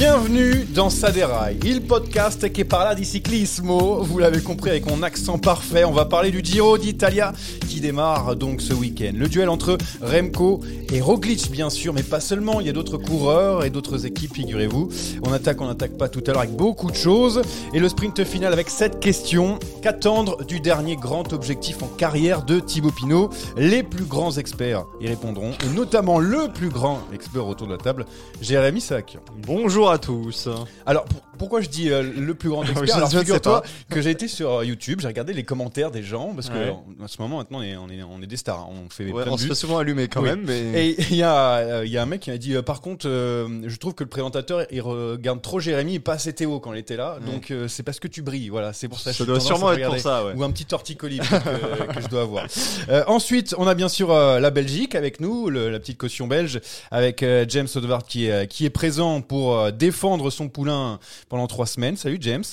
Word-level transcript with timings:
Bienvenue 0.00 0.64
dans 0.74 0.88
Saderail, 0.88 1.58
il 1.62 1.82
podcast 1.82 2.50
qui 2.50 2.64
parle 2.64 2.96
di 2.96 3.04
cyclismo. 3.04 4.02
Vous 4.02 4.18
l'avez 4.18 4.40
compris 4.40 4.70
avec 4.70 4.86
mon 4.86 5.02
accent 5.02 5.36
parfait, 5.36 5.84
on 5.84 5.92
va 5.92 6.06
parler 6.06 6.30
du 6.30 6.40
Giro 6.42 6.78
d'Italia 6.78 7.34
qui 7.68 7.80
démarre 7.80 8.34
donc 8.34 8.62
ce 8.62 8.72
week-end. 8.72 9.12
Le 9.14 9.28
duel 9.28 9.50
entre 9.50 9.76
Remco 10.00 10.60
et 10.90 11.02
Roglic 11.02 11.50
bien 11.50 11.68
sûr, 11.68 11.92
mais 11.92 12.02
pas 12.02 12.20
seulement, 12.20 12.60
il 12.60 12.66
y 12.66 12.70
a 12.70 12.72
d'autres 12.72 12.96
coureurs 12.96 13.62
et 13.62 13.68
d'autres 13.68 14.06
équipes, 14.06 14.34
figurez-vous. 14.34 14.88
On 15.22 15.34
attaque, 15.34 15.60
on 15.60 15.66
n'attaque 15.66 15.98
pas 15.98 16.08
tout 16.08 16.22
à 16.26 16.30
l'heure 16.30 16.40
avec 16.40 16.56
beaucoup 16.56 16.90
de 16.90 16.96
choses. 16.96 17.42
Et 17.74 17.78
le 17.78 17.88
sprint 17.90 18.24
final 18.24 18.54
avec 18.54 18.70
cette 18.70 19.00
question, 19.00 19.58
qu'attendre 19.82 20.42
du 20.46 20.60
dernier 20.60 20.96
grand 20.96 21.34
objectif 21.34 21.82
en 21.82 21.88
carrière 21.88 22.42
de 22.42 22.58
Thibaut 22.58 22.90
Pinot 22.90 23.28
Les 23.58 23.82
plus 23.82 24.04
grands 24.04 24.32
experts 24.38 24.86
y 24.98 25.08
répondront, 25.08 25.52
et 25.62 25.76
notamment 25.76 26.18
le 26.18 26.48
plus 26.48 26.70
grand 26.70 27.00
expert 27.12 27.46
autour 27.46 27.66
de 27.66 27.72
la 27.72 27.78
table, 27.78 28.06
Jérémy 28.40 28.80
Sac. 28.80 29.18
Bonjour 29.46 29.89
à 29.90 29.98
tous. 29.98 30.48
Alors 30.86 31.04
pourquoi 31.40 31.60
je 31.62 31.68
dis 31.68 31.90
euh, 31.90 32.02
le 32.02 32.34
plus 32.34 32.48
grand 32.50 32.60
Oui, 32.62 32.68
expert? 32.70 32.86
je- 32.86 32.92
Alors 32.92 33.10
je 33.10 33.18
figure-toi 33.18 33.62
que 33.88 34.00
j'ai 34.02 34.10
été 34.10 34.28
sur 34.28 34.58
euh, 34.58 34.64
YouTube, 34.64 35.00
j'ai 35.00 35.08
regardé 35.08 35.32
les 35.32 35.42
commentaires 35.42 35.90
des 35.90 36.02
gens 36.02 36.32
parce 36.34 36.48
que 36.48 36.54
Ouais. 36.54 36.68
en, 36.70 36.84
en 37.02 37.08
ce 37.08 37.20
moment 37.20 37.38
maintenant 37.38 37.58
on 37.58 37.62
est, 37.62 37.76
on 37.76 37.88
est, 37.88 38.02
on 38.02 38.22
est 38.22 38.26
des 38.26 38.36
stars, 38.36 38.68
hein. 38.70 38.84
on 38.86 38.90
fait 38.90 39.10
Ouais, 39.10 39.22
plein 39.24 39.32
on 39.32 39.36
de 39.36 39.40
se 39.40 39.46
fait 39.48 39.54
souvent 39.54 39.78
allumer 39.78 40.06
quand 40.08 40.20
Oui. 40.22 40.28
même, 40.28 40.42
mais 40.46 40.60
Et 40.88 40.96
il 41.10 41.16
y 41.16 41.22
a, 41.22 41.56
euh, 41.56 41.82
il 41.86 41.90
y 41.90 41.96
a 41.98 42.02
un 42.02 42.06
mec 42.06 42.20
qui 42.20 42.30
m'a 42.30 42.36
dit 42.38 42.54
euh, 42.54 42.62
par 42.62 42.80
contre 42.82 43.08
euh, 43.08 43.48
je 43.66 43.76
trouve 43.78 43.94
que 43.94 44.04
le 44.04 44.10
présentateur 44.10 44.66
il 44.70 44.82
regarde 44.82 45.40
trop 45.42 45.58
Jérémy 45.60 45.94
et 45.94 45.98
pas 46.00 46.12
assez 46.12 46.32
Théo 46.32 46.60
quand 46.60 46.72
il 46.74 46.78
était 46.78 46.96
là 46.96 47.18
Ouais. 47.24 47.32
donc 47.32 47.50
euh, 47.50 47.66
c'est 47.68 47.82
parce 47.82 47.98
que 47.98 48.06
tu 48.08 48.20
brilles 48.22 48.50
voilà 48.50 48.72
c'est 48.74 48.88
pour 48.88 49.00
ça 49.00 49.10
que 49.12 49.16
ça 49.16 49.24
j'ai 49.24 49.26
doit 49.26 49.38
tendance 49.38 49.50
à 49.50 49.54
sûrement 49.56 49.72
être 49.72 49.76
regarder. 49.76 49.96
pour 49.96 50.02
ça. 50.02 50.24
Ouais. 50.26 50.32
ou 50.36 50.44
un 50.44 50.50
petit 50.50 50.66
torticolis 50.66 51.18
que, 51.20 51.24
que 51.94 52.00
je 52.02 52.08
dois 52.08 52.22
avoir. 52.22 52.44
Euh, 52.90 53.02
ensuite, 53.06 53.54
on 53.58 53.66
a 53.66 53.74
bien 53.74 53.88
sûr 53.88 54.10
euh, 54.12 54.38
la 54.40 54.50
Belgique 54.50 54.94
avec 54.94 55.20
nous, 55.20 55.48
le- 55.48 55.70
la 55.70 55.80
petite 55.80 55.96
caution 55.98 56.26
belge, 56.26 56.60
avec 56.90 57.22
euh, 57.22 57.44
James 57.48 57.68
Odevard 57.74 58.04
qui 58.04 58.26
est, 58.26 58.46
qui 58.46 58.66
est 58.66 58.70
présent 58.70 59.20
pour 59.22 59.56
euh, 59.58 59.70
défendre 59.70 60.30
son 60.30 60.48
poulain 60.48 60.98
pendant 61.30 61.46
trois 61.46 61.64
semaines. 61.66 61.96
Salut 61.96 62.18
James. 62.20 62.44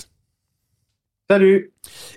Salut 1.29 1.73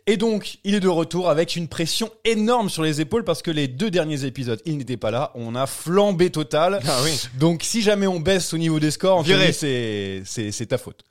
Et 0.06 0.16
donc, 0.16 0.58
il 0.62 0.76
est 0.76 0.80
de 0.80 0.86
retour 0.86 1.28
avec 1.28 1.56
une 1.56 1.66
pression 1.66 2.12
énorme 2.24 2.70
sur 2.70 2.84
les 2.84 3.00
épaules 3.00 3.24
parce 3.24 3.42
que 3.42 3.50
les 3.50 3.66
deux 3.66 3.90
derniers 3.90 4.24
épisodes, 4.24 4.62
il 4.66 4.76
n'était 4.78 4.96
pas 4.96 5.10
là. 5.10 5.32
On 5.34 5.56
a 5.56 5.66
flambé 5.66 6.30
total. 6.30 6.78
Ah 6.86 7.00
oui. 7.02 7.20
Donc, 7.36 7.64
si 7.64 7.82
jamais 7.82 8.06
on 8.06 8.20
baisse 8.20 8.54
au 8.54 8.58
niveau 8.58 8.78
des 8.78 8.92
scores, 8.92 9.16
Anthony, 9.16 9.34
Viré. 9.36 9.52
c'est 9.52 10.22
c'est 10.24 10.52
c'est 10.52 10.66
ta 10.66 10.78
faute. 10.78 11.02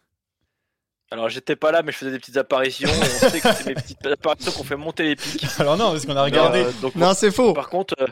Alors 1.11 1.27
j'étais 1.27 1.55
pas 1.57 1.71
là, 1.71 1.81
mais 1.83 1.91
je 1.91 1.97
faisais 1.97 2.11
des 2.11 2.19
petites 2.19 2.37
apparitions. 2.37 2.87
On 2.89 3.29
sait 3.29 3.41
que 3.41 3.53
c'est 3.53 3.65
mes 3.65 3.73
petites 3.73 4.05
apparitions 4.05 4.51
qu'on 4.53 4.63
fait 4.63 4.77
monter 4.77 5.03
les 5.03 5.15
pics. 5.17 5.43
Alors 5.57 5.75
non, 5.75 5.91
parce 5.91 6.05
qu'on 6.05 6.15
a 6.15 6.23
regardé. 6.23 6.59
Euh, 6.59 6.71
donc, 6.81 6.95
Non, 6.95 7.13
c'est 7.15 7.31
faux. 7.31 7.51
par 7.53 7.69
contre, 7.69 7.95
euh, 7.99 8.05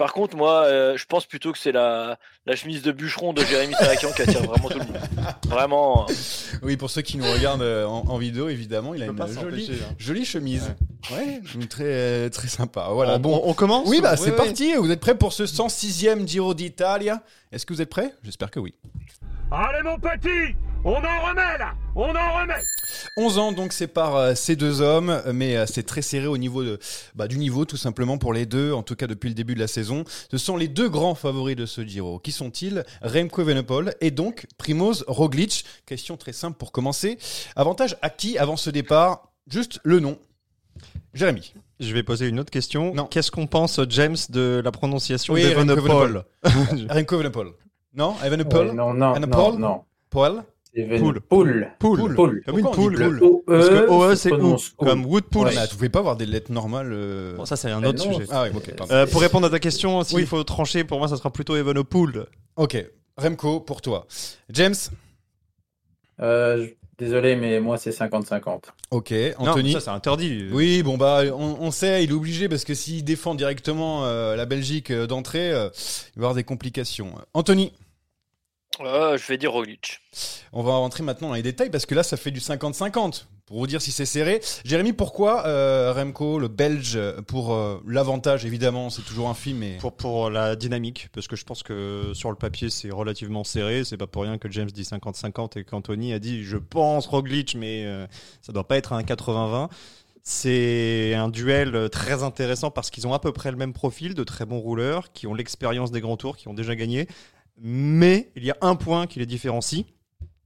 par 0.00 0.14
contre, 0.14 0.34
moi, 0.34 0.62
euh, 0.64 0.96
je 0.96 1.04
pense 1.04 1.26
plutôt 1.26 1.52
que 1.52 1.58
c'est 1.58 1.72
la, 1.72 2.18
la 2.46 2.56
chemise 2.56 2.80
de 2.80 2.90
bûcheron 2.90 3.34
de 3.34 3.44
Jérémy 3.44 3.74
Sarakian 3.74 4.10
qui 4.12 4.22
attire 4.22 4.42
vraiment 4.44 4.70
tout 4.70 4.78
le 4.78 4.84
monde. 4.86 4.98
Vraiment. 5.46 6.06
euh, 6.08 6.14
Oui, 6.62 6.78
pour 6.78 6.88
ceux 6.88 7.02
qui 7.02 7.18
nous 7.18 7.30
regardent 7.30 7.60
euh, 7.60 7.84
en, 7.84 8.08
en 8.08 8.16
vidéo, 8.16 8.48
évidemment, 8.48 8.94
il 8.94 9.02
a 9.02 9.06
une 9.06 9.26
jolie, 9.28 9.70
hein. 9.70 9.94
jolie 9.98 10.24
chemise. 10.24 10.74
Ouais, 11.10 11.42
très 11.68 12.30
très 12.30 12.48
sympa. 12.48 12.88
Voilà. 12.92 13.18
bon, 13.18 13.36
Bon, 13.36 13.42
on 13.44 13.52
commence 13.52 13.86
oui, 13.90 14.00
bah 14.00 14.12
Ouais, 14.12 14.16
c'est 14.16 14.30
ouais. 14.30 14.36
parti. 14.36 14.72
Vous 14.74 14.90
êtes 14.90 15.00
prêts 15.00 15.14
pour 15.18 15.34
ce 15.34 15.42
106e 15.42 16.26
Giro 16.26 16.54
d'Italia? 16.54 17.22
Est-ce 17.52 17.66
que 17.66 17.74
vous 17.74 17.82
êtes 17.82 17.90
prêts? 17.90 18.14
J'espère 18.22 18.50
que 18.50 18.58
oui. 18.58 18.72
Allez 19.50 19.82
mon 19.82 19.98
petit, 19.98 20.56
on 20.84 20.92
en 20.94 20.96
remet 21.28 21.58
là, 21.58 21.74
on 21.94 22.14
en 22.14 22.40
remet 22.40 22.54
11 23.16 23.38
ans 23.38 23.52
donc 23.52 23.74
par 23.88 24.16
euh, 24.16 24.34
ces 24.34 24.56
deux 24.56 24.80
hommes, 24.80 25.22
mais 25.32 25.56
euh, 25.56 25.66
c'est 25.66 25.82
très 25.82 26.02
serré 26.02 26.26
au 26.26 26.38
niveau 26.38 26.62
de, 26.64 26.78
bah, 27.14 27.28
du 27.28 27.38
niveau 27.38 27.64
tout 27.64 27.76
simplement 27.76 28.18
pour 28.18 28.32
les 28.32 28.46
deux, 28.46 28.72
en 28.72 28.82
tout 28.82 28.94
cas 28.96 29.06
depuis 29.06 29.28
le 29.28 29.34
début 29.34 29.54
de 29.54 29.60
la 29.60 29.66
saison. 29.66 30.04
Ce 30.30 30.38
sont 30.38 30.56
les 30.56 30.68
deux 30.68 30.88
grands 30.88 31.14
favoris 31.14 31.56
de 31.56 31.66
ce 31.66 31.82
Giro. 31.84 32.18
Qui 32.18 32.32
sont-ils? 32.32 32.84
Remco 33.02 33.42
Evenepoel 33.42 33.94
et 34.00 34.10
donc 34.10 34.46
Primoz 34.58 35.04
Roglic. 35.06 35.64
Question 35.86 36.16
très 36.16 36.32
simple 36.32 36.56
pour 36.56 36.72
commencer. 36.72 37.18
Avantage 37.56 37.96
à 38.02 38.10
qui 38.10 38.38
avant 38.38 38.56
ce 38.56 38.70
départ? 38.70 39.32
Juste 39.48 39.80
le 39.82 40.00
nom. 40.00 40.18
Jérémy. 41.12 41.52
Je 41.80 41.92
vais 41.92 42.02
poser 42.02 42.28
une 42.28 42.38
autre 42.40 42.50
question. 42.50 42.94
Non. 42.94 43.04
Qu'est-ce 43.06 43.30
qu'on 43.30 43.46
pense, 43.46 43.80
James, 43.88 44.16
de 44.28 44.60
la 44.64 44.70
prononciation 44.70 45.34
Oui, 45.34 45.42
d'Evenepoel? 45.42 46.22
Remco 46.88 47.16
Evenepoel. 47.16 47.48
Non 47.94 48.14
Evenepoel 48.24 48.68
Ouais, 48.68 48.74
Non, 48.74 48.94
non, 48.94 49.14
Anna 49.14 49.26
non, 49.26 49.32
Paul 49.36 49.58
non. 49.58 49.82
Paul? 50.10 50.42
Poule. 50.72 51.20
Poule. 51.20 51.68
Poule. 51.80 52.14
Poule. 52.14 52.42
Comme 52.46 52.58
une 52.58 52.70
poule. 52.70 53.42
Parce 53.46 53.68
que 53.68 53.88
OE, 53.88 54.10
se 54.10 54.16
c'est 54.16 54.32
ou, 54.32 54.56
comme 54.78 55.04
Woodpool. 55.04 55.48
Ouais. 55.48 55.54
Mais 55.56 55.66
Vous 55.66 55.74
pouvez 55.76 55.88
pas 55.88 55.98
avoir 55.98 56.16
des 56.16 56.26
lettres 56.26 56.52
normales. 56.52 56.90
euh, 56.92 57.34
Bon, 57.36 57.44
ça, 57.44 57.56
c'est 57.56 57.70
un 57.70 57.82
autre 57.82 58.04
non, 58.06 58.12
sujet. 58.14 58.26
Ah 58.30 58.44
oui. 58.52 58.60
Euh, 58.92 59.06
pour 59.06 59.20
répondre 59.20 59.46
à 59.46 59.50
ta 59.50 59.58
question, 59.58 60.02
s'il 60.04 60.18
Oui. 60.18 60.26
faut 60.26 60.44
trancher, 60.44 60.84
pour 60.84 60.98
moi, 60.98 61.08
ça 61.08 61.16
sera 61.16 61.30
plutôt 61.32 61.56
Evenepoel. 61.56 62.26
Ok, 62.56 62.76
Remco 63.16 63.58
pour 63.60 63.82
toi. 63.82 64.06
James? 64.50 64.74
Euh, 66.20 66.68
Désolé, 66.98 67.34
mais 67.34 67.60
moi, 67.60 67.78
c'est 67.78 67.92
50-50. 67.92 68.64
Ok, 68.90 69.10
Non, 69.40 69.48
Anthony? 69.48 69.72
ça, 69.72 69.80
c'est 69.80 69.88
interdit. 69.90 70.48
Oui, 70.52 70.82
bon 70.82 70.98
bah 70.98 71.22
on, 71.32 71.56
on 71.58 71.70
sait, 71.70 72.04
il 72.04 72.10
est 72.10 72.12
obligé 72.12 72.46
parce 72.46 72.64
que 72.64 72.74
s'il 72.74 73.04
défend 73.04 73.34
directement 73.34 74.04
la 74.04 74.44
Belgique 74.44 74.92
d'entrée, 74.92 75.48
il 75.48 75.52
va 75.54 75.70
y 76.16 76.18
avoir 76.18 76.34
des 76.34 76.44
complications. 76.44 77.14
Anthony, 77.32 77.72
euh, 78.82 79.16
je 79.16 79.26
vais 79.26 79.36
dire 79.38 79.52
Roglic. 79.52 80.00
on 80.52 80.62
va 80.62 80.72
rentrer 80.72 81.02
maintenant 81.02 81.28
dans 81.28 81.34
les 81.34 81.42
détails 81.42 81.70
parce 81.70 81.86
que 81.86 81.94
là 81.94 82.02
ça 82.02 82.16
fait 82.16 82.30
du 82.30 82.40
50-50 82.40 83.24
pour 83.50 83.58
vous 83.58 83.66
dire 83.66 83.82
si 83.82 83.90
c'est 83.90 84.06
serré. 84.06 84.40
Jérémy, 84.64 84.92
pourquoi 84.92 85.44
euh, 85.48 85.92
Remco, 85.92 86.38
le 86.38 86.46
Belge, 86.46 86.96
pour 87.26 87.52
euh, 87.52 87.82
l'avantage 87.84 88.44
évidemment, 88.44 88.90
c'est 88.90 89.02
toujours 89.02 89.28
un 89.28 89.34
film, 89.34 89.58
mais 89.58 89.76
Pour, 89.78 89.96
pour 89.96 90.30
la 90.30 90.54
dynamique, 90.54 91.08
parce 91.12 91.26
que 91.26 91.34
je 91.34 91.44
pense 91.44 91.64
que 91.64 92.12
sur 92.14 92.30
le 92.30 92.36
papier 92.36 92.70
c'est 92.70 92.92
relativement 92.92 93.42
serré. 93.42 93.82
C'est 93.82 93.96
pas 93.96 94.06
pour 94.06 94.22
rien 94.22 94.38
que 94.38 94.48
James 94.52 94.70
dit 94.70 94.82
50-50 94.82 95.58
et 95.58 95.64
qu'Anthony 95.64 96.12
a 96.12 96.20
dit 96.20 96.44
je 96.44 96.58
pense 96.58 97.08
Roglic, 97.08 97.56
mais 97.56 97.86
euh, 97.86 98.06
ça 98.40 98.52
doit 98.52 98.68
pas 98.68 98.76
être 98.76 98.92
un 98.92 99.02
80-20. 99.02 99.68
C'est 100.22 101.14
un 101.14 101.28
duel 101.28 101.88
très 101.90 102.22
intéressant 102.22 102.70
parce 102.70 102.90
qu'ils 102.90 103.08
ont 103.08 103.14
à 103.14 103.18
peu 103.18 103.32
près 103.32 103.50
le 103.50 103.56
même 103.56 103.72
profil, 103.72 104.14
de 104.14 104.22
très 104.22 104.46
bons 104.46 104.60
rouleurs, 104.60 105.12
qui 105.12 105.26
ont 105.26 105.34
l'expérience 105.34 105.90
des 105.90 106.00
grands 106.00 106.16
tours, 106.16 106.36
qui 106.36 106.46
ont 106.46 106.54
déjà 106.54 106.76
gagné. 106.76 107.08
Mais 107.60 108.30
il 108.36 108.44
y 108.44 108.50
a 108.50 108.56
un 108.62 108.74
point 108.76 109.06
qui 109.06 109.18
les 109.18 109.26
différencie. 109.26 109.84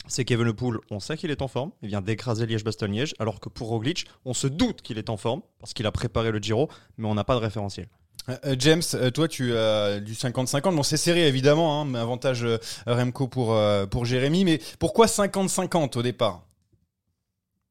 c'est 0.06 0.24
qu'Evenepoel, 0.24 0.78
on 0.90 1.00
sait 1.00 1.16
qu'il 1.16 1.30
est 1.30 1.40
en 1.42 1.48
forme, 1.48 1.70
il 1.82 1.88
vient 1.88 2.02
d'écraser 2.02 2.44
Liège-Bastogne-Liège, 2.46 3.14
alors 3.18 3.40
que 3.40 3.48
pour 3.48 3.68
Roglic, 3.68 4.06
on 4.26 4.34
se 4.34 4.46
doute 4.46 4.82
qu'il 4.82 4.98
est 4.98 5.08
en 5.10 5.16
forme, 5.16 5.42
parce 5.60 5.72
qu'il 5.72 5.86
a 5.86 5.92
préparé 5.92 6.30
le 6.30 6.38
Giro, 6.40 6.68
mais 6.98 7.08
on 7.08 7.14
n'a 7.14 7.24
pas 7.24 7.34
de 7.36 7.40
référentiel. 7.40 7.88
Euh, 8.28 8.36
euh, 8.46 8.56
James, 8.58 8.82
euh, 8.94 9.10
toi 9.10 9.28
tu 9.28 9.56
as 9.56 10.00
du 10.00 10.14
50-50. 10.14 10.74
Bon, 10.74 10.82
c'est 10.82 10.96
serré 10.96 11.26
évidemment, 11.28 11.82
hein, 11.82 11.84
mais 11.86 11.98
avantage 11.98 12.44
euh, 12.44 12.58
Remco 12.86 13.28
pour, 13.28 13.54
euh, 13.54 13.86
pour 13.86 14.04
Jérémy. 14.06 14.44
Mais 14.44 14.60
pourquoi 14.78 15.06
50-50 15.06 15.98
au 15.98 16.02
départ? 16.02 16.42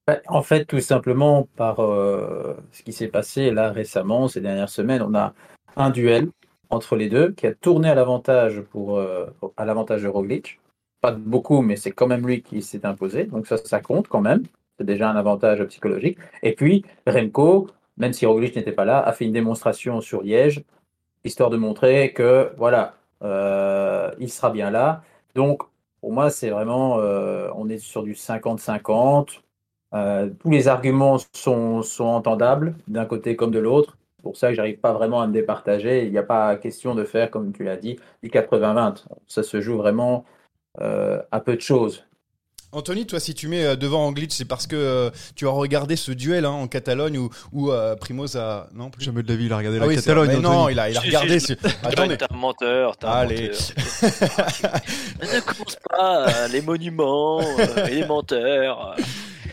Ouais, 0.08 0.22
En 0.28 0.44
fait, 0.44 0.66
tout 0.66 0.80
simplement 0.82 1.48
par 1.56 1.80
euh, 1.82 2.56
ce 2.72 2.84
qui 2.84 2.92
s'est 2.94 3.08
passé 3.08 3.52
là 3.52 3.72
récemment, 3.72 4.28
ces 4.28 4.42
dernières 4.42 4.70
semaines, 4.70 5.02
on 5.02 5.16
a 5.16 5.34
un 5.78 5.90
duel 5.92 6.30
entre 6.74 6.96
les 6.96 7.10
deux 7.10 7.32
qui 7.32 7.48
a 7.48 7.54
tourné 7.54 7.90
à 7.90 7.96
l'avantage 7.96 8.62
pour 8.62 8.98
euh, 8.98 9.28
à 9.58 9.66
l'avantage 9.66 10.04
de 10.04 10.08
Roglic. 10.08 10.60
Pas 11.02 11.12
beaucoup, 11.12 11.62
mais 11.62 11.76
c'est 11.76 11.92
quand 11.92 12.08
même 12.08 12.26
lui 12.28 12.42
qui 12.42 12.62
s'est 12.62 12.86
imposé. 12.86 13.26
Donc 13.26 13.48
ça, 13.48 13.58
ça 13.58 13.82
compte 13.82 14.08
quand 14.08 14.22
même. 14.22 14.44
C'est 14.78 14.86
déjà 14.86 15.10
un 15.10 15.16
avantage 15.16 15.64
psychologique. 15.66 16.18
Et 16.42 16.54
puis 16.54 16.84
Remco, 17.08 17.68
même 17.98 18.14
si 18.14 18.26
Roglic 18.26 18.56
n'était 18.56 18.72
pas 18.72 18.86
là, 18.86 19.00
a 19.00 19.12
fait 19.14 19.26
une 19.26 19.34
démonstration 19.34 20.02
sur 20.02 20.24
Liège, 20.24 20.64
histoire 21.24 21.50
de 21.50 21.58
montrer 21.58 22.14
que 22.14 22.52
voilà, 22.58 22.96
euh, 23.24 24.12
il 24.20 24.30
sera 24.30 24.50
bien 24.50 24.72
là. 24.72 25.04
Donc 25.36 25.64
pour 26.02 26.12
moi, 26.12 26.30
c'est 26.30 26.50
vraiment, 26.50 27.00
euh, 27.00 27.50
on 27.56 27.70
est 27.70 27.78
sur 27.78 28.04
du 28.04 28.14
50-50. 28.14 29.42
Euh, 29.94 30.30
tous 30.40 30.50
les 30.50 30.68
arguments 30.68 31.18
sont, 31.34 31.82
sont 31.82 32.06
entendables 32.06 32.76
d'un 32.88 33.06
côté 33.06 33.36
comme 33.36 33.52
de 33.52 33.60
l'autre. 33.60 33.98
C'est 34.24 34.30
pour 34.30 34.38
ça 34.38 34.48
que 34.52 34.56
j'arrive 34.56 34.78
pas 34.78 34.94
vraiment 34.94 35.22
à 35.22 35.28
me 35.28 35.34
départager. 35.34 36.06
Il 36.06 36.12
n'y 36.14 36.18
a 36.18 36.24
pas 36.24 36.56
question 36.56 36.96
de 36.96 37.04
faire, 37.04 37.30
comme 37.30 37.52
tu 37.52 37.66
l'as 37.66 37.76
dit, 37.76 37.98
du 38.24 38.30
80-20. 38.30 39.04
Ça 39.28 39.44
se 39.44 39.60
joue 39.60 39.76
vraiment 39.76 40.24
euh, 40.80 41.22
à 41.34 41.42
peu 41.42 41.58
de 41.58 41.62
choses. 41.62 42.06
Anthony, 42.72 43.06
toi, 43.06 43.20
si 43.20 43.34
tu 43.36 43.50
mets 43.50 43.66
euh, 43.66 43.76
devant 43.76 44.06
Anglic, 44.06 44.32
c'est 44.32 44.46
parce 44.46 44.66
que 44.66 44.78
euh, 44.78 45.10
tu 45.36 45.46
as 45.46 45.50
regardé 45.52 45.98
ce 45.98 46.14
duel 46.14 46.46
hein, 46.46 46.52
en 46.52 46.68
Catalogne 46.70 47.18
où, 47.18 47.30
où 47.52 47.70
euh, 47.74 47.98
Primoz 47.98 48.38
a. 48.38 48.70
Non, 48.74 48.90
plus? 48.90 49.04
Jamais 49.04 49.24
de 49.24 49.28
la 49.28 49.36
vie, 49.36 49.48
il 49.48 49.52
a 49.54 49.58
regardé 49.58 49.78
Ah 49.82 49.88
oui, 49.88 49.96
vrai. 49.98 50.28
Mais 50.28 50.40
non, 50.40 50.70
il 50.70 50.80
a, 50.80 50.90
il 50.90 50.96
a 50.98 51.02
Si, 51.02 51.08
regardé. 51.08 51.40
si, 51.42 51.48
ce- 51.48 51.86
Attendez. 51.86 52.16
T'es 52.16 52.26
un 52.32 52.36
menteur, 52.38 52.96
t'es 52.96 53.06
un 53.06 53.10
Allez. 53.10 53.50
menteur. 53.50 53.60
ne 55.22 55.40
commence 55.42 55.78
pas 55.90 56.30
euh, 56.30 56.48
les 56.48 56.62
monuments 56.62 57.42
euh, 57.42 57.88
et 57.88 57.96
les 57.96 58.06
menteurs. 58.08 58.96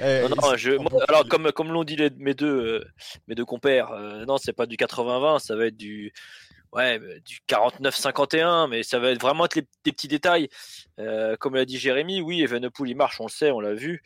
Eh, 0.03 0.23
Non, 0.29 0.37
non, 0.43 0.57
je, 0.57 0.73
moi, 0.73 0.91
alors 1.09 1.27
comme, 1.29 1.53
comme 1.53 1.73
l'ont 1.73 1.85
dit 1.85 1.97
les- 1.97 2.11
mes, 2.11 2.35
deux, 2.35 2.47
euh, 2.81 2.85
mes 3.29 3.35
deux 3.35 3.45
compères, 3.45 3.93
euh, 3.93 4.25
non, 4.25 4.39
c'est 4.39 4.53
pas 4.53 4.67
du 4.67 4.77
80-20, 4.77 5.39
ça 5.39 5.57
va 5.57 5.67
être 5.67 5.77
du, 5.77 6.13
ouais, 6.73 6.99
euh, 7.01 7.21
du 7.21 7.41
49-51, 7.47 8.69
mais 8.69 8.83
ça 8.83 8.99
va 8.99 9.11
être 9.11 9.21
vraiment 9.21 9.45
être 9.45 9.57
les, 9.57 9.67
des 9.85 9.93
petits 9.93 10.09
détails. 10.09 10.49
Euh, 10.99 11.37
comme 11.37 11.55
l'a 11.55 11.65
dit 11.65 11.79
Jérémy, 11.79 12.21
oui, 12.21 12.43
Evenepoel, 12.43 12.91
il 12.91 12.97
marche, 12.97 13.21
on 13.21 13.27
le 13.27 13.31
sait, 13.31 13.51
on 13.51 13.61
l'a 13.61 13.75
vu. 13.75 14.03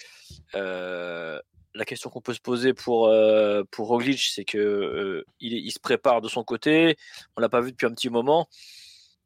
Euh, 0.54 1.38
la 1.74 1.84
question 1.84 2.08
qu'on 2.10 2.20
peut 2.20 2.34
se 2.34 2.40
poser 2.40 2.72
pour, 2.72 3.12
pour 3.72 3.88
Roglic, 3.88 4.20
c'est 4.20 4.44
que 4.44 5.24
il, 5.40 5.72
se 5.72 5.80
prépare 5.80 6.20
de 6.20 6.28
son 6.28 6.44
côté, 6.44 6.96
on 7.36 7.40
l'a 7.40 7.48
pas 7.48 7.60
vu 7.60 7.72
depuis 7.72 7.86
un 7.86 7.92
petit 7.92 8.10
moment. 8.10 8.48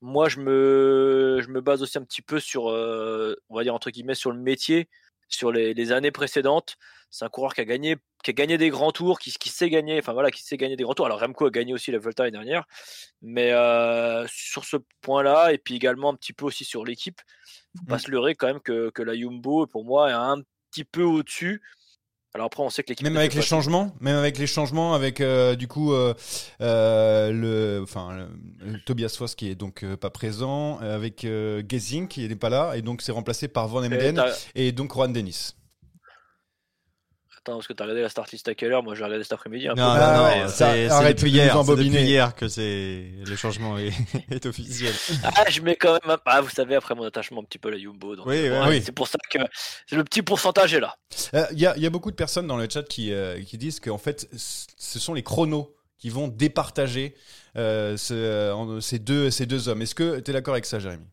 Moi, 0.01 0.29
je 0.29 0.39
me, 0.39 1.41
je 1.43 1.49
me 1.49 1.61
base 1.61 1.83
aussi 1.83 1.99
un 1.99 2.05
petit 2.05 2.23
peu 2.23 2.39
sur, 2.39 2.71
euh, 2.71 3.35
on 3.49 3.57
va 3.57 3.65
dire 3.65 3.75
entre 3.75 3.91
guillemets, 3.91 4.15
sur 4.15 4.31
le 4.31 4.39
métier, 4.39 4.89
sur 5.29 5.53
les, 5.53 5.75
les 5.75 5.93
années 5.93 6.11
précédentes. 6.11 6.77
C'est 7.11 7.25
un 7.25 7.29
coureur 7.31 7.55
qui 7.55 7.61
a 7.63 7.65
gagné, 7.65 7.97
qui 8.23 8.31
a 8.31 8.35
gagné 8.35 8.59
des 8.59 8.69
grands 8.71 8.93
tours, 8.93 9.19
qui, 9.19 9.33
qui 9.33 9.49
sait 9.49 9.71
gagner, 9.71 9.99
enfin 9.99 10.13
voilà, 10.13 10.31
qui 10.31 10.43
sait 10.43 10.57
gagner 10.59 10.77
des 10.77 10.85
grands 10.85 10.95
tours. 10.95 11.07
Alors 11.07 11.21
Remco 11.21 11.47
a 11.47 11.51
gagné 11.51 11.73
aussi 11.73 11.91
la 11.91 11.99
Volta 11.99 12.25
l'année 12.25 12.33
dernière, 12.33 12.65
mais 13.23 13.53
euh, 13.53 14.27
sur 14.29 14.65
ce 14.65 14.77
point-là, 15.01 15.53
et 15.53 15.59
puis 15.59 15.75
également 15.77 16.11
un 16.11 16.15
petit 16.15 16.33
peu 16.33 16.45
aussi 16.45 16.65
sur 16.65 16.85
l'équipe, 16.85 17.21
faut 17.77 17.85
pas 17.87 17.97
Mm. 17.97 17.99
se 17.99 18.11
leurrer 18.11 18.35
quand 18.35 18.47
même 18.49 18.61
que, 18.61 18.91
que 18.91 19.03
la 19.03 19.15
Jumbo, 19.17 19.67
pour 19.67 19.85
moi, 19.85 20.11
est 20.11 20.13
un 20.13 20.43
petit 20.71 20.85
peu 20.85 21.03
au-dessus. 21.03 21.63
Alors 22.35 22.47
après, 22.47 22.63
on 22.63 22.69
sait 22.71 22.83
que 22.83 22.91
l'équipe 22.91 23.05
Même 23.07 23.17
avec 23.17 23.35
les 23.35 23.43
changements, 23.43 23.95
même 24.01 24.17
avec 24.17 24.39
les 24.39 24.47
changements, 24.47 24.95
avec 24.95 25.21
euh, 25.21 25.57
du 25.57 25.67
coup 25.67 25.93
euh, 25.95 26.13
euh, 26.61 27.33
le, 27.33 27.83
enfin 27.83 28.13
le- 28.61 28.73
le 28.73 28.81
Tobias 28.81 29.15
Foss 29.17 29.35
qui 29.35 29.51
est 29.51 29.55
donc 29.55 29.83
euh, 29.83 29.97
pas 29.97 30.11
présent, 30.11 30.79
euh, 30.83 30.95
avec 30.95 31.25
euh, 31.25 31.63
Gezing 31.69 32.07
qui 32.07 32.29
n'est 32.29 32.37
pas 32.37 32.51
là 32.51 32.75
et 32.77 32.83
donc 32.83 33.01
c'est 33.03 33.13
remplacé 33.13 33.49
par 33.49 33.67
Van 33.69 33.83
Et 33.83 33.87
Emden 33.87 34.15
t'as- 34.17 34.35
et 34.55 34.73
donc 34.73 34.93
Juan 34.93 35.13
Dennis. 35.13 35.55
Parce 37.57 37.67
que 37.67 37.73
t'as 37.73 37.85
regardé 37.85 38.03
la 38.03 38.09
start 38.09 38.31
list 38.33 38.47
à 38.49 38.55
quelle 38.55 38.73
heure 38.73 38.83
Moi, 38.83 38.95
j'ai 38.95 39.05
regardé 39.05 39.23
cet 39.25 39.33
après-midi. 39.33 39.69
un 39.69 39.75
peu. 39.75 39.81
Non, 39.81 39.87
Ah 39.89 40.17
non, 40.17 40.25
ouais, 40.25 40.43
non, 40.43 40.49
ça, 40.49 40.73
c'est 40.73 40.89
depuis 41.15 41.31
depuis 41.77 41.89
hier 42.09 42.35
que 42.35 42.49
c'est 42.49 43.11
le 43.27 43.37
changement 43.37 43.79
est, 43.79 43.91
est 44.31 44.47
officiel. 44.47 44.95
Ah, 45.25 45.45
je 45.49 45.61
mets 45.61 45.77
quand 45.77 45.93
même. 45.93 46.11
un- 46.11 46.19
Ah, 46.27 46.41
vous 46.41 46.51
savez, 46.51 46.75
après 46.75 46.95
mon 46.95 47.05
attachement 47.05 47.41
un 47.41 47.45
petit 47.45 47.59
peu 47.59 47.69
à 47.69 47.73
la 47.73 47.79
Jumbo. 47.79 48.17
Donc, 48.17 48.27
Oui, 48.27 48.37
euh, 48.47 48.63
ouais, 48.63 48.69
oui. 48.69 48.83
C'est 48.85 48.93
pour 48.93 49.09
ça 49.09 49.19
que 49.31 49.39
c'est 49.87 49.97
le 49.97 50.05
petit 50.05 50.23
pourcentage 50.23 50.75
est 50.75 50.81
là. 50.81 50.97
Euh, 51.35 51.45
Il 51.53 51.59
y, 51.61 51.67
a, 51.67 51.77
il 51.77 51.83
y 51.83 51.87
a 51.87 51.91
beaucoup 51.91 52.11
de 52.11 52.17
personnes 52.17 52.47
dans 52.47 52.57
le 52.57 52.69
chat 52.69 52.83
qui, 52.83 53.13
euh, 53.13 53.43
qui 53.43 53.59
disent 53.59 53.81
qu'en 53.81 53.99
fait 53.99 54.29
ce 54.37 54.99
sont 54.99 55.15
les 55.15 55.23
chronos 55.23 55.75
qui 55.99 56.11
vont 56.11 56.29
départager 56.29 57.15
euh, 57.57 57.97
ce- 57.97 58.15
euh, 58.15 58.81
ces, 58.81 58.99
deux, 58.99 59.31
ces 59.31 59.47
deux 59.47 59.69
hommes. 59.69 59.83
Est-ce 59.83 59.95
que 59.95 60.21
tu 60.21 60.31
es 60.31 60.35
d'accord 60.35 60.55
avec 60.55 60.65
ça, 60.67 60.79
Jérémy? 60.79 61.05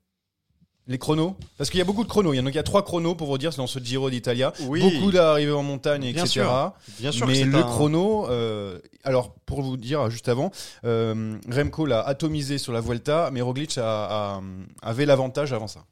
Les 0.87 0.97
chronos 0.99 1.35
Parce 1.57 1.69
qu'il 1.69 1.79
y 1.79 1.81
a 1.81 1.85
beaucoup 1.85 2.03
de 2.03 2.09
chronos. 2.09 2.33
Il 2.33 2.37
y, 2.37 2.39
en 2.39 2.45
a, 2.45 2.49
il 2.49 2.55
y 2.55 2.59
a 2.59 2.63
trois 2.63 2.83
chronos 2.83 3.15
pour 3.15 3.27
vous 3.27 3.37
dire 3.37 3.51
dans 3.51 3.65
ce 3.67 3.79
Giro 3.79 4.09
d'Italia. 4.09 4.53
Oui. 4.61 4.81
Beaucoup 4.81 5.11
d'arrivées 5.11 5.51
en 5.51 5.63
montagne, 5.63 6.01
Bien 6.01 6.23
etc. 6.23 6.27
sûr. 6.27 6.73
Bien 6.99 7.11
sûr 7.11 7.25
Mais 7.27 7.43
le 7.43 7.57
un- 7.57 7.63
chrono, 7.63 8.29
euh, 8.29 8.79
alors 9.03 9.33
pour 9.45 9.61
vous 9.63 9.77
dire 9.77 10.09
juste 10.11 10.29
avant, 10.29 10.51
euh, 10.83 11.37
Remco 11.51 11.85
l'a 11.87 12.01
atomisé 12.01 12.57
sur 12.59 12.71
la 12.71 12.81
Vuelta, 12.81 13.29
mais 13.33 13.41
Roglic 13.41 13.77
a- 13.79 14.35
a- 14.37 14.41
avait 14.83 15.05
l'avantage 15.07 15.53
avant 15.53 15.67
ça. 15.67 15.85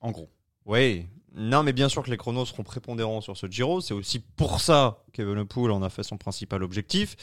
En 0.00 0.10
gros. 0.10 0.28
Oui. 0.66 1.06
Non, 1.34 1.62
mais 1.62 1.72
bien 1.72 1.88
sûr 1.88 2.02
que 2.02 2.10
les 2.10 2.16
chronos 2.16 2.46
seront 2.46 2.64
prépondérants 2.64 3.20
sur 3.20 3.36
ce 3.36 3.46
Giro. 3.46 3.80
C'est 3.80 3.94
aussi 3.94 4.18
pour 4.18 4.60
ça 4.60 5.04
qu'Evenepoel 5.12 5.70
en 5.70 5.82
a 5.82 5.90
fait 5.90 6.02
son 6.02 6.16
principal 6.16 6.64
objectif. 6.64 7.16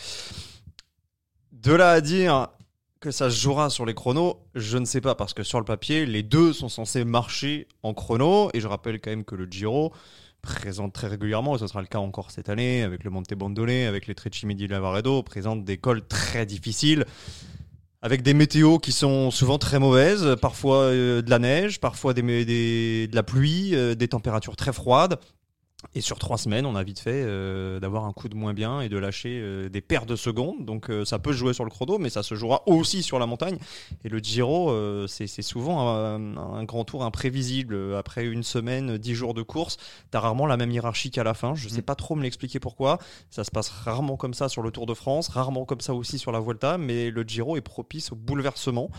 De 1.52 1.74
là 1.74 1.92
à 1.92 2.02
dire 2.02 2.48
que 3.06 3.12
ça 3.12 3.30
se 3.30 3.40
jouera 3.40 3.70
sur 3.70 3.86
les 3.86 3.94
chronos, 3.94 4.40
je 4.56 4.80
ne 4.80 4.86
sais 4.86 5.00
pas, 5.00 5.14
parce 5.14 5.36
que 5.36 5.44
sur 5.44 5.60
le 5.60 5.64
papier, 5.64 6.08
les 6.08 6.24
deux 6.24 6.54
sont 6.54 6.70
censés 6.70 7.06
marcher 7.06 7.68
en 7.84 7.94
chrono. 7.94 8.50
Et 8.56 8.60
je 8.60 8.68
rappelle 8.68 9.00
quand 9.00 9.12
même 9.12 9.24
que 9.24 9.36
le 9.36 9.46
Giro 9.46 9.94
présente 10.42 10.92
très 10.92 11.06
régulièrement, 11.06 11.56
et 11.56 11.60
ce 11.60 11.68
sera 11.68 11.82
le 11.82 11.88
cas 11.88 12.00
encore 12.00 12.32
cette 12.32 12.50
année, 12.50 12.82
avec 12.82 13.04
le 13.04 13.12
Monte 13.12 13.32
Bandone, 13.36 13.86
avec 13.88 14.08
les 14.08 14.16
Trecimedi 14.16 14.68
Lavaredo, 14.68 15.22
présente 15.22 15.64
des 15.64 15.78
cols 15.78 16.02
très 16.08 16.48
difficiles 16.48 17.06
avec 18.02 18.24
des 18.24 18.34
météos 18.34 18.80
qui 18.80 18.92
sont 18.92 19.30
souvent 19.30 19.60
très 19.60 19.78
mauvaises, 19.78 20.36
parfois 20.42 20.78
euh, 20.78 21.22
de 21.22 21.30
la 21.30 21.38
neige, 21.38 21.80
parfois 21.80 22.16
de 22.16 23.16
la 23.16 23.24
pluie, 23.24 23.76
euh, 23.76 23.94
des 23.94 24.08
températures 24.08 24.56
très 24.56 24.74
froides. 24.74 25.20
Et 25.94 26.02
sur 26.02 26.20
trois 26.20 26.38
semaines, 26.38 26.66
on 26.66 26.76
a 26.76 26.84
vite 26.84 27.00
fait 27.00 27.24
euh, 27.24 27.80
d'avoir 27.80 28.06
un 28.06 28.12
coup 28.14 28.28
de 28.28 28.36
moins 28.36 28.54
bien 28.54 28.82
et 28.82 28.90
de 28.90 28.98
lâcher 28.98 29.40
euh, 29.42 29.70
des 29.70 29.82
paires 29.82 30.06
de 30.06 30.16
secondes. 30.16 30.66
Donc 30.66 30.90
euh, 30.90 31.06
ça 31.06 31.20
peut 31.20 31.32
se 31.32 31.38
jouer 31.38 31.54
sur 31.54 31.64
le 31.64 31.70
chrono, 31.70 31.98
mais 32.00 32.10
ça 32.10 32.24
se 32.24 32.36
jouera 32.36 32.64
aussi 32.68 33.04
sur 33.04 33.20
la 33.20 33.26
montagne. 33.26 33.58
Et 34.04 34.10
le 34.10 34.20
Giro, 34.20 34.74
c'est 35.08 35.28
souvent 35.42 35.90
un, 35.90 36.38
un 36.38 36.64
grand 36.64 36.84
tour 36.86 37.04
imprévisible. 37.04 37.96
Après 37.96 38.26
une 38.26 38.44
semaine, 38.44 38.98
dix 38.98 39.16
jours 39.16 39.34
de 39.34 39.42
course, 39.42 39.78
t'as 40.12 40.20
rarement 40.20 40.46
la 40.48 40.58
même 40.58 40.72
hiérarchie 40.72 41.12
qu'à 41.12 41.24
la 41.24 41.34
fin. 41.34 41.56
Je 41.56 41.70
sais 41.70 41.80
Mm. 41.82 41.86
pas 41.86 41.96
trop 41.96 42.16
me 42.16 42.24
l'expliquer 42.24 42.60
pourquoi. 42.60 42.98
Ça 43.30 43.44
se 43.44 43.52
passe 43.52 43.70
rarement 43.70 44.18
comme 44.18 44.34
ça 44.34 44.50
sur 44.50 44.62
le 44.62 44.72
Tour 44.72 44.86
de 44.86 44.94
France, 44.94 45.28
rarement 45.30 45.66
comme 45.66 45.82
ça 45.82 45.94
aussi 45.94 46.18
sur 46.20 46.32
la 46.32 46.40
Vuelta, 46.40 46.78
mais 46.78 47.10
le 47.12 47.24
Giro 47.24 47.58
est 47.58 47.62
propice 47.62 48.12
au 48.12 48.16
bouleversement. 48.16 48.90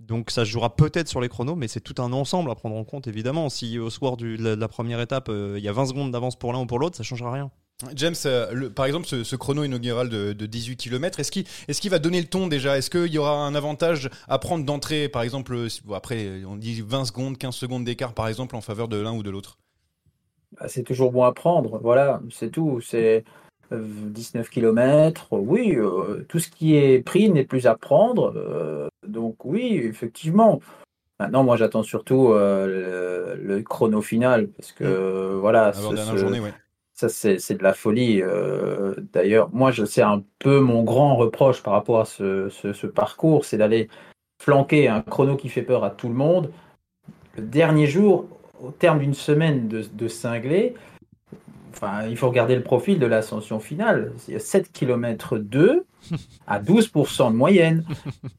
Donc 0.00 0.30
ça 0.30 0.44
se 0.46 0.50
jouera 0.50 0.74
peut-être 0.76 1.08
sur 1.08 1.20
les 1.20 1.28
chronos, 1.28 1.54
mais 1.56 1.68
c'est 1.68 1.80
tout 1.80 2.00
un 2.02 2.12
ensemble 2.12 2.50
à 2.50 2.54
prendre 2.54 2.74
en 2.76 2.84
compte 2.84 3.06
évidemment. 3.06 3.48
Si 3.50 3.78
au 3.78 3.90
soir 3.90 4.16
du- 4.16 4.36
de 4.38 4.42
la, 4.42 4.56
de 4.56 4.60
la 4.60 4.68
première 4.68 5.00
étape, 5.00 5.28
euh, 5.28 5.54
il 5.58 5.62
y 5.64 5.68
a 5.68 5.72
20 5.72 5.86
secondes 5.86 6.10
d'avance 6.10 6.36
pour 6.38 6.52
l'un 6.52 6.60
ou 6.60 6.66
pour 6.66 6.78
l'autre, 6.78 6.96
ça 6.96 7.02
changera 7.02 7.30
rien. 7.32 7.50
James, 7.94 8.14
euh, 8.26 8.50
le- 8.52 8.70
par 8.70 8.84
exemple, 8.86 9.06
ce, 9.06 9.24
ce 9.24 9.36
chrono 9.36 9.62
inaugural 9.64 10.08
de, 10.08 10.32
de 10.32 10.46
18 10.46 10.76
km, 10.76 11.20
est-ce 11.20 11.30
qu'il 11.30 11.44
est 11.68 11.80
qu'il 11.80 11.90
va 11.90 11.98
donner 11.98 12.20
le 12.20 12.26
ton 12.26 12.46
déjà? 12.46 12.76
Est-ce 12.76 12.90
qu'il 12.90 13.06
y 13.12 13.18
aura 13.18 13.32
un 13.32 13.54
avantage 13.54 14.10
à 14.28 14.38
prendre 14.38 14.64
d'entrée 14.64 15.08
Par 15.08 15.22
exemple, 15.22 15.54
euh, 15.54 15.68
après, 15.94 16.44
on 16.46 16.56
dit 16.56 16.82
20 16.82 17.04
secondes, 17.06 17.38
15 17.38 17.54
secondes 17.54 17.84
d'écart, 17.84 18.12
par 18.14 18.28
exemple, 18.28 18.56
en 18.56 18.60
faveur 18.60 18.88
de 18.88 18.96
l'un 18.98 19.12
ou 19.12 19.22
de 19.22 19.30
l'autre? 19.30 19.58
Bah, 20.58 20.66
c'est 20.68 20.82
toujours 20.82 21.12
bon 21.12 21.24
à 21.24 21.32
prendre, 21.32 21.78
voilà, 21.82 22.20
c'est 22.30 22.50
tout. 22.50 22.80
C'est 22.80 23.24
19 23.72 24.48
km, 24.50 25.28
oui, 25.32 25.74
euh, 25.76 26.24
tout 26.28 26.38
ce 26.38 26.50
qui 26.50 26.76
est 26.76 27.04
pris 27.04 27.30
n'est 27.30 27.44
plus 27.44 27.66
à 27.66 27.74
prendre. 27.76 28.32
euh, 28.36 28.88
donc 29.06 29.44
oui, 29.44 29.80
effectivement. 29.82 30.60
Maintenant, 31.18 31.44
moi, 31.44 31.56
j'attends 31.56 31.82
surtout 31.82 32.28
euh, 32.32 33.36
le, 33.36 33.42
le 33.56 33.62
chrono 33.62 34.00
final, 34.00 34.48
parce 34.48 34.72
que 34.72 34.84
euh, 34.84 35.36
voilà, 35.40 35.66
Avant 35.66 35.90
ce- 35.90 35.94
dernière 35.94 36.14
ce- 36.14 36.18
journée, 36.18 36.40
ouais. 36.40 36.52
ça 36.94 37.08
c'est 37.08 37.54
de 37.54 37.62
la 37.62 37.74
folie. 37.74 38.22
D'ailleurs, 39.12 39.50
moi, 39.52 39.70
je 39.70 39.84
sais 39.84 40.02
un 40.02 40.22
peu 40.38 40.60
mon 40.60 40.82
grand 40.82 41.16
reproche 41.16 41.62
par 41.62 41.74
rapport 41.74 42.00
à 42.00 42.04
ce, 42.06 42.86
parcours, 42.86 43.44
c'est 43.44 43.58
d'aller 43.58 43.88
flanquer 44.42 44.88
un 44.88 45.02
chrono 45.02 45.36
qui 45.36 45.48
fait 45.50 45.62
peur 45.62 45.84
à 45.84 45.90
tout 45.90 46.08
le 46.08 46.14
monde. 46.14 46.50
Le 47.36 47.42
dernier 47.42 47.86
jour, 47.86 48.26
au 48.62 48.70
terme 48.70 48.98
d'une 48.98 49.14
semaine 49.14 49.68
de, 49.68 49.82
de 49.92 50.08
cinglé, 50.08 50.74
enfin, 51.70 52.06
il 52.06 52.16
faut 52.16 52.28
regarder 52.28 52.56
le 52.56 52.62
profil 52.62 52.98
de 52.98 53.06
l'ascension 53.06 53.60
finale. 53.60 54.12
A 54.34 54.38
7 54.38 54.72
km 54.72 55.38
2, 55.38 55.84
à 56.46 56.60
12% 56.60 57.30
de 57.30 57.36
moyenne. 57.36 57.84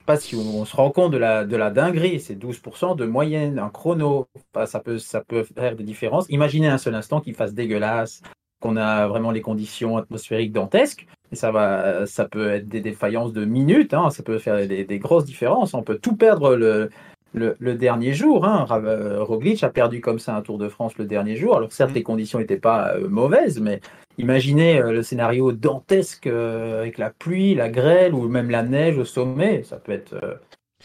Pas 0.05 0.17
si 0.17 0.35
on, 0.35 0.65
se 0.65 0.75
rend 0.75 0.91
compte 0.91 1.11
de 1.11 1.17
la, 1.17 1.45
de 1.45 1.55
la 1.55 1.69
dinguerie, 1.71 2.19
c'est 2.19 2.35
12% 2.35 2.95
de 2.95 3.05
moyenne, 3.05 3.59
un 3.59 3.69
chrono, 3.69 4.27
ça, 4.65 4.79
peut, 4.79 4.97
ça 4.97 5.21
peut 5.21 5.43
faire 5.43 5.75
des 5.75 5.83
différences. 5.83 6.25
Imaginez 6.29 6.67
un 6.67 6.77
seul 6.77 6.95
instant 6.95 7.21
qu'il 7.21 7.35
fasse 7.35 7.53
dégueulasse, 7.53 8.21
qu'on 8.61 8.77
a 8.77 9.07
vraiment 9.07 9.31
les 9.31 9.41
conditions 9.41 9.97
atmosphériques 9.97 10.51
dantesques. 10.51 11.07
Et 11.31 11.35
ça, 11.35 11.51
va, 11.51 12.05
ça 12.05 12.25
peut 12.25 12.49
être 12.49 12.67
des 12.67 12.81
défaillances 12.81 13.31
de 13.31 13.45
minutes, 13.45 13.93
hein, 13.93 14.09
ça 14.09 14.21
peut 14.21 14.37
faire 14.37 14.67
des, 14.67 14.83
des, 14.83 14.99
grosses 14.99 15.23
différences. 15.23 15.73
On 15.73 15.81
peut 15.81 15.97
tout 15.97 16.17
perdre 16.17 16.55
le, 16.57 16.89
le, 17.33 17.73
dernier 17.75 18.13
jour. 18.13 18.45
Hein. 18.45 18.65
Euh, 18.71 19.23
Roglic 19.23 19.63
a 19.63 19.69
perdu 19.69 20.01
comme 20.01 20.19
ça 20.19 20.35
un 20.35 20.41
Tour 20.41 20.57
de 20.57 20.69
France 20.69 20.97
le 20.97 21.05
dernier 21.05 21.35
jour. 21.35 21.55
Alors 21.55 21.71
certes, 21.71 21.91
mm. 21.91 21.95
les 21.95 22.03
conditions 22.03 22.39
n'étaient 22.39 22.57
pas 22.57 22.95
euh, 22.95 23.07
mauvaises, 23.07 23.59
mais 23.59 23.81
imaginez 24.17 24.79
euh, 24.79 24.91
le 24.91 25.03
scénario 25.03 25.51
dantesque 25.51 26.27
avec 26.27 26.97
la 26.97 27.09
pluie, 27.09 27.55
la 27.55 27.69
grêle 27.69 28.13
ou 28.13 28.27
même 28.27 28.49
la 28.49 28.63
neige 28.63 28.97
au 28.97 29.05
sommet. 29.05 29.63
Ça 29.63 29.77
peut 29.77 29.91
être... 29.91 30.39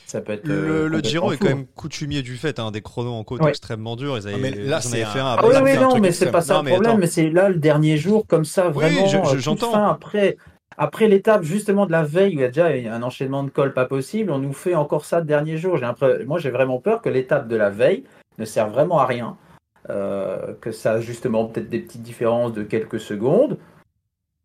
ça 0.07 0.21
peut 0.21 0.35
être 0.35 0.47
le, 0.47 1.01
Giro 1.03 1.33
est 1.33 1.37
quand 1.37 1.49
même 1.49 1.67
coutumier 1.67 2.23
du 2.23 2.37
fait, 2.37 2.59
hein, 2.59 2.71
des 2.71 2.81
chronos 2.81 3.13
en 3.13 3.25
côte 3.25 3.45
extrêmement 3.47 3.97
durs. 3.97 4.17
Ils 4.19 4.29
avaient, 4.29 4.39
mais 4.39 4.51
là, 4.51 4.81
c'est 4.81 5.05
fait 5.05 5.21
un. 5.21 5.37
Ah 5.39 5.47
oui, 5.47 5.55
oui, 5.63 5.77
non, 5.77 5.99
mais 5.99 6.13
c'est 6.13 6.31
pas 6.31 6.43
ça 6.43 6.63
le 6.63 6.71
problème. 6.71 6.99
Mais 6.99 7.07
c'est 7.07 7.31
là 7.31 7.49
le 7.49 7.57
dernier 7.57 7.97
jour 7.97 8.27
comme 8.27 8.45
ça, 8.45 8.69
vraiment. 8.69 9.03
Oui, 9.05 9.39
j'entends. 9.39 9.75
Après, 9.75 10.37
après 10.79 11.09
l'étape 11.09 11.43
justement 11.43 11.87
de 11.87 11.93
la 11.93 12.03
veille 12.03 12.37
où 12.37 12.39
il 12.39 12.41
y 12.41 12.45
a 12.45 12.49
déjà 12.49 12.67
un 12.95 13.03
enchaînement 13.03 13.43
de 13.45 13.51
cols 13.51 13.73
pas 13.73 13.87
possible, 13.87 14.31
on 14.31 14.39
nous 14.39 14.53
fait 14.53 14.75
encore 14.75 15.05
ça 15.05 15.21
le 15.21 15.27
dernier 15.27 15.57
jour. 15.57 15.79
Moi, 16.27 16.39
j'ai 16.39 16.51
vraiment 16.51 16.79
peur 16.79 17.01
que 17.01 17.09
l'étape 17.09 17.49
de 17.49 17.57
la 17.57 17.71
veille 17.71 18.05
ne 18.39 18.45
serve 18.45 18.73
vraiment 18.73 18.99
à 18.99 19.07
rien, 19.07 19.37
euh, 19.89 20.55
que 20.61 20.73
ça 20.73 20.93
a 20.93 21.01
justement 21.01 21.47
peut-être 21.47 21.71
des 21.71 21.81
petites 21.81 22.03
différences 22.03 22.53
de 22.53 22.63
quelques 22.63 23.01
secondes, 23.01 23.59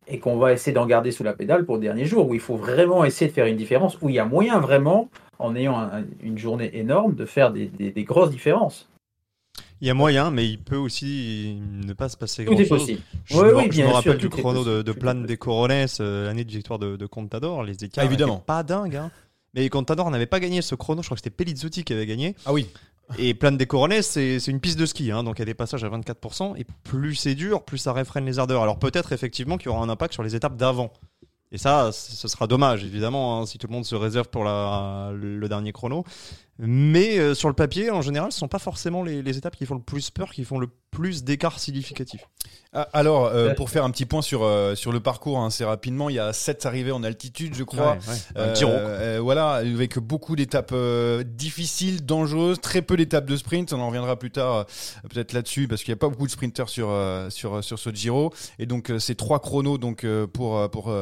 et 0.07 0.19
qu'on 0.19 0.37
va 0.37 0.53
essayer 0.53 0.73
d'en 0.73 0.85
garder 0.85 1.11
sous 1.11 1.23
la 1.23 1.33
pédale 1.33 1.65
pour 1.65 1.75
le 1.75 1.81
dernier 1.81 2.05
jour, 2.05 2.27
où 2.27 2.33
il 2.33 2.39
faut 2.39 2.57
vraiment 2.57 3.03
essayer 3.03 3.29
de 3.29 3.33
faire 3.33 3.45
une 3.45 3.57
différence, 3.57 3.97
où 4.01 4.09
il 4.09 4.15
y 4.15 4.19
a 4.19 4.25
moyen 4.25 4.59
vraiment, 4.59 5.09
en 5.39 5.55
ayant 5.55 5.89
une 6.21 6.37
journée 6.37 6.77
énorme, 6.77 7.15
de 7.15 7.25
faire 7.25 7.51
des 7.51 8.03
grosses 8.03 8.31
différences. 8.31 8.90
Il 9.81 9.87
y 9.87 9.89
a 9.89 9.95
moyen, 9.95 10.29
mais 10.29 10.47
il 10.47 10.59
peut 10.59 10.77
aussi 10.77 11.59
ne 11.59 11.93
pas 11.93 12.07
se 12.07 12.15
passer 12.15 12.45
grand 12.45 12.55
chose. 12.55 12.69
Possible. 12.69 13.01
Je, 13.25 13.35
oui, 13.35 13.45
me, 13.45 13.55
oui, 13.55 13.67
je 13.71 13.81
me 13.81 13.87
rappelle 13.87 14.17
du 14.17 14.29
chrono 14.29 14.63
de, 14.63 14.83
de 14.83 14.91
Plan 14.91 15.15
des 15.15 15.37
Corones, 15.37 15.87
euh, 15.99 16.27
l'année 16.27 16.43
de 16.43 16.51
victoire 16.51 16.77
de, 16.77 16.95
de 16.95 17.05
Contador. 17.07 17.63
Les 17.63 17.83
écarts 17.83 18.03
ah, 18.03 18.05
évidemment. 18.05 18.37
pas 18.37 18.61
dingue. 18.61 18.95
Hein. 18.95 19.11
Mais 19.55 19.67
Contador 19.69 20.09
n'avait 20.11 20.27
pas 20.27 20.39
gagné 20.39 20.61
ce 20.61 20.75
chrono. 20.75 21.01
Je 21.01 21.07
crois 21.07 21.15
que 21.15 21.23
c'était 21.23 21.35
Pelizzotti 21.35 21.83
qui 21.83 21.93
avait 21.93 22.05
gagné. 22.05 22.35
Ah 22.45 22.53
oui. 22.53 22.69
Et 23.17 23.33
Plan 23.33 23.51
des 23.51 23.65
Corones, 23.65 24.01
c'est 24.03 24.37
une 24.47 24.59
piste 24.59 24.79
de 24.79 24.85
ski, 24.85 25.11
hein, 25.11 25.23
donc 25.23 25.37
il 25.37 25.39
y 25.39 25.41
a 25.41 25.45
des 25.45 25.53
passages 25.53 25.83
à 25.83 25.89
24%, 25.89 26.57
et 26.57 26.65
plus 26.83 27.15
c'est 27.15 27.35
dur, 27.35 27.63
plus 27.63 27.77
ça 27.77 27.91
réfrène 27.91 28.25
les 28.25 28.39
ardeurs. 28.39 28.61
Alors 28.61 28.79
peut-être 28.79 29.11
effectivement 29.11 29.57
qu'il 29.57 29.65
y 29.65 29.69
aura 29.69 29.83
un 29.83 29.89
impact 29.89 30.13
sur 30.13 30.23
les 30.23 30.35
étapes 30.35 30.55
d'avant. 30.55 30.93
Et 31.51 31.57
ça, 31.57 31.91
ce 31.91 32.29
sera 32.29 32.47
dommage, 32.47 32.85
évidemment, 32.85 33.41
hein, 33.41 33.45
si 33.45 33.57
tout 33.57 33.67
le 33.67 33.73
monde 33.73 33.83
se 33.83 33.95
réserve 33.95 34.29
pour 34.29 34.45
la, 34.45 35.11
le 35.13 35.49
dernier 35.49 35.73
chrono. 35.73 36.05
Mais 36.63 37.17
euh, 37.17 37.33
sur 37.33 37.49
le 37.49 37.55
papier, 37.55 37.89
en 37.89 38.01
général, 38.01 38.31
ce 38.31 38.37
sont 38.37 38.47
pas 38.47 38.59
forcément 38.59 39.03
les, 39.03 39.23
les, 39.23 39.37
étapes 39.37 39.55
qui 39.55 39.65
font 39.65 39.73
le 39.73 39.81
plus 39.81 40.11
peur, 40.11 40.31
qui 40.31 40.43
font 40.43 40.59
le 40.59 40.69
plus 40.91 41.23
d'écart 41.23 41.59
significatif. 41.59 42.21
Ah, 42.73 42.87
alors, 42.93 43.25
euh, 43.25 43.53
pour 43.53 43.69
faire 43.69 43.83
un 43.83 43.91
petit 43.91 44.05
point 44.05 44.21
sur, 44.21 44.43
euh, 44.43 44.75
sur 44.75 44.93
le 44.93 44.99
parcours, 45.01 45.39
hein, 45.39 45.47
assez 45.47 45.65
rapidement, 45.65 46.09
il 46.09 46.15
y 46.15 46.19
a 46.19 46.31
7 46.31 46.65
arrivées 46.65 46.91
en 46.91 47.03
altitude, 47.03 47.53
je 47.53 47.63
crois. 47.63 47.97
Ouais, 48.35 49.19
voilà, 49.19 49.53
avec 49.55 49.99
beaucoup 49.99 50.35
d'étapes 50.35 50.73
difficiles, 51.25 52.05
dangereuses, 52.05 52.61
très 52.61 52.81
peu 52.81 52.95
d'étapes 52.95 53.25
de 53.25 53.35
sprint. 53.35 53.73
On 53.73 53.81
en 53.81 53.87
reviendra 53.87 54.17
plus 54.17 54.31
tard, 54.31 54.65
peut-être 55.09 55.33
là-dessus, 55.33 55.67
parce 55.67 55.83
qu'il 55.83 55.91
n'y 55.91 55.97
a 55.97 55.99
pas 55.99 56.09
beaucoup 56.09 56.27
de 56.27 56.31
sprinters 56.31 56.69
sur, 56.69 56.93
sur, 57.29 57.63
sur 57.63 57.79
ce 57.79 57.89
Giro. 57.89 58.33
Et 58.59 58.65
donc, 58.65 58.91
c'est 58.99 59.15
trois 59.15 59.39
chronos 59.39 59.77
donc, 59.77 60.05
pour, 60.33 60.69
pour 60.69 60.93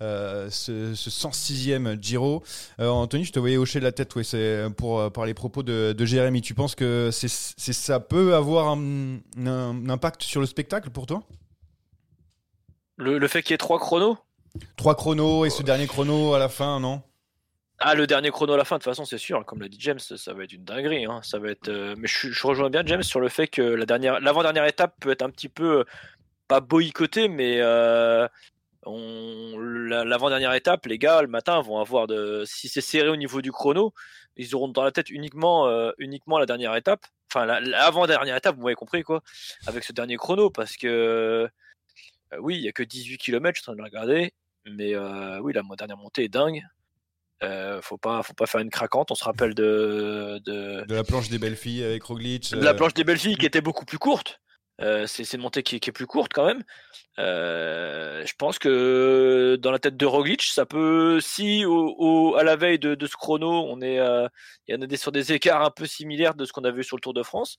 ce, 0.00 0.92
ce 0.94 1.10
106e 1.10 2.00
Giro. 2.00 2.42
Anthony, 2.78 3.24
je 3.24 3.32
te 3.32 3.38
voyais 3.38 3.56
hocher 3.56 3.78
de 3.78 3.84
la 3.84 3.92
tête, 3.92 4.14
ouais, 4.16 4.24
c'est 4.24 4.66
pour 4.76 4.96
euh, 4.98 5.10
par 5.10 5.26
les 5.26 5.34
propos 5.34 5.62
de, 5.62 5.94
Jérémy. 6.04 6.40
Tu 6.40 6.54
penses 6.54 6.74
que 6.74 7.10
c'est, 7.12 7.28
ça 7.28 8.00
peut 8.00 8.34
avoir 8.34 8.68
un, 8.68 9.18
impact 9.36 10.22
sur 10.22 10.40
le 10.40 10.46
spectacle 10.46 10.90
pour 10.90 11.06
toi? 11.06 11.22
Le, 12.96 13.28
fait 13.28 13.42
qu'il 13.42 13.52
y 13.52 13.54
ait 13.54 13.58
trois 13.58 13.78
chronos? 13.78 14.16
Trois 14.76 14.94
chronos 14.94 15.44
et 15.44 15.50
ce 15.50 15.62
dernier 15.62 15.86
chrono 15.86 16.34
à 16.34 16.38
la 16.38 16.48
fin, 16.48 16.80
non? 16.80 17.02
Ah, 17.78 17.94
le 17.94 18.06
dernier 18.06 18.30
chrono 18.30 18.54
à 18.54 18.56
la 18.56 18.64
fin, 18.64 18.76
de 18.76 18.82
toute 18.82 18.90
façon, 18.90 19.04
c'est 19.04 19.18
sûr. 19.18 19.44
Comme 19.44 19.60
l'a 19.60 19.68
dit 19.68 19.76
James, 19.80 19.98
ça 19.98 20.32
va 20.32 20.44
être 20.44 20.52
une 20.52 20.64
dinguerie. 20.64 21.04
Hein. 21.04 21.20
Ça 21.22 21.38
va 21.38 21.50
être. 21.50 21.68
Euh, 21.68 21.94
mais 21.98 22.08
je, 22.08 22.46
rejoins 22.46 22.70
bien 22.70 22.82
James 22.86 23.02
sur 23.02 23.20
le 23.20 23.28
fait 23.28 23.48
que 23.48 23.60
la 23.60 23.84
dernière, 23.84 24.18
l'avant-dernière 24.20 24.64
étape 24.64 24.94
peut 24.98 25.10
être 25.10 25.20
un 25.20 25.28
petit 25.28 25.50
peu 25.50 25.80
euh, 25.80 25.84
pas 26.48 26.60
boycottée, 26.60 27.28
mais 27.28 27.60
l'avant-dernière 28.86 30.52
étape, 30.54 30.86
les 30.86 30.98
gars, 30.98 31.22
le 31.22 31.28
matin, 31.28 31.60
vont 31.60 31.80
avoir 31.80 32.06
de. 32.06 32.44
Si 32.46 32.68
c'est 32.68 32.80
serré 32.80 33.08
au 33.08 33.16
niveau 33.16 33.42
du 33.42 33.52
chrono, 33.52 33.92
ils 34.36 34.54
auront 34.54 34.68
dans 34.68 34.84
la 34.84 34.92
tête 34.92 35.10
uniquement, 35.10 35.66
euh, 35.66 35.90
uniquement 35.98 36.38
la 36.38 36.46
dernière 36.46 36.74
étape. 36.76 37.04
Enfin, 37.30 37.46
l'avant-dernière 37.46 38.36
étape, 38.36 38.56
vous 38.56 38.62
m'avez 38.62 38.74
compris, 38.74 39.02
quoi, 39.02 39.22
avec 39.66 39.84
ce 39.84 39.92
dernier 39.92 40.16
chrono, 40.16 40.50
parce 40.50 40.76
que 40.76 40.86
euh, 40.88 42.38
oui, 42.38 42.56
il 42.56 42.62
n'y 42.62 42.68
a 42.68 42.72
que 42.72 42.82
18 42.82 43.18
km, 43.18 43.56
je 43.56 43.62
suis 43.62 43.70
en 43.70 43.74
train 43.74 43.82
de 43.82 43.88
regarder, 43.88 44.32
mais 44.64 44.94
euh, 44.94 45.40
oui, 45.40 45.52
la 45.52 45.62
dernière 45.76 45.96
montée 45.96 46.24
est 46.24 46.28
dingue. 46.28 46.62
faut 47.82 47.98
pas, 47.98 48.22
faut 48.22 48.34
pas 48.34 48.46
faire 48.46 48.60
une 48.60 48.70
craquante. 48.70 49.10
On 49.10 49.16
se 49.16 49.24
rappelle 49.24 49.54
de 49.54 50.40
de, 50.44 50.84
de 50.86 50.94
la 50.94 51.04
planche 51.04 51.28
des 51.28 51.38
belles 51.38 51.56
filles 51.56 51.82
avec 51.82 52.04
Roglic. 52.04 52.52
De 52.52 52.62
la 52.62 52.74
planche 52.74 52.94
des 52.94 53.04
belles 53.04 53.18
filles 53.18 53.36
qui 53.36 53.46
était 53.46 53.60
beaucoup 53.60 53.84
plus 53.84 53.98
courte. 53.98 54.40
Euh, 54.82 55.06
c'est 55.06 55.32
une 55.32 55.40
montée 55.40 55.62
qui, 55.62 55.76
est 55.76 55.92
plus 55.92 56.06
courte 56.06 56.32
quand 56.34 56.46
même. 56.46 56.62
Euh, 57.18 58.24
je 58.26 58.34
pense 58.36 58.58
que 58.58 59.56
dans 59.60 59.70
la 59.70 59.78
tête 59.78 59.96
de 59.96 60.06
Roglic, 60.06 60.42
ça 60.42 60.66
peut, 60.66 61.20
si 61.20 61.64
au, 61.64 62.36
à 62.36 62.44
la 62.44 62.56
veille 62.56 62.78
de, 62.78 63.06
ce 63.06 63.16
chrono, 63.16 63.48
on 63.50 63.80
est, 63.80 63.98
euh, 63.98 64.28
il 64.68 64.74
y 64.74 64.78
en 64.78 64.82
a 64.82 64.86
des 64.86 64.96
sur 64.96 65.12
des 65.12 65.32
écarts 65.32 65.62
un 65.62 65.70
peu 65.70 65.86
similaires 65.86 66.34
de 66.34 66.44
ce 66.44 66.52
qu'on 66.52 66.64
a 66.64 66.70
vu 66.70 66.84
sur 66.84 66.96
le 66.96 67.00
Tour 67.00 67.14
de 67.14 67.22
France, 67.22 67.56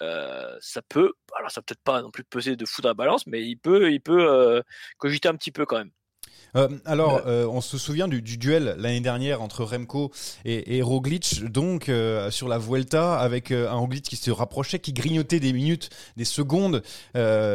ça 0.00 0.82
peut, 0.88 1.12
alors 1.36 1.50
ça 1.50 1.62
peut-être 1.62 1.82
pas 1.82 2.02
non 2.02 2.10
plus 2.10 2.24
peser 2.24 2.56
de 2.56 2.64
fou 2.66 2.82
dans 2.82 2.88
la 2.90 2.94
balance, 2.94 3.26
mais 3.26 3.42
il 3.44 3.56
peut, 3.56 3.92
il 3.92 4.00
peut 4.00 4.62
cogiter 4.98 5.28
un 5.28 5.36
petit 5.36 5.52
peu 5.52 5.66
quand 5.66 5.78
même. 5.78 5.92
Euh, 6.56 6.68
alors, 6.84 7.22
euh, 7.26 7.46
on 7.46 7.60
se 7.60 7.78
souvient 7.78 8.08
du, 8.08 8.22
duel 8.22 8.76
l'année 8.78 9.00
dernière 9.00 9.42
entre 9.42 9.64
Remco 9.64 10.10
et, 10.44 10.82
Roglic, 10.82 11.44
donc 11.44 11.88
euh, 11.88 12.30
sur 12.30 12.48
la 12.48 12.58
Vuelta, 12.58 13.18
avec 13.18 13.50
un 13.50 13.74
Roglic 13.74 14.04
qui 14.04 14.16
se 14.16 14.30
rapprochait, 14.30 14.78
qui 14.78 14.92
grignotait 14.92 15.40
des 15.40 15.52
minutes, 15.52 15.90
des 16.16 16.24
secondes 16.24 16.82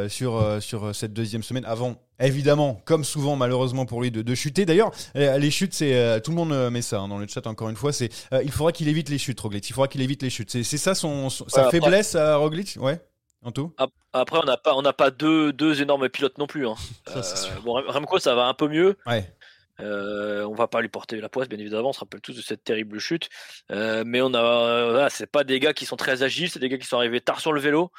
sur, 0.10 0.58
sur 0.62 0.96
cette 0.96 1.14
deuxième 1.14 1.44
semaine 1.44 1.66
avant 1.66 1.96
évidemment, 2.20 2.80
comme 2.86 3.04
souvent 3.04 3.36
malheureusement 3.36 3.86
pour 3.86 4.02
lui, 4.02 4.12
de, 4.12 4.36
chuter. 4.36 4.66
D'ailleurs, 4.66 4.92
les 5.16 5.52
chutes, 5.52 5.74
c'est 5.74 6.22
tout 6.22 6.32
le 6.32 6.38
monde 6.38 6.72
met 6.72 6.82
ça 6.82 7.00
hein, 7.00 7.08
dans 7.08 7.18
le 7.18 7.28
chat 7.28 7.46
encore 7.48 7.70
une 7.70 7.76
fois. 7.76 7.94
C'est 7.94 8.10
il 8.44 8.52
faudra 8.52 8.72
qu'il 8.72 8.88
évite 8.88 9.10
les 9.10 9.18
chutes, 9.18 9.40
Roglic. 9.40 9.68
Il 9.70 9.74
faudra 9.74 9.88
qu'il 9.88 10.02
évite 10.02 10.22
les 10.22 10.30
chutes. 10.30 10.52
C'est 10.52 10.78
ça 10.78 10.96
son, 10.96 11.30
sa 11.30 11.70
faiblesse 11.70 12.16
à 12.16 12.36
Roglic, 12.36 12.78
ouais. 12.80 13.00
En 13.44 13.52
tout 13.52 13.74
Après, 14.14 14.38
on 14.38 14.46
n'a 14.46 14.58
pas, 14.58 14.76
on 14.76 14.82
n'a 14.82 14.94
pas 14.94 15.10
deux, 15.10 15.52
deux 15.52 15.82
énormes 15.82 16.10
pilotes 16.10 16.38
non 16.38 16.48
plus. 16.48 16.68
Hein. 16.68 16.76
Euh, 17.16 17.22
bon, 17.64 17.74
Remco, 17.88 18.20
ça 18.20 18.36
va 18.36 18.46
un 18.46 18.54
peu 18.54 18.68
mieux. 18.68 18.98
Ouais. 19.08 19.34
Euh, 19.80 20.46
on 20.46 20.54
va 20.54 20.68
pas 20.68 20.82
lui 20.82 20.90
porter 20.90 21.20
la 21.20 21.30
poisse, 21.30 21.50
bien 21.50 21.58
évidemment. 21.58 21.90
On 21.90 21.94
se 21.94 22.00
rappelle 22.00 22.22
tous 22.22 22.36
de 22.36 22.42
cette 22.42 22.64
terrible 22.64 23.00
chute. 23.00 23.30
Euh, 23.72 24.04
mais 24.06 24.22
on 24.22 24.34
a, 24.36 25.10
c'est 25.10 25.26
pas 25.26 25.44
des 25.44 25.60
gars 25.60 25.74
qui 25.74 25.86
sont 25.86 25.96
très 25.96 26.22
agiles, 26.22 26.52
c'est 26.52 26.60
des 26.60 26.70
gars 26.70 26.78
qui 26.78 26.86
sont 26.86 26.98
arrivés 26.98 27.22
tard 27.22 27.40
sur 27.40 27.52
le 27.52 27.60
vélo 27.60 27.92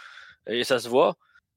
et 0.47 0.65
ça 0.65 0.79
se 0.79 0.89
voit. 0.89 1.17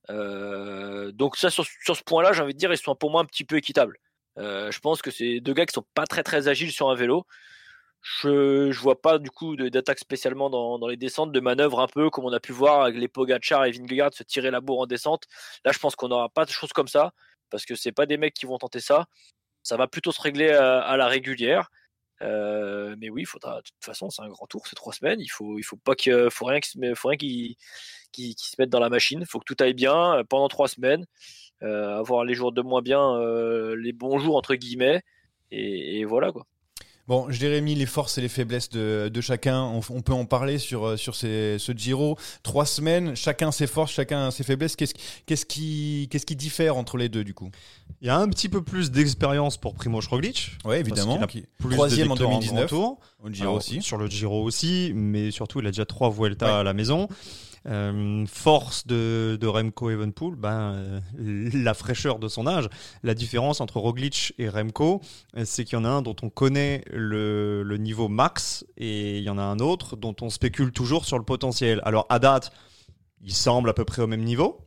donc 0.10 1.38
ça, 1.38 1.52
sur, 1.52 1.66
sur 1.84 1.96
ce 1.96 2.04
point-là, 2.04 2.34
j'ai 2.34 2.42
envie 2.42 2.54
de 2.54 2.60
dire, 2.60 2.72
ils 2.72 2.78
sont 2.78 2.96
pour 2.96 3.12
moi 3.12 3.22
un 3.22 3.26
petit 3.26 3.44
peu 3.44 3.56
équitables. 3.56 4.00
je 4.38 4.80
pense 4.80 5.04
que 5.04 5.12
c'est 5.12 5.42
deux 5.42 5.54
gars 5.54 5.68
qui 5.68 5.74
sont 5.74 5.86
pas 5.94 6.08
très 6.08 6.24
très 6.24 6.48
agiles 6.48 6.72
sur 6.72 6.90
un 6.90 6.96
vélo. 6.96 7.28
Je, 8.08 8.72
je 8.72 8.80
vois 8.82 9.02
pas 9.02 9.18
du 9.18 9.32
coup 9.32 9.56
d'attaque 9.56 9.98
spécialement 9.98 10.52
dans, 10.52 10.78
dans, 10.78 10.88
les 10.88 10.96
descentes, 10.96 11.32
de 11.32 11.40
manœuvres 11.40 11.80
un 11.80 11.88
peu 11.88 12.12
comme 12.12 12.26
on 12.26 12.34
a 12.34 12.40
pu 12.40 12.52
voir 12.52 12.82
avec 12.84 12.98
les 12.98 13.08
Pogacar 13.08 13.66
et 13.66 13.72
Vingegaard 13.72 14.14
se 14.14 14.22
tirer 14.22 14.52
la 14.52 14.62
bourre 14.62 14.82
en 14.82 14.86
descente. 14.86 15.24
Là, 15.66 15.72
je 15.72 15.80
pense 15.80 15.96
qu'on 15.96 16.10
n'aura 16.10 16.30
pas 16.30 16.46
de 16.46 16.52
choses 16.52 16.72
comme 16.72 16.88
ça 16.88 17.14
parce 17.50 17.66
que 17.66 17.74
c'est 17.74 17.92
pas 17.92 18.06
des 18.06 18.18
mecs 18.18 18.36
qui 18.36 18.46
vont 18.46 18.60
tenter 18.60 18.80
ça. 18.80 19.08
Ça 19.64 19.76
va 19.76 19.88
plutôt 19.88 20.12
se 20.12 20.22
régler 20.22 20.52
à, 20.52 20.96
la 20.98 21.08
régulière. 21.08 21.72
Euh, 22.22 22.96
mais 23.00 23.10
oui, 23.10 23.24
il 23.24 23.26
faudra. 23.26 23.58
De 23.58 23.62
toute 23.64 23.84
façon, 23.84 24.12
c'est 24.12 24.22
un 24.22 24.30
grand 24.30 24.46
tour, 24.46 24.68
c'est 24.68 24.76
trois 24.76 24.94
semaines. 24.94 25.20
Il 25.20 25.30
faut, 25.30 25.58
il 25.58 25.64
faut 25.64 25.78
pas 25.78 25.96
que, 25.96 26.30
faut 26.30 26.46
rien 26.46 26.60
qui 26.60 26.78
faut 26.96 27.08
rien 27.08 27.18
se 27.18 28.56
mette 28.60 28.70
dans 28.70 28.80
la 28.80 28.90
machine. 28.90 29.22
Il 29.22 29.28
faut 29.28 29.40
que 29.40 29.52
tout 29.52 29.64
aille 29.64 29.74
bien 29.74 30.18
euh, 30.18 30.24
pendant 30.24 30.48
trois 30.48 30.68
semaines. 30.68 31.08
Euh, 31.64 31.98
avoir 31.98 32.24
les 32.24 32.36
jours 32.36 32.52
de 32.52 32.62
moins 32.62 32.84
bien, 32.84 33.20
les 33.76 33.94
bons 33.94 34.20
jours 34.20 34.36
entre 34.36 34.54
guillemets, 34.54 35.02
et, 35.50 36.02
et 36.02 36.06
voilà 36.06 36.32
quoi. 36.32 36.46
Bon, 37.08 37.30
Jérémy, 37.30 37.76
les 37.76 37.86
forces 37.86 38.18
et 38.18 38.22
les 38.22 38.30
faiblesses 38.30 38.70
de, 38.70 39.12
de 39.14 39.22
chacun, 39.22 39.62
on, 39.62 40.02
peut 40.02 40.14
en 40.14 40.26
parler 40.26 40.58
sur, 40.58 40.86
euh, 40.86 40.98
sur 40.98 41.16
ces, 41.16 41.58
ce 41.60 41.72
Giro. 41.72 42.18
Trois 42.42 42.66
semaines, 42.66 43.16
chacun 43.16 43.52
ses 43.52 43.68
forces, 43.68 43.92
chacun 43.92 44.32
ses 44.32 44.44
faiblesses. 44.44 44.76
Qu'est-ce 44.76 44.96
qu'est-ce 45.28 45.46
qui, 45.46 46.08
qu'est-ce 46.10 46.26
qui 46.26 46.36
diffère 46.36 46.78
entre 46.78 46.98
les 46.98 47.08
deux 47.08 47.24
du 47.24 47.36
coup? 47.36 47.52
Il 48.02 48.08
y 48.08 48.10
a 48.10 48.18
un 48.18 48.28
petit 48.28 48.50
peu 48.50 48.64
plus 48.64 48.90
d'expérience 48.90 49.58
pour 49.58 49.76
Primoz 49.76 50.08
Roglic. 50.08 50.58
Oui, 50.66 50.78
évidemment. 50.78 51.20
Troisième 51.70 52.12
en 52.12 52.16
2019. 52.16 52.70
Tour. 52.70 53.00
Au 53.24 53.30
Giro 53.30 53.56
aussi. 53.56 53.84
Sur 53.84 53.98
le 53.98 54.08
Giro 54.08 54.44
aussi, 54.44 54.92
mais 54.96 55.30
surtout, 55.30 55.60
il 55.60 55.68
a 55.68 55.72
déjà 55.72 55.86
trois 55.86 56.10
Vuelta 56.10 56.60
à 56.60 56.64
la 56.64 56.74
maison. 56.74 57.08
Euh, 57.68 58.26
force 58.28 58.86
de, 58.86 59.40
de 59.42 59.48
Remco 59.48 59.90
Evenpool, 59.90 60.36
ben, 60.36 60.76
euh, 60.76 61.50
la 61.52 61.74
fraîcheur 61.74 62.20
de 62.20 62.28
son 62.28 62.46
âge. 62.46 62.70
La 63.02 63.16
différence 63.16 63.60
entre 63.60 63.80
Roglic 63.80 64.34
et 64.38 64.50
Remco, 64.50 65.02
euh, 65.36 65.44
c'est 65.46 65.66
qu'il 65.66 65.80
y 65.80 65.82
en 65.82 65.86
a 65.86 65.90
un 65.90 66.04
dont 66.04 66.16
on 66.22 66.30
connaît 66.30 66.84
le, 66.92 67.64
le 67.64 67.78
niveau 67.78 68.08
max 68.08 68.66
et 68.78 69.18
il 69.18 69.24
y 69.24 69.30
en 69.32 69.40
a 69.40 69.44
un 69.44 69.58
autre 69.58 69.96
dont 69.96 70.16
on 70.22 70.30
spécule 70.30 70.72
toujours 70.72 71.06
sur 71.06 71.18
le 71.18 71.26
potentiel. 71.26 71.82
Alors 71.86 72.06
à 72.10 72.20
date, 72.20 72.52
il 73.22 73.34
semble 73.34 73.70
à 73.70 73.74
peu 73.74 73.84
près 73.84 74.04
au 74.04 74.08
même 74.08 74.24
niveau. 74.24 74.60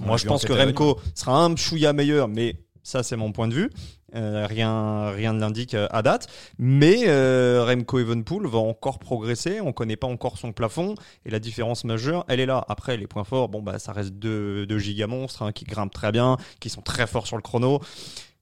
Moi, 0.00 0.16
je 0.16 0.26
pense 0.26 0.44
que. 0.44 0.52
Remco 0.52 0.98
sera 1.14 1.44
un 1.44 1.54
chouïa 1.54 1.92
meilleur, 1.92 2.26
mais 2.26 2.56
ça, 2.82 3.02
c'est 3.02 3.16
mon 3.16 3.32
point 3.32 3.48
de 3.48 3.54
vue. 3.54 3.70
Euh, 4.14 4.46
rien, 4.46 5.10
rien 5.10 5.32
ne 5.32 5.40
l'indique 5.40 5.74
euh, 5.74 5.88
à 5.90 6.02
date. 6.02 6.28
Mais 6.58 7.04
euh, 7.06 7.64
Remco 7.66 7.98
Evenpool 7.98 8.46
va 8.46 8.58
encore 8.58 8.98
progresser. 8.98 9.60
On 9.60 9.72
connaît 9.72 9.96
pas 9.96 10.06
encore 10.06 10.38
son 10.38 10.52
plafond. 10.52 10.94
Et 11.24 11.30
la 11.30 11.38
différence 11.38 11.84
majeure, 11.84 12.24
elle 12.28 12.40
est 12.40 12.46
là. 12.46 12.64
Après, 12.68 12.96
les 12.96 13.06
points 13.06 13.24
forts, 13.24 13.48
bon, 13.48 13.62
bah, 13.62 13.78
ça 13.78 13.92
reste 13.92 14.14
deux, 14.14 14.66
deux 14.66 14.78
gigamonstres 14.78 15.42
hein, 15.42 15.52
qui 15.52 15.64
grimpent 15.64 15.92
très 15.92 16.12
bien, 16.12 16.36
qui 16.60 16.70
sont 16.70 16.82
très 16.82 17.06
forts 17.06 17.26
sur 17.26 17.36
le 17.36 17.42
chrono, 17.42 17.80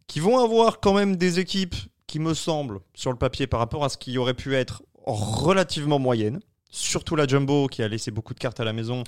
qui 0.06 0.20
vont 0.20 0.38
avoir 0.38 0.80
quand 0.80 0.92
même 0.92 1.16
des 1.16 1.38
équipes 1.38 1.76
qui 2.06 2.18
me 2.18 2.34
semblent, 2.34 2.80
sur 2.94 3.10
le 3.10 3.18
papier, 3.18 3.46
par 3.46 3.60
rapport 3.60 3.84
à 3.84 3.88
ce 3.88 3.96
qui 3.96 4.18
aurait 4.18 4.34
pu 4.34 4.54
être 4.54 4.82
relativement 5.06 5.98
moyenne. 5.98 6.40
Surtout 6.70 7.16
la 7.16 7.26
Jumbo 7.26 7.68
qui 7.68 7.82
a 7.82 7.88
laissé 7.88 8.10
beaucoup 8.10 8.34
de 8.34 8.38
cartes 8.38 8.60
à 8.60 8.64
la 8.64 8.72
maison. 8.72 9.04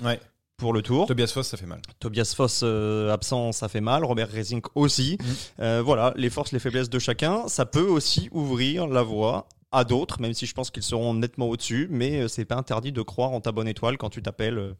Pour 0.57 0.73
le 0.73 0.81
tour. 0.81 1.05
Tobias 1.07 1.27
Foss, 1.33 1.47
ça 1.47 1.55
fait 1.57 1.67
mal. 1.67 1.79
Tobias 1.99 2.33
Foss 2.35 2.61
euh, 2.63 3.11
absent, 3.13 3.51
ça 3.51 3.69
fait 3.69 3.79
mal. 3.81 4.03
Robert 4.03 4.29
Racing 4.31 4.61
aussi. 4.73 5.17
Mhm. 5.21 5.27
Euh, 5.59 5.81
voilà, 5.85 6.13
les 6.15 6.29
forces, 6.31 6.51
les 6.51 6.59
faiblesses 6.59 6.89
de 6.89 6.99
chacun. 6.99 7.47
Ça 7.47 7.65
peut 7.67 7.87
aussi 7.87 8.27
ouvrir 8.31 8.87
la 8.87 9.03
voie 9.03 9.47
à 9.71 9.83
d'autres, 9.83 10.19
même 10.19 10.33
si 10.33 10.47
je 10.47 10.53
pense 10.55 10.71
qu'ils 10.71 10.81
seront 10.83 11.13
nettement 11.13 11.47
au-dessus. 11.47 11.87
Mais 11.91 12.21
euh, 12.21 12.27
c'est 12.27 12.45
pas 12.45 12.55
interdit 12.55 12.91
de 12.91 13.01
croire 13.03 13.31
en 13.31 13.39
ta 13.39 13.51
bonne 13.51 13.67
étoile 13.67 13.97
quand 13.99 14.09
tu 14.09 14.23
t'appelles 14.23 14.57
euh, 14.57 14.73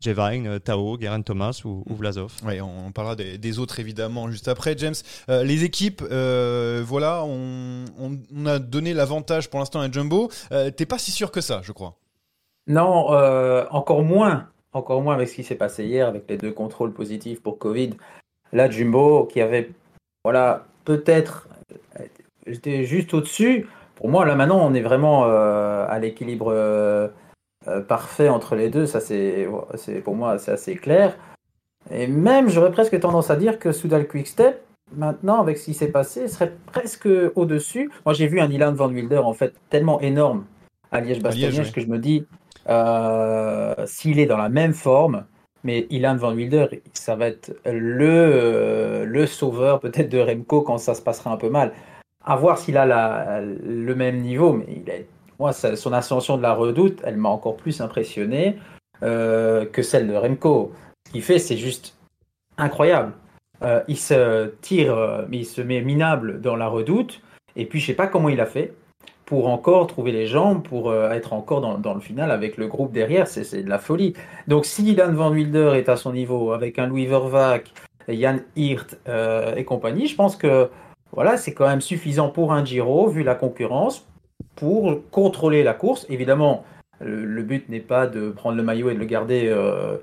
Jevine, 0.00 0.60
Tao, 0.60 0.98
Geraint 1.00 1.22
Thomas 1.22 1.62
ou, 1.64 1.82
ou 1.88 1.94
Vlasov. 1.94 2.32
Ouais, 2.44 2.60
on, 2.60 2.88
on 2.88 2.92
parlera 2.92 3.16
des, 3.16 3.38
des 3.38 3.58
autres 3.58 3.80
évidemment 3.80 4.30
juste 4.30 4.48
après. 4.48 4.76
James, 4.76 4.94
Euh, 5.30 5.44
les 5.44 5.64
équipes, 5.64 6.02
euh, 6.10 6.82
voilà, 6.86 7.24
on, 7.24 7.86
on- 7.98 8.18
on 8.36 8.46
a 8.46 8.58
donné 8.58 8.92
l'avantage 8.92 9.48
pour 9.48 9.60
l'instant 9.60 9.80
à 9.80 9.90
Jumbo. 9.90 10.30
Euh, 10.50 10.70
T'es 10.70 10.84
pas 10.86 10.98
si 10.98 11.10
sûr 11.10 11.30
que 11.30 11.40
ça, 11.40 11.60
je 11.62 11.72
crois. 11.72 11.96
Non, 12.66 13.12
euh, 13.14 13.64
encore 13.70 14.02
moins, 14.02 14.48
encore 14.72 15.02
moins 15.02 15.14
avec 15.14 15.28
ce 15.28 15.34
qui 15.34 15.44
s'est 15.44 15.54
passé 15.54 15.84
hier, 15.84 16.06
avec 16.06 16.24
les 16.28 16.36
deux 16.36 16.52
contrôles 16.52 16.92
positifs 16.92 17.42
pour 17.42 17.58
Covid. 17.58 17.90
Là, 18.52 18.70
Jumbo, 18.70 19.24
qui 19.24 19.40
avait, 19.40 19.70
voilà, 20.24 20.66
peut-être, 20.84 21.48
euh, 21.98 22.04
j'étais 22.46 22.84
juste 22.84 23.14
au-dessus. 23.14 23.66
Pour 23.96 24.08
moi, 24.08 24.26
là 24.26 24.34
maintenant, 24.34 24.60
on 24.60 24.74
est 24.74 24.80
vraiment 24.80 25.26
euh, 25.26 25.86
à 25.88 25.98
l'équilibre 25.98 26.52
euh, 26.52 27.08
euh, 27.68 27.80
parfait 27.80 28.28
entre 28.28 28.56
les 28.56 28.68
deux. 28.68 28.86
Ça, 28.86 29.00
c'est, 29.00 29.48
pour 30.04 30.16
moi, 30.16 30.38
c'est 30.38 30.52
assez 30.52 30.74
clair. 30.76 31.16
Et 31.90 32.06
même, 32.06 32.48
j'aurais 32.48 32.72
presque 32.72 32.98
tendance 32.98 33.30
à 33.30 33.36
dire 33.36 33.58
que 33.58 33.72
Soudal 33.72 34.06
Quickstep, 34.08 34.60
maintenant, 34.94 35.40
avec 35.40 35.58
ce 35.58 35.66
qui 35.66 35.74
s'est 35.74 35.90
passé, 35.90 36.28
serait 36.28 36.52
presque 36.66 37.08
au-dessus. 37.34 37.90
Moi, 38.04 38.12
j'ai 38.14 38.26
vu 38.26 38.40
un 38.40 38.50
Ilan 38.50 38.72
Van 38.72 38.88
Wilder, 38.88 39.18
en 39.18 39.34
fait, 39.34 39.54
tellement 39.70 40.00
énorme 40.00 40.44
à 40.90 41.00
Liège-Bastogne-Liège 41.00 41.56
Liège, 41.56 41.72
que 41.72 41.80
je 41.80 41.86
me 41.86 41.98
dis, 41.98 42.18
euh, 42.20 42.41
s'il 42.66 44.18
est 44.18 44.26
dans 44.26 44.36
la 44.36 44.48
même 44.48 44.74
forme, 44.74 45.24
mais 45.64 45.86
Ilan 45.90 46.16
Van 46.16 46.34
Wilder, 46.34 46.66
ça 46.92 47.14
va 47.14 47.28
être 47.28 47.54
le, 47.64 48.08
euh, 48.08 49.04
le 49.04 49.26
sauveur 49.26 49.80
peut-être 49.80 50.08
de 50.08 50.18
Remco 50.18 50.62
quand 50.62 50.78
ça 50.78 50.94
se 50.94 51.02
passera 51.02 51.30
un 51.30 51.36
peu 51.36 51.50
mal. 51.50 51.72
À 52.24 52.36
voir 52.36 52.58
s'il 52.58 52.76
a 52.76 53.40
le 53.40 53.94
même 53.94 54.18
niveau, 54.18 54.52
mais 54.52 54.66
il 54.68 54.88
est, 54.88 55.06
moi, 55.38 55.52
son 55.52 55.92
ascension 55.92 56.36
de 56.36 56.42
la 56.42 56.54
redoute, 56.54 57.00
elle 57.04 57.16
m'a 57.16 57.28
encore 57.28 57.56
plus 57.56 57.80
impressionné 57.80 58.58
euh, 59.02 59.66
que 59.66 59.82
celle 59.82 60.08
de 60.08 60.14
Remco. 60.14 60.72
Ce 61.06 61.12
qu'il 61.12 61.22
fait, 61.22 61.38
c'est 61.38 61.56
juste 61.56 61.96
incroyable. 62.58 63.12
Euh, 63.62 63.82
il 63.88 63.96
se 63.96 64.52
tire, 64.60 64.96
euh, 64.96 65.24
il 65.32 65.46
se 65.46 65.60
met 65.60 65.80
minable 65.80 66.40
dans 66.40 66.56
la 66.56 66.68
redoute, 66.68 67.22
et 67.56 67.66
puis 67.66 67.80
je 67.80 67.86
sais 67.86 67.94
pas 67.94 68.06
comment 68.08 68.28
il 68.28 68.40
a 68.40 68.46
fait 68.46 68.72
pour 69.32 69.48
encore 69.48 69.86
trouver 69.86 70.12
les 70.12 70.26
jambes, 70.26 70.62
pour 70.62 70.90
euh, 70.90 71.10
être 71.10 71.32
encore 71.32 71.62
dans, 71.62 71.94
le 71.94 72.00
final 72.00 72.30
avec 72.30 72.58
le 72.58 72.66
groupe 72.66 72.92
derrière, 72.92 73.26
c'est 73.26 73.62
de 73.62 73.70
la 73.70 73.78
folie. 73.78 74.12
Donc 74.46 74.66
si 74.66 74.94
Dan 74.94 75.14
Van 75.14 75.30
Wilder 75.30 75.72
est 75.76 75.88
à 75.88 75.96
son 75.96 76.12
niveau, 76.12 76.52
avec 76.52 76.78
un 76.78 76.86
Louis 76.86 77.06
Vervac, 77.06 77.72
Jan 78.08 78.40
Hirt 78.56 78.98
euh, 79.08 79.54
et 79.54 79.64
compagnie, 79.64 80.06
je 80.06 80.16
pense 80.16 80.36
que 80.36 80.68
voilà, 81.12 81.38
c'est 81.38 81.54
quand 81.54 81.66
même 81.66 81.80
suffisant 81.80 82.28
pour 82.28 82.52
un 82.52 82.62
Giro, 82.62 83.08
vu 83.08 83.22
la 83.22 83.34
concurrence, 83.34 84.06
pour 84.54 85.00
contrôler 85.10 85.62
la 85.62 85.72
course. 85.72 86.04
Évidemment, 86.10 86.66
le, 87.00 87.42
but 87.42 87.70
n'est 87.70 87.80
pas 87.80 88.06
de 88.06 88.28
prendre 88.28 88.58
le 88.58 88.62
maillot 88.62 88.90
et 88.90 88.94
de 88.94 88.98
le 88.98 89.06
garder 89.06 89.48
euh, 89.48 89.96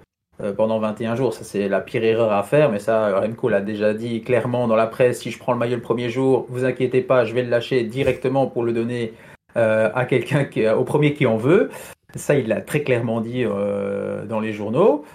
pendant 0.55 0.79
21 0.79 1.15
jours. 1.15 1.33
Ça, 1.33 1.43
c'est 1.43 1.67
la 1.67 1.81
pire 1.81 2.03
erreur 2.03 2.31
à 2.31 2.43
faire. 2.43 2.71
Mais 2.71 2.79
ça, 2.79 3.19
Remco 3.19 3.49
l'a 3.49 3.61
déjà 3.61 3.93
dit 3.93 4.21
clairement 4.21 4.67
dans 4.67 4.75
la 4.75 4.87
presse. 4.87 5.21
Si 5.21 5.31
je 5.31 5.39
prends 5.39 5.53
le 5.53 5.59
maillot 5.59 5.75
le 5.75 5.81
premier 5.81 6.09
jour, 6.09 6.45
vous 6.49 6.65
inquiétez 6.65 7.01
pas, 7.01 7.25
je 7.25 7.33
vais 7.33 7.43
le 7.43 7.49
lâcher 7.49 7.83
directement 7.83 8.47
pour 8.47 8.63
le 8.63 8.73
donner 8.73 9.13
euh, 9.57 9.89
à 9.95 10.05
quelqu'un 10.05 10.47
au 10.75 10.83
premier 10.83 11.13
qui 11.13 11.25
en 11.25 11.37
veut. 11.37 11.69
Ça, 12.15 12.35
il 12.35 12.47
l'a 12.47 12.61
très 12.61 12.83
clairement 12.83 13.21
dit 13.21 13.43
euh, 13.43 14.25
dans 14.25 14.39
les 14.39 14.53
journaux. 14.53 15.05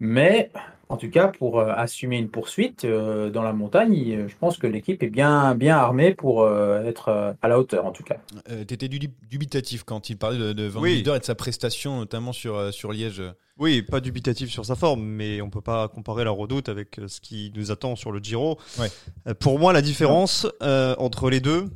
Mais 0.00 0.50
en 0.88 0.96
tout 0.96 1.10
cas, 1.10 1.28
pour 1.28 1.58
euh, 1.60 1.72
assumer 1.74 2.18
une 2.18 2.28
poursuite 2.28 2.84
euh, 2.84 3.30
dans 3.30 3.42
la 3.42 3.52
montagne, 3.52 3.94
il- 3.94 4.28
je 4.28 4.34
pense 4.38 4.58
que 4.58 4.66
l'équipe 4.66 5.02
est 5.02 5.08
bien, 5.10 5.54
bien 5.54 5.76
armée 5.76 6.14
pour 6.14 6.42
euh, 6.42 6.84
être 6.84 7.08
euh, 7.08 7.32
à 7.42 7.48
la 7.48 7.58
hauteur, 7.58 7.86
en 7.86 7.92
tout 7.92 8.02
cas. 8.02 8.16
Euh, 8.50 8.64
T'étais 8.64 8.88
du- 8.88 8.98
dubitatif 9.28 9.82
quand 9.84 10.10
il 10.10 10.16
parlait 10.16 10.38
de, 10.38 10.52
de 10.52 10.64
Van 10.66 10.80
Oui. 10.80 10.98
Et 10.98 11.02
de 11.02 11.18
sa 11.22 11.34
prestation, 11.34 11.98
notamment 11.98 12.32
sur, 12.32 12.56
euh, 12.56 12.70
sur 12.70 12.92
Liège. 12.92 13.22
Oui, 13.58 13.82
pas 13.82 14.00
dubitatif 14.00 14.50
sur 14.50 14.64
sa 14.66 14.74
forme, 14.74 15.02
mais 15.04 15.40
on 15.40 15.48
peut 15.50 15.60
pas 15.60 15.86
comparer 15.88 16.24
la 16.24 16.30
redoute 16.32 16.68
avec 16.68 16.98
euh, 16.98 17.08
ce 17.08 17.20
qui 17.20 17.52
nous 17.54 17.70
attend 17.70 17.94
sur 17.96 18.10
le 18.12 18.18
Giro. 18.18 18.58
Ouais. 18.78 18.88
Euh, 19.28 19.34
Pour 19.34 19.58
moi, 19.58 19.72
la 19.72 19.82
différence 19.82 20.46
euh, 20.62 20.94
entre 20.98 21.30
les 21.30 21.40
deux 21.40 21.66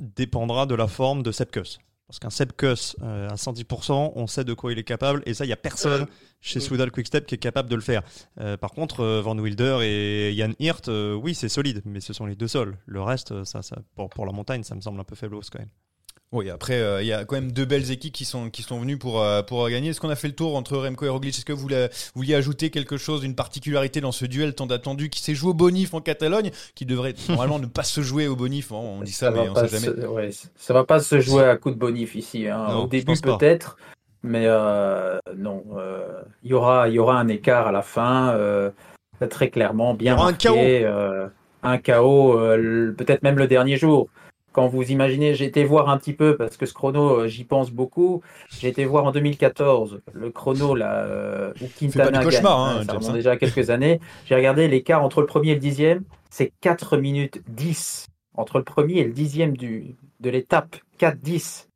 dépendra 0.00 0.66
de 0.66 0.74
la 0.74 0.86
forme 0.88 1.22
de 1.22 1.30
Sepkus. 1.32 1.78
Parce 2.06 2.18
qu'un 2.18 2.30
Sepkus 2.30 2.96
euh, 3.02 3.28
à 3.30 3.34
110%, 3.34 4.12
on 4.14 4.26
sait 4.26 4.44
de 4.44 4.52
quoi 4.52 4.72
il 4.72 4.78
est 4.78 4.84
capable, 4.84 5.22
et 5.24 5.32
ça, 5.32 5.44
il 5.44 5.48
y 5.48 5.52
a 5.52 5.56
personne 5.56 6.02
Euh, 6.02 6.06
chez. 6.40 6.60
Soudal 6.60 6.90
Quickstep 6.90 7.24
qui 7.24 7.34
est 7.34 7.38
capable 7.38 7.70
de 7.70 7.74
le 7.74 7.80
faire. 7.80 8.02
Euh, 8.40 8.58
par 8.58 8.72
contre, 8.72 9.00
euh, 9.00 9.22
Van 9.22 9.38
Wilder 9.38 9.78
et 9.82 10.34
Jan 10.36 10.52
Hirt, 10.58 10.88
oui, 10.88 11.34
c'est 11.34 11.48
solide, 11.48 11.80
mais 11.86 12.00
ce 12.00 12.12
sont 12.12 12.26
les 12.26 12.34
deux 12.36 12.48
seuls. 12.48 12.76
Le 12.84 13.00
reste, 13.00 13.44
ça, 13.44 13.62
ça, 13.62 13.78
pour, 13.94 14.10
pour 14.10 14.26
la 14.26 14.32
montagne, 14.32 14.62
ça 14.62 14.74
me 14.74 14.82
semble 14.82 15.00
un 15.00 15.04
peu 15.04 15.14
faiblos 15.16 15.40
quand 15.50 15.60
même. 15.60 15.70
Oui, 16.34 16.50
après, 16.50 16.74
euh, 16.74 17.00
il 17.00 17.06
y 17.06 17.12
a 17.12 17.24
quand 17.24 17.36
même 17.36 17.52
deux 17.52 17.64
belles 17.64 17.92
équipes 17.92 18.12
qui 18.12 18.24
sont, 18.24 18.50
qui 18.50 18.62
sont 18.62 18.80
venues 18.80 18.98
pour, 18.98 19.22
euh, 19.22 19.42
pour 19.42 19.68
gagner. 19.70 19.90
Est-ce 19.90 20.00
qu'on 20.00 20.10
a 20.10 20.16
fait 20.16 20.26
le 20.26 20.34
tour 20.34 20.56
entre 20.56 20.76
Remco 20.76 21.06
et 21.06 21.08
Roglic? 21.08 21.32
Est-ce 21.32 21.44
que 21.44 21.52
vous 21.52 21.60
voulez, 21.60 21.86
vous 21.92 22.22
vouliez 22.22 22.34
ajouter 22.34 22.70
quelque 22.70 22.96
chose, 22.96 23.22
une 23.22 23.36
particularité 23.36 24.00
dans 24.00 24.10
ce 24.10 24.24
duel 24.26 24.52
tant 24.52 24.66
attendu 24.66 25.10
qui 25.10 25.22
s'est 25.22 25.36
joué 25.36 25.50
au 25.50 25.54
bonif 25.54 25.94
en 25.94 26.00
Catalogne, 26.00 26.50
qui 26.74 26.86
devrait 26.86 27.14
normalement 27.28 27.60
ne 27.60 27.66
pas 27.66 27.84
se 27.84 28.00
jouer 28.00 28.26
au 28.26 28.34
bonif? 28.34 28.72
On 28.72 29.02
dit 29.02 29.12
ça, 29.12 29.30
mais 29.30 29.48
on 29.48 29.54
pas 29.54 29.68
sait 29.68 29.80
jamais. 29.80 30.02
se- 30.02 30.06
ouais, 30.08 30.30
ça 30.56 30.74
va 30.74 30.82
pas 30.82 30.98
se 30.98 31.20
jouer 31.20 31.44
à 31.44 31.56
coup 31.56 31.70
de 31.70 31.76
bonif 31.76 32.16
ici. 32.16 32.48
hein. 32.48 32.66
Non, 32.68 32.82
Au 32.82 32.88
début 32.88 33.14
peut-être, 33.20 33.76
mais 34.24 34.46
euh, 34.46 35.18
non. 35.36 35.62
euh, 35.76 36.20
Il 36.42 36.50
y 36.50 36.54
aura, 36.54 36.88
y 36.88 36.98
aura 36.98 37.16
un 37.20 37.28
écart 37.28 37.68
à 37.68 37.72
la 37.72 37.82
fin, 37.82 38.30
euh, 38.34 38.72
très 39.30 39.50
clairement, 39.50 39.94
bien 39.94 40.14
aura 40.14 40.24
un 40.24 40.30
marqué, 40.32 40.82
chaos. 40.82 41.28
un 41.62 41.78
chaos, 41.78 42.32
peut-être 42.98 43.22
même 43.22 43.38
le 43.38 43.46
dernier 43.46 43.76
jour. 43.76 44.08
Quand 44.54 44.68
vous 44.68 44.84
imaginez, 44.84 45.34
j'ai 45.34 45.46
été 45.46 45.64
voir 45.64 45.88
un 45.90 45.98
petit 45.98 46.12
peu 46.12 46.36
parce 46.36 46.56
que 46.56 46.64
ce 46.64 46.72
chrono, 46.72 47.22
euh, 47.22 47.26
j'y 47.28 47.42
pense 47.42 47.72
beaucoup. 47.72 48.22
J'ai 48.60 48.68
été 48.68 48.84
voir 48.84 49.04
en 49.04 49.10
2014 49.10 50.00
le 50.12 50.30
chrono 50.30 50.76
là 50.76 51.00
euh, 51.00 51.52
où 51.60 51.66
Quintana 51.76 52.10
pas 52.12 52.18
du 52.18 52.24
cauchemar, 52.24 52.68
gagne. 52.68 52.78
hein, 52.82 52.84
ça 52.86 52.92
remonte 52.92 53.10
hein. 53.10 53.14
déjà 53.14 53.32
à 53.32 53.36
quelques 53.36 53.70
années. 53.70 54.00
J'ai 54.26 54.36
regardé 54.36 54.68
l'écart 54.68 55.02
entre 55.02 55.20
le 55.20 55.26
premier 55.26 55.50
et 55.50 55.54
le 55.54 55.60
dixième, 55.60 56.04
c'est 56.30 56.52
4 56.60 56.96
minutes 56.98 57.42
10 57.48 58.06
entre 58.36 58.58
le 58.58 58.64
premier 58.64 58.98
et 58.98 59.04
le 59.04 59.12
dixième 59.12 59.56
du, 59.56 59.96
de 60.20 60.30
l'étape. 60.30 60.76
4-10. 61.00 61.66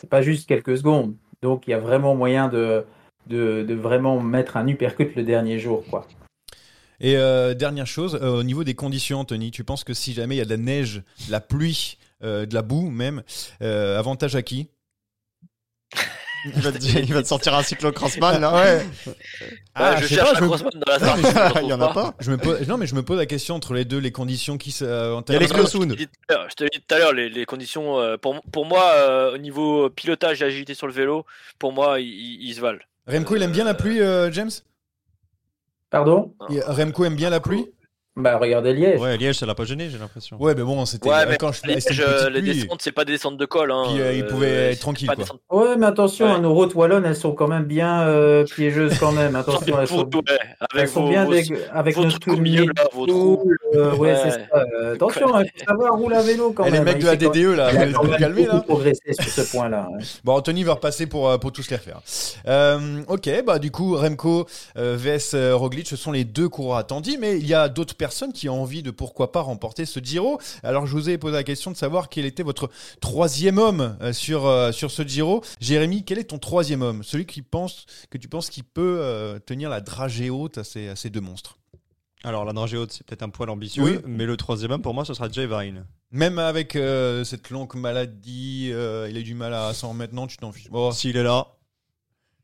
C'est 0.00 0.10
pas 0.10 0.20
juste 0.20 0.48
quelques 0.48 0.76
secondes. 0.76 1.14
Donc 1.40 1.68
il 1.68 1.70
y 1.70 1.74
a 1.74 1.78
vraiment 1.78 2.16
moyen 2.16 2.48
de, 2.48 2.84
de, 3.28 3.62
de 3.62 3.74
vraiment 3.74 4.20
mettre 4.20 4.56
un 4.56 4.66
uppercut 4.66 5.14
le 5.14 5.22
dernier 5.22 5.60
jour. 5.60 5.84
Quoi. 5.88 6.04
Et 7.00 7.16
euh, 7.16 7.54
dernière 7.54 7.86
chose, 7.86 8.18
euh, 8.20 8.38
au 8.38 8.42
niveau 8.42 8.64
des 8.64 8.74
conditions, 8.74 9.20
Anthony, 9.20 9.50
tu 9.50 9.64
penses 9.64 9.84
que 9.84 9.94
si 9.94 10.12
jamais 10.12 10.36
il 10.36 10.38
y 10.38 10.40
a 10.40 10.44
de 10.44 10.50
la 10.50 10.56
neige, 10.56 11.02
de 11.26 11.32
la 11.32 11.40
pluie, 11.40 11.98
euh, 12.24 12.46
de 12.46 12.54
la 12.54 12.62
boue 12.62 12.90
même, 12.90 13.22
euh, 13.62 13.98
avantage 13.98 14.34
à 14.36 14.42
qui 14.42 14.68
Il 16.46 16.52
va 16.60 16.72
te, 16.72 16.84
il 16.98 17.14
va 17.14 17.22
te 17.22 17.28
sortir 17.28 17.54
un 17.54 17.62
cyclocrossman, 17.62 18.38
là. 18.40 18.52
Ouais. 18.54 18.86
Ah, 19.74 19.96
je 19.96 20.02
je 20.02 20.06
sais 20.08 20.14
cherche 20.16 20.28
pas, 20.32 20.34
un 20.36 20.38
je 20.38 20.42
me- 20.42 20.48
crossman 20.48 20.70
dans 20.74 20.92
la 20.92 20.98
salle. 20.98 21.20
je 21.56 21.60
Il 21.62 21.68
y 21.68 21.72
en 21.72 21.80
a 21.80 21.92
pas. 21.94 22.14
Je 22.20 22.30
me 22.30 22.36
pose, 22.36 22.68
non, 22.68 22.76
mais 22.76 22.86
je 22.86 22.94
me 22.94 23.02
pose 23.02 23.16
la 23.16 23.24
question 23.26 23.54
entre 23.54 23.72
les 23.72 23.86
deux, 23.86 23.96
les 23.98 24.12
conditions 24.12 24.58
qui 24.58 24.70
se. 24.70 24.84
euh, 24.84 25.18
Il 25.28 25.32
y 25.32 25.36
a 25.36 25.38
les 25.38 25.46
Je 25.46 26.54
te 26.54 26.64
l'ai 26.64 26.70
dit 26.70 26.80
tout 26.86 26.94
à 26.94 26.98
l'heure- 26.98 27.10
je 27.12 27.14
les, 27.16 27.30
les 27.30 27.46
conditions, 27.46 27.98
euh, 27.98 28.18
pour, 28.18 28.42
pour 28.52 28.66
moi, 28.66 28.92
euh, 28.94 29.34
au 29.34 29.38
niveau 29.38 29.88
pilotage 29.88 30.42
et 30.42 30.44
agilité 30.44 30.74
sur 30.74 30.86
le 30.86 30.92
vélo, 30.92 31.24
pour 31.58 31.72
moi, 31.72 31.98
ils, 32.00 32.52
se 32.54 32.60
valent. 32.60 32.78
Remco, 33.06 33.36
il 33.36 33.42
aime 33.42 33.52
bien 33.52 33.64
la 33.64 33.74
pluie, 33.74 34.00
euh, 34.02 34.30
James? 34.30 34.50
Pardon? 35.88 36.34
Et 36.50 36.60
Remco 36.60 37.04
aime 37.06 37.16
bien 37.16 37.30
la 37.30 37.40
pluie? 37.40 37.66
Bah, 38.16 38.38
regardez 38.38 38.72
Liège. 38.74 39.00
Ouais, 39.00 39.16
Liège, 39.16 39.38
ça 39.38 39.44
l'a 39.46 39.56
pas 39.56 39.64
gêné, 39.64 39.88
j'ai 39.90 39.98
l'impression. 39.98 40.36
Ouais, 40.40 40.54
mais 40.54 40.62
bon, 40.62 40.84
c'était 40.86 41.08
Ouais, 41.08 41.26
mais 41.28 41.36
quand 41.36 41.50
je 41.50 41.62
une 41.68 41.80
je- 41.80 42.28
les 42.28 42.40
pluie. 42.42 42.54
descentes, 42.62 42.80
c'est 42.80 42.92
pas 42.92 43.04
des 43.04 43.10
descentes 43.14 43.36
de 43.38 43.44
col. 43.44 43.72
Hein. 43.72 43.86
Puis, 43.88 44.00
euh, 44.00 44.12
il 44.12 44.24
pouvait 44.26 44.46
Euh, 44.46 44.68
être 44.68 44.74
c'est 44.74 44.80
tranquille, 44.80 45.08
pas 45.08 45.16
quoi. 45.16 45.24
descente- 45.24 45.40
Ouais, 45.50 45.76
mais 45.76 45.86
attention, 45.86 46.26
Ouais. 46.26 46.30
hein, 46.32 46.38
nos 46.38 46.54
routes 46.54 46.76
wallonnes, 46.76 47.04
elles 47.06 47.16
sont 47.16 47.32
quand 47.32 47.48
même 47.48 47.64
bien 47.64 48.02
euh, 48.02 48.44
piégeuses 48.44 48.96
quand 49.00 49.10
même. 49.10 49.34
Attention, 49.66 49.80
elles 49.80 49.88
sont, 49.88 50.04
Ouais, 50.04 50.38
elles 50.76 50.88
sont 50.88 51.08
bien 51.08 51.24
vos- 51.24 51.32
dég- 51.34 51.56
avec 51.72 51.96
notre 51.96 52.30
milieu, 52.36 52.66
là, 52.66 52.84
vos 52.92 53.06
trous. 53.06 53.40
tool, 53.42 53.56
euh, 53.74 53.90
ouais, 53.96 53.98
Ouais. 54.12 54.16
c'est 54.22 54.30
ça. 54.30 54.38
Euh, 54.54 54.94
attention, 54.94 55.26
il 55.40 55.50
faut 55.58 55.64
savoir 55.66 55.94
rouler 55.98 56.16
à 56.16 56.22
vélo 56.22 56.52
quand 56.52 56.62
Eh, 56.66 56.70
les 56.70 56.78
même. 56.78 56.84
mecs 56.84 56.94
hein, 56.96 56.98
de 57.00 57.04
la 57.06 57.16
DDE, 57.16 57.56
là, 57.56 57.70
vous 57.72 58.02
vous 58.04 58.08
même 58.10 58.16
calmez, 58.20 58.46
là 58.46 58.60
progressé 58.60 59.00
sur 59.12 59.24
ce 59.44 59.50
point-là. 59.50 59.88
hein. 59.92 59.98
Bon, 60.22 60.34
Anthony 60.34 60.62
va 60.62 60.74
repasser 60.74 61.06
pour, 61.08 61.36
pour 61.40 61.50
tous 61.50 61.68
les 61.68 61.76
refaire. 61.78 62.00
Ok, 63.08 63.28
bah 63.44 63.58
du 63.58 63.72
coup, 63.72 63.96
Remco 63.96 64.46
vs 64.76 65.52
Roglic, 65.52 65.88
ce 65.88 65.96
sont 65.96 66.12
les 66.12 66.22
deux 66.22 66.48
coureurs 66.48 66.78
attendus, 66.78 67.16
mais 67.18 67.38
il 67.38 67.46
y 67.48 67.54
a 67.54 67.68
d'autres 67.68 67.96
personnes 68.04 68.34
qui 68.34 68.50
ont 68.50 68.60
envie 68.60 68.82
de 68.82 68.90
pourquoi 68.90 69.32
pas 69.32 69.40
remporter 69.40 69.86
ce 69.86 69.98
Giro. 69.98 70.38
Alors 70.62 70.86
je 70.86 70.92
vous 70.92 71.08
ai 71.08 71.16
posé 71.16 71.32
la 71.36 71.42
question 71.42 71.70
de 71.70 71.76
savoir 71.76 72.10
quel 72.10 72.26
était 72.26 72.42
votre 72.42 72.68
troisième 73.00 73.56
homme 73.56 73.96
euh, 74.02 74.12
sur, 74.12 74.44
euh, 74.44 74.72
sur 74.72 74.90
ce 74.90 75.00
Giro. 75.04 75.42
Jérémy, 75.58 76.04
quel 76.04 76.18
est 76.18 76.24
ton 76.24 76.38
troisième 76.38 76.82
homme? 76.82 77.02
Celui 77.02 77.24
qui 77.24 77.40
pense, 77.40 77.86
que 78.10 78.18
tu 78.18 78.28
penses 78.28 78.50
qu'il 78.50 78.64
peut 78.64 78.98
euh, 79.00 79.38
tenir 79.38 79.70
la 79.70 79.80
dragée 79.80 80.28
haute 80.28 80.58
à 80.58 80.64
ces, 80.64 80.88
à 80.88 80.96
ces 80.96 81.08
deux 81.08 81.22
monstres 81.22 81.56
Alors, 82.24 82.44
la 82.44 82.52
dragée 82.52 82.76
haute, 82.76 82.92
c'est 82.92 83.06
peut-être 83.06 83.22
un 83.22 83.30
poil 83.30 83.48
ambitieux, 83.48 83.82
Oui. 83.82 83.98
mais 84.06 84.26
le 84.26 84.36
troisième 84.36 84.72
homme, 84.72 84.82
pour 84.82 84.92
moi, 84.92 85.06
ce 85.06 85.14
sera 85.14 85.30
Jay 85.30 85.46
Vine. 85.46 85.86
Même 86.10 86.38
avec 86.38 86.76
euh, 86.76 87.24
cette 87.24 87.48
longue 87.48 87.74
maladie, 87.74 88.66
il 88.68 88.74
a 88.74 89.08
eu 89.18 89.22
du 89.24 89.34
mal 89.34 89.54
à 89.54 89.72
s'en 89.72 89.88
remettre, 89.88 90.14
non, 90.14 90.26
tu 90.26 90.36
t'en 90.36 90.52
fiches. 90.52 90.68
S'il 90.92 91.16
est 91.16 91.22
là, 91.22 91.46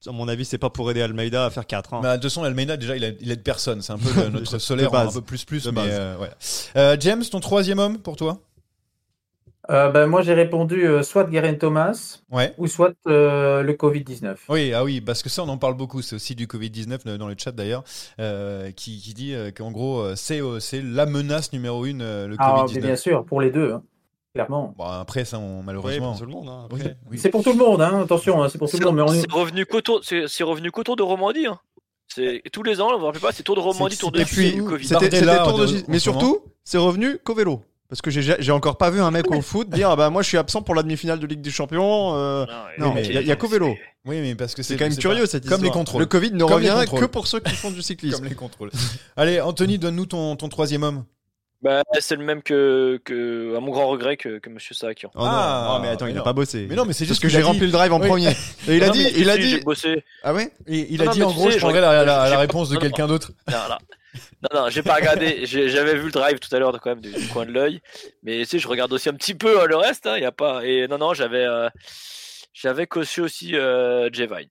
à 0.06 0.12
mon 0.12 0.28
avis, 0.28 0.44
c'est 0.44 0.58
pas 0.58 0.70
pour 0.70 0.90
aider 0.90 1.02
Almeida 1.02 1.44
à 1.46 1.50
faire 1.50 1.66
4. 1.66 2.00
Bah, 2.00 2.16
de 2.16 2.22
toute 2.22 2.30
façon, 2.30 2.42
Almeida, 2.42 2.76
déjà, 2.76 2.96
il, 2.96 3.04
a, 3.04 3.08
il 3.20 3.30
aide 3.30 3.42
personne. 3.42 3.82
C'est 3.82 3.92
un 3.92 3.98
peu 3.98 4.08
le- 4.14 4.28
notre 4.40 4.58
solaire, 4.58 4.90
base. 4.90 5.08
un 5.16 5.20
peu 5.20 5.24
plus 5.26 5.44
plus. 5.44 5.64
De 5.64 5.70
mais 5.70 5.76
base. 5.82 5.88
euh. 5.92 6.26
Euh, 6.76 6.96
James, 7.00 7.22
ton 7.30 7.40
troisième 7.40 7.78
homme 7.78 7.98
pour 7.98 8.16
toi? 8.16 8.38
Euh, 9.68 9.90
ben, 9.90 10.06
moi, 10.06 10.22
j'ai 10.22 10.34
répondu 10.34 10.84
euh, 10.88 11.02
soit 11.04 11.30
Geraint 11.30 11.54
Thomas 11.54 12.18
Ouais. 12.32 12.54
ou 12.58 12.66
soit 12.66 12.92
euh, 13.06 13.62
le 13.62 13.72
Covid-19. 13.74 14.34
Oui, 14.48 14.72
ah 14.72 14.82
oui, 14.82 15.00
parce 15.00 15.22
que 15.22 15.28
ça, 15.28 15.44
on 15.44 15.48
en 15.48 15.58
parle 15.58 15.74
beaucoup. 15.76 16.02
C'est 16.02 16.16
aussi 16.16 16.34
du 16.34 16.46
Covid-19 16.46 16.98
euh, 17.06 17.18
dans 17.18 17.28
le 17.28 17.36
chat 17.38 17.52
d'ailleurs, 17.52 17.84
euh, 18.18 18.72
qui, 18.72 19.00
qui 19.00 19.14
dit 19.14 19.32
euh, 19.34 19.52
qu'en 19.52 19.70
gros, 19.70 20.16
c'est 20.16 20.40
euh, 20.40 20.58
c'est 20.58 20.82
la 20.82 21.06
menace 21.06 21.52
numéro 21.52 21.84
une, 21.86 22.02
euh, 22.02 22.26
le 22.26 22.36
Ah, 22.38 22.64
mais 22.66 22.72
Covid-19. 22.74 22.80
bien 22.80 22.96
sûr, 22.96 23.24
pour 23.24 23.40
les 23.40 23.50
deux, 23.50 23.72
hein, 23.72 23.82
clairement. 24.34 24.74
Bon, 24.76 24.84
après, 24.84 25.24
ça, 25.24 25.38
on- 25.38 25.58
Oui, 25.58 25.62
malheureusement. 25.66 26.10
pour 26.12 26.18
tout 26.20 26.26
le 26.26 26.32
monde. 26.32 26.48
hein, 26.48 26.68
Oui, 26.72 26.80
oui. 27.10 27.18
C'est 27.18 27.30
pour 27.30 27.42
tout 27.42 27.50
le 27.52 27.58
monde, 27.58 27.80
hein, 27.82 28.02
attention, 28.02 28.42
hein, 28.42 28.48
c'est 28.50 28.58
pour 28.58 28.70
tout 28.70 28.78
le 28.78 28.84
monde. 28.86 28.96
Mais 28.96 29.02
on 29.02 29.12
est- 29.12 29.20
c'est 29.20 29.32
revenu 29.32 29.66
qu'autour 29.66 30.00
c'est 30.02 30.28
c'est 30.28 30.44
revenu 30.44 30.70
qu'autour 30.70 30.96
de 30.96 31.02
Romandie. 31.02 31.46
Hein. 31.46 31.58
C'est 32.12 32.42
tous 32.52 32.62
les 32.64 32.80
ans, 32.80 32.92
vous 32.92 32.98
vous 32.98 33.06
rappelez 33.06 33.20
pas, 33.20 33.30
c'est 33.32 33.44
Tour 33.44 33.54
de 33.54 33.60
Romandie, 33.60 33.96
Tour 33.96 34.10
de 34.10 34.18
nous, 34.56 34.64
Covid. 34.66 34.84
c'était- 34.84 35.08
Tour 35.20 35.58
de 35.58 35.78
en 35.78 35.82
Mais 35.88 35.98
surtout, 36.00 36.40
c'est 36.64 36.78
revenu 36.78 37.18
qu'au 37.24 37.34
vélo. 37.34 37.62
Parce 37.88 38.02
que 38.02 38.10
j'ai 38.12 38.52
encore 38.52 38.76
pas 38.76 38.88
vu 38.90 39.00
un 39.00 39.10
mec 39.10 39.28
au 39.32 39.40
foot 39.40 39.68
dire 39.68 39.90
ah 39.90 39.96
bah 39.96 40.10
moi 40.10 40.22
je 40.22 40.28
suis 40.28 40.38
absent 40.38 40.62
pour 40.62 40.76
la 40.76 40.84
demi-finale 40.84 41.18
de 41.18 41.26
Ligue 41.26 41.40
des 41.40 41.50
Champions. 41.50 42.14
euh, 42.14 42.46
Non, 42.78 42.94
il 42.96 43.12
y 43.12 43.16
a- 43.16 43.20
il 43.20 43.26
y 43.26 43.32
a 43.32 43.36
qu'au 43.36 43.48
vélo. 43.48 43.74
Oui, 44.06 44.20
mais 44.20 44.36
parce 44.36 44.54
que 44.54 44.62
c'est 44.62 44.76
quand 44.76 44.84
même 44.88 44.96
curieux 44.96 45.22
pas- 45.22 45.26
cette 45.26 45.42
Comme 45.42 45.54
histoire. 45.54 45.64
les 45.64 45.70
contrôles. 45.78 46.00
Le 46.02 46.06
Covid 46.06 46.30
ne 46.32 46.38
Comme 46.44 46.52
revient 46.52 46.68
contrôles. 46.78 47.00
que 47.00 47.04
pour 47.06 47.26
ceux 47.26 47.40
qui 47.40 47.52
font 47.54 47.72
du 47.72 47.82
cyclisme. 47.82 48.18
Comme 48.20 48.28
les 48.28 48.36
contrôles. 48.36 48.70
Allez, 49.16 49.40
Anthony, 49.40 49.78
donne-nous 49.78 50.06
ton, 50.06 50.36
ton 50.36 50.48
troisième 50.48 50.84
homme. 50.84 51.04
Bah, 51.62 51.82
c'est 51.98 52.16
le 52.16 52.24
même 52.24 52.42
que, 52.42 52.98
que, 53.04 53.54
à 53.54 53.60
mon 53.60 53.70
grand 53.70 53.86
regret, 53.88 54.16
que, 54.16 54.38
que 54.38 54.48
Monsieur 54.48 54.74
Sakian. 54.74 55.10
Oh 55.14 55.18
non, 55.18 55.24
Ah, 55.28 55.74
oh, 55.76 55.82
mais 55.82 55.88
attends, 55.88 56.06
mais 56.06 56.12
il 56.12 56.14
a 56.14 56.20
non. 56.20 56.24
pas 56.24 56.32
bossé. 56.32 56.66
Mais 56.68 56.74
non, 56.74 56.86
mais 56.86 56.94
c'est 56.94 57.04
Parce 57.04 57.08
juste 57.08 57.22
que 57.22 57.28
j'ai 57.28 57.42
a 57.42 57.44
rempli 57.44 57.66
le 57.66 57.70
drive 57.72 57.92
en 57.92 58.00
Oui. 58.00 58.06
premier. 58.08 58.30
Et 58.68 58.76
il 58.78 58.82
a 58.82 58.86
Non, 58.86 58.92
dit, 58.94 59.06
il 59.14 59.28
a 59.28 59.36
dit. 59.36 59.50
J'ai 59.50 59.60
bossé. 59.60 60.02
Ah 60.22 60.32
ouais? 60.32 60.50
Et 60.66 60.86
il 60.90 60.96
Non, 60.98 61.02
a 61.02 61.06
non, 61.08 61.12
dit 61.12 61.22
en 61.22 61.30
gros, 61.32 61.50
sais, 61.50 61.58
je 61.58 61.62
prendrais 61.62 61.82
la, 61.82 62.38
réponse 62.38 62.70
de 62.70 62.76
non, 62.76 62.80
quelqu'un 62.80 63.06
d'autre. 63.06 63.32
Non, 63.50 63.58
non, 63.68 63.76
non, 64.54 64.62
non, 64.62 64.70
j'ai 64.70 64.82
pas 64.82 64.94
regardé. 64.94 65.40
J'avais 65.44 65.96
vu 65.96 66.06
le 66.06 66.10
drive 66.12 66.38
tout 66.38 66.54
à 66.56 66.58
l'heure, 66.58 66.72
quand 66.80 66.90
même, 66.90 67.00
du, 67.02 67.12
du 67.12 67.26
coin 67.28 67.44
de 67.44 67.52
l'œil. 67.52 67.82
Mais 68.22 68.38
tu 68.38 68.46
sais, 68.46 68.58
je 68.58 68.66
regarde 68.66 68.92
aussi 68.94 69.10
un 69.10 69.14
petit 69.14 69.34
peu 69.34 69.60
euh, 69.60 69.66
le 69.66 69.76
reste. 69.76 70.08
Il 70.16 70.22
y 70.22 70.26
a 70.26 70.32
pas. 70.32 70.64
Et 70.64 70.88
non, 70.88 70.96
non, 70.96 71.12
j'avais, 71.12 71.44
euh, 71.44 71.68
j'avais 72.54 72.86
coché 72.86 73.20
aussi 73.20 73.54
euh, 73.54 74.08
Jay 74.12 74.26
Vine. 74.26 74.48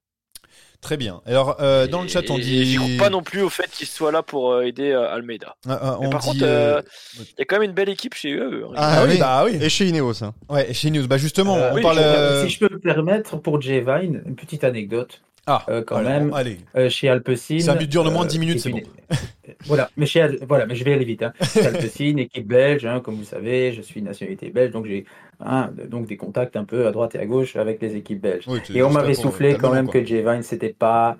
Très 0.81 0.95
bien. 0.95 1.21
Alors, 1.25 1.57
euh, 1.59 1.87
dans 1.87 2.01
le 2.01 2.07
chat, 2.07 2.21
on 2.29 2.37
Et- 2.37 2.41
dit. 2.41 2.61
et 2.61 2.65
J'y 2.65 2.75
crois 2.77 2.87
pas 2.97 3.09
non 3.09 3.21
plus 3.21 3.41
au 3.41 3.49
fait 3.49 3.69
qu'il 3.69 3.85
soit 3.85 4.11
là 4.13 4.23
pour 4.23 4.53
euh, 4.53 4.61
aider 4.61 4.91
euh, 4.91 5.09
Almeida. 5.13 5.55
Ah, 5.67 5.77
ah, 5.81 5.97
Mais 5.99 6.07
on 6.07 6.09
par 6.09 6.21
dit, 6.21 6.27
contre, 6.29 6.43
euh, 6.43 6.77
euh, 6.77 6.81
il 7.19 7.35
y 7.37 7.41
a 7.41 7.45
quand 7.45 7.57
même 7.59 7.69
une 7.69 7.75
belle 7.75 7.89
équipe 7.89 8.13
chez 8.13 8.33
eux. 8.33 8.63
hein. 8.65 8.73
Ah, 8.77 9.03
oui, 9.05 9.17
bah 9.17 9.43
oui. 9.45 9.57
Et 9.61 9.67
chez 9.69 9.87
Ineos. 9.87 10.23
hein. 10.23 10.33
Ouais, 10.47 10.73
chez 10.73 10.89
News. 10.89 11.05
Bah 11.07 11.17
justement, 11.17 11.57
Euh, 11.57 11.71
on 11.71 11.75
oui, 11.75 11.81
parle. 11.81 11.97
je- 11.97 12.01
euh, 12.01 12.43
Si 12.45 12.51
je 12.53 12.59
peux 12.65 12.73
me 12.73 12.79
permettre, 12.79 13.35
pour 13.37 13.61
Jay 13.61 13.81
Vine, 13.81 14.21
une 14.25 14.35
petite 14.37 14.63
anecdote. 14.63 15.21
Ah, 15.51 15.65
euh, 15.67 15.81
quand 15.83 15.95
alors, 15.97 16.11
même. 16.11 16.31
Allez. 16.33 16.57
Euh, 16.75 16.89
chez 16.89 17.09
Alpecin. 17.09 17.57
Ça 17.59 17.73
dure 17.73 18.03
de 18.03 18.11
moins 18.11 18.23
de 18.23 18.29
10 18.29 18.37
minutes, 18.39 18.55
qui 18.57 18.61
c'est 18.61 18.69
est 18.69 18.73
une- 18.79 18.83
voilà, 19.65 19.89
mais 19.97 20.05
chez 20.05 20.21
Al- 20.21 20.37
voilà, 20.47 20.67
mais 20.67 20.75
je 20.75 20.83
vais 20.83 20.93
aller 20.93 21.05
vite. 21.05 21.23
Hein. 21.23 21.33
Chez 21.41 21.65
Alpecin, 21.65 22.17
équipe 22.17 22.47
belge, 22.47 22.85
hein, 22.85 22.99
comme 22.99 23.15
vous 23.15 23.23
savez, 23.23 23.73
je 23.73 23.81
suis 23.81 24.01
nationalité 24.03 24.49
belge, 24.51 24.71
donc 24.71 24.85
j'ai 24.85 25.05
hein, 25.39 25.71
donc 25.87 26.05
des 26.05 26.17
contacts 26.17 26.55
un 26.55 26.65
peu 26.65 26.85
à 26.85 26.91
droite 26.91 27.15
et 27.15 27.19
à 27.19 27.25
gauche 27.25 27.55
avec 27.55 27.81
les 27.81 27.95
équipes 27.95 28.21
belges. 28.21 28.45
Oui, 28.47 28.59
Et 28.75 28.83
on 28.83 28.91
m'avait 28.91 29.15
soufflé 29.15 29.55
quand 29.55 29.69
bon, 29.69 29.73
même 29.73 29.85
quoi. 29.85 29.93
que 29.99 30.05
Jay 30.05 30.21
Vine, 30.21 30.43
c'était 30.43 30.73
pas 30.73 31.17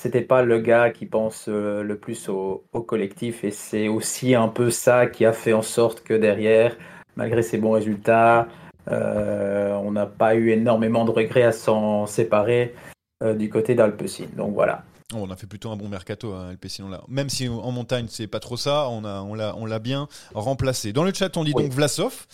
c'était 0.00 0.22
pas 0.22 0.42
le 0.42 0.58
gars 0.60 0.90
qui 0.90 1.06
pense 1.06 1.46
euh, 1.48 1.82
le 1.82 1.96
plus 1.98 2.28
au, 2.28 2.64
au 2.72 2.82
collectif 2.82 3.42
et 3.44 3.50
c'est 3.50 3.88
aussi 3.88 4.34
un 4.34 4.48
peu 4.48 4.70
ça 4.70 5.06
qui 5.06 5.24
a 5.24 5.32
fait 5.32 5.52
en 5.52 5.62
sorte 5.62 6.02
que 6.02 6.14
derrière, 6.14 6.76
malgré 7.16 7.42
ses 7.42 7.58
bons 7.58 7.70
résultats, 7.72 8.48
euh, 8.88 9.72
on 9.74 9.92
n'a 9.92 10.06
pas 10.06 10.34
eu 10.34 10.50
énormément 10.50 11.04
de 11.04 11.10
regrets 11.10 11.42
à 11.42 11.52
s'en 11.52 12.06
séparer 12.06 12.74
euh, 12.76 12.93
du 13.32 13.48
côté 13.48 13.74
d'Alpecin. 13.74 14.26
Donc 14.36 14.52
voilà. 14.52 14.82
Oh, 15.14 15.18
on 15.20 15.30
a 15.30 15.36
fait 15.36 15.46
plutôt 15.46 15.70
un 15.70 15.76
bon 15.76 15.88
mercato 15.88 16.32
à. 16.32 16.48
On 16.82 16.88
l'a- 16.88 17.02
Même 17.08 17.28
si 17.30 17.48
en 17.48 17.70
montagne 17.70 18.06
c'est 18.08 18.26
pas 18.26 18.40
trop 18.40 18.56
ça, 18.56 18.88
on 18.88 19.04
a 19.04 19.20
on 19.22 19.34
l'a 19.34 19.54
on 19.56 19.64
l'a 19.66 19.78
bien 19.78 20.08
remplacé. 20.34 20.92
Dans 20.92 21.04
le 21.04 21.12
chat, 21.14 21.36
on 21.36 21.44
dit 21.44 21.52
Oui. 21.54 21.62
donc 21.64 21.72
Vlasov, 21.72 22.26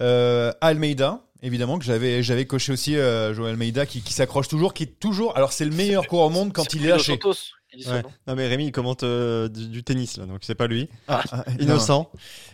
euh, 0.00 0.52
Almeida. 0.60 1.20
Évidemment 1.42 1.78
que 1.78 1.84
j'avais 1.84 2.22
j'avais 2.22 2.46
coché 2.46 2.72
aussi 2.72 2.96
euh, 2.96 3.34
Joël 3.34 3.52
Almeida 3.52 3.84
qui, 3.86 4.00
qui 4.02 4.12
s'accroche 4.12 4.48
toujours, 4.48 4.72
qui 4.74 4.84
est 4.84 4.98
toujours. 4.98 5.36
Alors 5.36 5.52
c'est 5.52 5.64
le 5.66 5.70
meilleur 5.70 6.06
coureur 6.08 6.26
au 6.26 6.30
monde 6.30 6.52
quand 6.52 6.72
il 6.74 6.84
est 6.84 6.88
lâché. 6.88 7.12
Santos 7.12 7.34
qui 7.76 7.82
dit 7.82 7.88
son 7.88 7.92
Ouais. 7.94 8.02
nom. 8.02 8.10
Non 8.26 8.34
mais 8.34 8.46
Rémi 8.48 8.66
il 8.66 8.72
commente 8.72 9.02
euh, 9.02 9.48
du, 9.48 9.68
du 9.68 9.84
tennis 9.84 10.16
là, 10.16 10.26
donc 10.26 10.38
c'est 10.42 10.54
pas 10.54 10.66
lui. 10.66 10.88
Ah, 11.08 11.22
ah, 11.32 11.44
Innocent. 11.60 12.10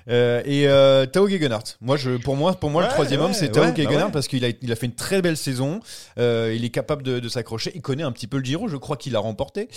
Euh, 0.08 0.42
et 0.44 0.66
euh, 0.68 1.06
Tao 1.06 1.28
Gegenhardt. 1.28 1.76
Moi, 1.80 1.96
je, 1.96 2.16
pour 2.16 2.37
moi, 2.37 2.54
pour 2.54 2.70
moi, 2.70 2.82
Ouais, 2.82 2.88
le 2.88 2.92
troisième 2.94 3.20
ouais, 3.20 3.26
homme, 3.26 3.32
c'est 3.32 3.50
Tao 3.50 3.62
ouais, 3.62 3.68
bah 3.70 3.76
Gegenhardt 3.76 4.06
ouais. 4.06 4.12
parce 4.12 4.26
qu'il 4.28 4.44
a, 4.44 4.48
il 4.61 4.72
a 4.72 4.76
fait 4.76 4.87
une 4.87 4.94
très 4.94 5.22
belle 5.22 5.37
saison. 5.37 5.80
Euh, 6.18 6.52
il 6.56 6.64
est 6.64 6.70
capable 6.70 7.02
de, 7.04 7.20
de 7.20 7.28
s'accrocher. 7.28 7.70
Il 7.74 7.82
connaît 7.82 8.02
un 8.02 8.11
petit 8.12 8.26
peu 8.26 8.38
le 8.38 8.44
Giro. 8.44 8.66
Je 8.68 8.76
crois 8.76 8.96
qu'il 8.96 9.12
l'a 9.12 9.20
remporté 9.20 9.68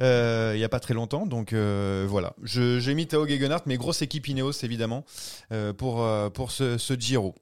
euh, 0.00 0.52
il 0.54 0.60
y 0.60 0.64
a 0.64 0.68
pas 0.68 0.80
très 0.80 0.94
longtemps. 0.94 1.26
Donc 1.26 1.52
euh, 1.52 2.06
voilà. 2.08 2.32
Je- 2.42 2.80
J'ai 2.80 2.94
mis 2.94 3.06
Tao 3.06 3.26
Gegenhardt, 3.28 3.64
mais 3.66 3.76
grosse 3.76 4.00
équipe 4.02 4.26
Ineos 4.28 4.52
évidemment 4.62 5.04
euh, 5.52 5.72
pour 5.72 6.02
euh, 6.02 6.30
pour 6.30 6.50
ce, 6.52 6.78
ce 6.78 6.94
Giro. 6.94 7.34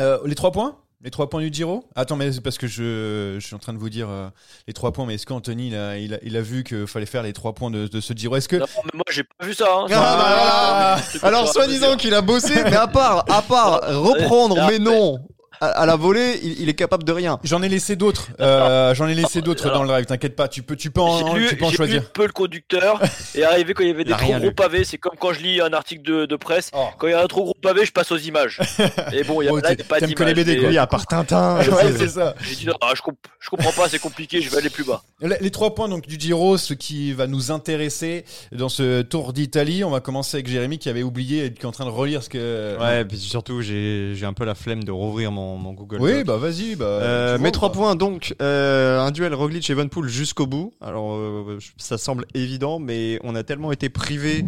Euh, 0.00 0.18
les 0.26 0.34
trois 0.34 0.52
points? 0.52 0.76
Les 1.04 1.10
trois 1.10 1.28
points 1.28 1.40
du 1.40 1.52
Giro? 1.52 1.84
Attends, 1.96 2.14
mais 2.14 2.30
c'est 2.30 2.40
parce 2.40 2.58
que 2.58 2.68
je, 2.68 3.36
je 3.40 3.44
suis 3.44 3.56
en 3.56 3.58
train 3.58 3.72
de 3.72 3.78
vous 3.78 3.90
dire 3.90 4.08
euh, 4.08 4.28
les 4.68 4.72
trois 4.72 4.92
points, 4.92 5.04
mais 5.04 5.16
est-ce 5.16 5.26
qu'Anthony, 5.26 5.66
il 5.68 5.74
a, 5.74 5.98
il, 5.98 6.14
a, 6.14 6.18
il 6.22 6.36
a 6.36 6.40
vu 6.42 6.62
qu'il 6.62 6.86
fallait 6.86 7.06
faire 7.06 7.24
les 7.24 7.32
trois 7.32 7.54
points 7.54 7.72
de, 7.72 7.88
de 7.88 8.00
ce 8.00 8.12
Giro? 8.12 8.36
Est-ce 8.36 8.48
que... 8.48 8.54
Non, 8.54 8.66
mais 8.84 8.90
moi, 8.94 9.04
j'ai 9.10 9.24
pas 9.24 9.44
vu 9.44 9.52
ça. 9.52 9.66
Hein. 9.68 9.86
Ah, 9.90 10.96
bah, 11.00 11.26
Alors 11.26 11.52
soi-disant 11.52 11.96
qu'il 11.96 12.14
a 12.14 12.22
bossé, 12.22 12.54
mais 12.62 12.76
à 12.76 12.86
part, 12.86 13.24
à 13.28 13.42
part 13.42 13.80
reprendre, 14.00 14.56
mais 14.70 14.78
non, 14.78 15.18
à, 15.62 15.82
à 15.82 15.86
la 15.86 15.96
volée, 15.96 16.40
il, 16.42 16.60
il 16.62 16.68
est 16.68 16.74
capable 16.74 17.04
de 17.04 17.12
rien. 17.12 17.38
J'en 17.44 17.62
ai 17.62 17.68
laissé 17.68 17.96
d'autres. 17.96 18.28
Euh, 18.40 18.94
J'en 18.94 19.06
ai 19.08 19.14
laissé 19.14 19.40
d'autres 19.42 19.70
dans 19.72 19.82
le 19.82 19.88
drive. 19.88 20.04
T'inquiète 20.06 20.36
pas. 20.36 20.48
Tu 20.48 20.62
peux, 20.62 20.76
tu 20.76 20.90
peux 20.90 21.00
en, 21.00 21.34
lu, 21.34 21.46
tu 21.48 21.56
peux 21.56 21.64
en 21.64 21.68
j'ai 21.68 21.72
lu 21.72 21.76
choisir. 21.76 22.02
un 22.02 22.04
peu 22.12 22.26
le 22.26 22.32
conducteur 22.32 23.00
et 23.34 23.44
arrivé 23.44 23.74
quand 23.74 23.82
il 23.82 23.88
y 23.88 23.92
avait 23.92 24.04
des 24.04 24.12
trop 24.12 24.26
gros 24.32 24.38
lu. 24.38 24.54
pavés, 24.54 24.84
c'est 24.84 24.98
comme 24.98 25.14
quand 25.18 25.32
je 25.32 25.40
lis 25.40 25.60
un 25.60 25.72
article 25.72 26.02
de, 26.02 26.26
de 26.26 26.36
presse. 26.36 26.70
Oh. 26.74 26.86
Quand 26.98 27.06
il 27.06 27.10
y 27.10 27.14
a 27.14 27.22
un 27.22 27.26
trop 27.26 27.44
gros 27.44 27.54
pavé, 27.62 27.84
je 27.84 27.92
passe 27.92 28.10
aux 28.12 28.18
images. 28.18 28.60
Et 29.12 29.22
bon, 29.24 29.40
il 29.42 29.46
y 29.46 29.48
a 29.48 29.52
Oh, 29.52 29.56
là, 29.56 29.74
pas 29.88 30.00
que 30.00 30.06
d'image. 30.06 30.26
les 30.28 30.34
BD, 30.34 30.58
quoi. 30.58 30.68
Oui, 30.68 30.78
à 30.78 30.86
part 30.86 31.06
Tintin. 31.06 31.58
Ouais, 31.58 31.92
c'est 31.96 32.08
ça. 32.08 32.34
J'ai 32.40 32.54
dit 32.56 32.66
non, 32.66 32.74
ah, 32.80 32.92
je, 32.96 33.02
comp- 33.02 33.16
je 33.38 33.48
comprends 33.50 33.72
pas, 33.72 33.88
c'est 33.88 33.98
compliqué, 33.98 34.40
je 34.40 34.50
vais 34.50 34.56
aller 34.58 34.70
plus 34.70 34.84
bas. 34.84 35.02
Les 35.20 35.36
les 35.40 35.50
trois 35.50 35.74
points 35.74 35.88
donc 35.88 36.06
du 36.06 36.18
Giro, 36.18 36.56
ce 36.58 36.74
qui 36.74 37.12
va 37.12 37.26
nous 37.26 37.50
intéresser 37.52 38.24
dans 38.50 38.68
ce 38.68 39.02
Tour 39.02 39.32
d'Italie. 39.32 39.84
On 39.84 39.90
va 39.90 40.00
commencer 40.00 40.36
avec 40.38 40.48
Jérémy 40.48 40.78
qui 40.78 40.88
avait 40.88 41.02
oublié 41.02 41.44
et 41.46 41.52
qui 41.52 41.62
est 41.62 41.66
en 41.66 41.72
train 41.72 41.84
de 41.84 41.90
relire 41.90 42.22
ce 42.22 42.28
que. 42.28 42.76
Ouais, 42.80 43.04
puis 43.04 43.18
surtout 43.18 43.60
j'ai 43.62 44.12
j'ai 44.14 44.26
un 44.26 44.32
peu 44.32 44.44
la 44.44 44.54
flemme 44.54 44.82
de 44.84 44.90
rouvrir 44.90 45.30
mon, 45.30 45.51
mon 45.58 45.72
Google. 45.72 45.98
Oui, 46.00 46.12
Doc. 46.18 46.26
bah 46.26 46.36
vas-y. 46.36 46.74
Bah, 46.76 46.84
Euh, 46.86 47.38
mes 47.38 47.48
ou 47.48 47.52
trois 47.52 47.72
points 47.72 47.94
donc 47.96 48.34
euh, 48.42 49.00
un 49.00 49.10
duel 49.10 49.34
Roglic 49.34 49.68
Evenpool 49.70 50.08
jusqu'au 50.08 50.46
bout. 50.46 50.72
Alors 50.80 51.14
euh, 51.14 51.58
ça 51.76 51.98
semble 51.98 52.26
évident, 52.34 52.78
mais 52.78 53.18
on 53.24 53.34
a 53.34 53.42
tellement 53.42 53.72
été 53.72 53.88
privé 53.88 54.44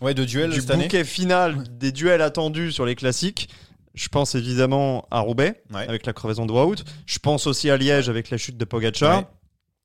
Ouais, 0.00 0.14
de 0.14 0.24
duel 0.24 0.50
du 0.50 0.60
cette 0.60 0.70
année. 0.70 0.84
bouquet 0.84 1.04
final 1.04 1.64
des 1.78 1.92
duels 1.92 2.22
attendus 2.22 2.72
sur 2.72 2.86
les 2.86 2.94
classiques. 2.94 3.48
Je 3.94 4.08
pense 4.08 4.36
évidemment 4.36 5.06
à 5.10 5.18
Roubaix 5.20 5.62
Ouais. 5.74 5.86
avec 5.88 6.06
la 6.06 6.12
crevaison 6.12 6.46
de 6.46 6.52
Wout. 6.52 6.84
Je 7.06 7.18
pense 7.18 7.46
aussi 7.48 7.68
à 7.68 7.76
Liège 7.76 8.08
avec 8.08 8.30
la 8.30 8.36
chute 8.36 8.56
de 8.56 8.64
Pogacar. 8.64 9.18
Ouais. 9.18 9.26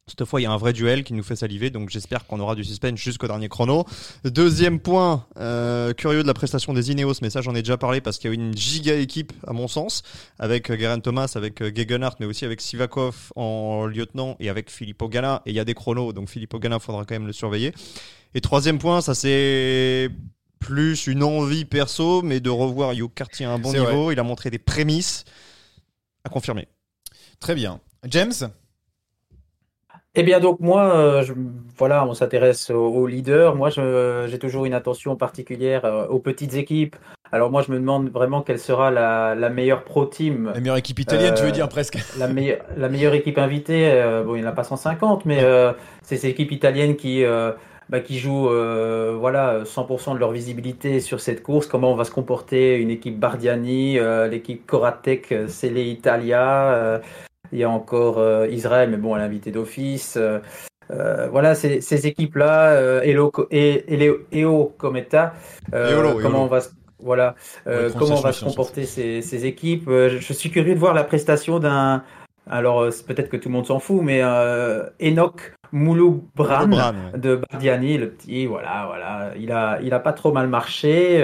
Cette 0.05 0.25
fois, 0.25 0.41
il 0.41 0.43
y 0.43 0.47
a 0.47 0.51
un 0.51 0.57
vrai 0.57 0.73
duel 0.73 1.05
qui 1.05 1.13
nous 1.13 1.23
fait 1.23 1.37
saliver, 1.37 1.69
donc 1.69 1.89
j'espère 1.89 2.27
qu'on 2.27 2.41
aura 2.41 2.55
du 2.55 2.65
suspense 2.65 2.99
jusqu'au 2.99 3.27
dernier 3.27 3.47
chrono. 3.47 3.85
Deuxième 4.25 4.81
point, 4.81 5.25
euh, 5.37 5.93
curieux 5.93 6.23
de 6.23 6.27
la 6.27 6.33
prestation 6.33 6.73
des 6.73 6.91
Ineos, 6.91 7.13
mais 7.21 7.29
ça 7.29 7.39
j'en 7.39 7.55
ai 7.55 7.61
déjà 7.61 7.77
parlé 7.77 8.01
parce 8.01 8.17
qu'il 8.17 8.29
y 8.29 8.33
a 8.33 8.35
eu 8.35 8.37
une 8.37 8.55
giga 8.55 8.95
équipe 8.95 9.31
à 9.47 9.53
mon 9.53 9.69
sens, 9.69 10.03
avec 10.39 10.69
euh, 10.69 10.77
Geraint 10.77 10.99
Thomas, 10.99 11.31
avec 11.35 11.61
euh, 11.61 11.71
Gegenhardt, 11.73 12.17
mais 12.19 12.25
aussi 12.25 12.43
avec 12.43 12.59
Sivakov 12.59 13.31
en 13.37 13.85
lieutenant 13.85 14.35
et 14.41 14.49
avec 14.49 14.69
Filippo 14.69 15.07
Ganna. 15.07 15.41
Et 15.45 15.51
il 15.51 15.55
y 15.55 15.59
a 15.61 15.65
des 15.65 15.73
chronos, 15.73 16.11
donc 16.11 16.27
Filippo 16.27 16.59
Ganna, 16.59 16.79
faudra 16.79 17.05
quand 17.05 17.15
même 17.15 17.27
le 17.27 17.33
surveiller. 17.33 17.73
Et 18.35 18.41
troisième 18.41 18.79
point, 18.79 18.99
ça 18.99 19.15
c'est 19.15 20.09
plus 20.59 21.07
une 21.07 21.23
envie 21.23 21.63
perso, 21.63 22.21
mais 22.23 22.41
de 22.41 22.49
revoir 22.49 22.91
Hugh 22.91 23.13
Cartier 23.15 23.45
à 23.45 23.51
un 23.51 23.59
bon 23.59 23.71
niveau. 23.71 24.11
Il 24.11 24.19
a 24.19 24.23
montré 24.23 24.49
des 24.49 24.59
prémices 24.59 25.23
à 26.25 26.29
confirmer. 26.29 26.67
Très 27.39 27.55
bien. 27.55 27.79
James? 28.05 28.33
Eh 30.15 30.21
bien, 30.21 30.39
donc 30.39 30.59
moi, 30.59 30.95
euh, 30.95 31.23
je- 31.23 31.33
voilà, 31.75 32.05
on 32.05 32.13
s'intéresse 32.13 32.69
aux, 32.69 32.75
aux 32.87 33.07
leaders. 33.07 33.55
Moi, 33.55 33.71
je- 33.71 34.25
j'ai 34.29 34.37
toujours 34.37 34.65
une 34.65 34.75
attention 34.75 35.15
particulière 35.15 35.85
euh, 35.85 36.05
aux 36.05 36.19
petites 36.19 36.53
équipes. 36.53 36.95
Alors 37.31 37.49
moi, 37.49 37.63
je 37.65 37.71
me 37.71 37.79
demande 37.79 38.11
vraiment 38.11 38.41
quelle 38.43 38.59
sera 38.59 38.91
la, 38.91 39.33
la 39.33 39.49
meilleure 39.49 39.83
pro 39.83 40.05
team, 40.05 40.51
La 40.53 40.59
meilleure 40.59 40.77
équipe 40.77 40.99
italienne, 40.99 41.33
tu 41.35 41.41
veux 41.41 41.47
Euh, 41.49 41.51
dire 41.51 41.67
presque 41.67 41.97
la, 42.19 42.27
meilleure, 42.27 42.59
la 42.77 42.89
meilleure 42.89 43.15
équipe 43.15 43.39
invitée. 43.39 43.89
euh, 43.91 44.23
bon, 44.23 44.35
il 44.35 44.41
n'y 44.41 44.45
en 44.47 44.49
a 44.51 44.53
pas 44.53 44.63
150, 44.63 45.25
mais 45.25 45.39
euh, 45.43 45.71
c'est 46.03 46.17
ces 46.17 46.27
équipes 46.27 46.51
italiennes 46.51 46.95
qui, 46.95 47.23
euh, 47.25 47.51
bah, 47.89 47.99
qui 47.99 48.19
jouent 48.19 48.49
euh, 48.51 49.17
voilà, 49.19 49.63
100% 49.65 50.13
de 50.13 50.19
leur 50.19 50.31
visibilité 50.31 50.99
sur 50.99 51.21
cette 51.21 51.41
course. 51.41 51.65
Comment 51.65 51.95
va 51.95 52.03
se 52.03 52.11
comporter? 52.11 52.77
Une 52.77 52.91
équipe 52.91 53.19
Bardiani, 53.19 53.97
euh, 53.97 54.27
l'équipe 54.27 54.63
Coratec, 54.67 55.31
euh, 55.31 55.47
Sele 55.47 55.79
Italia. 55.79 57.01
Il 57.51 57.59
y 57.59 57.63
a 57.63 57.69
encore 57.69 58.17
euh, 58.17 58.47
Israël, 58.47 58.89
mais 58.89 58.97
bon, 58.97 59.15
elle 59.15 59.21
est 59.21 59.25
invitée 59.25 59.51
d'office. 59.51 60.15
euh, 60.17 60.39
euh, 60.91 61.27
voilà, 61.29 61.55
ces, 61.55 61.81
ces 61.81 62.07
équipes-là, 62.07 63.03
Elo, 63.03 63.31
et, 63.51 63.85
EO 64.33 64.73
Cometa, 64.77 65.33
Eolo, 65.73 66.19
comment 66.21 66.39
Eolo. 66.39 66.39
on 66.39 66.47
va 66.47 66.61
se- 66.61 66.71
voilà, 66.99 67.35
euh, 67.67 67.89
comment 67.97 68.15
va 68.15 68.31
se 68.31 68.43
comporter 68.43 68.85
ces, 68.85 69.21
ces 69.21 69.45
équipes? 69.45 69.87
Euh, 69.87 70.09
je, 70.19 70.33
suis 70.33 70.49
curieux 70.51 70.73
de 70.73 70.79
voir 70.79 70.93
la 70.93 71.03
prestation 71.03 71.59
d'un. 71.59 72.03
Alors, 72.49 72.89
peut-être 73.07 73.29
que 73.29 73.37
tout 73.37 73.47
le 73.47 73.53
monde 73.53 73.65
s'en 73.65 73.79
fout, 73.79 74.01
mais 74.03 74.19
euh, 74.21 74.89
Enoch 75.01 75.53
Mouloubran 75.71 76.67
de 77.15 77.41
Bardiani, 77.49 77.97
le 77.97 78.09
petit, 78.09 78.45
voilà, 78.45 78.85
voilà, 78.87 79.31
il 79.37 79.51
a, 79.51 79.79
il 79.81 79.93
a 79.93 79.99
pas 79.99 80.11
trop 80.11 80.33
mal 80.33 80.47
marché. 80.49 81.19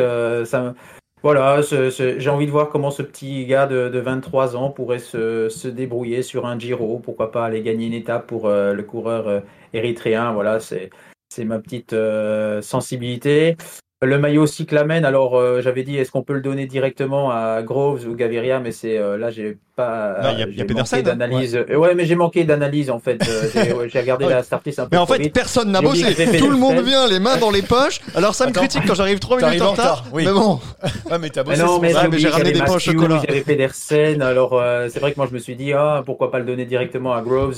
ça, 0.46 0.74
voilà, 1.22 1.62
j'ai 1.62 2.30
envie 2.30 2.46
de 2.46 2.52
voir 2.52 2.70
comment 2.70 2.92
ce 2.92 3.02
petit 3.02 3.46
gars 3.46 3.68
de, 3.68 3.90
de 3.90 4.00
23 4.00 4.56
ans 4.56 4.70
pourrait 4.70 5.00
se, 5.00 5.68
débrouiller 5.68 6.24
sur 6.24 6.46
un 6.46 6.58
Giro. 6.58 7.00
Pourquoi 7.00 7.32
pas 7.32 7.46
aller 7.46 7.62
gagner 7.62 7.88
une 7.88 7.94
étape 7.94 8.28
pour 8.28 8.48
euh, 8.48 8.74
le 8.74 8.84
coureur 8.84 9.28
euh, 9.28 9.42
érythréen. 9.74 10.32
Voilà, 10.32 10.62
c'est, 10.62 10.90
c'est 11.28 11.44
ma 11.44 11.60
petite 11.60 11.92
euh, 11.92 12.62
sensibilité. 12.62 13.58
Le 14.02 14.18
maillot 14.18 14.48
cyclamen, 14.48 15.04
alors 15.04 15.38
euh, 15.38 15.60
j'avais 15.62 15.84
dit 15.84 15.98
est-ce 15.98 16.10
qu'on 16.10 16.24
peut 16.24 16.32
le 16.32 16.40
donner 16.40 16.68
directement 16.68 17.32
à 17.32 17.62
Groves 17.64 18.08
ou 18.08 18.16
Gaviria, 18.16 18.62
mais 18.62 18.72
c'est 18.72 18.98
euh, 18.98 19.18
là 19.18 19.30
j'ai 19.30 19.58
pas 19.76 20.22
Non, 20.24 20.30
il 20.32 20.40
y 20.58 20.62
a- 20.62 20.64
Pedersen, 20.66 21.00
manqué 21.00 21.12
hein. 21.12 21.16
d'analyse. 21.16 21.56
Euh, 21.70 21.76
Ouais. 21.76 21.94
mais 21.96 22.06
j'ai 22.06 22.16
manqué 22.16 22.46
d'analyse 22.46 22.90
en 22.92 23.00
fait. 23.00 23.22
Euh, 23.28 23.50
j'ai, 23.54 23.74
ouais, 23.74 23.90
regardé 23.94 24.24
Ouais. 24.28 24.32
la 24.32 24.42
startlist 24.44 24.80
un 24.80 24.84
peu 24.84 24.90
Mais 24.94 24.98
en 24.98 25.06
fait, 25.06 25.18
vite. 25.18 25.34
personne 25.34 25.70
n'a 25.72 25.82
bossé. 25.82 26.16
Tout 26.38 26.50
le 26.50 26.56
monde 26.56 26.80
vient, 26.80 27.08
les 27.10 27.20
mains 27.20 27.36
dans 27.36 27.52
les 27.52 27.62
poches. 27.62 28.00
Alors 28.16 28.36
ça 28.36 28.46
me 28.46 28.52
Attends. 28.52 28.62
critique 28.62 28.84
quand 28.88 28.94
j'arrive 28.94 29.20
3 29.20 29.42
minutes 29.42 29.62
en 29.64 29.72
retard. 29.72 30.06
oui. 30.14 30.24
Mais 30.26 30.32
bon, 30.32 30.62
Ah, 31.12 31.18
mais 31.18 31.30
t'as 31.30 31.44
bossé 31.44 31.62
non, 31.62 31.80
mais. 31.82 31.94
Ouais, 31.94 31.94
j'ai 31.96 32.00
mais 32.04 32.08
oublié 32.08 32.22
j'ai 32.22 32.30
ramené 32.30 32.52
des 32.54 32.60
Matthews, 32.60 32.80
chocolat. 32.80 33.22
avait 33.28 33.42
Pedersen. 33.42 34.22
Alors 34.22 34.54
euh, 34.54 34.88
c'est 34.90 35.02
vrai 35.02 35.12
que 35.12 35.18
moi 35.18 35.28
je 35.30 35.34
me 35.34 35.40
suis 35.40 35.58
dit 35.58 35.74
ah 35.74 36.04
pourquoi 36.06 36.32
pas 36.32 36.40
le 36.40 36.46
donner 36.46 36.64
directement 36.64 37.12
à 37.14 37.22
Groves 37.22 37.58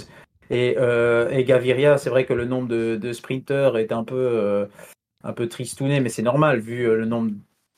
et, 0.50 0.76
euh, 0.80 1.30
et 1.30 1.44
Gaviria. 1.44 2.00
C'est 2.00 2.10
vrai 2.10 2.26
que 2.26 2.34
le 2.34 2.46
nombre 2.46 2.68
de, 2.68 2.96
de 2.96 3.14
sprinters 3.14 3.78
est 3.78 3.92
un 3.92 4.04
peu 4.04 4.16
euh, 4.18 4.66
un 5.24 5.34
peu 5.34 5.48
tristouné, 5.48 6.00
mais 6.00 6.10
c'est 6.10 6.22
normal 6.22 6.60
vu 6.60 6.88
euh, 6.88 6.96
le 6.98 7.06
nombre 7.06 7.32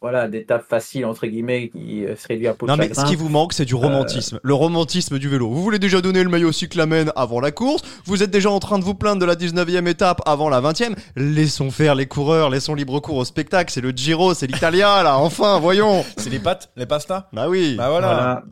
voilà 0.03 0.27
d'étapes 0.27 0.65
faciles 0.69 1.05
entre 1.05 1.25
guillemets 1.25 1.69
qui 1.69 2.05
euh, 2.05 2.15
se 2.17 2.27
réduit 2.27 2.47
à 2.47 2.53
peau 2.53 2.65
de 2.67 2.71
Non 2.71 2.77
mais 2.77 2.93
ce 2.93 3.05
qui 3.05 3.15
vous 3.15 3.29
manque 3.29 3.53
c'est 3.53 3.63
du 3.65 3.73
romantisme, 3.73 4.39
le 4.43 4.53
romantisme 4.53 5.17
du 5.17 5.29
vélo. 5.29 5.49
Vous 5.49 5.63
voulez 5.63 5.79
déjà 5.79 6.01
donner 6.01 6.21
le 6.23 6.29
maillot 6.29 6.51
cyclamen 6.51 7.11
avant 7.15 7.39
la 7.39 7.51
course, 7.51 7.81
vous 8.05 8.21
êtes 8.21 8.29
déjà 8.29 8.51
en 8.51 8.59
train 8.59 8.77
de 8.79 8.83
vous 8.83 8.93
plaindre 8.95 9.21
de 9.21 9.25
la 9.25 9.35
19e 9.35 9.87
étape 9.87 10.21
avant 10.25 10.49
la 10.49 10.59
20e. 10.61 10.93
Laissons 11.15 11.71
faire 11.71 11.95
les 11.95 12.05
coureurs, 12.05 12.49
laissons 12.49 12.75
libre 12.75 12.99
cours 12.99 13.15
au 13.17 13.25
spectacle, 13.25 13.71
c'est 13.73 13.79
le 13.81 13.91
Giro, 13.91 14.33
c'est 14.33 14.45
l'Italia 14.47 15.01
là, 15.03 15.17
enfin, 15.17 15.57
voyons. 15.59 16.03
C'est 16.17 16.29
les 16.29 16.39
pâtes, 16.39 16.69
les 16.77 16.85
pastas? 16.85 17.27
Bah 17.33 17.45
oui. 17.49 17.75
Bah 17.77 17.89
voilà. 17.89 18.07
Voilà. 18.07 18.43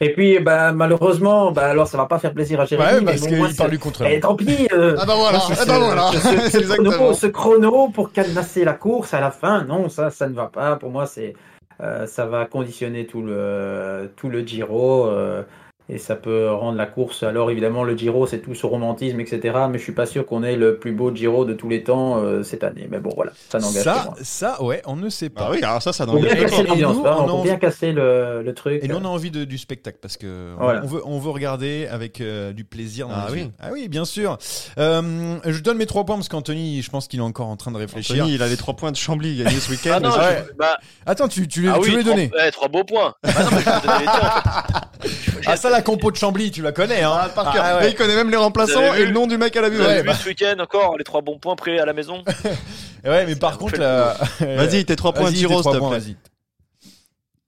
Et 0.00 0.12
puis 0.12 0.38
bah 0.40 0.72
malheureusement 0.72 1.52
bah 1.52 1.66
alors 1.66 1.86
ça 1.88 1.96
va 1.96 2.06
pas 2.06 2.18
faire 2.18 2.32
plaisir 2.32 2.60
à 2.60 2.64
Jérémy. 2.66 2.88
Ouais, 2.90 3.00
mais 3.00 3.06
parce 3.12 3.20
bon, 3.22 3.46
qu'il 3.46 3.56
parle 3.56 3.70
du 3.70 3.78
contre 3.78 4.02
Eh, 4.04 4.20
tant 4.20 4.34
pis. 4.34 4.68
euh, 4.72 4.96
Ah 4.98 5.04
bah 5.06 5.14
voilà, 5.16 5.40
ah 5.50 5.64
bah 5.66 5.78
voilà. 5.78 6.10
ce- 6.12 6.18
ce- 6.50 6.62
ce 6.62 6.72
chrono, 6.74 7.12
ce 7.14 7.26
chrono 7.26 7.88
pour 7.88 8.12
cadenasser 8.12 8.64
la 8.64 8.72
course 8.74 9.14
à 9.14 9.20
la 9.20 9.30
fin, 9.30 9.64
non, 9.64 9.88
ça, 9.88 10.10
ça 10.10 10.28
ne 10.28 10.34
va 10.34 10.46
pas. 10.46 10.76
Pour 10.76 10.87
moi, 10.90 11.06
c'est, 11.06 11.34
euh, 11.80 12.06
ça 12.06 12.26
va 12.26 12.46
conditionner 12.46 13.06
tout 13.06 13.22
le, 13.22 14.12
tout 14.16 14.28
le 14.28 14.40
Giro 14.46 15.06
euh, 15.06 15.44
et 15.88 15.98
ça 15.98 16.14
peut 16.16 16.50
rendre 16.52 16.76
la 16.76 16.86
course. 16.86 17.22
Alors 17.22 17.50
évidemment, 17.50 17.82
le 17.84 17.96
Giro, 17.96 18.26
c'est 18.26 18.40
tout 18.40 18.54
ce 18.54 18.66
romantisme, 18.66 19.20
etc. 19.20 19.56
Mais 19.70 19.78
je 19.78 19.82
suis 19.82 19.92
pas 19.92 20.06
sûr 20.06 20.26
qu'on 20.26 20.42
ait 20.42 20.56
le 20.56 20.76
plus 20.78 20.92
beau 20.92 21.14
Giro 21.14 21.44
de 21.44 21.54
tous 21.54 21.68
les 21.68 21.82
temps 21.82 22.18
euh, 22.18 22.42
cette 22.42 22.62
année. 22.64 22.86
Mais 22.90 22.98
bon, 22.98 23.10
voilà, 23.16 23.32
ça 23.48 23.58
n'engage 23.58 23.84
que 23.84 24.24
Ça, 24.24 24.62
ouais, 24.62 24.82
on 24.86 24.96
ne 24.96 25.08
sait 25.08 25.30
pas. 25.30 25.46
Ah 25.46 25.50
oui, 25.52 25.62
alors 25.62 25.80
ça, 25.82 25.92
ça 25.92 26.04
n'engage 26.06 26.28
pas. 26.30 26.36
casser 26.36 26.62
l'ambiance, 26.64 26.96
nous, 26.96 27.02
vraiment, 27.02 27.24
on 27.24 27.28
a 27.28 27.32
envie- 27.32 27.48
bien 27.48 27.56
casser 27.56 27.92
le, 27.92 28.42
le 28.42 28.54
truc. 28.54 28.82
Et 28.84 28.88
nous, 28.88 28.96
on 28.96 29.04
a 29.04 29.08
envie 29.08 29.30
de- 29.30 29.44
du 29.44 29.56
spectacle 29.58 29.98
parce 30.02 30.16
que 30.16 30.54
on- 30.58 30.62
Voilà. 30.62 30.82
on, 30.84 30.86
veut, 30.86 31.02
on 31.06 31.18
veut 31.18 31.30
regarder 31.30 31.86
avec 31.90 32.20
euh, 32.20 32.52
du 32.52 32.64
plaisir. 32.64 33.08
Dans 33.08 33.14
Ah 33.14 33.26
oui. 33.32 33.40
yeux. 33.40 33.50
ah 33.60 33.68
oui, 33.72 33.88
bien 33.88 34.04
sûr. 34.04 34.36
Euh, 34.78 35.36
je 35.44 35.60
donne 35.60 35.78
mes 35.78 35.86
trois 35.86 36.04
points 36.04 36.16
parce 36.16 36.28
qu'Anthony, 36.28 36.82
je 36.82 36.90
pense 36.90 37.08
qu'il 37.08 37.20
est 37.20 37.22
encore 37.22 37.46
en 37.48 37.56
train 37.56 37.70
de 37.70 37.78
réfléchir. 37.78 38.16
Anthony, 38.16 38.34
il 38.34 38.42
a 38.42 38.48
les 38.48 38.56
3 38.56 38.74
points 38.74 38.92
de 38.92 38.96
Chambly 38.96 39.36
gagnés 39.42 39.58
ce 39.58 39.70
week-end. 39.70 39.92
Ah 39.96 40.00
non, 40.00 40.10
mais 40.10 40.24
ouais. 40.24 40.44
je- 40.48 40.52
bah, 40.56 40.76
Attends, 41.06 41.28
tu, 41.28 41.48
tu, 41.48 41.62
les- 41.62 41.68
ah 41.68 41.78
tu 41.82 41.88
oui, 41.90 41.96
les 41.96 42.02
trois, 42.02 42.14
donner 42.14 42.30
ouais, 42.34 42.50
trois 42.50 42.68
beaux 42.68 42.84
points. 42.84 43.14
Ah 43.24 43.42
non, 43.44 43.48
mais 43.52 43.60
je 43.60 43.64
vais 43.64 43.80
te 43.80 43.86
donner 43.86 43.98
les 44.00 44.04
tiens, 44.04 44.20
en 44.20 45.02
fait. 45.02 45.42
Ah 45.46 45.56
ça, 45.56 45.70
la 45.78 45.82
compo 45.82 46.10
de 46.10 46.16
Chambly, 46.16 46.50
tu 46.50 46.62
la 46.62 46.72
connais, 46.72 47.02
hein 47.02 47.12
Ah, 47.22 47.28
par 47.28 47.52
cœur. 47.52 47.62
Ah, 47.64 47.76
Mais 47.80 47.86
ouais. 47.86 47.90
il 47.92 47.94
connaît 47.96 48.14
même 48.16 48.30
les 48.30 48.36
remplaçants 48.36 48.94
et 48.94 49.04
le 49.04 49.10
nom 49.12 49.26
du 49.26 49.36
mec 49.38 49.56
à 49.56 49.60
la 49.60 49.66
avez 49.68 49.78
Ouais, 49.78 50.02
bah. 50.02 50.14
ce 50.14 50.28
week-end 50.28 50.56
encore 50.60 50.96
les 50.98 51.04
trois 51.04 51.20
bons 51.22 51.38
points 51.38 51.56
prêts 51.56 51.78
à 51.78 51.86
la 51.86 51.92
maison 51.92 52.22
Ouais, 53.04 53.24
mais 53.26 53.36
par 53.36 53.54
on 53.54 53.58
contre, 53.58 53.78
la... 53.78 54.16
Vas-y, 54.40 54.84
tes 54.84 54.96
3 54.96 55.12
points 55.12 55.30
de 55.30 55.36
Giro, 55.36 55.54
s'il 55.54 55.60
trois 55.62 55.72
te 55.74 55.78
points, 55.78 55.90
plaît. 55.90 55.98
vas-y. 56.00 56.16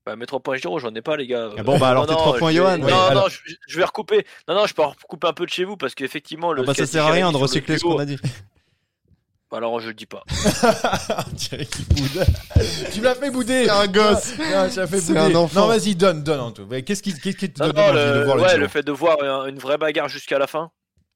bah, 0.07 0.17
Mes 0.17 0.27
trois 0.27 0.41
points 0.41 0.57
Giro, 0.57 0.79
j'en 0.79 0.95
ai 0.95 1.03
pas, 1.03 1.17
les 1.17 1.27
gars. 1.27 1.51
Ah 1.59 1.63
bon, 1.63 1.79
bah, 1.79 1.89
alors 1.91 2.07
tes 2.07 2.15
trois 2.15 2.35
je 2.35 2.39
points, 2.39 2.51
vais- 2.51 2.57
Johan. 2.57 2.79
Non, 2.79 2.85
Ouais, 2.87 2.93
non, 2.93 2.99
alors- 3.09 3.29
je, 3.31 3.39
je 3.69 3.77
vais 3.79 3.85
recouper. 3.85 4.25
Non, 4.49 4.55
non, 4.55 4.67
je 4.67 4.75
peux 4.75 4.83
recouper 4.83 5.27
un 5.29 5.33
peu 5.33 5.45
de 5.47 5.51
chez 5.51 5.65
vous 5.65 5.77
parce 5.77 5.95
qu'effectivement, 5.95 6.53
le. 6.53 6.63
Ah 6.63 6.67
bah, 6.67 6.75
ça 6.75 6.87
sert 6.87 7.05
à 7.05 7.11
rien 7.11 7.33
de 7.33 7.37
recycler 7.37 7.79
ce 7.79 7.83
qu'on 7.85 7.99
a 7.99 8.05
dit. 8.07 8.17
Alors, 9.53 9.81
je 9.81 9.89
le 9.89 9.95
dis 9.95 10.07
pas. 10.07 10.23
Tu 12.93 13.01
me 13.01 13.05
l'as 13.05 13.15
fait 13.17 13.31
bouder. 13.31 13.65
C'est 13.65 13.71
un 13.71 13.87
gosse. 13.89 14.39
Non, 14.39 14.69
tu 14.71 14.77
l'as 14.79 14.87
fait 14.87 15.01
C'est 15.01 15.13
bouder. 15.13 15.19
un 15.19 15.35
enfant. 15.35 15.61
Non, 15.63 15.67
vas-y, 15.67 15.95
donne, 15.97 16.23
donne. 16.23 16.41
Anto. 16.41 16.67
Mais 16.71 16.83
Qu'est-ce 16.83 17.03
qui, 17.03 17.13
qu'est-ce 17.19 17.37
qui 17.37 17.53
te 17.53 17.59
donne 17.59 17.77
envie 17.77 17.93
de 17.93 17.99
le, 18.19 18.25
voir 18.25 18.37
le 18.37 18.43
ouais, 18.43 18.57
le 18.57 18.69
fait 18.69 18.83
de 18.83 18.93
voir 18.93 19.17
un- 19.23 19.47
une 19.49 19.59
vraie 19.59 19.77
bagarre 19.79 20.09
jusqu'à 20.09 20.39
la 20.39 20.47
fin. 20.47 20.71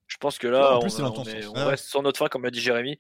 Je 0.09 0.17
pense 0.19 0.39
que 0.39 0.47
Ouais, 0.49 0.53
là, 0.53 0.77
en 0.77 0.81
plus, 0.81 0.99
on, 1.01 1.23
est- 1.25 1.47
Ouais. 1.47 1.63
reste 1.65 1.87
sur 1.87 2.03
notre 2.03 2.19
fin, 2.19 2.27
comme 2.27 2.43
l'a 2.45 2.51
dit 2.51 2.61
Jérémy. 2.61 2.99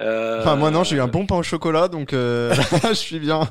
Euh, 0.00 0.40
Enfin, 0.40 0.56
moi 0.56 0.70
non, 0.70 0.82
j'ai 0.84 0.96
eu 0.96 1.00
un 1.00 1.08
bon 1.08 1.26
pain 1.26 1.36
au 1.36 1.42
chocolat, 1.42 1.88
donc 1.88 2.12
euh, 2.12 2.54
je 2.88 2.92
suis 2.94 3.18
bien. 3.18 3.48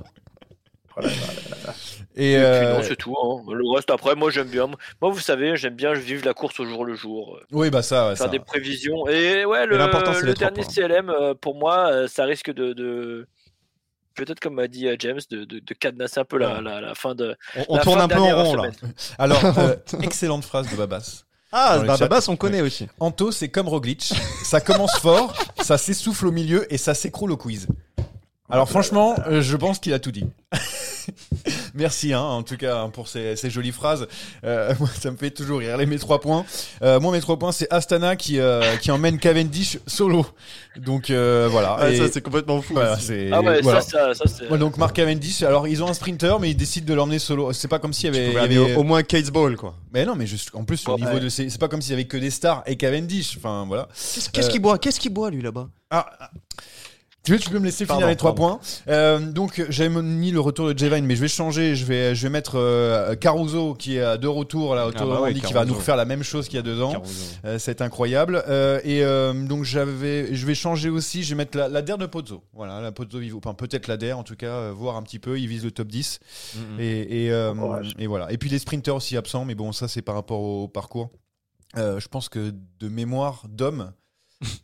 Et, 2.19 2.31
Et 2.33 2.35
puis 2.35 2.43
euh, 2.43 2.73
non, 2.77 2.83
c'est 2.83 2.95
tout. 2.95 3.15
hein. 3.15 3.43
Le 3.53 3.73
reste, 3.75 3.89
après, 3.91 4.15
moi, 4.15 4.31
j'aime 4.31 4.47
bien. 4.47 4.65
Moi, 4.67 5.11
vous 5.11 5.19
savez, 5.19 5.55
j'aime 5.55 5.75
bien 5.75 5.93
vivre 5.93 6.25
la 6.25 6.33
course 6.33 6.59
au 6.59 6.65
jour 6.65 6.83
le 6.83 6.95
jour. 6.95 7.39
oui, 7.51 7.69
bah 7.69 7.81
ça, 7.83 8.09
ouais, 8.09 8.15
faire 8.15 8.25
ça. 8.25 8.31
des 8.31 8.39
prévisions. 8.39 9.07
Et 9.07 9.45
ouais, 9.45 9.65
le, 9.67 9.77
le 9.77 9.87
trois 9.89 10.01
dernier 10.33 10.63
points. 10.63 10.73
CLM, 10.73 11.09
euh, 11.09 11.33
pour 11.35 11.55
moi, 11.55 11.89
euh, 11.91 12.07
ça 12.07 12.25
risque 12.25 12.51
de. 12.51 12.73
de- 12.73 13.27
Peut-être, 14.15 14.39
comme 14.39 14.55
m'a 14.55 14.67
dit 14.67 14.87
James, 14.97 15.19
de, 15.29 15.45
de, 15.45 15.59
de 15.59 15.73
cadenasser 15.75 16.19
un 16.19 16.25
peu 16.25 16.39
la, 16.39 16.59
la, 16.59 16.81
la 16.81 16.95
fin 16.95 17.13
de. 17.13 17.35
On, 17.55 17.65
on 17.69 17.75
la 17.77 17.83
tourne 17.83 17.99
fin 17.99 18.05
un 18.05 18.07
peu 18.07 18.15
en 18.19 18.43
rond 18.43 18.55
là. 18.55 18.69
Alors, 19.19 19.45
euh, 19.59 19.75
excellente 20.01 20.43
phrase 20.43 20.67
de 20.71 20.75
Babas. 20.75 21.21
Ah, 21.51 21.77
le 21.79 21.85
bah. 21.85 21.97
Babas, 21.97 22.25
on 22.27 22.35
connaît 22.35 22.61
aussi. 22.61 22.87
Anto, 22.99 23.31
c'est 23.31 23.49
comme 23.49 23.67
Roglic. 23.67 24.11
Ça 24.43 24.59
commence 24.59 24.97
fort, 24.99 25.35
ça 25.61 25.77
s'essouffle 25.77 26.25
au 26.25 26.31
milieu 26.31 26.65
et 26.73 26.77
ça 26.79 26.95
s'écroule 26.95 27.31
au 27.31 27.37
quiz. 27.37 27.67
Alors 28.49 28.67
franchement, 28.67 29.13
euh, 29.27 29.41
je 29.41 29.55
pense 29.55 29.77
qu'il 29.77 29.93
a 29.93 29.99
tout 29.99 30.11
dit. 30.11 30.25
Merci 31.73 32.13
hein, 32.13 32.21
en 32.21 32.43
tout 32.43 32.57
cas 32.57 32.81
hein, 32.81 32.89
pour 32.89 33.07
ces, 33.07 33.35
ces 33.35 33.49
jolies 33.49 33.71
phrases. 33.71 34.07
Euh, 34.43 34.73
moi, 34.79 34.89
ça 34.99 35.11
me 35.11 35.17
fait 35.17 35.31
toujours 35.31 35.59
rire. 35.59 35.77
Les 35.77 35.85
mes 35.85 35.99
trois 35.99 36.19
points. 36.21 36.45
Euh, 36.81 36.99
moi 36.99 37.11
mes 37.11 37.19
trois 37.21 37.37
points 37.37 37.51
c'est 37.51 37.71
Astana 37.71 38.15
qui 38.15 38.39
euh, 38.39 38.75
qui 38.77 38.91
emmène 38.91 39.19
Cavendish 39.19 39.77
solo. 39.87 40.25
Donc 40.77 41.09
euh, 41.09 41.47
voilà. 41.51 41.77
Ah, 41.79 41.89
Et- 41.89 41.97
ça, 41.97 42.05
c'est 42.11 42.21
complètement 42.21 42.61
fou. 42.61 42.73
voilà, 42.73 42.93
aussi. 42.93 43.05
c'est 43.05 43.29
Ah 43.31 43.41
ouais, 43.41 43.61
voilà. 43.61 43.81
ça, 43.81 44.13
ça, 44.13 44.25
ça 44.25 44.25
c'est. 44.27 44.49
Ouais, 44.49 44.57
donc 44.57 44.77
Mark 44.77 44.95
Cavendish. 44.95 45.43
Alors 45.43 45.67
ils 45.67 45.83
ont 45.83 45.87
un 45.89 45.93
sprinter 45.93 46.39
mais 46.39 46.51
ils 46.51 46.55
décident 46.57 46.85
de 46.87 46.93
l'emmener 46.93 47.19
solo. 47.19 47.51
C'est 47.53 47.67
pas 47.67 47.79
comme 47.79 47.93
s'il 47.93 48.13
y 48.13 48.17
avait, 48.17 48.27
il 48.29 48.33
y 48.33 48.37
avait- 48.57 48.75
au, 48.75 48.83
moins 48.83 49.03
Kate's 49.03 49.29
Ball, 49.31 49.55
quoi. 49.55 49.75
Mais 49.93 50.05
non 50.05 50.15
mais 50.15 50.27
juste 50.27 50.49
en 50.53 50.63
plus 50.63 50.87
au 50.87 50.93
Ouais. 50.95 51.01
niveau 51.01 51.19
de 51.19 51.29
ces, 51.29 51.49
c'est 51.49 51.59
pas 51.59 51.67
comme 51.67 51.81
s'il 51.81 51.91
y 51.91 51.93
avait 51.93 52.05
que 52.05 52.17
des 52.17 52.31
stars 52.31 52.63
et 52.65 52.75
Cavendish. 52.75 53.37
Enfin 53.37 53.65
voilà. 53.67 53.87
Qu'est-ce 53.93 54.29
qu'est-ce 54.29 54.49
qu'il 54.49 54.61
boit? 54.61 54.77
Qu'est-ce 54.77 54.99
qu'il 54.99 55.13
boit, 55.13 55.29
lui, 55.29 55.41
là-bas? 55.41 55.67
Ah. 55.89 56.05
Tu 57.27 57.33
veux, 57.33 57.39
tu 57.39 57.49
peux 57.49 57.59
me 57.59 57.65
laisser 57.65 57.85
finir 57.85 58.07
les 58.07 58.15
trois 58.15 58.33
points. 58.33 58.57
Euh, 58.87 59.19
donc 59.19 59.61
j'avais 59.67 59.89
mis 60.01 60.31
le 60.31 60.39
retour 60.39 60.73
de 60.73 60.79
Jevine, 60.79 61.05
mais 61.05 61.17
je 61.17 61.19
vais 61.19 61.27
changer. 61.27 61.75
Je 61.75 61.83
vais, 61.83 62.15
je 62.15 62.23
vais 62.23 62.29
mettre 62.29 62.55
euh, 62.55 63.15
Caruso 63.15 63.73
qui 63.73 63.97
est 63.97 64.01
à 64.01 64.15
deux 64.15 64.29
retours 64.29 64.75
là, 64.75 64.87
au 64.87 64.91
Ah 64.95 65.05
bah 65.05 65.21
ouais, 65.21 65.33
qui 65.33 65.51
va 65.51 65.65
nous 65.65 65.73
refaire 65.73 65.97
la 65.97 66.05
même 66.05 66.23
chose 66.23 66.47
qu'il 66.47 66.55
y 66.55 66.59
a 66.59 66.61
deux 66.61 66.81
ans. 66.81 67.03
Euh, 67.43 67.59
c'est 67.59 67.81
incroyable. 67.81 68.41
Euh, 68.47 68.79
et 68.85 69.03
euh, 69.03 69.33
donc 69.33 69.65
j'avais, 69.65 70.33
je 70.33 70.45
vais 70.45 70.55
changer 70.55 70.89
aussi. 70.89 71.21
Je 71.21 71.29
vais 71.29 71.35
mettre 71.35 71.57
la, 71.57 71.67
la 71.67 71.81
DER 71.81 71.97
de 71.97 72.05
Pozzo. 72.05 72.43
Voilà, 72.53 72.79
la 72.79 72.93
Pozzo 72.93 73.19
Vivo. 73.19 73.39
Enfin 73.39 73.53
peut-être 73.53 73.87
la 73.87 73.97
DER 73.97 74.13
en 74.13 74.23
tout 74.23 74.37
cas, 74.37 74.47
euh, 74.47 74.71
voir 74.73 74.95
un 74.95 75.03
petit 75.03 75.19
peu. 75.19 75.37
Il 75.37 75.47
vise 75.49 75.65
le 75.65 75.71
top 75.71 75.89
10. 75.89 76.19
Mhm. 76.55 76.79
Et, 76.79 77.25
et, 77.25 77.31
euh, 77.33 77.53
Courage. 77.53 77.91
et 77.99 78.07
voilà. 78.07 78.31
Et 78.31 78.37
puis 78.37 78.49
les 78.49 78.59
sprinters 78.59 78.95
aussi 78.95 79.17
absents, 79.17 79.43
mais 79.43 79.55
bon, 79.55 79.73
ça 79.73 79.89
c'est 79.89 80.01
par 80.01 80.15
rapport 80.15 80.39
au 80.39 80.69
parcours. 80.69 81.09
Euh, 81.75 81.99
je 81.99 82.07
pense 82.07 82.29
que 82.29 82.53
de 82.79 82.87
mémoire 82.87 83.43
d'homme, 83.49 83.91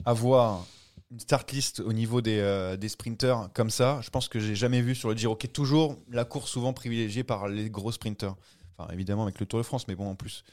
avoir 0.06 0.65
une 1.13 1.19
start 1.19 1.52
list 1.52 1.80
au 1.80 1.93
niveau 1.93 2.21
des, 2.21 2.39
euh, 2.39 2.76
des 2.76 2.89
sprinters 2.89 3.49
comme 3.54 3.69
ça, 3.69 3.99
je 4.04 4.10
pense 4.10 4.28
que 4.28 4.39
j'ai 4.39 4.56
jamais 4.56 4.82
vu 4.82 4.95
sur 4.95 5.10
le 5.10 5.15
Giro, 5.15 5.36
qui 5.36 5.47
est 5.47 5.52
toujours 5.52 5.97
la 6.12 6.26
course 6.26 6.49
souvent 6.52 6.73
privilégiée 6.73 7.23
par 7.23 7.47
les 7.47 7.69
gros 7.69 7.91
sprinters. 7.91 8.36
Enfin, 8.78 8.91
évidemment 8.91 9.23
avec 9.23 9.39
le 9.39 9.45
Tour 9.45 9.60
de 9.60 9.63
France, 9.63 9.88
mais 9.88 9.95
bon, 9.95 10.10
en 10.10 10.15
plus, 10.15 10.43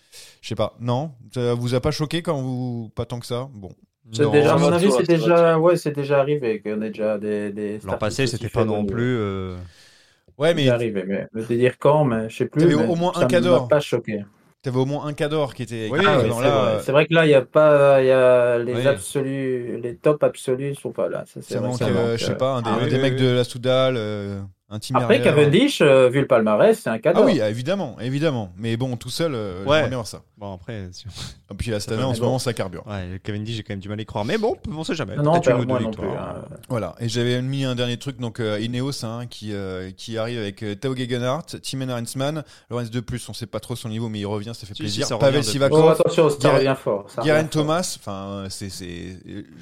je 0.43 0.49
sais 0.49 0.55
pas. 0.55 0.77
Non, 0.79 1.13
ça 1.35 1.55
vous 1.55 1.75
a 1.75 1.81
pas 1.81 1.91
choqué 1.91 2.23
quand 2.23 2.41
vous 2.41 2.91
pas 2.95 3.07
tant 3.07 3.19
que 3.19 3.27
ça? 3.27 3.49
Bon. 3.55 3.71
C'est 4.13 4.23
Non, 4.25 4.31
déjà, 4.33 4.55
à 4.55 4.59
mon 4.59 4.73
avis, 4.73 4.91
c'est 4.93 5.05
déjà, 5.07 5.59
ouais, 5.59 5.77
c'est 5.77 5.93
déjà 5.93 6.21
arrivé 6.21 6.61
qu'on 6.61 6.83
ait 6.83 6.89
déjà 6.89 7.17
des. 7.17 7.51
des 7.53 7.79
L'an 7.85 7.97
passé, 7.97 8.27
c'était 8.27 8.49
pas 8.49 8.65
non 8.65 8.83
de- 8.83 8.93
plus. 8.93 9.17
euh, 9.17 9.57
Ouais, 10.37 10.51
C'est 10.51 10.57
mais 10.57 10.69
arrivé, 10.69 11.05
mais 11.07 11.29
me 11.35 11.43
dire 11.45 11.79
quand, 11.79 12.05
mais 12.05 12.29
je 12.29 12.37
sais 12.37 12.47
plus. 12.47 12.67
Mais 12.67 12.75
au 12.75 12.97
moins 12.97 13.13
ça 13.13 13.21
un 13.21 13.23
m'a 13.25 13.29
cador. 13.29 13.69
pas 13.69 13.81
choqué. 13.81 14.25
T'avais 14.63 14.79
au 14.79 14.87
moins 14.87 15.07
un 15.07 15.13
cador 15.13 15.55
qui 15.55 15.63
était. 15.63 15.89
Oui, 15.91 16.01
Ah 16.07 16.19
c'est 16.21 16.29
là. 16.29 16.35
vrai. 16.35 16.49
euh, 16.49 16.81
C'est 16.81 16.93
vrai 16.93 17.07
que 17.07 17.15
là, 17.15 17.27
il 17.27 17.31
y 17.31 17.35
a 17.35 17.43
pas, 17.43 18.01
il 18.03 18.07
y 18.07 18.11
a 18.11 18.59
les 18.59 18.75
Oui. 18.75 18.87
absolus, 18.87 19.79
les 19.81 19.97
tops 19.97 20.23
absolus 20.23 20.75
sont 20.75 20.93
pas 20.93 21.09
là. 21.09 21.25
Ça, 21.27 21.61
manque, 21.61 21.81
euh, 21.83 22.17
je 22.17 22.25
sais 22.25 22.33
euh. 22.33 22.35
pas, 22.35 22.55
un 22.55 22.63
des, 22.63 22.71
Ah 22.71 22.75
un 22.75 22.87
des 22.87 22.97
oui, 22.97 23.03
mecs 23.03 23.15
oui. 23.15 23.21
de 23.21 23.29
la 23.31 23.45
Soudal, 23.45 23.95
euh, 23.97 24.41
un 24.69 24.79
team 24.79 24.97
Après. 24.97 25.21
Cavendish, 25.23 25.81
euh, 25.81 26.09
vu 26.09 26.21
le 26.21 26.27
palmarès, 26.27 26.79
c'est 26.79 26.91
un 26.91 26.99
cador. 26.99 27.23
Ah 27.23 27.27
oui, 27.27 27.41
évidemment, 27.41 27.97
évidemment. 28.01 28.53
Mais 28.57 28.77
bon, 28.77 28.97
tout 28.97 29.11
seul, 29.11 29.35
euh, 29.35 29.65
Ouais. 29.65 29.77
j'aimerais 29.77 29.89
bien 29.89 29.97
voir 29.99 30.07
ça. 30.07 30.23
Bon, 30.41 30.55
après, 30.55 30.89
si- 30.93 31.05
Et 31.51 31.55
puis 31.55 31.71
là, 31.71 31.79
cette 31.81 31.93
année, 31.93 32.03
en 32.03 32.15
ce 32.15 32.21
moment, 32.21 32.39
ça 32.39 32.55
carbure. 32.55 32.87
ouais, 32.87 33.21
Cavendish, 33.23 33.57
j'ai 33.57 33.63
quand 33.63 33.75
même 33.75 33.81
du 33.81 33.89
mal 33.91 33.99
à 33.99 34.03
y 34.03 34.07
croire. 34.07 34.25
Mais 34.25 34.39
bon, 34.39 34.57
on 34.75 34.83
sait 34.85 34.95
jamais. 34.95 35.15
Non, 35.17 35.23
non, 35.23 35.33
Peut-être 35.33 35.45
pas- 35.45 35.51
une 35.53 35.57
ou 35.59 35.61
deux 35.65 35.67
moi 35.69 35.81
non 35.81 35.91
plus. 35.91 36.07
victoires. 36.07 36.37
hein. 36.51 36.57
Voilà, 36.71 36.95
et 36.99 37.09
j'avais 37.11 37.43
mis 37.43 37.65
un 37.65 37.75
dernier 37.75 37.99
truc, 37.99 38.19
donc 38.19 38.41
euh, 38.41 38.59
Ineos, 38.59 39.05
hein, 39.05 39.27
qui, 39.29 39.53
euh, 39.53 39.91
qui 39.91 40.17
arrive 40.17 40.39
avec 40.39 40.63
euh, 40.63 40.75
Tao 40.75 40.97
Gegenhardt, 40.97 41.61
Timen 41.61 41.91
Arensman, 41.91 42.43
Lorenz 42.71 42.91
de 42.91 43.01
plus, 43.01 43.29
on 43.29 43.35
sait 43.35 43.47
pas 43.47 43.61
trop 43.61 43.77
son 43.77 43.91
niveau, 43.91 44.09
mais 44.09 44.21
il 44.21 44.27
revient, 44.27 44.53
ça 44.55 44.67
fait 44.67 44.75
Si, 44.75 44.83
plaisir. 44.83 45.05
si, 45.05 45.09
ça 45.11 45.19
Pavel 45.19 45.45
Sivakov, 45.45 45.85
Oh, 45.85 45.89
attention, 45.89 46.31
ça 46.31 46.37
Guérin- 46.39 46.55
revient 46.57 46.77
fort. 46.83 47.07
Thomas, 47.51 47.97
enfin, 48.01 48.47
c'est, 48.49 48.71
c'est, 48.71 49.19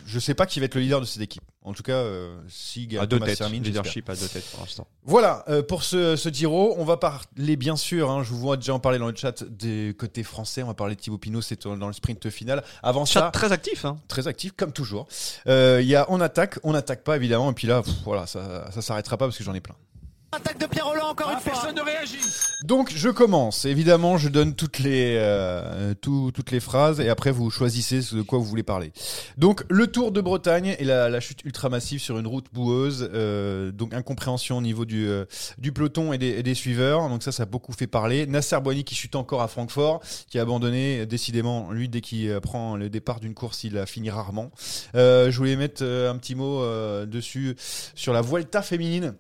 je 0.07 0.19
sais 0.21 0.35
pas 0.35 0.47
qui 0.47 0.61
va 0.61 0.67
être 0.67 0.77
le 0.77 0.83
leader 0.83 1.01
de 1.01 1.07
cette 1.07 1.23
équipe. 1.23 1.43
En 1.65 1.73
tout 1.75 1.83
cas, 1.83 1.93
euh, 1.93 2.35
si 2.49 2.87
deux 2.87 3.07
Thomas 3.07 3.27
têtes. 3.27 3.39
termine. 3.39 3.63
Leadership 3.63 4.09
à 4.09 4.15
deux 4.15 4.27
têtes 4.27 4.45
pour 4.53 4.61
l'instant. 4.61 4.87
Voilà 5.05 5.45
euh, 5.49 5.63
pour 5.63 5.83
ce, 5.83 6.17
ce 6.17 6.31
Giro. 6.31 6.75
On 6.79 6.85
va 6.85 6.97
parler 6.97 7.57
bien 7.57 7.77
sûr, 7.77 8.11
hein, 8.11 8.23
je 8.23 8.31
vous 8.31 8.39
vois 8.39 8.57
déjà 8.57 8.73
en 8.73 8.79
parler 8.79 8.99
dans 8.99 9.09
le 9.09 9.15
chat 9.15 9.45
des 9.45 9.95
côtés 9.99 10.23
français. 10.23 10.63
On 10.69 10.73
va 10.73 10.75
parler 10.75 10.97
de 10.97 11.01
Thibaut 11.01 11.17
Pinot, 11.17 11.41
c'est 11.41 11.67
dans 11.67 11.87
le 11.87 11.95
sprint 11.95 12.29
final. 12.29 12.63
Avant 12.83 13.07
Chat 13.07 13.21
ça, 13.21 13.31
très 13.31 13.53
actif, 13.53 13.87
hein. 13.87 13.97
très 14.07 14.29
actif 14.29 14.53
comme 14.55 14.71
toujours. 14.71 15.09
Euh, 15.47 15.79
Il 15.81 15.89
y 15.89 15.97
a 15.97 16.05
on 16.11 16.21
attaque, 16.21 16.59
on 16.63 16.73
n'attaque 16.73 17.05
pas 17.05 17.17
évidemment, 17.17 17.51
et 17.51 17.55
puis 17.55 17.67
là, 17.67 17.83
pff, 17.83 17.95
voilà, 18.05 18.27
ça, 18.27 18.71
ça 18.71 18.83
s'arrêtera 18.83 19.17
pas 19.17 19.25
parce 19.25 19.39
que 19.39 19.45
j'en 19.45 19.55
ai 19.55 19.61
plein. 19.63 19.77
Attaque 20.31 20.59
de 20.59 20.67
Pierre 20.67 20.87
Roland 20.87 21.09
encore 21.09 21.31
une 21.31 21.39
fois. 21.39 21.53
Personne 21.53 21.75
ne 21.75 21.81
réagit. 21.81 22.19
Donc 22.65 22.93
je 22.95 23.09
commence. 23.09 23.65
Évidemment, 23.65 24.19
je 24.19 24.29
donne 24.29 24.55
toutes 24.55 24.79
les 24.79 25.15
euh, 25.17 25.95
tout- 25.95 26.31
toutes 26.35 26.51
les 26.51 26.61
phrases 26.61 27.01
et 27.01 27.09
après 27.09 27.31
vous 27.31 27.51
choisissez 27.51 28.03
ce 28.03 28.15
de 28.15 28.21
quoi 28.21 28.39
vous 28.39 28.45
voulez 28.45 28.63
parler. 28.63 28.93
Donc 29.39 29.65
le 29.71 29.87
Tour 29.87 30.13
de 30.13 30.21
Bretagne 30.21 30.77
et 30.79 30.85
la, 30.85 31.09
la 31.09 31.21
chute 31.21 31.45
ultramassive 31.45 32.01
sur 32.01 32.19
une 32.19 32.27
route 32.27 32.45
boueuse. 32.53 33.09
euh, 33.15 33.73
donc 33.73 33.95
incompréhension 33.95 34.59
au 34.59 34.61
niveau 34.61 34.85
du 34.85 35.09
euh, 35.09 35.25
du 35.57 35.73
peloton 35.73 36.13
et 36.13 36.19
des, 36.19 36.29
et 36.29 36.43
des 36.43 36.55
suiveurs. 36.55 37.09
Donc 37.09 37.23
ça, 37.23 37.33
ça 37.33 37.45
a 37.45 37.47
beaucoup 37.47 37.73
fait 37.73 37.87
parler. 37.87 38.27
Nasser 38.27 38.61
Boigny 38.61 38.85
qui 38.85 38.95
chute 38.95 39.17
encore 39.17 39.41
à 39.41 39.49
Francfort, 39.49 40.01
qui 40.29 40.39
a 40.39 40.43
abandonné 40.43 41.07
décidément. 41.07 41.71
Lui, 41.73 41.89
dès 41.89 42.03
qu'il 42.03 42.29
euh, 42.29 42.41
prend 42.41 42.77
le 42.77 42.91
départ 42.91 43.21
d'une 43.21 43.35
course, 43.35 43.65
il 43.65 43.79
a 43.79 43.87
fini 43.87 44.11
rarement. 44.11 44.51
Euh, 44.95 45.31
je 45.31 45.37
voulais 45.39 45.57
mettre 45.57 45.83
un 45.83 46.17
petit 46.19 46.35
mot 46.35 46.61
euh, 46.63 47.07
dessus 47.07 47.57
sur 47.95 48.13
la 48.13 48.21
Vuelta 48.21 48.61
féminine. 48.61 49.15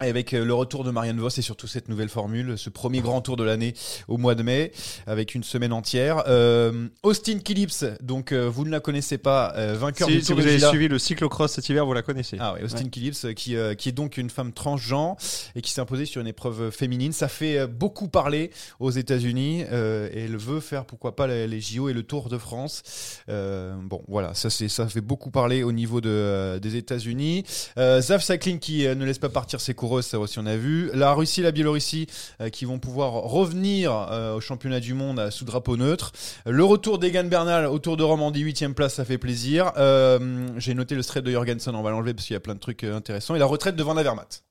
Avec 0.00 0.32
euh, 0.32 0.44
le 0.44 0.54
retour 0.54 0.84
de 0.84 0.92
Marianne 0.92 1.18
Vos 1.18 1.28
et 1.28 1.42
surtout 1.42 1.66
cette 1.66 1.88
nouvelle 1.88 2.08
formule, 2.08 2.56
ce 2.56 2.70
premier 2.70 3.00
grand 3.00 3.20
tour 3.20 3.36
de 3.36 3.42
l'année 3.42 3.74
au 4.06 4.16
mois 4.16 4.36
de 4.36 4.44
mai, 4.44 4.70
avec 5.08 5.34
une 5.34 5.42
semaine 5.42 5.72
entière. 5.72 6.22
Euh, 6.28 6.86
Austin 7.02 7.38
Phillips, 7.44 7.84
donc 8.00 8.30
euh, 8.30 8.48
vous 8.48 8.64
ne 8.64 8.70
la 8.70 8.78
connaissez 8.78 9.18
pas, 9.18 9.52
euh, 9.56 9.74
vainqueur 9.76 10.06
Si, 10.08 10.14
du 10.14 10.20
si 10.20 10.26
Tour 10.28 10.36
vous 10.36 10.42
de 10.42 10.46
avez 10.48 10.58
Gila. 10.58 10.68
suivi 10.68 10.86
le 10.86 11.00
cyclocross 11.00 11.50
cet 11.52 11.68
hiver, 11.68 11.84
vous 11.84 11.94
la 11.94 12.02
connaissez. 12.02 12.36
Ah 12.38 12.52
ouais, 12.54 12.62
Austin 12.62 12.84
Ouais. 12.84 12.90
Phillips, 12.94 13.16
euh, 13.24 13.32
qui, 13.32 13.56
euh, 13.56 13.74
qui 13.74 13.88
est 13.88 13.92
donc 13.92 14.18
une 14.18 14.30
femme 14.30 14.52
transgenre 14.52 15.16
et 15.56 15.62
qui 15.62 15.72
s'est 15.72 15.80
imposée 15.80 16.04
sur 16.04 16.20
une 16.20 16.28
épreuve 16.28 16.70
féminine. 16.70 17.12
Ça 17.12 17.26
fait 17.26 17.66
beaucoup 17.66 18.06
parler 18.06 18.52
aux 18.78 18.92
États-Unis 18.92 19.64
euh, 19.72 20.08
et 20.12 20.26
elle 20.26 20.36
veut 20.36 20.60
faire 20.60 20.84
pourquoi 20.84 21.16
pas 21.16 21.26
les, 21.26 21.48
les 21.48 21.60
JO 21.60 21.88
et 21.88 21.92
le 21.92 22.04
Tour 22.04 22.28
de 22.28 22.38
France. 22.38 22.84
Euh, 23.28 23.74
bon, 23.82 24.02
voilà, 24.06 24.32
ça 24.34 24.48
ça 24.48 24.86
fait 24.86 25.00
beaucoup 25.00 25.30
parler 25.32 25.64
au 25.64 25.72
niveau 25.72 26.00
de, 26.00 26.08
euh, 26.08 26.58
des 26.60 26.76
États-Unis. 26.76 27.42
Euh, 27.78 28.00
Zav 28.00 28.22
Cycling 28.22 28.60
qui 28.60 28.86
ne 28.86 29.04
laisse 29.04 29.18
pas 29.18 29.28
partir 29.28 29.60
ses 29.60 29.74
coureuses, 29.78 30.04
ça 30.04 30.18
aussi 30.18 30.38
on 30.38 30.44
a 30.44 30.56
vu. 30.56 30.90
La 30.92 31.14
Russie, 31.14 31.40
la 31.40 31.52
Biélorussie 31.52 32.06
euh, 32.40 32.50
qui 32.50 32.66
vont 32.66 32.78
pouvoir 32.78 33.12
revenir 33.12 33.92
euh, 33.92 34.34
au 34.34 34.40
championnat 34.40 34.80
du 34.80 34.92
monde 34.92 35.18
euh, 35.18 35.30
sous 35.30 35.46
drapeau 35.46 35.78
neutre. 35.78 36.12
Le 36.44 36.64
retour 36.64 36.98
d'Egan 36.98 37.24
Bernal 37.24 37.66
au 37.66 37.78
Tour 37.78 37.96
de 37.96 38.02
Romandie, 38.02 38.40
8 38.40 38.74
place, 38.74 38.94
ça 38.94 39.04
fait 39.04 39.18
plaisir. 39.18 39.72
J'ai 40.56 40.74
noté 40.74 40.94
le 40.94 41.02
stress 41.02 41.22
de 41.22 41.30
Jorgensen, 41.30 41.74
on 41.74 41.82
va 41.82 41.90
l'enlever 41.90 42.12
parce 42.12 42.26
qu'il 42.26 42.34
y 42.34 42.36
a 42.36 42.40
plein 42.40 42.54
de 42.54 42.60
trucs 42.60 42.84
intéressants. 42.84 43.34
Et 43.34 43.38
la 43.38 43.46
retraite 43.46 43.76
de 43.76 43.82
Van 43.82 43.96
Avermaet. 43.96 44.42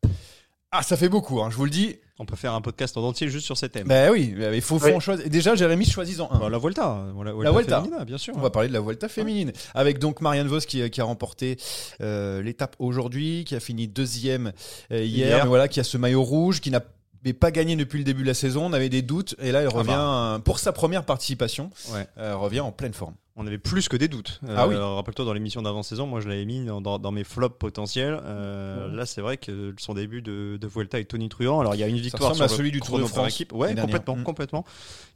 Ah, 0.72 0.82
ça 0.82 0.98
fait 0.98 1.10
beaucoup, 1.10 1.42
hein, 1.42 1.50
je 1.52 1.56
vous 1.56 1.66
le 1.66 1.70
dis. 1.70 1.98
On 2.20 2.26
peut 2.26 2.36
faire 2.36 2.54
un 2.54 2.62
podcast 2.62 2.98
en 2.98 3.04
entier 3.04 3.30
juste 3.30 3.46
sur 3.46 3.58
ces 3.58 3.70
thèmes. 3.70 3.88
Bah 3.88 4.10
oui, 4.12 4.34
mais 4.36 4.56
il 4.58 4.62
faut, 4.62 4.80
faut 4.80 4.88
Oui. 4.88 4.94
en 4.94 5.00
choisir. 5.00 5.30
Déjà, 5.30 5.54
Jérémy, 5.56 5.86
choisis-en 5.86 6.30
un. 6.32 6.40
Bah, 6.40 6.50
la 6.50 6.58
Volta, 6.58 7.06
la, 7.24 7.54
féminine, 7.64 8.04
bien 8.06 8.18
sûr. 8.18 8.34
On 8.36 8.40
va 8.42 8.50
parler 8.50 8.70
de 8.70 8.74
la 8.74 8.80
Vuelta 8.82 9.08
féminine 9.08 9.52
avec 9.76 10.00
donc 10.00 10.20
Marianne 10.22 10.48
Vos 10.48 10.60
qui, 10.60 10.90
qui 10.90 11.00
a 11.02 11.04
remporté 11.04 11.58
euh, 12.02 12.42
l'étape 12.42 12.76
aujourd'hui, 12.80 13.44
qui 13.46 13.56
a 13.56 13.60
fini 13.60 13.88
deuxième 13.88 14.52
euh, 14.92 15.04
hier, 15.04 15.28
Hier. 15.28 15.44
mais 15.44 15.48
voilà, 15.48 15.68
qui 15.68 15.80
a 15.80 15.84
ce 15.84 15.98
maillot 15.98 16.24
rouge, 16.24 16.60
qui 16.60 16.72
n'a 16.72 16.82
mais 17.24 17.34
pas 17.34 17.52
gagné 17.52 17.76
depuis 17.76 17.98
le 17.98 18.04
début 18.04 18.22
de 18.22 18.28
la 18.28 18.34
saison. 18.34 18.66
On 18.66 18.74
avait 18.74 18.90
des 18.90 19.02
doutes 19.02 19.36
et 19.40 19.52
là, 19.52 19.62
elle 19.62 19.68
revient 19.68 19.88
bah. 19.90 20.36
euh, 20.36 20.40
pour 20.40 20.60
sa 20.60 20.72
première 20.72 21.04
participation. 21.04 21.70
Ouais. 21.94 22.08
euh, 22.18 22.36
revient 22.36 22.60
en 22.62 22.72
pleine 22.72 22.94
forme. 22.94 23.14
On 23.40 23.46
avait 23.46 23.60
plus 23.60 23.88
que 23.88 23.96
des 23.96 24.08
doutes. 24.08 24.40
Euh, 24.48 24.56
Ah 24.58 24.68
oui. 24.68 24.76
Rappelle-toi, 24.76 25.24
dans 25.24 25.34
l'émission 25.34 25.62
d'avant-saison, 25.62 26.08
moi 26.08 26.22
je 26.22 26.28
l'avais 26.28 26.44
mis 26.46 26.66
dans, 26.66 26.82
dans- 26.82 26.98
dans 26.98 27.12
mes 27.12 27.24
flops 27.24 27.58
potentiels. 27.60 28.20
Euh, 28.26 28.92
Là, 28.96 29.06
c'est 29.06 29.22
vrai 29.22 29.38
que 29.38 29.76
son 29.78 29.94
début 29.94 30.24
de, 30.24 30.58
de 30.60 30.68
Vuelta 30.68 31.00
est 31.00 31.06
tonitruant. 31.06 31.60
Alors, 31.60 31.76
il 31.76 31.80
y 31.80 31.84
a 31.84 31.88
une 31.88 31.98
victoire 31.98 32.34
sur 32.34 32.44
à 32.44 32.48
le 32.48 32.52
celui 32.54 32.72
du 32.72 32.80
chrono 32.80 33.08
par 33.08 33.28
équipe. 33.28 33.54
Ouais, 33.54 33.76
complètement, 33.76 34.16
Mm. 34.16 34.24
complètement. 34.24 34.66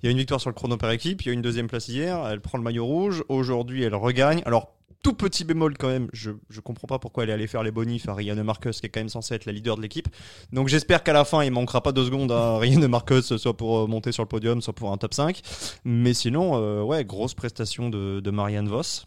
Il 0.01 0.05
y 0.05 0.09
a 0.09 0.11
une 0.11 0.19
victoire 0.19 0.39
sur 0.39 0.51
le 0.51 0.53
chrono 0.53 0.77
par 0.77 0.91
équipe. 0.91 1.23
Il 1.23 1.27
y 1.27 1.31
a 1.31 1.33
une 1.33 1.41
deuxième 1.41 1.67
place 1.67 1.87
hier. 1.87 2.27
Elle 2.27 2.41
prend 2.41 2.57
le 2.59 2.63
maillot 2.63 2.85
rouge. 2.85 3.23
Aujourd'hui, 3.27 3.81
elle 3.83 3.95
regagne. 3.95 4.43
Alors, 4.45 4.71
tout 5.01 5.13
petit 5.13 5.43
bémol 5.43 5.77
quand 5.77 5.87
même. 5.87 6.07
Je, 6.13 6.31
je 6.49 6.61
comprends 6.61 6.87
pas 6.87 6.99
pourquoi 6.99 7.23
elle 7.23 7.29
est 7.29 7.33
allée 7.33 7.47
faire 7.47 7.63
les 7.63 7.71
bonifs 7.71 8.07
à 8.07 8.13
Rianne 8.13 8.41
Marcus, 8.43 8.79
qui 8.79 8.87
est 8.87 8.89
quand 8.89 8.99
même 8.99 9.09
censée 9.09 9.35
être 9.35 9.45
la 9.45 9.51
leader 9.51 9.77
de 9.77 9.81
l'équipe. 9.81 10.07
Donc, 10.51 10.67
j'espère 10.67 11.03
qu'à 11.03 11.13
la 11.13 11.25
fin, 11.25 11.43
il 11.43 11.51
manquera 11.51 11.81
pas 11.81 11.91
deux 11.91 12.05
secondes 12.05 12.31
à 12.31 12.57
Rianne 12.59 12.87
Marcus, 12.87 13.35
soit 13.37 13.57
pour 13.57 13.79
euh, 13.79 13.87
monter 13.87 14.11
sur 14.11 14.23
le 14.23 14.29
podium, 14.29 14.61
soit 14.61 14.73
pour 14.73 14.91
un 14.91 14.97
top 14.97 15.13
5. 15.13 15.41
Mais 15.85 16.13
sinon, 16.13 16.53
euh, 16.55 16.81
ouais, 16.83 17.05
grosse 17.05 17.33
prestation 17.33 17.89
de, 17.89 18.19
de 18.19 18.31
Marianne 18.31 18.67
Voss. 18.67 19.05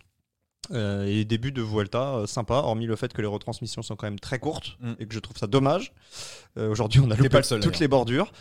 Euh, 0.73 1.05
et 1.07 1.25
début 1.25 1.53
de 1.53 1.61
Vuelta 1.61 2.15
euh, 2.15 2.27
sympa, 2.27 2.55
hormis 2.55 2.87
le 2.87 2.97
fait 2.97 3.13
que 3.13 3.21
les 3.21 3.27
retransmissions 3.29 3.83
sont 3.83 3.97
quand 3.97 4.07
même 4.07 4.19
très 4.19 4.39
courtes 4.39 4.77
Mm. 4.81 4.93
et 4.99 5.07
que 5.07 5.15
je 5.15 5.19
trouve 5.21 5.37
ça 5.37 5.47
dommage. 5.47 5.93
Euh, 6.57 6.71
Aujourd'hui, 6.71 7.01
on 7.01 7.11
a 7.11 7.17
loupé 7.17 7.29
pas 7.29 7.39
le 7.39 7.43
seul, 7.45 7.61
toutes 7.61 7.79
les 7.81 7.89
bordures, 7.89 8.33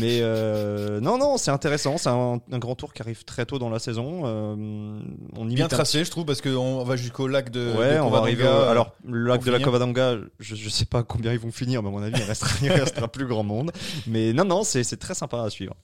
mais 0.00 0.18
euh, 0.22 1.00
non, 1.00 1.18
non, 1.18 1.36
c'est 1.36 1.50
intéressant. 1.50 1.98
C'est 1.98 2.08
un, 2.08 2.40
un 2.50 2.58
grand 2.58 2.74
tour 2.74 2.92
qui 2.92 3.02
arrive 3.02 3.24
très 3.24 3.46
tôt 3.46 3.58
dans 3.58 3.68
la 3.70 3.78
saison. 3.78 4.24
On 4.24 5.44
imite 5.44 5.56
Bien 5.56 5.66
un 5.66 5.68
tracé, 5.68 6.04
je 6.04 6.10
trouve, 6.10 6.24
parce 6.24 6.40
qu'on 6.40 6.82
va 6.84 6.96
jusqu'au 6.96 7.28
lac 7.28 7.50
de. 7.50 7.72
Ouais, 7.78 7.96
de 7.96 8.00
on 8.00 8.10
va 8.10 8.18
arriver. 8.18 8.46
Alors, 8.46 8.92
le 9.06 9.24
lac 9.26 9.44
de 9.44 9.50
la. 9.50 9.58
Covadonga, 9.60 10.16
je, 10.40 10.54
je 10.54 10.68
sais 10.68 10.86
pas 10.86 11.02
combien 11.02 11.32
ils 11.32 11.38
vont 11.38 11.52
finir, 11.52 11.82
mais 11.82 11.88
à 11.88 11.92
mon 11.92 12.02
avis, 12.02 12.18
il 12.18 12.24
restera, 12.24 12.50
il 12.62 12.70
restera 12.72 13.08
plus 13.08 13.26
grand 13.26 13.44
monde. 13.44 13.70
Mais 14.06 14.32
non, 14.32 14.44
non, 14.44 14.64
c'est 14.64 14.84
très 14.98 15.14
sympa 15.14 15.42
à 15.42 15.50
suivre. 15.50 15.74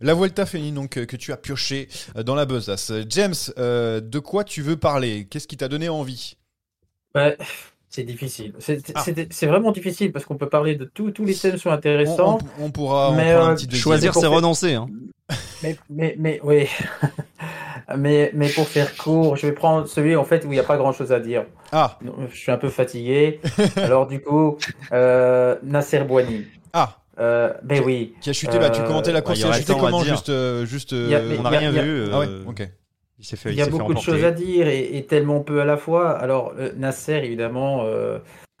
La 0.00 0.14
Vuelta 0.14 0.46
féminine 0.46 0.74
donc, 0.74 0.90
que 0.90 1.16
tu 1.16 1.32
as 1.32 1.36
pioché 1.36 1.88
dans 2.24 2.34
la 2.34 2.46
besace. 2.46 2.92
James, 3.08 3.34
de 3.56 4.18
quoi 4.18 4.44
tu 4.44 4.62
veux 4.62 4.76
parler? 4.76 5.25
Qu'est-ce 5.30 5.46
qui 5.48 5.56
t'a 5.56 5.68
donné 5.68 5.88
envie? 5.88 6.36
Ouais, 7.14 7.36
c'est 7.88 8.02
difficile. 8.04 8.52
C'est 8.58 8.80
Ah. 8.94 9.02
c'est- 9.30 9.46
vraiment 9.46 9.72
difficile 9.72 10.12
parce 10.12 10.24
qu'on 10.24 10.36
peut 10.36 10.48
parler 10.48 10.74
de 10.74 10.84
tout, 10.84 11.10
tous 11.10 11.24
les 11.24 11.34
thèmes 11.34 11.56
sont 11.56 11.70
on, 11.70 11.72
intéressants. 11.72 12.38
on- 12.60 12.64
on 12.66 12.70
pourra 12.70 13.08
un 13.08 13.18
euh, 13.18 13.54
petit. 13.54 13.74
Choisir, 13.76 14.14
c'est 14.14 14.26
renoncer. 14.26 14.74
Hein. 14.74 14.88
Mais, 15.62 15.76
mais, 15.90 16.14
mais, 16.18 16.40
oui. 16.44 16.66
mais, 17.96 18.30
mais 18.34 18.48
pour 18.50 18.68
faire 18.68 18.96
court, 18.96 19.36
je 19.36 19.46
vais 19.46 19.52
prendre 19.52 19.86
celui 19.86 20.16
en 20.16 20.24
fait 20.24 20.44
où 20.44 20.48
il 20.48 20.54
n'y 20.56 20.60
a 20.60 20.64
pas 20.64 20.76
grand 20.76 20.92
chose 20.92 21.12
à 21.12 21.20
dire. 21.20 21.44
Ah, 21.72 21.98
Je 22.30 22.36
suis 22.36 22.52
un 22.52 22.58
peu 22.58 22.68
fatigué. 22.68 23.40
Alors, 23.76 24.06
du 24.06 24.20
coup, 24.20 24.58
euh, 24.92 25.56
Nasser 25.62 26.00
Boigny. 26.00 26.44
ah, 26.72 26.98
Euh, 27.18 27.52
ben 27.62 27.82
oui. 27.84 28.14
qui 28.20 28.28
a 28.28 28.32
chuté 28.34 28.58
bah, 28.58 28.68
Tu 28.70 28.82
Euh, 28.82 28.86
commentais 28.86 29.10
la 29.12 29.20
bah, 29.20 29.26
course, 29.28 29.38
il 29.38 29.46
y 29.46 29.48
il 29.48 29.50
a 29.52 29.58
chuté 29.58 29.72
comment. 29.78 30.02
Juste, 30.04 30.28
euh, 30.28 30.66
juste. 30.66 30.92
A- 30.92 30.96
euh, 30.96 31.28
mais 31.30 31.38
On 31.38 31.42
n'a 31.44 31.48
a- 31.48 31.58
rien 31.58 31.74
a- 31.74 31.82
vu. 31.82 32.04
Ah 32.12 32.18
ouais, 32.18 32.26
euh, 32.28 32.44
ok. 32.46 32.68
Il 33.18 33.24
s'est 33.24 33.36
fait. 33.36 33.50
Il 33.50 33.56
y 33.56 33.62
a 33.62 33.66
beaucoup 33.66 33.94
de 33.94 33.98
choses 33.98 34.24
à 34.24 34.30
dire 34.30 34.68
et, 34.68 34.96
et 34.96 35.04
tellement 35.06 35.40
peu 35.40 35.60
à 35.60 35.64
la 35.64 35.76
fois. 35.76 36.10
Alors, 36.10 36.52
euh, 36.58 36.70
Nasser, 36.76 37.14
évidemment, 37.24 37.84
euh, 37.84 38.18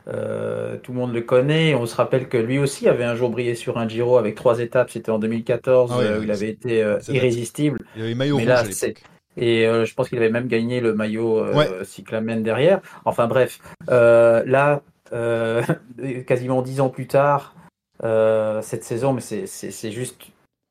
euh, 0.08 0.76
tout 0.82 0.92
le 0.92 0.98
monde 0.98 1.12
le 1.12 1.20
connaît. 1.20 1.74
On 1.74 1.84
se 1.86 1.94
rappelle 1.96 2.28
que 2.28 2.38
lui 2.38 2.58
aussi 2.58 2.88
avait 2.88 3.04
un 3.04 3.14
jour 3.16 3.28
brillé 3.30 3.54
sur 3.54 3.76
un 3.78 3.86
Giro 3.88 4.16
avec 4.16 4.34
trois 4.34 4.60
étapes. 4.60 4.90
C'était 4.90 5.10
en 5.10 5.18
2014 5.18 5.90
Ah 5.92 5.98
ouais, 5.98 6.04
euh, 6.04 6.20
où 6.20 6.22
il 6.22 6.30
avait 6.30 6.48
été 6.50 6.96
irrésistible. 7.08 7.78
Il 7.96 8.02
avait 8.02 8.14
maillot 8.14 8.38
Mais 8.38 8.44
là, 8.46 8.64
c'est- 8.64 8.94
Et 9.36 9.66
euh, 9.66 9.84
je 9.84 9.94
pense 9.94 10.08
qu'il 10.08 10.16
avait 10.18 10.30
même 10.30 10.46
gagné 10.48 10.80
le 10.80 10.94
maillot 10.94 11.38
euh, 11.40 11.54
Ouais. 11.54 11.68
cyclamen 11.84 12.36
derrière. 12.42 12.80
Enfin 13.04 13.26
bref, 13.26 13.58
euh, 13.90 14.42
là, 14.46 14.80
quasiment 16.26 16.62
dix 16.62 16.80
ans 16.80 16.88
plus 16.88 17.06
tard, 17.06 17.54
cette 18.02 18.84
saison, 18.84 19.12
mais 19.12 19.20
c'est 19.20 19.90
juste 19.90 20.16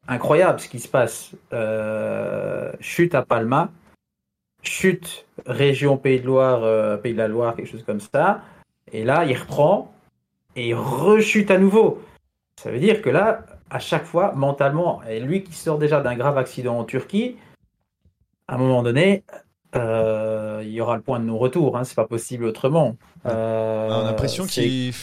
incroyable 0.07 0.59
ce 0.59 0.69
qui 0.69 0.79
se 0.79 0.87
passe. 0.87 1.31
Euh, 1.53 2.71
chute 2.79 3.15
à 3.15 3.23
Palma, 3.23 3.71
chute 4.61 5.25
région 5.45 5.97
Pays 5.97 6.19
de 6.19 6.25
Loire, 6.25 6.63
euh, 6.63 6.97
Pays 6.97 7.13
de 7.13 7.17
la 7.17 7.27
Loire, 7.27 7.55
quelque 7.55 7.69
chose 7.69 7.83
comme 7.83 7.99
ça. 7.99 8.41
Et 8.91 9.03
là, 9.03 9.25
il 9.25 9.35
reprend 9.37 9.93
et 10.55 10.73
rechute 10.73 11.51
à 11.51 11.57
nouveau. 11.57 12.01
Ça 12.61 12.71
veut 12.71 12.79
dire 12.79 13.01
que 13.01 13.09
là, 13.09 13.45
à 13.69 13.79
chaque 13.79 14.05
fois, 14.05 14.33
mentalement, 14.35 15.01
et 15.03 15.19
lui 15.19 15.43
qui 15.43 15.53
sort 15.53 15.77
déjà 15.77 16.01
d'un 16.01 16.15
grave 16.15 16.37
accident 16.37 16.79
en 16.79 16.83
Turquie, 16.83 17.37
à 18.47 18.55
un 18.55 18.57
moment 18.57 18.83
donné, 18.83 19.23
euh, 19.75 20.61
il 20.63 20.71
y 20.71 20.81
aura 20.81 20.95
le 20.95 21.01
point 21.01 21.19
de 21.19 21.25
non-retour. 21.25 21.77
Hein, 21.77 21.83
c'est 21.83 21.95
pas 21.95 22.07
possible 22.07 22.45
autrement. 22.45 22.95
Euh, 23.25 23.87
on 23.89 23.93
a 24.01 24.03
l'impression 24.03 24.45
qu'il 24.45 24.93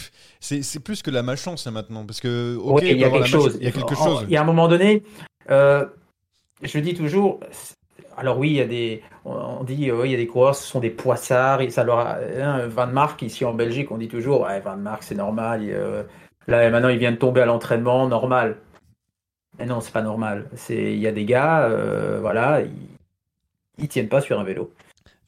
c'est 0.40 0.80
plus 0.80 1.02
que 1.02 1.10
la 1.10 1.22
malchance 1.22 1.66
hein, 1.66 1.70
maintenant 1.70 2.04
parce 2.04 2.20
que 2.20 2.58
il 2.82 2.98
y 2.98 3.04
a 3.04 3.10
quelque 3.10 3.26
chose. 3.26 3.56
il 3.60 3.64
y 3.64 3.68
a 3.68 3.72
quelque 3.72 3.92
En- 4.00 4.04
chose 4.04 4.24
Il 4.28 4.32
y 4.32 4.36
a 4.36 4.40
un 4.42 4.44
moment 4.44 4.66
donné, 4.68 5.02
euh, 5.50 5.86
je 6.62 6.78
dis 6.78 6.94
toujours. 6.94 7.40
Alors 8.16 8.38
oui, 8.38 8.50
il 8.50 8.56
y 8.56 8.60
a 8.60 8.66
des, 8.66 9.02
on 9.24 9.64
dit, 9.64 9.74
il 9.74 9.86
y 9.86 10.14
a 10.14 10.16
des 10.16 10.26
coureurs, 10.26 10.54
ce 10.54 10.66
sont 10.66 10.80
des 10.80 10.90
poissards. 10.90 11.60
et 11.62 11.70
Ça 11.70 11.82
leur 11.84 11.98
a, 12.00 12.16
hein, 12.18 12.66
Van 12.68 12.86
Mark 12.86 13.22
ici 13.22 13.44
en 13.44 13.54
Belgique, 13.54 13.90
on 13.90 13.98
dit 13.98 14.08
toujours, 14.08 14.42
ouais, 14.42 14.60
Van 14.60 14.76
Mark 14.76 15.02
c'est 15.02 15.14
normal. 15.14 15.62
euh, 15.64 16.02
là 16.46 16.68
maintenant, 16.70 16.88
il 16.88 16.98
vient 16.98 17.12
de 17.12 17.16
tomber 17.16 17.40
à 17.40 17.46
l'entraînement, 17.46 18.06
normal. 18.08 18.56
Mais 19.58 19.66
non, 19.66 19.80
c'est 19.80 19.92
pas 19.92 20.02
normal. 20.02 20.48
C'est, 20.54 20.92
il 20.92 20.98
y 20.98 21.06
a 21.06 21.12
des 21.12 21.24
gars, 21.24 21.68
voilà, 22.20 22.62
ils, 22.62 22.70
ils 23.78 23.88
tiennent 23.88 24.08
pas 24.08 24.20
sur 24.20 24.38
un 24.38 24.44
vélo. 24.44 24.72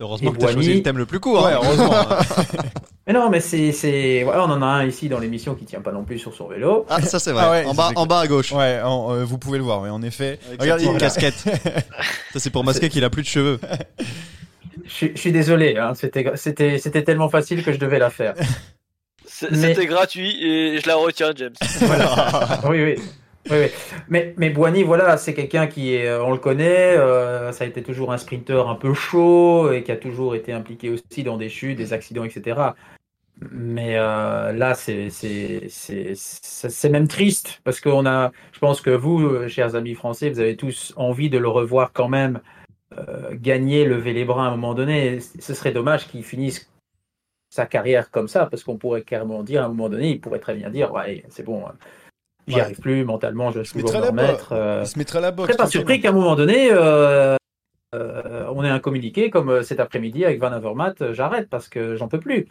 Heureusement 0.01 0.31
Et 0.31 0.35
que 0.35 0.39
tu 0.41 0.47
as 0.47 0.53
choisi 0.53 0.75
le 0.75 0.83
thème 0.83 0.99
le 0.99 1.07
plus 1.07 1.21
court. 1.21 1.45
ouais 1.45 1.53
hein. 1.53 1.61
heureusement 1.63 1.93
hein. 1.95 2.19
Mais 3.07 3.13
non, 3.13 3.29
mais 3.29 3.41
c'est, 3.41 3.71
c'est, 3.73 4.23
voilà, 4.25 4.45
on 4.45 4.51
en 4.51 4.63
a 4.63 4.67
un 4.67 4.87
ici 4.87 5.11
dans 5.11 5.19
l'émission 5.19 5.55
qui 5.55 5.67
tient 5.67 5.83
pas 5.83 5.93
non 5.93 6.05
plus 6.05 6.19
sur 6.19 6.33
son 6.35 6.49
vélo. 6.49 6.87
Ah, 6.89 7.03
ça 7.03 7.19
c'est 7.19 7.33
vrai. 7.33 7.43
Ah 7.47 7.51
ouais, 7.51 7.65
en, 7.67 7.75
bas, 7.75 7.91
en 7.97 8.07
bas 8.07 8.21
à 8.21 8.27
gauche. 8.27 8.51
ouais 8.53 8.81
en- 8.83 9.13
euh, 9.15 9.25
vous 9.25 9.37
pouvez 9.37 9.59
le 9.59 9.65
voir 9.65 9.83
mais 9.83 9.91
en 9.91 10.01
effet 10.03 10.39
regardez 10.59 10.85
sa 10.87 10.93
petite 10.95 11.21
voilà. 11.21 11.33
casquette. 11.33 11.85
ça 12.33 12.41
c'est 12.41 12.49
pour 12.51 12.65
masquer 12.65 12.89
qu'il 12.89 13.05
a 13.05 13.11
plus 13.11 13.23
de 13.23 13.29
cheveux. 13.29 13.61
Je, 14.87 14.91
suis- 14.93 15.13
je 15.15 15.21
suis 15.21 15.33
désolé, 15.33 15.77
hein, 15.79 15.95
c'était, 15.95 16.25
c'était, 16.35 16.79
c'était 16.79 17.03
tellement 17.05 17.29
facile 17.31 17.63
que 17.65 17.73
je 17.73 17.79
devais 17.79 17.99
la 17.99 18.11
faire. 18.11 18.35
Mais- 19.51 19.57
C'était 19.59 19.87
gratuit 19.87 20.37
et 20.45 20.79
je 20.81 20.87
la 20.87 20.97
retiens, 20.97 21.33
James. 21.35 21.55
oui, 22.69 22.83
oui. 22.83 22.95
Oui, 23.51 23.57
oui. 23.59 23.67
Mais, 24.09 24.35
mais 24.39 24.51
Boigny, 24.51 24.83
voilà, 24.83 25.17
c'est 25.17 25.35
quelqu'un 25.35 25.67
qui 25.67 25.95
est, 25.95 26.07
euh, 26.09 26.25
on 26.25 26.33
le 26.33 26.39
connaît, 26.39 26.97
euh, 26.97 27.53
ça 27.53 27.65
a 27.65 27.67
été 27.67 27.83
toujours 27.83 28.13
un 28.13 28.19
sprinter 28.19 28.69
un 28.69 28.75
peu 28.75 28.95
chaud 28.95 29.71
et 29.73 29.83
qui 29.83 29.93
a 29.93 29.97
toujours 29.97 30.35
été 30.35 30.53
impliqué 30.53 30.91
aussi 30.91 31.23
dans 31.23 31.37
des 31.37 31.49
chutes, 31.49 31.77
des 31.77 31.93
accidents, 31.93 32.25
etc. 32.25 32.61
Mais 33.51 33.99
euh, 33.99 34.53
là, 34.53 34.75
c'est 34.75 35.11
même 36.91 37.09
triste 37.09 37.61
parce 37.65 37.81
qu'on 37.81 38.07
a, 38.07 38.33
je 38.53 38.59
pense 38.61 38.81
que 38.81 38.91
vous, 38.91 39.49
chers 39.49 39.75
amis 39.75 39.95
français, 39.95 40.31
vous 40.31 40.41
avez 40.41 40.57
tous 40.57 40.95
envie 40.97 41.29
de 41.29 41.39
le 41.39 41.49
revoir 41.49 41.93
quand 41.93 42.09
même 42.09 42.41
gagner, 43.33 43.85
lever 43.85 44.13
les 44.13 44.25
bras 44.25 44.45
à 44.45 44.49
un 44.49 44.53
moment 44.53 44.73
donné. 44.73 45.19
Ce 45.21 45.53
serait 45.53 45.73
dommage 45.73 46.07
qu'il 46.07 46.23
finisse 46.23 46.71
sa 47.55 47.67
carrière 47.67 48.11
comme 48.11 48.27
ça 48.27 48.47
parce 48.47 48.65
qu'on 48.65 48.77
pourrait 48.77 49.03
carrément 49.03 49.45
dire 49.45 49.63
à 49.63 49.67
un 49.67 49.69
moment 49.69 49.89
donné, 49.89 50.11
il 50.11 50.21
pourrait 50.21 50.41
très 50.41 50.57
bien 50.57 50.71
dire, 50.71 50.93
ouais, 50.93 51.25
c'est 51.29 51.45
bon, 51.45 51.65
euh, 51.65 51.71
j'y 52.47 52.55
Ouais. 52.57 52.61
arrive 52.61 52.79
plus 52.81 53.05
mentalement, 53.05 53.51
je 53.53 53.61
vais 53.61 53.65
toujours 53.65 54.01
me 54.01 54.07
remettre. 54.07 54.53
euh, 54.53 54.81
il 54.85 54.89
se 54.89 54.99
mettrait 54.99 55.19
à 55.19 55.23
la 55.23 55.31
je 55.31 55.37
boxe 55.37 55.49
serais 55.53 55.57
pas 55.65 55.71
surpris 55.71 56.01
qu'à 56.01 56.11
un 56.11 56.13
moment 56.13 56.35
donné, 56.37 56.69
euh, 56.71 57.37
euh, 57.95 58.45
on 58.55 58.65
ait 58.65 58.69
un 58.71 58.81
communiqué 58.81 59.31
comme 59.31 59.49
euh, 59.51 59.63
cet 59.63 59.81
après-midi 59.81 60.25
avec 60.25 60.41
Van 60.41 60.53
Avermaet, 60.53 61.13
j'arrête 61.13 61.49
parce 61.49 61.69
que 61.69 61.97
j'en 61.97 62.09
peux 62.09 62.21
plus. 62.21 62.47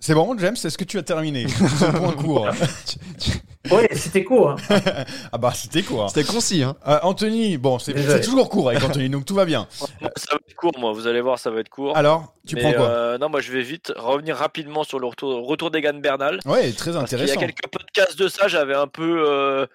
c'est 0.00 0.14
bon 0.14 0.36
James 0.38 0.56
est-ce 0.64 0.76
que 0.78 0.84
tu 0.84 0.98
as 0.98 1.02
terminé? 1.02 1.46
Ce 1.48 1.84
point 1.96 2.12
court 2.12 2.48
Oui, 3.70 3.82
c'était 3.92 4.24
court. 4.24 4.50
hein. 4.50 4.56
ah 5.32 5.36
bah 5.38 5.52
c'était 5.54 5.82
court 5.82 6.08
C'était 6.10 6.24
concis. 6.30 6.62
Hein. 6.62 6.76
Euh, 6.88 6.98
Anthony 7.02 7.58
bon 7.58 7.78
c'est 7.78 8.20
toujours 8.22 8.48
court 8.48 8.70
avec 8.70 8.82
Anthony 8.82 9.10
donc 9.10 9.26
tout 9.26 9.34
va 9.34 9.44
bien 9.44 9.66
ça 9.70 9.86
va 10.32 10.38
être 10.48 10.54
court, 10.56 10.72
moi. 10.78 10.92
Vous 10.92 11.06
allez 11.06 11.20
voir, 11.20 11.38
ça 11.38 11.50
va 11.50 11.60
être 11.60 11.68
court. 11.68 11.96
alors 11.96 12.34
tu 12.46 12.54
Mais, 12.54 12.62
prends 12.62 12.72
quoi 12.72 12.86
euh, 12.88 13.18
Non, 13.18 13.28
moi 13.28 13.40
je 13.40 13.52
vais 13.52 13.62
vite 13.62 13.92
revenir 13.96 14.36
rapidement 14.36 14.82
sur 14.84 14.98
le 14.98 15.06
retour, 15.06 15.46
retour 15.46 15.70
d'Egan 15.70 15.94
Bernal. 16.00 16.40
ouais 16.46 16.72
très 16.72 16.92
Parce 16.92 17.10
qu'il 17.10 17.18
y 17.18 17.20
a 17.20 17.24
intéressant 17.24 17.40
quelques 17.40 17.68
podcasts 17.70 18.18
de 18.18 18.28
ça, 18.28 18.48
j'avais 18.48 18.74
un 18.74 18.86
peu. 18.86 19.24
euh, 19.28 19.66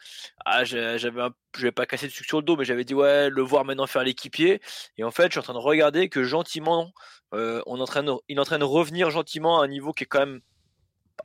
Ah, 0.46 0.64
j'avais 0.64 1.22
un... 1.22 1.30
Je 1.58 1.62
vais 1.62 1.72
pas 1.72 1.86
casser 1.86 2.08
de 2.08 2.12
sucre 2.12 2.28
sur 2.28 2.38
le 2.40 2.44
dos, 2.44 2.58
mais 2.58 2.66
j'avais 2.66 2.84
dit, 2.84 2.94
ouais, 2.94 3.30
le 3.30 3.42
voir 3.42 3.64
maintenant 3.66 3.88
faire 3.88 4.04
l'équipier. 4.04 4.62
Et 4.98 5.04
en 5.04 5.12
fait, 5.12 5.26
je 5.28 5.32
suis 5.32 5.40
en 5.40 5.44
train 5.44 5.54
de 5.54 5.60
regarder 5.60 6.10
que 6.10 6.24
gentiment, 6.24 6.92
euh, 7.34 7.62
on 7.66 7.78
est 7.78 7.82
en 7.82 7.86
train 7.86 8.04
de... 8.04 8.12
il 8.28 8.38
est 8.38 8.42
en 8.42 8.46
train 8.46 8.60
de 8.60 8.66
revenir 8.66 9.10
gentiment 9.10 9.62
à 9.62 9.64
un 9.66 9.68
niveau 9.68 9.94
qui 9.94 10.04
est 10.04 10.08
quand 10.08 10.20
même. 10.20 10.42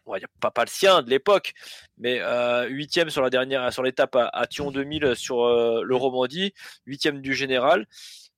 On 0.06 0.12
va 0.12 0.18
dire 0.18 0.28
pas, 0.40 0.52
le 0.64 0.68
sien 0.70 1.02
de 1.02 1.10
l'époque, 1.10 1.52
mais 1.98 2.20
euh, 2.20 2.66
huitième 2.66 3.10
sur 3.10 3.22
la 3.22 3.30
dernière, 3.30 3.72
sur 3.72 3.82
l'étape 3.82 4.16
à, 4.16 4.46
Thion 4.46 4.70
2000 4.70 5.14
sur 5.16 5.44
euh, 5.44 5.82
le 5.82 5.96
Romandie, 5.96 6.52
huitième 6.86 7.20
du 7.20 7.34
général. 7.34 7.86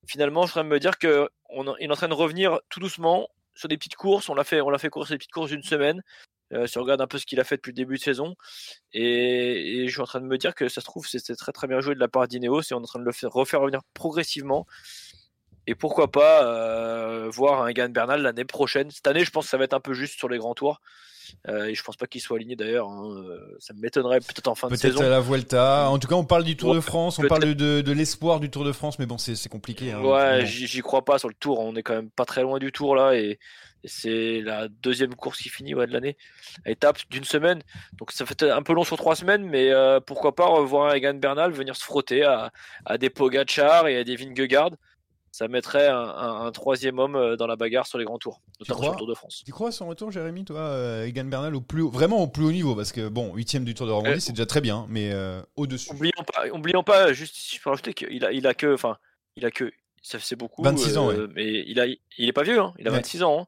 Finalement, 0.06 0.42
je 0.42 0.52
suis 0.52 0.58
en 0.58 0.62
train 0.62 0.64
de 0.68 0.74
me 0.74 0.80
dire 0.80 0.98
que 0.98 1.28
on, 1.48 1.66
est- 1.66 1.76
il 1.80 1.88
est 1.88 1.92
en 1.92 1.96
train 1.96 2.08
de 2.08 2.14
revenir 2.14 2.58
tout 2.68 2.80
doucement 2.80 3.28
sur 3.54 3.68
des 3.68 3.76
petites 3.76 3.96
courses. 3.96 4.28
On 4.28 4.34
l'a 4.34 4.44
fait, 4.44 4.60
on 4.60 4.70
l'a 4.70 4.78
fait 4.78 4.88
courir 4.90 5.06
sur 5.06 5.14
des 5.14 5.18
petites 5.18 5.32
courses 5.32 5.50
d'une 5.50 5.62
semaine. 5.62 6.02
Euh, 6.52 6.66
si 6.66 6.76
on 6.78 6.82
regarde 6.82 7.00
un 7.00 7.06
peu 7.06 7.18
ce 7.18 7.24
qu'il 7.26 7.40
a 7.40 7.44
fait 7.44 7.56
depuis 7.56 7.70
le 7.70 7.76
début 7.76 7.96
de 7.96 8.02
saison, 8.02 8.34
et, 8.92 9.82
et 9.84 9.86
je 9.88 9.92
suis 9.92 10.00
en 10.02 10.04
train 10.04 10.20
de 10.20 10.26
me 10.26 10.36
dire 10.36 10.54
que 10.54 10.68
ça 10.68 10.80
se 10.82 10.84
trouve 10.84 11.06
c'était 11.06 11.34
très 11.34 11.52
très 11.52 11.66
bien 11.66 11.80
joué 11.80 11.94
de 11.94 12.00
la 12.00 12.08
part 12.08 12.28
d'Ineos 12.28 12.60
et 12.62 12.74
on 12.74 12.80
est 12.80 12.82
en 12.82 12.86
train 12.86 12.98
de 12.98 13.04
le 13.04 13.12
faire, 13.12 13.30
refaire 13.30 13.60
revenir 13.60 13.80
progressivement. 13.94 14.66
Et 15.66 15.74
pourquoi 15.74 16.10
pas 16.10 16.44
euh, 16.44 17.28
voir 17.30 17.62
un 17.62 17.68
Egan 17.68 17.88
Bernal 17.88 18.22
l'année 18.22 18.44
prochaine. 18.44 18.90
Cette 18.90 19.06
année, 19.06 19.24
je 19.24 19.30
pense 19.30 19.44
que 19.44 19.50
ça 19.50 19.56
va 19.58 19.64
être 19.64 19.74
un 19.74 19.80
peu 19.80 19.94
juste 19.94 20.18
sur 20.18 20.28
les 20.28 20.38
grands 20.38 20.54
tours. 20.54 20.80
Euh, 21.48 21.66
et 21.66 21.74
je 21.74 21.82
pense 21.82 21.96
pas 21.96 22.06
qu'il 22.06 22.20
soit 22.20 22.36
aligné 22.36 22.56
d'ailleurs. 22.56 22.88
hein. 22.88 23.04
Euh, 23.16 23.56
Ça 23.60 23.72
m'étonnerait 23.74 24.18
peut-être 24.20 24.48
en 24.48 24.54
fin 24.54 24.66
de 24.66 24.72
Peut-être 24.72 24.82
saison. 24.94 25.04
à 25.04 25.08
la 25.08 25.20
Vuelta. 25.20 25.88
En 25.88 25.98
tout 25.98 26.08
cas, 26.08 26.16
on 26.16 26.24
parle 26.24 26.44
du 26.44 26.56
Tour 26.56 26.74
de 26.74 26.80
France, 26.80 27.18
on 27.18 27.22
peut-être. 27.22 27.40
parle 27.40 27.54
de, 27.54 27.80
de 27.80 27.92
l'espoir 27.92 28.40
du 28.40 28.50
Tour 28.50 28.64
de 28.64 28.72
France, 28.72 28.98
mais 28.98 29.06
bon, 29.06 29.18
c'est 29.18 29.48
compliqué. 29.48 29.92
hein, 29.92 30.02
Ouais, 30.02 30.44
j'y 30.46 30.80
crois 30.80 31.04
pas 31.04 31.18
sur 31.18 31.28
le 31.28 31.34
tour. 31.34 31.60
On 31.60 31.74
est 31.76 31.82
quand 31.82 31.94
même 31.94 32.10
pas 32.10 32.24
très 32.24 32.42
loin 32.42 32.58
du 32.58 32.72
tour 32.72 32.96
là. 32.96 33.14
Et, 33.14 33.38
et 33.84 33.88
c'est 33.88 34.40
la 34.42 34.68
deuxième 34.68 35.14
course 35.14 35.38
qui 35.38 35.48
finit 35.48 35.74
ouais, 35.74 35.86
de 35.86 35.92
l'année. 35.92 36.16
Étape 36.66 36.98
d'une 37.08 37.24
semaine. 37.24 37.62
Donc 37.98 38.10
ça 38.12 38.26
fait 38.26 38.42
un 38.42 38.62
peu 38.62 38.74
long 38.74 38.84
sur 38.84 38.96
trois 38.96 39.16
semaines, 39.16 39.44
mais 39.44 39.70
euh, 39.70 40.00
pourquoi 40.00 40.34
pas 40.34 40.46
revoir 40.46 40.90
un 40.90 40.94
Egan 40.94 41.14
Bernal 41.14 41.52
venir 41.52 41.76
se 41.76 41.84
frotter 41.84 42.24
à, 42.24 42.50
à 42.84 42.98
des 42.98 43.10
Pogacar 43.10 43.86
et 43.88 43.96
à 43.96 44.04
des 44.04 44.16
Vingegaard. 44.16 44.70
Ça 45.34 45.48
mettrait 45.48 45.88
un, 45.88 45.96
un- 45.96 46.44
un 46.46 46.52
troisième 46.52 46.98
homme 46.98 47.16
euh, 47.16 47.36
dans 47.36 47.46
la 47.46 47.56
bagarre 47.56 47.86
sur 47.86 47.96
les 47.98 48.04
grands 48.04 48.18
tours, 48.18 48.42
notamment 48.60 48.76
crois 48.76 48.84
sur 48.88 48.92
le 48.92 48.98
Tour 48.98 49.06
de 49.08 49.14
France. 49.14 49.42
Tu 49.46 49.50
crois 49.50 49.68
à 49.68 49.72
son 49.72 49.86
retour, 49.88 50.10
Jérémy, 50.10 50.44
toi, 50.44 50.60
euh, 50.60 51.06
Egan 51.06 51.24
Bernal, 51.24 51.54
au 51.56 51.62
plus 51.62 51.80
haut- 51.80 51.88
vraiment 51.90 52.18
au 52.22 52.26
plus 52.26 52.44
haut 52.44 52.52
niveau? 52.52 52.76
Parce 52.76 52.92
que, 52.92 53.08
bon, 53.08 53.34
huitième 53.34 53.64
du 53.64 53.72
Tour 53.72 53.86
de 53.86 53.92
Romandie, 53.92 54.16
Euh, 54.16 54.20
c'est 54.20 54.32
déjà 54.32 54.44
très 54.44 54.60
bien, 54.60 54.84
mais 54.90 55.10
euh, 55.10 55.40
au-dessus. 55.56 55.90
Oublions 55.90 56.22
pas, 56.34 56.46
oublions 56.52 56.82
pas, 56.82 57.14
juste 57.14 57.34
si 57.34 57.56
je 57.56 57.62
peux 57.62 57.70
rajouter 57.70 57.94
qu'il 57.94 58.22
a, 58.26 58.30
il 58.32 58.46
a 58.46 58.52
que, 58.52 58.74
enfin, 58.74 58.98
il 59.36 59.46
a 59.46 59.50
que, 59.50 59.72
ça 60.02 60.18
c'est 60.20 60.36
beaucoup. 60.36 60.62
26 60.62 60.98
ans, 60.98 61.10
euh, 61.10 61.26
Mais 61.34 61.64
il 61.66 61.80
a, 61.80 61.86
il 61.86 62.28
est 62.28 62.32
pas 62.32 62.42
vieux, 62.42 62.60
hein, 62.60 62.74
il 62.78 62.86
a 62.86 62.90
Ouais. 62.90 62.98
26 62.98 63.22
ans. 63.22 63.40
hein. 63.40 63.46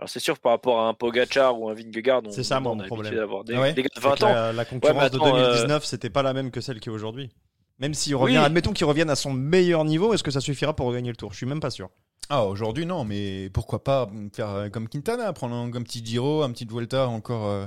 Alors 0.00 0.08
c'est 0.08 0.18
sûr 0.18 0.40
par 0.40 0.50
rapport 0.50 0.80
à 0.80 0.88
un 0.88 0.94
Pogacar 0.94 1.60
ou 1.60 1.70
un 1.70 1.74
Vingegaard, 1.74 2.22
on, 2.26 2.30
C'est 2.32 2.42
ça, 2.42 2.58
mon 2.58 2.80
a 2.80 2.86
problème. 2.86 3.14
d'avoir 3.14 3.44
des, 3.44 3.54
Ah 3.54 3.60
ouais 3.60 3.72
des 3.74 3.82
gars 3.82 3.88
de 3.94 4.00
C'est 4.00 4.08
20 4.08 4.16
que 4.16 4.24
ans. 4.24 4.32
La, 4.34 4.52
la 4.52 4.64
concurrence 4.64 5.10
de 5.12 5.16
attends, 5.16 5.36
euh, 5.36 5.44
2019, 5.52 5.84
c'était 5.84 6.10
pas 6.10 6.24
la 6.24 6.32
même 6.32 6.50
que 6.50 6.60
celle 6.60 6.80
qui 6.80 6.88
est 6.88 6.92
aujourd'hui. 6.92 7.30
Même 7.78 7.94
s'il 7.94 8.14
revient, 8.14 8.38
Oui. 8.38 8.44
admettons 8.44 8.72
qu'il 8.72 8.86
revienne 8.86 9.10
à 9.10 9.16
son 9.16 9.32
meilleur 9.32 9.84
niveau, 9.84 10.14
est-ce 10.14 10.22
que 10.22 10.30
ça 10.30 10.40
suffira 10.40 10.74
pour 10.76 10.92
gagner 10.92 11.10
le 11.10 11.16
tour? 11.16 11.32
Je 11.32 11.38
suis 11.38 11.46
même 11.46 11.60
pas 11.60 11.70
sûr. 11.70 11.88
Ah, 12.30 12.44
aujourd'hui, 12.44 12.86
non, 12.86 13.04
mais 13.04 13.50
pourquoi 13.50 13.84
pas 13.84 14.08
faire 14.32 14.48
euh, 14.50 14.68
comme 14.70 14.88
Quintana, 14.88 15.32
prendre 15.32 15.54
un, 15.54 15.66
un 15.66 15.82
petit 15.82 16.04
Giro, 16.04 16.42
un 16.42 16.50
petit 16.52 16.64
Vuelta 16.64 17.08
encore 17.08 17.46
euh, 17.46 17.66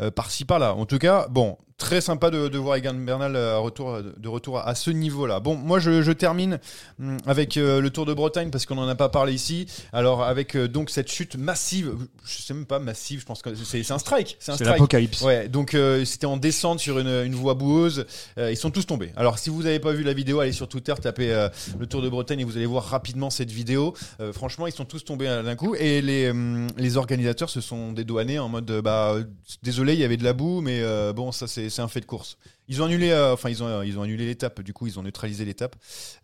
euh, 0.00 0.10
par-ci 0.10 0.44
par-là. 0.44 0.74
En 0.74 0.86
tout 0.86 0.98
cas, 0.98 1.26
bon, 1.28 1.58
très 1.82 2.00
sympa 2.00 2.30
de, 2.30 2.46
de 2.46 2.58
voir 2.58 2.76
Egan 2.76 2.94
Bernal 2.94 3.34
euh, 3.34 3.58
retour, 3.58 3.98
de 4.16 4.28
retour 4.28 4.60
à 4.60 4.74
ce 4.76 4.90
niveau-là. 4.90 5.40
Bon, 5.40 5.56
moi, 5.56 5.80
je, 5.80 6.00
je 6.00 6.12
termine 6.12 6.60
hum, 7.00 7.16
avec 7.26 7.56
euh, 7.56 7.80
le 7.80 7.90
Tour 7.90 8.06
de 8.06 8.14
Bretagne 8.14 8.50
parce 8.50 8.66
qu'on 8.66 8.76
n'en 8.76 8.86
a 8.86 8.94
pas 8.94 9.08
parlé 9.08 9.34
ici. 9.34 9.66
Alors, 9.92 10.22
avec 10.22 10.54
euh, 10.54 10.68
donc 10.68 10.90
cette 10.90 11.10
chute 11.10 11.34
massive, 11.34 11.94
je 12.24 12.40
sais 12.40 12.54
même 12.54 12.66
pas 12.66 12.78
massive, 12.78 13.20
je 13.20 13.26
pense 13.26 13.42
que 13.42 13.52
c'est 13.56 13.90
un 13.90 13.98
strike. 13.98 14.36
C'est 14.38 14.60
l'apocalypse. 14.60 15.22
Ouais, 15.22 15.48
donc 15.48 15.74
euh, 15.74 16.04
c'était 16.04 16.26
en 16.26 16.36
descente 16.36 16.78
sur 16.78 17.00
une, 17.00 17.08
une 17.08 17.34
voie 17.34 17.54
boueuse. 17.54 18.06
Euh, 18.38 18.52
ils 18.52 18.56
sont 18.56 18.70
tous 18.70 18.86
tombés. 18.86 19.10
Alors 19.16 19.40
si 19.40 19.50
vous 19.50 19.64
n'avez 19.64 19.80
pas 19.80 19.92
vu 19.92 20.04
la 20.04 20.12
vidéo, 20.12 20.38
allez 20.38 20.52
sur 20.52 20.68
Twitter, 20.68 20.94
tapez 21.02 21.32
euh, 21.32 21.48
le 21.80 21.86
Tour 21.88 22.00
de 22.00 22.08
Bretagne 22.08 22.38
et 22.38 22.44
vous 22.44 22.56
allez 22.56 22.66
voir 22.66 22.84
rapidement 22.84 23.30
cette 23.30 23.50
vidéo. 23.50 23.94
Euh, 24.20 24.32
franchement, 24.32 24.68
ils 24.68 24.72
sont 24.72 24.84
tous 24.84 25.04
tombés 25.04 25.26
euh, 25.26 25.42
d'un 25.42 25.56
coup 25.56 25.74
et 25.74 26.00
les, 26.00 26.30
hum, 26.30 26.68
les 26.76 26.96
organisateurs 26.96 27.50
se 27.50 27.60
sont 27.60 27.90
dédouanés 27.92 28.38
en 28.38 28.48
mode 28.48 28.70
euh, 28.70 28.82
bah 28.82 29.14
euh, 29.14 29.24
désolé, 29.64 29.94
il 29.94 29.98
y 29.98 30.04
avait 30.04 30.16
de 30.16 30.24
la 30.24 30.32
boue, 30.32 30.60
mais 30.60 30.80
euh, 30.80 31.12
bon 31.12 31.32
ça 31.32 31.48
c'est 31.48 31.71
c'est 31.72 31.82
un 31.82 31.88
fait 31.88 32.00
de 32.00 32.06
course. 32.06 32.38
Ils 32.68 32.80
ont 32.80 32.84
annulé, 32.84 33.10
euh, 33.10 33.32
enfin 33.32 33.50
ils 33.50 33.62
ont 33.62 33.66
euh, 33.66 33.84
ils 33.84 33.98
ont 33.98 34.02
annulé 34.02 34.24
l'étape. 34.24 34.60
Du 34.62 34.72
coup, 34.72 34.86
ils 34.86 34.98
ont 34.98 35.02
neutralisé 35.02 35.44
l'étape. 35.44 35.76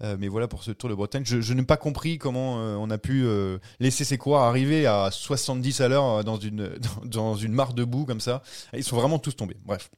Euh, 0.02 0.16
mais 0.18 0.28
voilà 0.28 0.48
pour 0.48 0.62
ce 0.62 0.70
Tour 0.70 0.88
de 0.88 0.94
Bretagne. 0.94 1.24
Je, 1.24 1.52
n'ai 1.52 1.64
pas 1.64 1.76
compris 1.76 2.18
comment 2.18 2.54
on 2.54 2.90
a 2.90 2.98
pu 2.98 3.26
laisser 3.80 4.04
ces 4.04 4.18
coureurs 4.18 4.42
arriver 4.42 4.86
à 4.86 5.10
70 5.10 5.80
à 5.80 5.88
l'heure 5.88 6.24
dans 6.24 6.36
une 6.38 6.70
une 7.42 7.52
mare 7.52 7.74
de 7.74 7.84
boue 7.84 8.04
comme 8.04 8.20
ça. 8.20 8.42
Ils 8.72 8.84
sont 8.84 8.96
vraiment 8.96 9.18
tous 9.18 9.34
tombés. 9.34 9.56
Bref. 9.64 9.90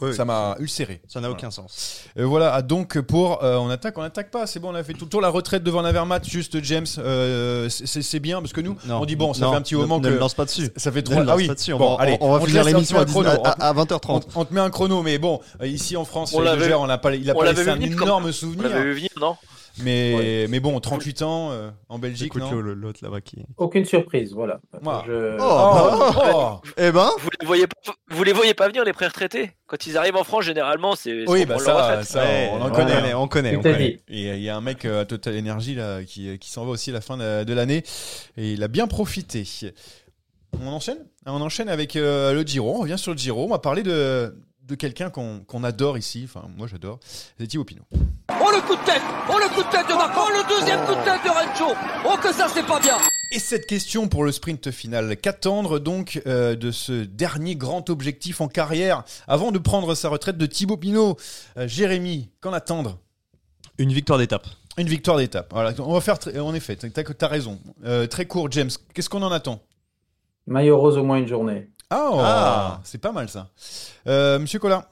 Oui, 0.00 0.14
Ça 0.14 0.24
m'a 0.26 0.56
ulcéré. 0.58 1.00
Ça 1.08 1.20
n'a 1.20 1.30
aucun 1.30 1.50
sens. 1.50 2.00
Euh, 2.18 2.26
voilà, 2.26 2.52
ah, 2.54 2.60
donc 2.62 3.00
pour 3.00 3.42
euh, 3.42 3.56
on 3.56 3.70
attaque, 3.70 3.96
on 3.96 4.02
attaque 4.02 4.30
pas, 4.30 4.46
c'est 4.46 4.60
bon, 4.60 4.70
on 4.72 4.74
a 4.74 4.82
fait 4.82 4.92
tout 4.92 5.04
le 5.06 5.10
tour. 5.10 5.20
La 5.22 5.28
retraite 5.30 5.62
devant 5.62 5.84
Avermaet, 5.84 6.20
juste 6.24 6.62
James, 6.62 6.86
euh, 6.98 7.68
c'est 7.70 8.20
bien 8.20 8.40
parce 8.40 8.52
que 8.52 8.60
nous, 8.60 8.76
Non. 8.86 9.00
on 9.00 9.04
dit 9.06 9.16
bon, 9.16 9.32
ça 9.32 9.46
Non, 9.46 9.52
fait 9.52 9.56
un 9.58 9.62
petit 9.62 9.74
ne- 9.74 9.80
moment 9.80 9.98
ne 9.98 10.04
que 10.04 10.08
le 10.12 10.18
lance 10.18 10.34
pas 10.34 10.44
dessus. 10.44 10.68
ça 10.76 10.92
fait 10.92 11.06
Ne 11.08 11.14
le 11.14 11.20
Ah 11.22 11.24
lance 11.24 11.36
oui, 11.36 11.46
pas 11.46 11.54
dessus. 11.54 11.72
On 11.72 11.78
bon, 11.78 11.96
va- 11.96 12.02
allez, 12.02 12.18
on 12.20 12.32
va 12.38 12.44
finir 12.46 12.64
l'émission 12.64 12.98
à, 12.98 13.02
un 13.02 13.04
chrono. 13.06 13.30
19 13.30 13.46
à- 13.46 13.68
à 13.68 13.72
On, 13.72 13.74
20h30. 13.74 14.26
on 14.34 14.44
te 14.44 14.52
met 14.54 14.60
un 14.60 14.70
chrono, 14.70 15.02
mais 15.02 15.18
bon, 15.18 15.40
euh, 15.62 15.66
ici 15.66 15.96
en 15.96 16.04
France, 16.04 16.32
On 16.34 16.40
l'avait- 16.40 16.74
on 16.74 16.84
a 16.88 16.98
pas, 16.98 17.14
il 17.14 17.30
a 17.30 17.34
on 17.34 17.38
pas 17.40 17.52
laissé 17.52 17.68
un 17.68 17.80
énorme 17.80 18.26
On 18.26 18.32
souvenir. 18.32 18.68
l'avait 18.68 18.82
vu 18.84 18.94
venir, 18.94 19.10
non? 19.20 19.36
Mais, 19.82 20.46
mais 20.48 20.60
bon, 20.60 20.78
38 20.80 21.22
ans 21.22 21.50
euh, 21.50 21.70
en 21.88 21.98
Belgique, 21.98 22.28
Écoute 22.28 22.42
non 22.42 22.52
l'autre 22.60 23.00
là-bas 23.02 23.20
qui. 23.20 23.44
Aucune 23.58 23.84
surprise, 23.84 24.32
voilà. 24.32 24.58
Moi. 24.82 25.04
Je- 25.06 25.36
Oh, 25.38 26.12
oh. 26.34 26.60
Eh 26.78 26.90
ben. 26.92 27.10
Vous 27.18 27.28
les 27.40 27.46
voyez 27.46 27.66
pas, 27.66 27.92
vous 28.10 28.24
les 28.24 28.32
voyez 28.32 28.54
pas 28.54 28.68
venir 28.68 28.84
les 28.84 28.92
pré 28.92 29.06
retraités 29.06 29.52
Quand 29.66 29.86
ils 29.86 29.96
arrivent 29.98 30.16
en 30.16 30.24
France, 30.24 30.44
généralement, 30.44 30.96
c'est 30.96 31.28
Oui, 31.28 31.44
bah 31.44 31.58
ça, 31.58 31.74
retraite. 31.74 32.04
ça 32.06 32.22
Ouais, 32.24 32.50
on 32.52 32.62
en 32.62 32.68
on 32.68 32.70
connaît. 32.70 33.14
on 33.14 33.28
connaît, 33.28 33.56
on. 33.56 33.62
Et 33.62 34.00
il 34.08 34.42
y 34.42 34.48
a 34.48 34.56
un 34.56 34.60
mec 34.60 34.84
euh, 34.84 35.02
à 35.02 35.04
Total 35.04 35.38
Energy 35.38 35.74
là, 35.74 36.02
qui, 36.04 36.38
qui 36.38 36.50
s'en 36.50 36.64
va 36.64 36.70
aussi 36.70 36.90
à 36.90 36.94
la 36.94 37.00
fin 37.00 37.16
de, 37.16 37.44
de 37.44 37.52
l'année 37.52 37.82
et 38.36 38.52
il 38.52 38.62
a 38.62 38.68
bien 38.68 38.86
profité. 38.86 39.44
On 40.60 40.68
enchaîne? 40.68 40.98
On 41.26 41.40
enchaîne 41.42 41.68
avec 41.68 41.96
euh, 41.96 42.32
le 42.32 42.42
Giro. 42.42 42.70
On 42.76 42.80
revient 42.80 42.98
sur 42.98 43.12
le 43.12 43.18
Giro. 43.18 43.44
On 43.44 43.48
va 43.50 43.58
parler 43.58 43.82
de, 43.82 44.34
de 44.66 44.74
quelqu'un 44.74 45.10
qu'on 45.10 45.64
adore 45.64 45.96
ici. 45.98 46.22
Enfin, 46.24 46.46
moi 46.56 46.66
j'adore. 46.66 46.98
C'est 47.38 47.46
Thibaut 47.46 47.64
Pinot. 47.64 47.84
Oh 47.92 48.50
le 48.52 48.60
coup 48.66 48.74
de 48.76 48.84
tête 48.84 49.02
Oh 49.30 49.38
le 49.38 49.48
coup 49.54 49.62
de 49.62 49.70
tête 49.70 49.88
de 49.88 49.94
Marco 49.94 50.20
Oh 50.24 50.30
le 50.30 50.48
deuxième 50.58 50.80
coup 50.84 50.94
de 50.94 51.04
tête 51.04 51.22
de 51.24 51.30
Rencho 51.30 51.74
Oh 52.06 52.16
que 52.22 52.32
ça 52.32 52.48
c'est 52.52 52.66
pas 52.66 52.80
bien 52.80 52.96
Et 53.32 53.38
cette 53.38 53.66
question 53.66 54.08
pour 54.08 54.24
le 54.24 54.32
sprint 54.32 54.70
final. 54.70 55.16
Qu'attendre 55.16 55.78
donc 55.78 56.20
euh, 56.26 56.54
de 56.56 56.70
ce 56.70 57.04
dernier 57.04 57.54
grand 57.56 57.88
objectif 57.90 58.40
en 58.40 58.48
carrière 58.48 59.04
avant 59.28 59.52
de 59.52 59.58
prendre 59.58 59.94
sa 59.94 60.08
retraite 60.08 60.36
de 60.38 60.46
Thibaut 60.46 60.76
Pinot? 60.76 61.16
Euh, 61.56 61.66
Jérémy, 61.68 62.30
qu'en 62.40 62.52
attendre? 62.52 62.98
Une 63.78 63.92
victoire 63.92 64.18
d'étape. 64.18 64.46
Une 64.78 64.88
victoire 64.88 65.16
d'étape. 65.18 65.48
Voilà, 65.52 65.72
on 65.78 65.92
va 65.94 66.00
faire. 66.00 66.18
très- 66.18 66.38
En 66.38 66.54
effet, 66.54 66.76
t'as 66.76 67.02
as 67.20 67.28
raison. 67.28 67.58
Euh, 67.84 68.06
très 68.06 68.26
court, 68.26 68.50
James. 68.52 68.70
Qu'est-ce 68.94 69.08
qu'on 69.08 69.22
en 69.22 69.32
attend? 69.32 69.60
Maillot 70.46 70.78
rose 70.78 70.96
au 70.98 71.02
moins 71.04 71.16
une 71.18 71.26
journée. 71.28 71.68
Ah, 71.90 72.08
oh, 72.12 72.16
Ah. 72.20 72.80
c'est 72.84 72.98
pas 73.00 73.12
mal 73.12 73.28
ça. 73.28 73.48
Euh, 74.06 74.38
Monsieur 74.38 74.58
Collin, 74.58 74.84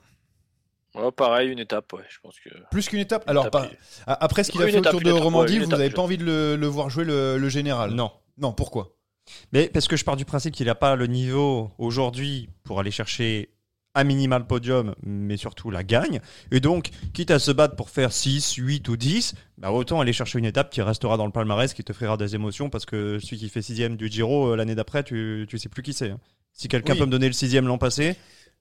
Ouais, 0.96 1.10
pareil, 1.10 1.50
une 1.50 1.58
étape, 1.58 1.92
ouais. 1.92 2.04
Je 2.08 2.18
pense 2.22 2.38
que. 2.38 2.48
plus 2.70 2.88
qu'une 2.88 3.00
étape. 3.00 3.24
Alors, 3.28 3.46
Étape, 3.48 3.68
pas- 4.06 4.12
après 4.20 4.44
ce 4.44 4.52
qu'il 4.52 4.62
a 4.62 4.66
une 4.66 4.70
fait 4.74 4.78
étape, 4.78 4.94
autour 4.94 5.00
de 5.02 5.10
étape, 5.10 5.24
Romandie, 5.24 5.58
ouais, 5.58 5.64
vous 5.64 5.70
n'avez 5.72 5.90
pas 5.90 6.02
envie 6.02 6.18
de 6.18 6.24
le, 6.24 6.54
le 6.54 6.66
voir 6.68 6.88
jouer 6.88 7.02
le, 7.04 7.36
le 7.36 7.48
général? 7.48 7.90
Non. 7.90 8.12
Non, 8.38 8.52
pourquoi? 8.52 8.94
Mais 9.52 9.68
parce 9.68 9.88
que 9.88 9.96
je 9.96 10.04
pars 10.04 10.14
du 10.16 10.24
principe 10.24 10.54
qu'il 10.54 10.66
n'a 10.66 10.76
pas 10.76 10.94
le 10.94 11.08
niveau 11.08 11.72
aujourd'hui 11.78 12.48
pour 12.62 12.78
aller 12.78 12.92
chercher 12.92 13.50
un 13.96 14.04
minimal 14.04 14.46
podium, 14.46 14.94
mais 15.02 15.36
surtout 15.36 15.70
la 15.72 15.82
gagne. 15.82 16.20
Et 16.52 16.60
donc, 16.60 16.90
quitte 17.12 17.32
à 17.32 17.40
se 17.40 17.50
battre 17.50 17.74
pour 17.74 17.90
faire 17.90 18.12
6, 18.12 18.54
8 18.54 18.88
ou 18.88 18.96
10, 18.96 19.34
bah 19.58 19.72
autant 19.72 20.00
aller 20.00 20.12
chercher 20.12 20.38
une 20.38 20.44
étape 20.44 20.70
qui 20.70 20.80
restera 20.82 21.16
dans 21.16 21.26
le 21.26 21.32
palmarès, 21.32 21.74
qui 21.74 21.82
te 21.82 21.90
offrira 21.90 22.16
des 22.16 22.36
émotions, 22.36 22.70
parce 22.70 22.86
que 22.86 23.18
celui 23.18 23.38
qui 23.38 23.48
fait 23.48 23.62
sixième 23.62 23.96
du 23.96 24.08
Giro 24.08 24.52
euh, 24.52 24.56
l'année 24.56 24.74
d'après, 24.76 25.02
tu, 25.02 25.46
tu 25.48 25.58
sais 25.58 25.68
plus 25.68 25.82
qui 25.82 25.92
c'est. 25.92 26.10
hein. 26.10 26.20
Si 26.54 26.68
quelqu'un 26.68 26.92
Oui. 26.94 26.98
peut 27.00 27.06
me 27.06 27.10
donner 27.10 27.26
le 27.26 27.32
sixième 27.32 27.66
l'an 27.66 27.78
passé, 27.78 28.16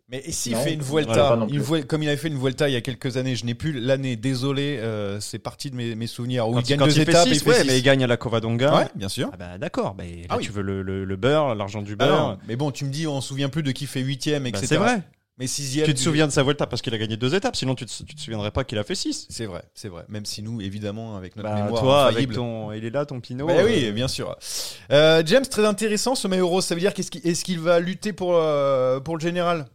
Mais 0.10 0.22
et 0.26 0.32
s'il 0.34 0.56
fait 0.58 0.74
une 0.74 0.82
Vuelta, 0.82 1.38
une 1.50 1.86
comme 1.86 2.04
il 2.04 2.08
avait 2.10 2.18
fait 2.18 2.28
une 2.28 2.38
Vuelta 2.38 2.68
il 2.68 2.74
y 2.74 2.76
a 2.76 2.82
quelques 2.82 3.16
années, 3.18 3.36
je 3.38 3.46
n'ai 3.46 3.54
plus 3.54 3.72
l'année, 3.72 4.16
désolé, 4.18 4.78
euh, 4.80 5.20
c'est 5.22 5.40
parti 5.40 5.72
de 5.72 5.76
mes, 5.76 5.96
mes 5.96 6.08
souvenirs, 6.08 6.48
où 6.50 6.54
quand 6.54 6.60
il 6.62 6.76
gagne 6.76 6.88
deux 6.88 7.00
étapes, 7.00 7.28
six, 7.28 7.42
il 7.42 7.48
ouais, 7.50 7.64
mais 7.64 7.78
il 7.80 7.84
gagne 7.84 8.04
à 8.04 8.08
la 8.08 8.18
Covadonga. 8.18 8.76
Ouais, 8.76 8.88
bien 8.96 9.08
sûr. 9.10 9.30
Ah 9.32 9.38
bah 9.38 9.58
d'accord, 9.58 9.94
bah, 9.96 10.04
Ah 10.30 10.38
oui. 10.38 10.44
tu 10.44 10.52
veux 10.52 10.62
le, 10.62 10.82
le- 10.82 11.06
le 11.06 11.16
beurre, 11.16 11.56
l'argent 11.56 11.82
du 11.82 11.94
Ah 12.00 12.06
beurre. 12.06 12.30
non, 12.32 12.38
mais 12.48 12.56
bon, 12.58 12.72
tu 12.72 12.84
me 12.84 12.90
dis, 12.92 13.08
on 13.08 13.22
se 13.22 13.30
souvient 13.30 13.48
plus 13.50 13.64
de 13.64 13.72
qui 13.72 13.86
fait 13.86 14.02
huitième, 14.02 14.44
Bah, 14.44 14.50
etc. 14.50 14.66
c'est 14.68 14.78
vrai. 14.78 15.02
Mais 15.40 15.48
sixième. 15.48 15.86
Tu 15.88 15.94
te 15.94 15.98
du- 15.98 16.04
souviens 16.04 16.28
de 16.28 16.32
sa 16.32 16.44
Vuelta 16.44 16.68
parce 16.68 16.82
qu'il 16.84 16.94
a 16.94 16.98
gagné 16.98 17.18
deux 17.18 17.34
étapes, 17.34 17.56
sinon 17.56 17.74
tu 17.74 17.86
te, 17.88 18.04
tu 18.04 18.14
te 18.14 18.22
souviendrais 18.22 18.52
pas 18.52 18.64
qu'il 18.64 18.78
a 18.78 18.84
fait 18.84 18.94
6. 18.94 19.26
C'est 19.30 19.48
vrai, 19.48 19.64
c'est 19.74 19.88
vrai. 19.90 20.06
Même 20.08 20.26
si 20.26 20.44
nous, 20.44 20.62
évidemment, 20.62 21.16
avec 21.18 21.36
notre 21.36 21.50
Bah, 21.50 21.56
mémoire 21.64 21.82
toi, 21.82 22.02
avec 22.04 22.12
infaillible. 22.14 22.36
ton, 22.36 22.72
il 22.72 22.86
est 22.86 22.92
là, 22.92 23.06
ton 23.08 23.20
Pinot. 23.20 23.48
Bah 23.48 23.54
euh, 23.58 23.66
oui, 23.66 23.92
bien 23.94 24.08
sûr. 24.08 24.36
Euh, 24.92 25.24
James, 25.26 25.46
très 25.50 25.66
intéressant 25.66 26.14
ce 26.14 26.28
maillot 26.28 26.48
rose. 26.48 26.66
Ça 26.66 26.76
veut 26.76 26.82
dire 26.82 26.94
qu'est-ce 26.94 27.44
qu'il 27.44 27.60
va 27.60 27.80
lutter 27.80 28.14
pour, 28.14 28.36
euh, 28.36 29.00
pour 29.00 29.18
le 29.18 29.22
général? 29.22 29.66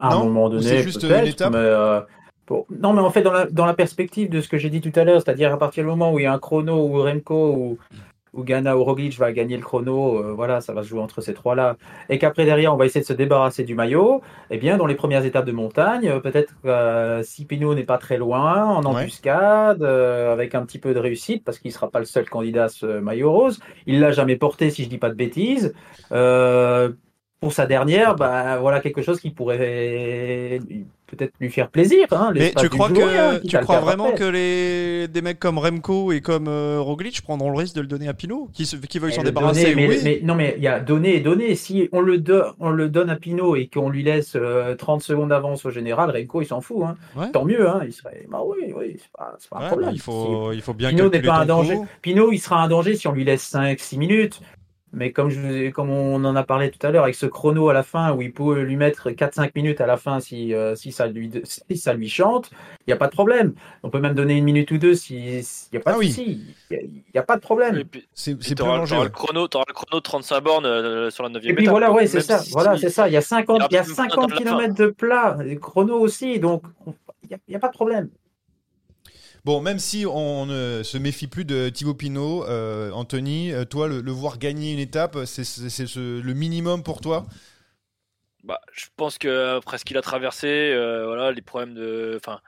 À 0.00 0.14
un 0.14 0.18
moment 0.24 0.48
donné, 0.48 0.62
c'est 0.64 0.82
juste 0.82 1.00
peut-être, 1.02 1.22
une 1.22 1.28
étape 1.28 1.52
mais, 1.52 1.58
euh, 1.58 2.00
bon, 2.46 2.64
Non, 2.70 2.92
mais 2.92 3.00
en 3.02 3.10
fait, 3.10 3.22
dans 3.22 3.32
la, 3.32 3.46
dans 3.46 3.66
la 3.66 3.74
perspective 3.74 4.30
de 4.30 4.40
ce 4.40 4.48
que 4.48 4.56
j'ai 4.58 4.70
dit 4.70 4.80
tout 4.80 4.92
à 4.98 5.04
l'heure, 5.04 5.20
c'est-à-dire 5.22 5.52
à 5.52 5.58
partir 5.58 5.84
du 5.84 5.90
moment 5.90 6.12
où 6.12 6.18
il 6.18 6.22
y 6.22 6.26
a 6.26 6.32
un 6.32 6.38
chrono 6.38 6.86
ou 6.88 7.02
Remco 7.02 7.52
ou, 7.54 7.78
ou 8.32 8.44
Ghana 8.44 8.76
ou 8.76 8.84
Roglic 8.84 9.18
va 9.18 9.32
gagner 9.32 9.56
le 9.56 9.62
chrono, 9.62 10.18
euh, 10.18 10.32
voilà, 10.32 10.60
ça 10.60 10.72
va 10.72 10.82
se 10.82 10.88
jouer 10.88 11.00
entre 11.00 11.20
ces 11.20 11.34
trois-là, 11.34 11.76
et 12.08 12.18
qu'après 12.18 12.44
derrière, 12.44 12.72
on 12.74 12.76
va 12.76 12.86
essayer 12.86 13.00
de 13.00 13.06
se 13.06 13.12
débarrasser 13.12 13.64
du 13.64 13.74
maillot, 13.74 14.20
eh 14.50 14.58
bien, 14.58 14.76
dans 14.76 14.86
les 14.86 14.94
premières 14.94 15.24
étapes 15.24 15.46
de 15.46 15.52
montagne, 15.52 16.08
euh, 16.08 16.20
peut-être 16.20 16.54
euh, 16.64 17.22
si 17.22 17.44
Pinot 17.44 17.74
n'est 17.74 17.84
pas 17.84 17.98
très 17.98 18.18
loin, 18.18 18.64
en 18.66 18.84
Ouais. 18.84 19.02
embuscade, 19.02 19.82
euh, 19.82 20.32
avec 20.32 20.54
un 20.54 20.64
petit 20.64 20.78
peu 20.78 20.94
de 20.94 20.98
réussite, 20.98 21.44
parce 21.44 21.58
qu'il 21.58 21.70
ne 21.70 21.74
sera 21.74 21.90
pas 21.90 21.98
le 22.00 22.04
seul 22.04 22.28
candidat 22.28 22.64
à 22.64 22.68
ce 22.68 22.86
maillot 23.00 23.32
rose, 23.32 23.60
il 23.86 24.00
l'a 24.00 24.12
jamais 24.12 24.36
porté, 24.36 24.70
si 24.70 24.84
je 24.84 24.88
dis 24.88 24.98
pas 24.98 25.10
de 25.10 25.14
bêtises. 25.14 25.74
Pour 27.40 27.54
sa 27.54 27.64
dernière, 27.64 28.16
bah 28.16 28.58
voilà 28.58 28.80
quelque 28.80 29.00
chose 29.00 29.18
qui 29.18 29.30
pourrait 29.30 30.60
peut-être 31.10 31.32
lui 31.40 31.50
faire 31.50 31.68
plaisir. 31.68 32.06
Hein, 32.12 32.32
Mais 32.34 32.52
tu 32.56 32.68
crois 32.68 32.88
hein, 32.88 33.38
que 33.42 33.46
tu 33.46 33.58
crois 33.58 33.80
vraiment 33.80 34.06
après. 34.08 34.18
que 34.18 34.24
les 34.24 35.08
des 35.08 35.22
mecs 35.22 35.38
comme 35.38 35.58
Remco 35.58 36.12
et 36.12 36.20
comme 36.20 36.48
euh, 36.48 36.80
Roglic 36.80 37.20
prendront 37.22 37.50
le 37.50 37.58
risque 37.58 37.74
de 37.74 37.80
le 37.80 37.86
donner 37.86 38.08
à 38.08 38.14
Pinot, 38.14 38.48
qui, 38.52 38.64
qui 38.64 38.98
veuillent 38.98 39.12
Et 39.12 39.14
s'en 39.16 39.22
débarrasser 39.22 39.74
donner, 39.74 39.74
mais, 39.74 39.88
Oui. 39.88 40.00
mais- 40.04 40.20
non 40.22 40.34
mais 40.34 40.54
il 40.56 40.62
y 40.62 40.68
a 40.68 40.80
donner 40.80 41.16
et 41.16 41.20
donner. 41.20 41.54
Si 41.54 41.88
on 41.92 42.00
le, 42.00 42.18
do- 42.18 42.42
on 42.60 42.70
le 42.70 42.88
donne 42.88 43.10
à 43.10 43.16
Pinot 43.16 43.56
et 43.56 43.66
qu'on 43.68 43.88
lui 43.90 44.02
laisse 44.02 44.32
euh, 44.36 44.74
30 44.76 45.02
secondes 45.02 45.30
d'avance 45.30 45.64
au 45.64 45.70
général, 45.70 46.10
Remco 46.10 46.42
il 46.42 46.46
s'en 46.46 46.60
fout. 46.60 46.82
Hein. 46.84 46.96
Ouais. 47.16 47.30
Tant 47.32 47.44
mieux. 47.44 47.68
Hein. 47.68 47.82
Il 47.86 47.92
serait. 47.92 48.26
Bah 48.30 48.40
oui, 48.46 48.72
oui, 48.76 48.96
c'est 48.98 49.10
pas, 49.12 49.34
un 49.56 49.60
Ouais, 49.62 49.66
problème. 49.68 49.88
bah, 49.90 49.94
il 49.94 50.00
faut 50.00 50.52
il 50.52 50.62
faut 50.62 50.74
bien 50.74 50.90
Pinot 50.90 51.10
n'est 51.10 51.22
pas 51.22 51.38
un 51.38 51.46
danger. 51.46 51.78
Pinot, 52.02 52.32
il 52.32 52.38
sera 52.38 52.62
un 52.62 52.68
danger 52.68 52.94
si 52.96 53.08
on 53.08 53.12
lui 53.12 53.24
laisse 53.24 53.52
5-6 53.52 53.98
minutes. 53.98 54.40
Mais 54.92 55.12
comme, 55.12 55.30
je, 55.30 55.38
vous 55.40 55.54
ai- 55.54 55.70
comme 55.70 55.90
on 55.90 56.24
en 56.24 56.34
a 56.34 56.42
parlé 56.42 56.70
tout 56.70 56.84
à 56.84 56.90
l'heure, 56.90 57.04
avec 57.04 57.14
ce 57.14 57.26
chrono 57.26 57.68
à 57.68 57.72
la 57.72 57.82
fin, 57.84 58.12
où 58.12 58.22
il 58.22 58.32
peut 58.32 58.60
lui 58.62 58.74
mettre 58.76 59.10
4-5 59.10 59.52
minutes 59.54 59.80
à 59.80 59.86
la 59.86 59.96
fin 59.96 60.18
si, 60.18 60.52
euh, 60.52 60.74
si, 60.74 60.90
ça, 60.90 61.06
lui, 61.06 61.30
si 61.44 61.76
ça 61.76 61.94
lui 61.94 62.08
chante, 62.08 62.50
il 62.80 62.90
n'y 62.90 62.92
a 62.92 62.96
pas 62.96 63.06
de 63.06 63.12
problème. 63.12 63.54
On 63.84 63.90
peut 63.90 64.00
même 64.00 64.14
donner 64.14 64.36
une 64.36 64.44
minute 64.44 64.70
ou 64.72 64.78
deux 64.78 64.94
s'il 64.94 65.42
n'y 65.72 65.78
a 65.78 65.80
pas 65.80 65.90
Ah 65.90 65.94
de 65.94 65.98
oui. 65.98 66.08
souci. 66.08 66.56
Il 66.72 67.02
n'y 67.14 67.20
a, 67.20 67.22
pas 67.22 67.36
de 67.36 67.40
problème. 67.40 67.76
Et 67.78 67.84
puis, 67.84 68.06
C'est 68.14 68.34
plus 68.34 68.54
t'auras 68.56 68.80
ouais. 68.80 69.04
le 69.04 69.08
chrono, 69.10 69.46
t'auras 69.46 69.64
le 69.68 69.74
chrono 69.74 69.98
de 70.00 70.02
35 70.02 70.40
bornes 70.42 70.66
euh, 70.66 71.10
sur 71.10 71.22
la 71.22 71.28
9 71.28 71.44
Et 71.44 71.54
puis 71.54 71.66
voilà, 71.66 71.92
ouais, 71.92 72.06
c'est 72.08 72.20
ça. 72.20 72.42
Voilà, 72.50 72.76
c'est 72.76 72.90
ça. 72.90 73.08
Il 73.08 73.12
y 73.12 73.16
a 73.16 73.20
50, 73.22 73.62
Il 73.70 73.74
y 73.74 73.76
a 73.78 73.82
aura 73.82 73.88
50 73.94 74.30
même 74.30 74.30
pas 74.30 74.36
km 74.36 74.74
de 74.74 74.86
plat, 74.86 75.38
et 75.46 75.56
chrono 75.56 76.00
aussi, 76.00 76.40
donc 76.40 76.62
on- 76.86 76.94
il 77.22 77.28
n'y 77.28 77.34
a, 77.34 77.38
il 77.48 77.52
y 77.52 77.56
a 77.56 77.60
pas 77.60 77.68
de 77.68 77.72
problème. 77.74 78.08
Bon, 79.44 79.60
même 79.60 79.78
si 79.78 80.04
on 80.06 80.46
ne 80.46 80.82
se 80.82 80.98
méfie 80.98 81.26
plus 81.26 81.44
de 81.44 81.68
Thibaut 81.70 81.94
Pinot, 81.94 82.44
euh, 82.44 82.90
Anthony, 82.92 83.52
euh, 83.52 83.64
toi, 83.64 83.88
le, 83.88 84.10
voir 84.10 84.38
gagner 84.38 84.72
une 84.72 84.78
étape, 84.78 85.16
c'est 85.24 85.44
c'est- 85.44 85.70
c'est 85.70 85.86
ce- 85.86 86.20
le 86.20 86.34
minimum 86.34 86.82
pour 86.82 87.00
toi? 87.00 87.26
Bah, 88.44 88.60
je 88.72 88.86
pense 88.96 89.18
que 89.18 89.56
après 89.58 89.76
ce 89.78 89.84
qu'il 89.84 89.98
a 89.98 90.02
traversé, 90.02 90.46
euh, 90.48 91.04
voilà, 91.06 91.30
les 91.30 91.42
problèmes 91.42 91.74
de, 91.74 92.14
enfin, 92.16 92.40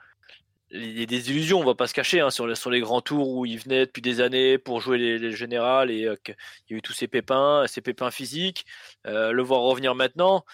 il 0.71 0.99
y 0.99 1.03
a 1.03 1.05
des 1.07 1.31
illusions, 1.31 1.59
on 1.59 1.65
va 1.65 1.75
pas 1.75 1.87
se 1.87 1.93
cacher, 1.95 2.21
hein, 2.21 2.31
sur 2.31 2.47
les 2.47 2.55
les 2.71 2.81
grands 2.81 3.01
tours 3.01 3.29
où 3.31 3.45
il 3.45 3.59
venait 3.59 3.85
depuis 3.87 4.01
des 4.01 4.21
années 4.21 4.57
pour 4.59 4.81
jouer 4.81 4.97
les, 4.99 5.19
les 5.19 5.31
générales 5.33 5.91
et 5.91 6.05
euh, 6.05 6.15
qu'il 6.23 6.35
y 6.71 6.75
a 6.75 6.77
eu 6.77 6.81
tous 6.83 6.93
ces 6.93 7.07
pépins, 7.07 7.65
ces 7.67 7.81
pépins 7.81 8.11
physiques. 8.11 8.65
Euh, 9.07 9.31
le 9.33 9.43
voir 9.43 9.61
revenir 9.61 9.95
maintenant, 9.95 10.45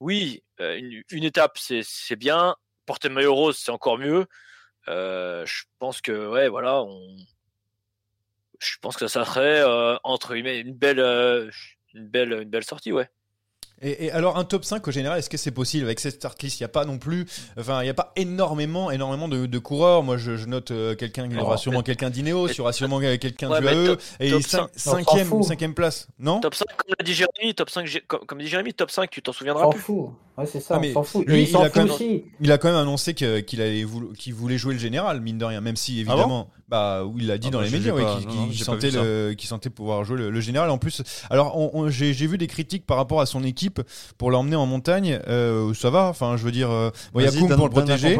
oui, 0.00 0.44
euh, 0.60 0.80
une, 1.10 1.24
étape 1.24 1.58
c'est 1.58 2.16
bien, 2.16 2.56
porter 2.86 3.08
le 3.08 3.14
maillot 3.16 3.34
rose 3.34 3.58
c'est 3.58 3.72
encore 3.72 3.98
mieux. 3.98 4.26
Euh, 4.88 5.44
je 5.46 5.64
pense 5.78 6.00
que 6.00 6.28
ouais, 6.28 6.48
voilà, 6.48 6.82
on, 6.82 7.16
je 8.60 8.76
pense 8.80 8.96
que 8.96 9.08
ça 9.08 9.24
serait 9.24 9.60
euh, 9.62 9.96
entre 10.04 10.34
guillemets 10.34 10.60
une 10.60 10.74
belle, 10.74 11.00
euh, 11.00 11.50
une 11.94 12.08
belle, 12.08 12.32
une 12.32 12.50
belle 12.50 12.64
sortie, 12.64 12.92
ouais. 12.92 13.10
Et, 13.82 14.06
et 14.06 14.10
alors, 14.10 14.38
un 14.38 14.44
top 14.44 14.64
5 14.64 14.86
au 14.88 14.90
général, 14.90 15.18
est-ce 15.18 15.28
que 15.30 15.36
c'est 15.36 15.50
possible 15.50 15.84
avec 15.84 16.00
cette 16.00 16.14
start 16.14 16.42
list 16.42 16.60
Il 16.60 16.62
n'y 16.62 16.66
a 16.66 16.68
pas 16.68 16.84
non 16.84 16.98
plus, 16.98 17.26
enfin, 17.58 17.80
il 17.82 17.84
n'y 17.84 17.90
a 17.90 17.94
pas 17.94 18.12
énormément, 18.16 18.90
énormément 18.90 19.28
de, 19.28 19.46
de 19.46 19.58
coureurs. 19.58 20.02
Moi, 20.02 20.16
je, 20.16 20.36
je 20.36 20.46
note 20.46 20.70
euh, 20.70 20.94
quelqu'un, 20.94 21.26
il 21.30 21.36
y 21.36 21.38
aura 21.40 21.56
sûrement 21.56 21.78
mais- 21.80 21.84
quelqu'un 21.84 22.10
d'Ineos, 22.10 22.48
il 22.48 22.56
y 22.56 22.60
aura 22.60 22.72
sûrement 22.72 23.00
quelqu'un 23.00 23.50
Ouais, 23.50 23.60
du 23.60 23.66
AE, 23.68 23.86
top- 23.86 24.00
et 24.20 24.30
top 24.30 24.40
cin- 24.42 24.44
cinq- 24.46 24.68
on 24.74 24.78
s'en 24.78 24.90
cinquième, 24.96 25.26
fout. 25.28 25.44
cinquième 25.44 25.74
place, 25.74 26.08
non? 26.18 26.40
Top 26.40 26.54
5, 26.54 26.64
comme 26.76 26.94
l'a 26.98 27.04
dit 27.04 27.14
Jérémy, 27.14 27.54
top 27.54 27.70
5, 27.70 27.86
Gé- 27.86 28.02
comme, 28.06 28.20
comme 28.26 28.38
dit 28.38 28.48
Jérémy, 28.48 28.72
top 28.74 28.90
5, 28.90 29.10
tu 29.10 29.20
t'en 29.22 29.32
souviendras 29.32 29.64
s'en 29.64 29.70
plus. 29.70 29.80
fout. 29.80 30.10
Ouais, 30.38 30.44
c'est 30.44 30.60
ça, 30.60 30.74
Ah, 30.74 30.78
on 30.78 30.80
mais 30.82 30.92
s'en 30.92 31.02
fout. 31.02 31.26
lui, 31.26 31.38
il 31.42 31.48
il 31.48 31.48
s'en 31.48 31.60
a 31.62 31.70
quand 31.70 31.80
fout 31.88 32.00
même- 32.00 32.10
aussi. 32.10 32.24
Il 32.42 32.52
a 32.52 32.58
quand 32.58 32.68
même 32.68 32.76
annoncé 32.76 33.14
que- 33.14 33.40
qu'il 33.40 33.62
allait 33.62 33.84
voulu- 33.84 34.12
qu'il 34.14 34.34
voulait 34.34 34.58
jouer 34.58 34.74
le 34.74 34.78
général, 34.80 35.20
mine 35.22 35.38
de 35.38 35.44
rien, 35.46 35.62
même 35.62 35.76
si 35.76 35.98
évidemment, 36.00 36.50
bah 36.68 37.04
oui, 37.04 37.22
il 37.22 37.26
l'a 37.28 37.38
dit 37.38 37.48
Ah 37.48 37.52
dans 37.52 37.58
bah, 37.60 37.64
les 37.64 37.70
médias, 37.70 37.94
ouais, 37.94 39.34
qu'il 39.34 39.48
sentait 39.48 39.70
pouvoir 39.70 40.04
jouer 40.04 40.18
le, 40.18 40.30
le 40.30 40.40
général. 40.40 40.68
En 40.70 40.76
plus, 40.78 41.02
alors 41.30 41.56
on- 41.56 41.70
on- 41.72 41.88
j'ai 41.88 42.12
j'ai 42.12 42.26
vu 42.26 42.36
des 42.38 42.46
critiques 42.48 42.84
par 42.86 42.96
rapport 42.98 43.20
à 43.22 43.26
son 43.26 43.42
équipe 43.44 43.65
pour 44.18 44.30
l'emmener 44.30 44.56
en 44.56 44.66
montagne. 44.66 45.20
Euh, 45.28 45.72
ça 45.74 45.90
va, 45.90 46.04
enfin, 46.04 46.36
je 46.36 46.44
veux 46.44 46.52
dire, 46.52 46.70
euh, 46.70 46.90
bon, 47.12 47.20
il 47.20 47.24
y 47.24 47.28
a 47.28 47.30
donne- 47.30 47.56
pour 47.56 47.66
le 47.66 47.70
protéger. 47.72 48.18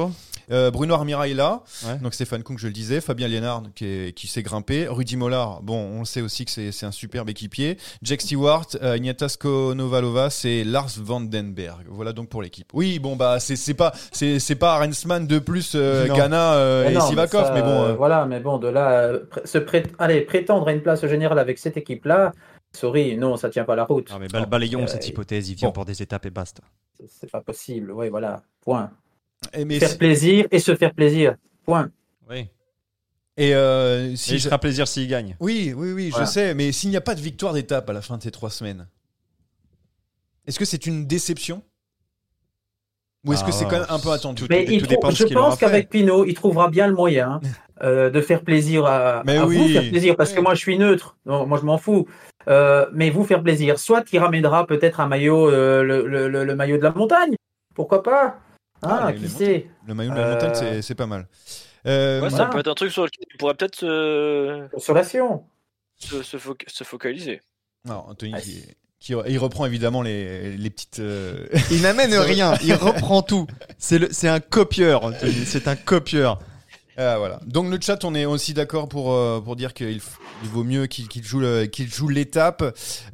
Euh, 0.53 0.71
Bruno 0.71 0.95
Armira 0.95 1.27
est 1.27 1.35
là, 1.35 1.65
Ouais. 1.85 1.99
donc 1.99 2.15
Stéphane 2.15 2.45
Koum, 2.45 2.57
je 2.57 2.69
le 2.69 2.73
disais, 2.73 3.01
Fabien 3.01 3.27
Lienard 3.27 3.65
qui, 3.75 3.85
est- 3.85 4.13
qui 4.17 4.29
s'est 4.29 4.45
grimpé, 4.45 4.87
Rudy 4.89 5.17
Mollard, 5.17 5.61
bon, 5.63 5.75
on 5.97 5.99
le 5.99 6.05
sait 6.05 6.21
aussi 6.21 6.45
que 6.45 6.53
c'est 6.71 6.87
un 6.87 6.93
superbe 6.93 7.29
équipier, 7.31 7.79
Jack 8.03 8.21
Stewart, 8.21 8.65
euh, 8.81 8.97
Konovalova, 9.41 10.31
c'est 10.31 10.63
Lars 10.63 10.91
Vandenberg. 11.03 11.87
Voilà 11.89 12.13
donc 12.13 12.29
pour 12.29 12.43
l'équipe. 12.43 12.69
Oui, 12.75 13.01
bon 13.01 13.17
bah 13.17 13.41
c'est 13.41 13.75
pas 13.75 13.93
c'est 14.13 14.55
pas 14.55 14.75
Arensman 14.75 15.27
de 15.27 15.39
plus, 15.41 15.73
euh. 15.75 16.07
Ghana 16.07 16.53
euh, 16.55 16.85
Mais 16.85 16.93
et 16.93 16.95
non, 16.95 17.01
mais 17.03 17.09
Sivakov, 17.09 17.47
ça, 17.47 17.53
mais 17.53 17.63
bon. 17.63 17.95
Voilà, 17.95 18.25
mais 18.27 18.39
bon, 18.39 18.59
de 18.59 18.69
là, 18.69 18.91
euh, 19.01 19.19
pr- 19.29 19.47
se 19.47 19.59
allez, 19.99 20.21
prétendre 20.21 20.69
à 20.69 20.73
une 20.73 20.81
place 20.83 21.03
au 21.03 21.09
général 21.09 21.41
avec 21.41 21.59
cette 21.59 21.77
équipe-là, 21.77 22.33
sorry, 22.77 23.17
non, 23.17 23.37
ça 23.37 23.51
tient 23.51 23.65
pas 23.65 23.75
la 23.77 23.85
route. 23.85 24.11
Non, 24.11 24.19
mais 24.19 24.29
bal- 24.29 24.47
balayons 24.47 24.83
Euh, 24.85 24.87
cette 24.87 25.09
hypothèse, 25.09 25.49
il 25.51 25.57
vient 25.57 25.69
bon. 25.69 25.73
pour 25.73 25.85
des 25.85 26.01
étapes 26.03 26.27
et 26.27 26.31
basta. 26.31 26.63
C'est- 27.09 27.31
pas 27.31 27.41
possible. 27.41 27.91
Oui, 27.93 28.09
voilà. 28.09 28.43
Point. 28.61 28.91
et 29.53 29.65
mais 29.65 29.79
Faire 29.79 29.99
plaisir 29.99 30.47
et 30.51 30.59
se 30.59 30.75
faire 30.77 30.95
plaisir. 30.95 31.37
Point. 31.65 31.91
Oui. 32.31 32.49
Et 33.37 33.55
euh, 33.55 34.13
Et 34.13 34.17
si 34.17 34.35
il 34.35 34.41
fera 34.41 34.59
plaisir 34.59 34.89
s'il 34.89 35.07
gagne. 35.09 35.37
Oui, 35.41 35.75
oui, 35.77 35.93
oui, 35.93 36.09
Voilà. 36.11 36.25
je 36.25 36.31
sais, 36.31 36.55
mais 36.55 36.73
s'il 36.73 36.89
n'y 36.91 36.97
a 36.97 37.03
pas 37.03 37.15
de 37.15 37.21
victoire 37.21 37.53
d'étape 37.53 37.89
à 37.91 37.93
la 37.93 38.01
fin 38.01 38.17
de 38.17 38.23
ces 38.23 38.31
trois 38.31 38.49
semaines, 38.51 38.87
est-ce 40.47 40.59
que 40.59 40.65
c'est 40.65 40.87
une 40.87 41.07
déception? 41.07 41.63
Ou 43.27 43.33
est-ce 43.33 43.43
que 43.43 43.49
Ah, 43.49 43.53
c'est 43.53 43.65
quand 43.65 43.73
même 43.81 43.87
un 43.91 43.99
peu 43.99 44.11
attendu? 44.13 44.43
tout- 44.43 44.47
Mais 44.49 44.65
tout 44.65 44.73
il 44.73 44.87
dépend 44.87 45.01
trouve- 45.09 45.13
de 45.13 45.17
ce 45.17 45.27
je 45.29 45.35
pense 45.35 45.59
qu'avec 45.59 45.91
Pinot, 45.91 46.25
il 46.25 46.35
trouvera 46.35 46.71
bien 46.71 46.87
le 46.87 46.95
moyen 46.95 47.41
euh, 47.83 48.09
de 48.09 48.21
faire 48.21 48.43
plaisir 48.43 48.87
à, 48.87 49.23
Mais 49.27 49.37
à 49.37 49.47
oui. 49.47 49.57
vous, 49.59 49.69
faire 49.69 49.91
plaisir, 49.91 50.17
parce 50.17 50.33
que 50.33 50.41
moi 50.41 50.55
je 50.55 50.61
suis 50.61 50.79
neutre, 50.79 51.17
donc 51.27 51.47
moi 51.49 51.59
je 51.61 51.65
m'en 51.67 51.77
fous. 51.77 52.07
Euh, 52.49 52.87
mais 52.93 53.11
vous 53.11 53.25
faire 53.25 53.43
plaisir, 53.43 53.79
soit 53.79 54.05
il 54.13 54.19
ramènera 54.19 54.67
peut-être 54.67 55.01
un 55.01 55.09
maillot, 55.09 55.51
euh, 55.51 55.83
le, 55.83 56.07
le- 56.07 56.29
le- 56.29 56.45
le 56.45 56.55
maillot 56.57 56.77
de 56.79 56.83
la 56.83 56.93
montagne, 56.93 57.35
pourquoi 57.75 58.03
pas? 58.03 58.39
Ah, 58.83 59.01
Ah, 59.07 59.11
les- 59.11 59.17
qui 59.17 59.23
les 59.25 59.29
sait? 59.29 59.67
Le 59.87 59.95
maillot 59.95 60.11
de 60.11 60.17
la 60.17 60.23
Euh, 60.27 60.33
montagne, 60.35 60.55
c'est- 60.55 60.83
c'est 60.83 60.95
pas 60.95 61.07
mal. 61.07 61.27
Euh, 61.87 62.21
Ouais, 62.21 62.31
ça 62.31 62.47
peut 62.47 62.59
être 62.59 62.69
un 62.69 62.75
truc 62.75 62.93
sur 62.93 63.05
lequel 63.05 63.25
il 63.33 63.37
pourrait 63.39 63.55
peut-être 63.55 63.77
se, 63.77 64.69
Consolation. 64.73 65.45
se, 65.97 66.23
se 66.23 66.37
se 66.69 66.85
focaliser. 66.85 67.41
Alors, 67.87 68.09
Anthony, 68.09 68.33
Ah, 68.37 68.41
qui, 68.41 68.63
qui- 69.01 69.15
il 69.29 69.39
reprend 69.39 69.67
évidemment 69.67 70.03
les, 70.03 70.57
les 70.57 70.71
petites. 70.71 70.99
euh, 71.01 71.47
Il 71.71 71.83
n'amène 71.83 72.15
rien, 72.43 72.55
il 72.63 72.75
reprend 72.75 73.23
tout. 73.23 73.47
C'est 73.79 73.99
le- 73.99 74.09
c'est 74.13 74.29
un 74.29 74.41
copieur, 74.41 75.05
Anthony, 75.05 75.45
c'est 75.47 75.69
un 75.69 75.77
copieur. 75.77 76.39
Ah, 76.97 77.19
voilà. 77.19 77.41
Donc 77.47 77.71
le 77.71 77.79
chat, 77.81 78.05
on 78.05 78.15
est 78.15 78.25
aussi 78.25 78.55
d'accord 78.55 78.89
pour 78.89 79.13
euh, 79.13 79.41
pour 79.41 79.55
dire 79.57 79.75
qu'il 79.75 80.01
vaut 80.45 80.65
mieux 80.65 80.87
qu'il 80.87 81.23
joue 81.23 81.41
le- 81.41 81.67
qu'il 81.67 81.89
joue 81.89 82.09
l'étape. 82.09 82.65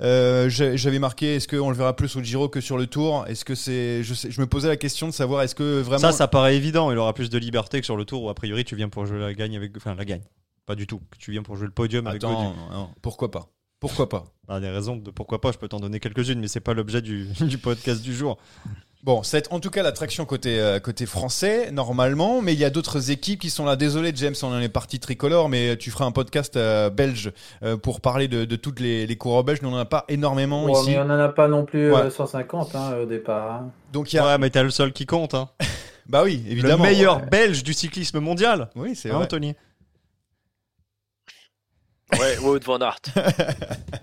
Euh, 0.00 0.48
J'avais 0.48 0.98
marqué, 1.00 1.36
est-ce 1.36 1.48
qu'on 1.48 1.70
le 1.70 1.76
verra 1.76 1.96
plus 1.96 2.14
au 2.16 2.22
Giro 2.22 2.48
que 2.48 2.60
sur 2.60 2.78
le 2.78 2.86
Tour? 2.86 3.24
Est-ce 3.26 3.44
que 3.44 3.54
c'est, 3.54 4.02
je, 4.04 4.40
me 4.40 4.46
posais 4.46 4.68
la 4.68 4.76
question 4.76 5.08
de 5.08 5.12
savoir 5.12 5.42
est-ce 5.42 5.54
que 5.54 5.80
vraiment. 5.80 6.00
Ça, 6.00 6.12
ça 6.12 6.28
paraît 6.28 6.56
évident. 6.56 6.90
Il 6.92 6.98
aura 6.98 7.12
plus 7.12 7.28
de 7.30 7.38
liberté 7.38 7.80
que 7.80 7.84
sur 7.86 7.96
le 7.96 8.04
tour 8.04 8.22
où, 8.22 8.28
a 8.28 8.34
priori, 8.34 8.64
tu 8.64 8.76
viens 8.76 8.88
pour 8.88 9.04
jouer 9.06 9.18
la 9.18 9.34
gagne 9.34 9.56
avec. 9.56 9.76
Enfin, 9.76 9.94
la 9.94 10.04
gagne. 10.04 10.22
Pas 10.64 10.76
du 10.76 10.86
tout. 10.86 11.00
Tu 11.18 11.32
viens 11.32 11.42
pour 11.42 11.56
jouer 11.56 11.66
le 11.66 11.72
podium 11.72 12.06
avec 12.06 12.22
Gaudu. 12.22 12.34
non, 12.34 12.88
pourquoi 13.02 13.30
pas? 13.30 13.48
Pourquoi 13.80 14.08
pas? 14.08 14.26
Ah, 14.46 14.60
des 14.60 14.68
raisons 14.68 14.94
de 14.94 15.10
pourquoi 15.10 15.40
pas, 15.40 15.50
je 15.50 15.58
peux 15.58 15.66
t'en 15.66 15.80
donner 15.80 15.98
quelques-unes, 15.98 16.38
mais 16.38 16.46
c'est 16.46 16.60
pas 16.60 16.72
l'objet 16.72 17.02
du, 17.02 17.26
du 17.40 17.58
podcast 17.58 18.00
du 18.00 18.14
jour. 18.14 18.38
Bon, 19.04 19.24
c'est 19.24 19.52
en 19.52 19.58
tout 19.58 19.70
cas 19.70 19.82
l'attraction 19.82 20.24
côté 20.26 20.60
euh, 20.60 20.78
côté 20.78 21.06
français 21.06 21.72
normalement, 21.72 22.40
mais 22.40 22.52
il 22.52 22.58
y 22.60 22.64
a 22.64 22.70
d'autres 22.70 23.10
équipes 23.10 23.40
qui 23.40 23.50
sont 23.50 23.64
là. 23.64 23.74
Désolé 23.74 24.12
James, 24.14 24.34
on 24.44 24.46
en 24.52 24.60
est 24.60 24.68
parti 24.68 25.00
tricolore, 25.00 25.48
mais 25.48 25.76
tu 25.76 25.90
feras 25.90 26.04
un 26.04 26.12
podcast 26.12 26.56
euh, 26.56 26.88
belge 26.88 27.32
euh, 27.64 27.76
pour 27.76 28.00
parler 28.00 28.28
de, 28.28 28.44
de 28.44 28.54
toutes 28.56 28.78
les, 28.78 29.08
les 29.08 29.16
coureurs 29.16 29.42
belges. 29.42 29.60
Nous 29.60 29.70
on 29.70 29.74
en 29.74 29.78
a 29.78 29.84
pas 29.86 30.04
énormément 30.08 30.66
Ouais, 30.66 30.72
ici, 30.80 30.90
mais 30.90 30.98
on 31.00 31.06
n'en 31.06 31.18
a 31.18 31.28
pas 31.30 31.48
non 31.48 31.64
plus 31.64 31.92
euh, 31.92 32.04
Ouais. 32.04 32.10
150 32.10 32.76
hein, 32.76 32.94
au 33.02 33.06
départ. 33.06 33.50
hein. 33.50 33.70
donc 33.92 34.12
il 34.12 34.16
y 34.16 34.18
a. 34.20 34.24
Ouais, 34.26 34.38
mais 34.38 34.50
t'es 34.50 34.62
le 34.62 34.70
seul 34.70 34.92
qui 34.92 35.04
compte. 35.06 35.34
Hein. 35.34 35.48
Bah 36.08 36.22
oui, 36.24 36.42
évidemment. 36.48 36.82
le 36.84 36.90
meilleur 36.90 37.20
belge 37.26 37.62
du 37.62 37.72
cyclisme 37.72 38.18
mondial. 38.18 38.68
Oui, 38.74 38.96
c'est 38.96 39.08
Hein, 39.10 39.14
vrai. 39.14 39.24
Anthony 39.24 39.54
Ouais, 42.18 42.38
Wout 42.38 42.60
van 42.64 42.78
Aert. 42.80 42.98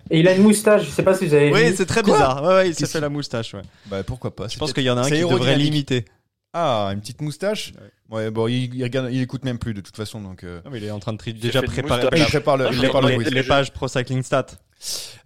Et 0.09 0.19
il 0.19 0.27
a 0.27 0.33
une 0.33 0.43
moustache, 0.43 0.85
je 0.85 0.89
sais 0.91 1.03
pas 1.03 1.13
si 1.15 1.27
vous 1.27 1.33
avez 1.33 1.51
Oui, 1.51 1.65
vu. 1.69 1.75
c'est 1.75 1.85
très 1.85 2.01
Quoi 2.01 2.13
bizarre. 2.13 2.43
Ouais, 2.43 2.47
ouais, 2.55 2.69
il 2.69 2.75
s'est 2.75 2.87
fait 2.87 2.99
la 2.99 3.09
moustache. 3.09 3.53
Ouais. 3.53 3.61
Bah 3.85 4.03
pourquoi 4.03 4.35
pas 4.35 4.47
Je 4.47 4.57
pense 4.57 4.73
qu'il 4.73 4.83
y 4.83 4.89
en 4.89 4.97
a 4.97 5.01
un 5.01 5.03
c'est 5.03 5.21
qui 5.21 5.27
devrait 5.29 5.55
l'imiter. 5.57 6.05
Ah, 6.53 6.89
une 6.93 6.99
petite 7.01 7.21
moustache. 7.21 7.73
Ouais, 8.09 8.31
bon, 8.31 8.47
il, 8.47 8.73
il 8.73 8.83
regarde, 8.83 9.09
il 9.11 9.21
écoute 9.21 9.43
même 9.45 9.59
plus 9.59 9.75
de 9.75 9.81
toute 9.81 9.95
façon, 9.95 10.19
donc. 10.19 10.43
euh, 10.43 10.61
Ah, 10.65 10.69
mais 10.71 10.79
il 10.79 10.83
est 10.83 10.89
en 10.91 10.99
train 10.99 11.13
de 11.13 11.19
tri- 11.19 11.33
déjà 11.35 11.61
préparer 11.61 12.07
il 12.17 12.25
prépare 12.25 12.57
le, 12.57 12.65
il 12.71 12.71
Les- 12.71 12.77
prépare 12.87 13.01
le 13.03 13.09
les, 13.09 13.15
quiz. 13.17 13.27
les 13.31 13.43
pages 13.43 13.71
Pro 13.71 13.87
Cycling 13.87 14.23
Stat. 14.23 14.47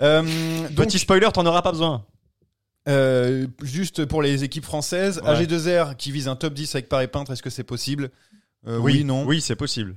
Euh, 0.01 0.21
donc, 0.71 0.87
Petit 0.87 0.99
spoiler, 0.99 1.29
t'en 1.33 1.45
auras 1.45 1.61
pas 1.61 1.71
besoin. 1.71 2.03
euh, 2.89 3.47
juste 3.61 4.03
pour 4.05 4.21
les 4.21 4.43
équipes 4.43 4.65
françaises, 4.65 5.21
Ouais. 5.23 5.29
AG2R 5.45 5.95
qui 5.95 6.11
vise 6.11 6.27
un 6.27 6.35
top 6.35 6.53
10 6.53 6.75
avec 6.75 6.89
Paris 6.89 7.07
Peintre, 7.07 7.31
est-ce 7.31 7.41
que 7.43 7.49
c'est 7.49 7.63
possible? 7.63 8.09
Euh, 8.67 8.77
oui, 8.79 9.05
non. 9.05 9.23
Oui, 9.25 9.39
c'est 9.39 9.55
possible. 9.55 9.95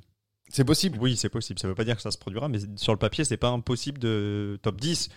C'est 0.49 0.65
possible. 0.65 0.99
Oui, 1.01 1.17
c'est 1.17 1.29
possible. 1.29 1.59
Ça 1.59 1.69
veut 1.69 1.75
pas 1.75 1.85
dire 1.85 1.97
que 1.97 2.03
ça 2.03 2.11
se 2.11 2.19
produira, 2.19 2.49
mais 2.49 2.59
sur 2.77 2.93
le 2.93 2.99
papier, 2.99 3.25
c'est 3.25 3.37
pas 3.37 3.49
impossible 3.49 3.99
de 3.99 4.59
top 4.63 4.81
10. 4.81 5.09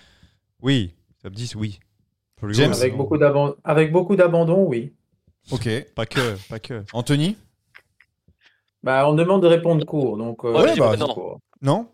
Oui, 0.61 0.93
top 1.23 1.33
10, 1.33 1.55
oui. 1.55 1.79
James. 2.51 2.73
Avec 2.73 2.95
beaucoup 2.95 3.17
d'abandon, 3.17 3.55
avec 3.63 3.91
beaucoup 3.91 4.15
d'abandon, 4.15 4.63
oui. 4.65 4.93
Ok. 5.51 5.67
Pas 5.95 6.05
que, 6.05 6.37
pas 6.49 6.59
que. 6.59 6.83
Anthony? 6.93 7.35
Bah, 8.81 9.09
on 9.09 9.13
demande 9.13 9.41
de 9.41 9.47
répondre 9.47 9.85
court, 9.85 10.17
donc. 10.17 10.45
euh, 10.45 10.53
Ouais, 10.53 10.75
bah, 10.77 10.95
non. 10.95 11.13
court. 11.13 11.39
Non? 11.61 11.87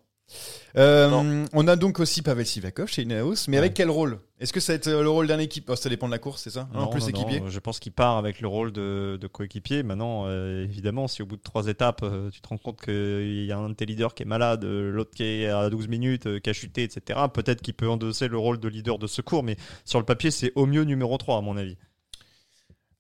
Euh, 0.76 1.10
Non. 1.10 1.46
On 1.54 1.68
a 1.68 1.76
donc 1.76 2.00
aussi 2.00 2.22
Pavel 2.22 2.46
Sivakov 2.46 2.88
chez 2.88 3.04
Ineos, 3.04 3.46
mais 3.48 3.54
Ouais. 3.54 3.58
avec 3.60 3.74
quel 3.76 3.90
rôle? 3.90 4.20
Est-ce 4.40 4.52
que 4.52 4.60
ça 4.60 4.74
va 4.74 4.78
être 4.78 4.88
euh, 4.88 5.04
le 5.04 5.10
rôle 5.10 5.28
d'un 5.28 5.40
équipe? 5.40 5.70
Oh, 5.70 5.76
Ça 5.76 5.88
dépend 5.88 6.08
de 6.08 6.12
la 6.12 6.20
course, 6.20 6.42
c'est 6.42 6.50
ça? 6.50 6.68
Non, 6.74 6.88
plus 6.88 7.08
équipier 7.08 7.42
je 7.48 7.60
pense 7.60 7.80
qu'il 7.80 7.94
part 7.94 8.18
avec 8.18 8.42
le 8.42 8.48
rôle 8.48 8.72
de, 8.74 9.18
de 9.22 9.28
coéquipier. 9.28 9.84
Maintenant, 9.84 10.26
euh, 10.26 10.64
évidemment, 10.64 11.08
si 11.08 11.22
au 11.22 11.26
bout 11.26 11.38
de 11.38 11.42
trois 11.42 11.68
étapes, 11.68 12.02
euh, 12.04 12.30
tu 12.32 12.42
te 12.42 12.48
rends 12.50 12.58
compte 12.58 12.82
qu'il 12.82 13.46
y 13.46 13.52
a 13.52 13.58
un 13.58 13.70
de 13.70 13.76
tes 13.76 13.86
leaders 13.86 14.14
qui 14.14 14.24
est 14.24 14.26
malade, 14.26 14.66
l'autre 14.66 15.12
qui 15.16 15.24
est 15.24 15.48
à 15.48 15.70
12 15.70 15.88
minutes, 15.88 16.26
euh, 16.26 16.40
qui 16.40 16.50
a 16.50 16.54
chuté, 16.54 16.84
etc., 16.84 17.20
peut-être 17.34 17.62
qu'il 17.62 17.74
peut 17.76 17.88
endosser 17.88 18.28
le 18.28 18.38
rôle 18.38 18.60
de 18.60 18.68
leader 18.68 18.98
de 19.00 19.08
secours, 19.08 19.44
mais 19.44 19.56
sur 19.86 20.00
le 20.00 20.06
papier, 20.06 20.32
c'est 20.32 20.52
au 20.56 20.66
mieux 20.66 20.84
numéro 20.84 21.18
3, 21.18 21.38
à 21.38 21.42
mon 21.42 21.56
avis. 21.56 21.78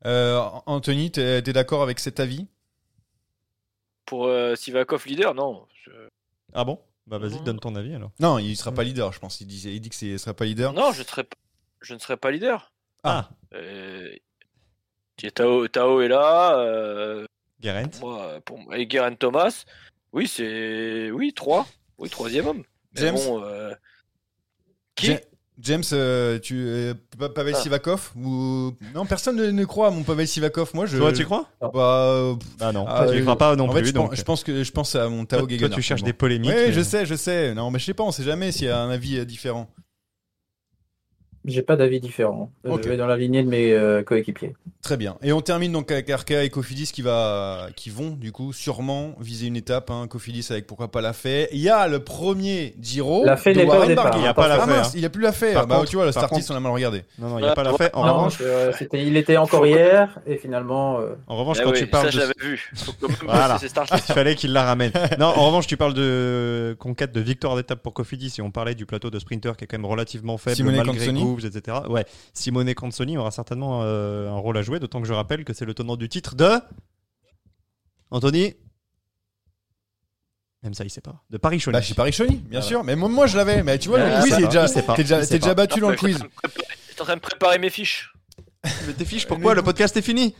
Euh, 0.05 0.39
Anthony, 0.67 1.11
t'es 1.11 1.39
es, 1.39 1.41
d'accord 1.41 1.81
avec 1.81 1.99
cet 1.99 2.19
avis? 2.19 2.47
Pour 4.05 4.27
euh, 4.27 4.55
Sivakov 4.55 5.05
leader, 5.07 5.33
non. 5.33 5.65
Je- 5.83 5.91
Ah 6.53 6.63
bon? 6.63 6.79
Bah 7.07 7.17
vas-y, 7.19 7.39
donne 7.43 7.59
ton 7.59 7.75
avis 7.75 7.93
alors. 7.93 8.11
Non, 8.19 8.39
il 8.39 8.55
sera 8.55 8.71
pas 8.71 8.83
leader, 8.83 9.13
je 9.13 9.19
pense. 9.19 9.39
Il 9.41 9.47
dit, 9.47 9.61
il 9.69 9.79
dit 9.79 9.89
que 9.89 9.95
c'est- 9.95 10.17
sera 10.17 10.33
pas 10.33 10.45
leader. 10.45 10.73
Non, 10.73 10.91
je, 10.91 11.01
ne 11.01 11.05
serai 11.07 11.23
p- 11.23 11.37
je 11.81 11.93
ne 11.93 11.99
serai 11.99 12.17
pas 12.17 12.31
leader. 12.31 12.71
Ah, 13.03 13.29
Euh, 13.53 14.11
et 15.21 15.31
Tao, 15.31 15.67
Tao 15.67 16.01
est 16.01 16.07
là. 16.07 16.57
euh, 16.57 17.25
moi, 18.01 18.41
pour 18.43 18.73
et 18.73 18.87
Thomas. 19.15 19.65
Oui, 20.13 20.27
c'est. 20.27 21.11
Oui, 21.11 21.33
3. 21.33 21.67
Oui, 21.99 22.09
troisième 22.09 22.47
homme. 22.47 22.63
Mais 22.95 23.01
James 23.01 23.15
bon. 23.15 23.43
euh, 23.43 23.73
Qui 24.95 25.11
James, 25.61 25.83
euh, 25.93 26.37
tu 26.39 26.55
euh, 26.67 26.93
Pa- 27.17 27.29
Pavel 27.29 27.53
Ah. 27.57 27.61
Sivakov 27.61 28.11
ou 28.17 28.73
non 28.93 29.05
Personne 29.05 29.37
ne, 29.37 29.51
ne 29.51 29.65
croit 29.65 29.87
à 29.87 29.89
mon 29.91 30.03
Pavel 30.03 30.27
Sivakov. 30.27 30.71
Moi, 30.73 30.85
je. 30.85 30.97
Toi, 30.97 31.13
tu 31.13 31.23
crois? 31.25 31.47
Bah, 31.61 31.69
euh, 31.75 32.35
Ah 32.59 32.71
non, 32.73 32.85
Ah, 32.87 33.05
tu 33.07 33.15
y 33.15 33.19
euh, 33.19 33.21
crois 33.21 33.37
pas 33.37 33.55
non 33.55 33.69
en 33.69 33.71
fait, 33.71 33.79
plus. 33.79 33.87
je, 33.89 33.93
donc, 33.93 34.09
pense, 34.09 34.17
je 34.19 34.23
pense 34.23 34.43
que 34.43 34.63
je 34.63 34.71
pense 34.71 34.95
à 34.95 35.07
mon 35.07 35.25
toi, 35.25 35.37
Tao 35.37 35.47
toi, 35.47 35.49
Gegenhardt. 35.49 35.75
tu 35.75 35.81
cherches 35.81 36.01
Bon. 36.01 36.07
des 36.07 36.13
polémiques. 36.13 36.51
Oui, 36.51 36.63
mais- 36.67 36.73
je 36.73 36.81
sais, 36.81 37.05
je 37.05 37.15
sais. 37.15 37.53
Non, 37.55 37.71
mais 37.71 37.79
je 37.79 37.85
sais 37.85 37.93
pas, 37.93 38.03
on 38.03 38.11
sait 38.11 38.23
jamais 38.23 38.51
s'il 38.51 38.67
y 38.67 38.69
a 38.69 38.79
un 38.81 38.89
avis 38.89 39.19
euh, 39.19 39.25
différent. 39.25 39.69
J'ai 41.45 41.61
pas 41.61 41.75
d'avis 41.75 41.99
différent. 41.99 42.51
Ok. 42.67 42.81
Je 42.83 42.89
vais 42.89 42.97
dans 42.97 43.07
la 43.07 43.17
lignée 43.17 43.43
de 43.43 43.47
mes 43.49 43.71
euh, 43.71 44.03
coéquipiers. 44.03 44.53
Très 44.81 44.97
bien. 44.97 45.15
Et 45.23 45.31
on 45.31 45.41
termine 45.41 45.71
donc 45.71 45.91
avec 45.91 46.09
Arkea 46.09 46.43
et 46.43 46.49
Cofidis 46.49 46.91
qui 46.91 47.01
va, 47.01 47.67
qui 47.75 47.89
vont 47.89 48.11
du 48.11 48.31
coup 48.31 48.53
sûrement 48.53 49.15
viser 49.19 49.47
une 49.47 49.55
étape. 49.55 49.89
Hein. 49.91 50.07
Cofidis 50.09 50.45
avec 50.49 50.67
pourquoi 50.67 50.89
pas 50.91 51.01
la 51.01 51.13
fait. 51.13 51.49
Il 51.51 51.59
y 51.59 51.69
a 51.69 51.87
le 51.87 51.99
premier 51.99 52.75
Giro. 52.81 53.23
La 53.25 53.37
Fée 53.37 53.53
de 53.53 53.59
n'est 53.59 53.65
pas 53.65 53.71
au 53.71 53.75
Warren 53.75 53.89
départ, 53.89 54.03
Barguil. 54.05 54.21
Il 54.21 54.25
y 54.25 54.27
a 54.27 54.33
pas 54.33 54.47
la 54.47 54.55
Ah 54.61 54.67
fait, 54.67 54.73
hein. 54.73 54.91
il 54.95 54.99
n'y 54.99 55.05
a 55.05 55.09
plus 55.09 55.21
la 55.21 55.31
fait. 55.31 55.53
Par 55.53 55.67
bah, 55.67 55.75
contre- 55.77 55.89
tu 55.89 55.95
vois, 55.95 56.05
le 56.05 56.11
Startis, 56.11 56.35
contre- 56.41 56.51
on 56.51 56.55
a 56.55 56.59
mal 56.59 56.71
regardé. 56.71 57.03
Non, 57.19 57.29
non, 57.29 57.39
il 57.39 57.43
n'y 57.43 57.47
a 57.47 57.53
pas 57.55 57.63
la 57.63 57.73
fait. 57.73 57.89
En 57.93 58.05
Non, 58.05 58.13
revanche, 58.13 58.37
Euh, 58.41 58.71
il 58.93 59.17
était 59.17 59.37
encore 59.37 59.65
hier 59.65 60.19
et 60.27 60.37
finalement. 60.37 60.99
euh, 60.99 61.15
en 61.27 61.35
revanche 61.37 61.57
Eh 61.61 61.63
quand 61.63 61.71
oui, 61.71 61.79
tu 61.79 61.87
parles 61.87 62.11
ça, 62.11 62.11
de 62.11 62.19
j'avais 62.21 62.33
vu. 62.41 62.71
Voilà. 63.25 63.57
Il 63.61 63.99
fallait 64.13 64.35
qu'il 64.35 64.51
la 64.53 64.63
ramène. 64.63 64.91
Non, 65.19 65.27
en 65.27 65.45
revanche, 65.47 65.67
tu 65.67 65.77
parles 65.77 65.93
de 65.93 66.75
conquête 66.79 67.11
de 67.11 67.21
victoire 67.21 67.55
d'étape 67.55 67.81
pour 67.81 67.93
Cofidis. 67.93 68.29
Si 68.29 68.41
on 68.41 68.51
parlait 68.51 68.75
du 68.75 68.85
plateau 68.85 69.09
de 69.09 69.19
sprinter 69.19 69.55
qui 69.57 69.63
est 69.63 69.67
quand 69.67 69.77
même 69.77 69.85
relativement 69.85 70.37
faible 70.37 70.55
Simone 70.57 70.75
malgré 70.75 71.11
Etc. 71.43 71.75
Ouais, 71.89 72.05
Simone 72.33 72.73
Canzoni 72.75 73.17
aura 73.17 73.31
certainement 73.31 73.81
euh, 73.83 74.29
un 74.29 74.37
rôle 74.37 74.55
à 74.57 74.61
jouer. 74.61 74.79
D'autant 74.79 75.01
que 75.01 75.07
je 75.07 75.13
rappelle 75.13 75.43
que 75.43 75.53
c'est 75.53 75.65
le 75.65 75.73
tenant 75.73 75.97
du 75.97 76.07
titre 76.07 76.35
de 76.35 76.51
Anthony? 78.11 78.53
Même 80.63 80.73
ça, 80.73 80.83
il 80.83 80.89
sait 80.89 81.01
pas. 81.01 81.21
De 81.29 81.37
Paris 81.37 81.59
Chauny. 81.59 81.73
Bah, 81.73 81.81
chez 81.81 81.93
Paris 81.93 82.11
Chauny, 82.11 82.35
bien 82.37 82.59
Voilà. 82.59 82.61
sûr. 82.61 82.83
Mais 82.83 82.95
moi, 82.95 83.09
moi, 83.09 83.27
je 83.27 83.35
l'avais. 83.37 83.61
Mais 83.63 83.77
tu 83.77 83.89
vois, 83.89 83.99
Ah, 83.99 84.17
le 84.17 84.21
quiz, 84.21 84.35
déjà, 84.37 84.67
t'es 84.67 85.03
déjà, 85.03 85.21
sait 85.23 85.27
t'es 85.29 85.39
déjà 85.39 85.53
battu 85.53 85.79
dans 85.79 85.89
le 85.89 85.95
quiz. 85.95 86.17
J'étais 86.89 87.01
en 87.01 87.05
train 87.05 87.15
de 87.15 87.21
préparer 87.21 87.59
mes 87.59 87.69
fiches. 87.69 88.13
Mais 88.87 88.93
tes 88.93 89.05
fiches, 89.05 89.27
pourquoi? 89.27 89.53
Le 89.53 89.61
podcast 89.63 89.95
est 89.97 90.01
fini. 90.01 90.33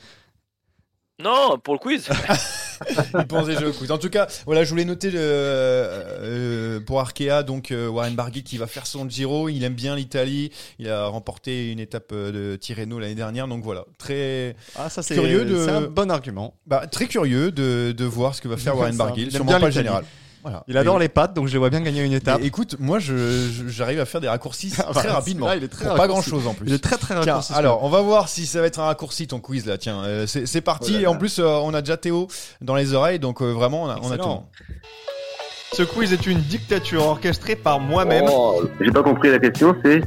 Non, 1.20 1.60
pour 1.60 1.74
le 1.76 1.80
quiz. 1.80 2.08
Il 3.20 3.28
pense 3.28 3.48
déjà 3.48 3.68
au 3.68 3.72
quiz. 3.72 3.92
En 3.92 3.98
tout 3.98 4.10
cas, 4.10 4.28
voilà, 4.46 4.64
je 4.64 4.70
voulais 4.70 4.86
noter 4.86 5.12
le, 5.12 5.20
euh, 5.22 6.80
pour 6.80 7.00
Arkea, 7.00 7.44
donc 7.46 7.72
euh, 7.72 7.88
Warren 7.88 8.16
Barguil 8.16 8.44
qui 8.44 8.58
va 8.58 8.68
faire 8.68 8.88
son 8.88 9.08
Giro. 9.10 9.50
Il 9.50 9.64
aime 9.64 9.74
bien 9.74 9.96
l'Italie. 9.96 10.52
Il 10.80 10.90
a 10.90 11.08
remporté 11.08 11.72
une 11.72 11.80
étape 11.80 12.12
euh, 12.12 12.32
de 12.54 12.56
Tirreno 12.56 13.00
l'année 13.00 13.16
dernière. 13.16 13.48
Donc 13.48 13.64
voilà, 13.64 13.86
très, 13.98 14.56
Ah, 14.76 14.90
ça, 14.90 15.02
Curieux 15.04 15.46
de- 15.46 15.64
c'est 15.66 15.72
un 15.72 15.82
bon 15.82 16.10
argument. 16.12 16.54
bah, 16.66 16.88
très 16.88 17.08
curieux 17.08 17.52
de, 17.52 17.94
de 17.96 18.06
voir 18.06 18.36
ce 18.36 18.42
que 18.42 18.48
va 18.48 18.58
faire 18.58 18.76
Warren 18.78 18.96
Barguil. 18.98 19.32
Sûrement 19.32 19.60
pas 19.60 19.66
le 19.66 19.72
général. 19.72 20.04
Voilà. 20.46 20.64
Il 20.68 20.78
adore 20.78 20.98
Et- 20.98 21.00
les 21.00 21.10
pattes, 21.10 21.34
donc 21.34 21.48
je 21.48 21.58
vois 21.58 21.72
bien 21.72 21.82
gagner 21.82 22.04
une 22.04 22.14
étape. 22.14 22.40
et 22.40 22.46
écoute, 22.46 22.76
moi, 22.80 23.00
j'arrive 23.00 24.00
à 24.00 24.06
faire 24.06 24.22
des 24.22 24.28
raccourcis 24.30 24.74
Ah, 24.78 24.94
très 24.94 25.08
bah, 25.08 25.16
rapidement. 25.16 25.52
il 25.54 25.64
est 25.64 25.68
très 25.68 25.86
pour 25.88 25.96
pas 25.96 26.08
grand 26.08 26.22
chose 26.22 26.46
en 26.46 26.54
plus. 26.54 26.68
Il 26.68 26.74
est 26.74 26.84
très 26.84 26.98
très 26.98 27.16
Tiens, 27.22 27.34
raccourci. 27.34 27.54
alors, 27.54 27.84
on 27.84 27.90
va 27.90 28.02
voir 28.02 28.30
si 28.30 28.46
ça 28.46 28.62
va 28.62 28.68
être 28.68 28.80
un 28.80 28.86
raccourci 28.86 29.26
ton 29.28 29.40
quiz 29.40 29.66
là. 29.66 29.80
Tiens, 29.80 30.04
euh, 30.04 30.28
c'est, 30.28 30.62
parti. 30.62 30.94
Oh 30.98 31.02
Et 31.02 31.08
en 31.08 31.14
là. 31.14 31.18
plus, 31.18 31.40
euh, 31.40 31.46
on 31.48 31.74
a 31.74 31.82
déjà 31.82 31.98
Théo 31.98 32.28
dans 32.62 32.76
les 32.76 32.94
oreilles, 32.94 33.18
donc 33.20 33.42
euh, 33.42 33.52
vraiment, 33.52 33.84
on 33.84 33.90
a, 33.90 33.98
on 34.04 34.12
a 34.12 34.18
tout. 34.20 34.40
Ce 35.74 35.84
quiz 35.84 36.14
est 36.14 36.26
une 36.28 36.40
dictature 36.42 37.04
orchestrée 37.06 37.56
par 37.56 37.80
moi-même. 37.80 38.26
Oh, 38.32 38.62
j'ai 38.80 38.92
pas 38.92 39.04
compris 39.04 39.30
la 39.32 39.40
question, 39.40 39.76
c'est 39.84 40.02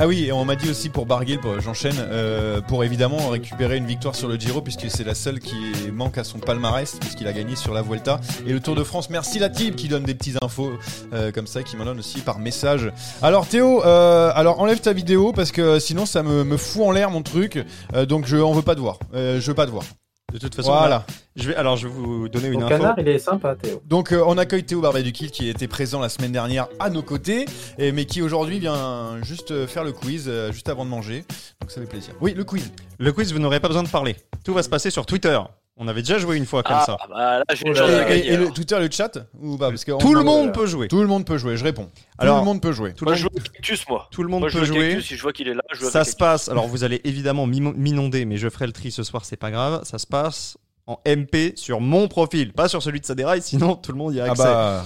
Ah 0.00 0.06
oui, 0.06 0.26
et 0.26 0.32
on 0.32 0.44
m'a 0.44 0.54
dit 0.54 0.70
aussi 0.70 0.90
pour 0.90 1.06
Barguil, 1.06 1.38
pour- 1.40 1.60
j'enchaîne, 1.60 1.96
euh, 1.98 2.60
pour 2.60 2.84
évidemment 2.84 3.30
récupérer 3.30 3.76
une 3.78 3.86
victoire 3.86 4.14
sur 4.14 4.28
le 4.28 4.36
Giro, 4.36 4.62
puisque 4.62 4.88
c'est 4.88 5.02
la 5.02 5.16
seule 5.16 5.40
qui 5.40 5.56
manque 5.92 6.18
à 6.18 6.24
son 6.24 6.38
palmarès, 6.38 6.96
puisqu'il 7.00 7.26
a 7.26 7.32
gagné 7.32 7.56
sur 7.56 7.74
la 7.74 7.82
Vuelta 7.82 8.20
et 8.46 8.52
le 8.52 8.60
Tour 8.60 8.76
de 8.76 8.84
France. 8.84 9.10
Merci 9.10 9.40
la 9.40 9.48
team 9.48 9.74
qui 9.74 9.88
donne 9.88 10.04
des 10.04 10.14
petites 10.14 10.38
infos 10.40 10.70
euh, 11.12 11.32
comme 11.32 11.48
ça, 11.48 11.64
qui 11.64 11.76
m'en 11.76 11.84
donne 11.84 11.98
aussi 11.98 12.20
par 12.20 12.38
message. 12.38 12.92
Alors 13.22 13.48
Théo, 13.48 13.84
euh, 13.84 14.30
alors 14.36 14.60
enlève 14.60 14.80
ta 14.80 14.92
vidéo 14.92 15.32
parce 15.32 15.50
que 15.50 15.80
sinon 15.80 16.06
ça 16.06 16.22
me, 16.22 16.44
me 16.44 16.56
fout 16.56 16.82
en 16.84 16.92
l'air 16.92 17.10
mon 17.10 17.22
truc, 17.22 17.64
euh, 17.94 18.06
donc 18.06 18.26
je 18.26 18.36
en 18.36 18.52
veux 18.52 18.62
pas 18.62 18.76
de 18.76 18.80
voir. 18.80 19.00
Je 19.14 19.40
veux 19.44 19.54
pas 19.54 19.66
de 19.66 19.72
voir. 19.72 19.82
De 20.32 20.36
toute 20.38 20.54
façon, 20.54 20.72
Voilà. 20.72 20.88
là, 20.88 21.06
je 21.36 21.48
vais, 21.48 21.56
alors 21.56 21.76
je 21.78 21.88
vais 21.88 21.94
vous 21.94 22.28
donner 22.28 22.48
une 22.48 22.60
Ton 22.60 22.66
info. 22.66 22.76
canard, 22.76 22.94
il 22.98 23.08
est 23.08 23.18
sympa, 23.18 23.56
Théo. 23.56 23.80
Donc 23.86 24.12
euh, 24.12 24.22
on 24.26 24.36
accueille 24.36 24.62
Théo 24.62 24.82
Barbet-Duquil 24.82 25.30
qui 25.30 25.48
était 25.48 25.68
présent 25.68 26.00
la 26.00 26.10
semaine 26.10 26.32
dernière 26.32 26.68
à 26.80 26.90
nos 26.90 27.00
côtés, 27.02 27.46
et, 27.78 27.92
mais 27.92 28.04
qui 28.04 28.20
aujourd'hui 28.20 28.58
vient 28.58 29.22
juste 29.22 29.52
euh, 29.52 29.66
faire 29.66 29.84
le 29.84 29.92
quiz 29.92 30.26
euh, 30.28 30.52
juste 30.52 30.68
avant 30.68 30.84
de 30.84 30.90
manger. 30.90 31.24
Donc 31.62 31.70
ça 31.70 31.80
fait 31.80 31.86
plaisir. 31.86 32.12
Oui, 32.20 32.34
le 32.34 32.44
quiz. 32.44 32.70
Le 32.98 33.10
quiz, 33.12 33.32
vous 33.32 33.38
n'aurez 33.38 33.58
pas 33.60 33.68
besoin 33.68 33.82
de 33.82 33.88
parler. 33.88 34.16
Tout 34.44 34.52
va 34.52 34.62
se 34.62 34.68
passer 34.68 34.90
sur 34.90 35.06
Twitter. 35.06 35.38
On 35.80 35.86
avait 35.86 36.02
déjà 36.02 36.18
joué 36.18 36.36
une 36.36 36.44
fois 36.44 36.64
comme 36.64 36.76
Ah, 36.76 36.84
ça. 36.84 36.96
bah 37.08 37.38
là, 37.38 37.44
une 37.64 37.70
Oh 37.70 37.74
chance 37.74 37.88
gagner. 37.88 38.26
et 38.32 38.36
le. 38.36 38.50
Twitter, 38.50 38.78
le 38.80 38.90
chat 38.90 39.16
ou 39.40 39.56
pas 39.56 39.68
Parce 39.70 39.84
que 39.84 39.92
Tout 39.98 40.12
le 40.14 40.24
monde 40.24 40.52
peut 40.52 40.66
jouer. 40.66 40.88
Tout 40.88 41.00
le 41.00 41.06
monde 41.06 41.24
peut 41.24 41.38
jouer. 41.38 41.56
Je 41.56 41.62
réponds. 41.62 41.88
Alors, 42.18 42.38
tout 42.38 42.44
le 42.44 42.46
monde 42.46 42.60
peut 42.60 42.72
jouer. 42.72 42.94
Tout 42.94 43.04
le 43.04 43.10
Moi, 43.12 43.16
je 43.16 43.22
monde, 43.24 43.32
joue 43.34 43.38
avec 43.40 43.52
Cactus, 43.52 43.88
moi. 43.88 44.08
tout 44.10 44.22
le 44.24 44.28
monde 44.28 44.40
Moi, 44.40 44.48
je 44.48 44.58
peut 44.58 44.64
jouer. 44.64 44.88
Cactus, 44.88 45.06
si 45.06 45.16
je 45.16 45.22
vois 45.22 45.32
qu'il 45.32 45.46
est 45.46 45.54
là, 45.54 45.62
je 45.72 45.78
joue 45.78 45.90
Ça 45.90 46.00
avec 46.00 46.10
se 46.12 46.16
passe. 46.16 46.48
Alors, 46.48 46.66
vous 46.66 46.82
allez 46.82 47.00
évidemment 47.04 47.46
m'inonder, 47.46 48.24
mais 48.24 48.38
je 48.38 48.48
ferai 48.48 48.66
le 48.66 48.72
tri 48.72 48.90
ce 48.90 49.04
soir, 49.04 49.24
c'est 49.24 49.36
pas 49.36 49.52
grave. 49.52 49.84
Ça 49.84 49.98
se 49.98 50.06
passe 50.08 50.56
en 50.88 50.98
MP 51.06 51.52
sur 51.56 51.80
mon 51.80 52.08
profil, 52.08 52.52
pas 52.52 52.66
sur 52.68 52.82
celui 52.82 52.98
de 53.00 53.06
Saderaï, 53.06 53.40
sinon 53.42 53.76
tout 53.76 53.92
le 53.92 53.98
monde 53.98 54.14
y 54.14 54.20
a 54.20 54.24
Ah 54.26 54.30
accès. 54.32 54.42
bah. 54.42 54.84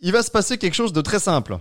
Il 0.00 0.10
va 0.10 0.22
se 0.24 0.30
passer 0.32 0.58
quelque 0.58 0.74
chose 0.74 0.92
de 0.92 1.00
très 1.00 1.20
simple. 1.20 1.58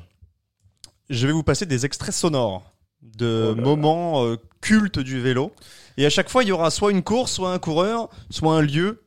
Je 1.12 1.28
vais 1.28 1.34
vous 1.34 1.44
passer 1.44 1.66
des 1.68 1.86
extraits 1.86 2.16
sonores 2.16 2.64
de 3.02 3.54
Oh 3.58 3.60
moments 3.60 4.26
euh, 4.26 4.38
cultes 4.62 5.00
du 5.00 5.20
vélo. 5.22 5.52
Et 5.98 6.06
à 6.06 6.10
chaque 6.10 6.30
fois, 6.30 6.44
il 6.44 6.50
y 6.50 6.52
aura 6.52 6.70
soit 6.72 6.92
une 6.92 7.04
course, 7.04 7.32
soit 7.34 7.52
un 7.52 7.60
coureur, 7.60 8.10
soit 8.30 8.54
un 8.56 8.62
lieu 8.62 9.04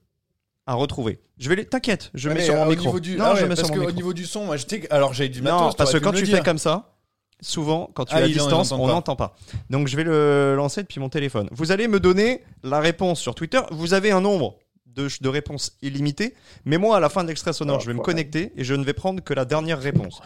à 0.66 0.74
retrouver. 0.74 1.20
Je 1.38 1.48
vais 1.48 1.56
les. 1.56 1.64
T'inquiète, 1.66 2.10
je 2.14 2.28
Ouais, 2.28 2.34
mets 2.34 2.40
mais, 2.40 2.46
sur 2.46 2.54
euh, 2.54 2.58
mon 2.58 2.66
au 2.66 2.70
micro. 2.70 2.84
niveau 2.86 3.00
du... 3.00 3.16
Non, 3.16 3.24
ah 3.28 3.34
je 3.36 3.42
mets 3.42 3.48
parce 3.54 3.60
sur 3.66 3.70
mon 3.74 3.80
micro. 3.82 3.94
niveau 3.96 4.12
du 4.12 4.24
son, 4.26 4.44
moi, 4.46 4.56
j'étais. 4.56 4.86
Alors 4.90 5.12
j'ai 5.14 5.28
du 5.28 5.42
Non, 5.42 5.58
matos. 5.60 5.76
parce 5.76 5.92
que 5.92 5.98
quand 5.98 6.12
tu 6.12 6.26
fais 6.26 6.40
comme 6.42 6.58
ça, 6.58 6.94
souvent, 7.40 7.90
quand 7.94 8.04
tu 8.04 8.14
Ah, 8.14 8.20
es 8.20 8.24
à 8.24 8.28
distance, 8.28 8.72
on 8.72 8.86
n'entend 8.86 9.16
pas. 9.16 9.34
Donc 9.70 9.88
je 9.88 9.96
vais 9.96 10.04
le 10.04 10.54
lancer 10.56 10.82
depuis 10.82 11.00
mon 11.00 11.08
téléphone. 11.08 11.48
Vous 11.52 11.72
allez 11.72 11.88
me 11.88 11.98
donner 12.00 12.42
la 12.62 12.80
réponse 12.80 13.20
sur 13.20 13.34
Twitter. 13.34 13.60
Vous 13.72 13.94
avez 13.94 14.10
un 14.12 14.20
nombre 14.20 14.56
de, 14.86 15.08
de 15.20 15.28
réponses 15.28 15.72
illimité. 15.82 16.34
Mais 16.64 16.78
moi, 16.78 16.96
à 16.96 17.00
la 17.00 17.08
fin 17.08 17.24
de 17.24 17.28
l'extrait 17.28 17.52
sonore, 17.52 17.78
Oh, 17.78 17.82
je 17.82 17.88
vais 17.88 17.94
me 17.94 18.00
connecter 18.02 18.52
et 18.56 18.62
je 18.64 18.74
ne 18.74 18.84
vais 18.84 18.92
prendre 18.94 19.22
que 19.22 19.34
la 19.34 19.44
dernière 19.44 19.80
réponse. 19.80 20.20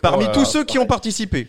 Parmi 0.00 0.24
Oh 0.24 0.28
là 0.28 0.32
tous 0.32 0.44
ceux 0.44 0.64
qui 0.64 0.78
ont 0.78 0.86
participé, 0.86 1.48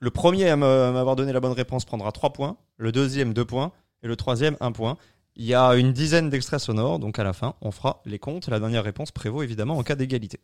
le 0.00 0.10
premier 0.10 0.48
à 0.50 0.56
m'avoir 0.56 1.16
donné 1.16 1.32
la 1.32 1.40
bonne 1.40 1.52
réponse 1.52 1.84
prendra 1.84 2.12
3 2.12 2.32
points, 2.32 2.56
le 2.76 2.92
deuxième 2.92 3.32
2 3.32 3.44
points 3.44 3.72
et 4.02 4.08
le 4.08 4.16
troisième 4.16 4.56
1 4.60 4.72
point. 4.72 4.96
Il 5.36 5.44
y 5.44 5.54
a 5.54 5.74
une 5.74 5.92
dizaine 5.92 6.30
d'extraits 6.30 6.60
sonores, 6.60 6.98
donc 6.98 7.18
à 7.18 7.24
la 7.24 7.34
fin, 7.34 7.54
on 7.60 7.70
fera 7.70 8.00
les 8.06 8.18
comptes. 8.18 8.48
La 8.48 8.58
dernière 8.58 8.84
réponse 8.84 9.10
prévaut 9.10 9.42
évidemment 9.42 9.76
en 9.76 9.82
cas 9.82 9.94
d'égalité. 9.94 10.40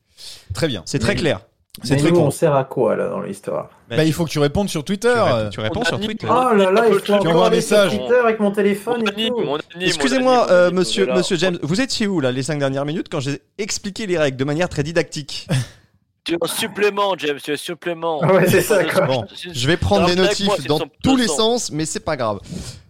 Très 0.52 0.68
bien. 0.68 0.82
C'est 0.84 0.98
très 0.98 1.14
clair. 1.14 1.40
C'est 1.82 1.94
Mais 1.94 2.02
très 2.02 2.10
nous, 2.10 2.20
on 2.20 2.30
sert 2.30 2.54
à 2.54 2.64
quoi, 2.64 2.96
là, 2.96 3.08
dans 3.08 3.22
l'histoire? 3.22 3.70
Bah, 3.88 4.04
il 4.04 4.12
faut 4.12 4.26
que 4.26 4.30
tu 4.30 4.38
répondes 4.38 4.68
sur 4.68 4.84
Twitter. 4.84 5.14
Tu 5.14 5.22
réponds, 5.22 5.50
tu 5.50 5.60
réponds 5.60 5.80
On 5.80 5.84
sur. 5.84 6.00
Twitter. 6.00 6.26
Oh 6.30 6.54
là 6.54 6.70
là, 6.70 6.86
il 6.86 6.94
faut 6.94 7.00
Tu 7.00 7.12
envoies 7.12 7.46
un 7.46 7.50
message. 7.50 7.96
Twitter 7.96 8.18
avec 8.22 8.40
mon 8.40 8.50
téléphone 8.50 9.04
Excusez-moi, 9.80 10.50
euh, 10.50 10.70
monsieur, 10.70 11.08
James, 11.38 11.58
vous 11.62 11.80
étiez 11.80 12.06
où 12.06 12.20
là 12.20 12.30
les 12.30 12.42
5 12.42 12.58
dernières 12.58 12.84
minutes 12.84 13.08
quand 13.10 13.20
j'ai 13.20 13.40
expliqué 13.56 14.06
les 14.06 14.18
règles 14.18 14.36
de 14.36 14.44
manière 14.44 14.68
très 14.68 14.82
didactique? 14.82 15.48
Tu 16.24 16.34
es 16.34 16.38
en 16.40 16.46
supplément, 16.46 17.16
James, 17.18 17.38
tu 17.42 17.50
es 17.50 17.54
en 17.54 17.56
supplément. 17.58 18.20
Ah 18.22 18.32
ouais, 18.32 18.48
c'est 18.48 18.62
ça, 18.62 18.84
quoi. 18.84 19.06
Bon, 19.06 19.26
je 19.52 19.66
vais 19.66 19.76
prendre 19.76 20.06
moi, 20.06 20.14
notifs 20.14 20.48
c'est 20.56 20.68
dans 20.68 20.78
tous 21.02 21.16
les 21.16 21.26
sens, 21.26 21.70
mais 21.72 21.84
c'est 21.84 22.00
pas 22.00 22.16
grave. 22.16 22.38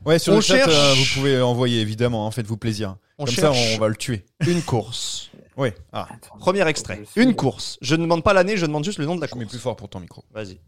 Ouais, 0.04 0.18
sur 0.18 0.32
On 0.34 0.36
le 0.36 0.42
chat, 0.42 0.56
cherche- 0.56 0.70
euh, 0.74 0.94
vous 0.94 1.04
pouvez 1.14 1.40
envoyer 1.40 1.80
évidemment. 1.80 2.26
hein, 2.26 2.30
Faites-vous 2.30 2.58
plaisir. 2.58 2.96
On 3.18 3.24
Comme 3.24 3.34
cherche 3.34 3.56
ça, 3.56 3.74
on 3.76 3.78
va 3.78 3.88
le 3.88 3.96
tuer. 3.96 4.26
une 4.46 4.62
course. 4.62 5.30
Ouais. 5.56 5.74
Ah, 5.92 6.08
Premier 6.40 6.66
extrait. 6.68 7.02
suis- 7.10 7.22
Une 7.22 7.34
course. 7.36 7.78
Je 7.80 7.94
ne 7.94 8.02
demande 8.02 8.22
pas 8.24 8.32
l'année, 8.34 8.56
je 8.56 8.66
demande 8.66 8.84
juste 8.84 8.98
le 8.98 9.06
nom 9.06 9.16
de 9.16 9.20
la 9.20 9.26
je 9.28 9.34
mets 9.34 9.40
course. 9.44 9.52
plus 9.52 9.60
fort 9.60 9.76
pour 9.76 9.88
ton 9.88 10.00
micro. 10.00 10.24
Vas-y. 10.32 10.60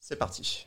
C'est 0.00 0.16
parti. 0.16 0.66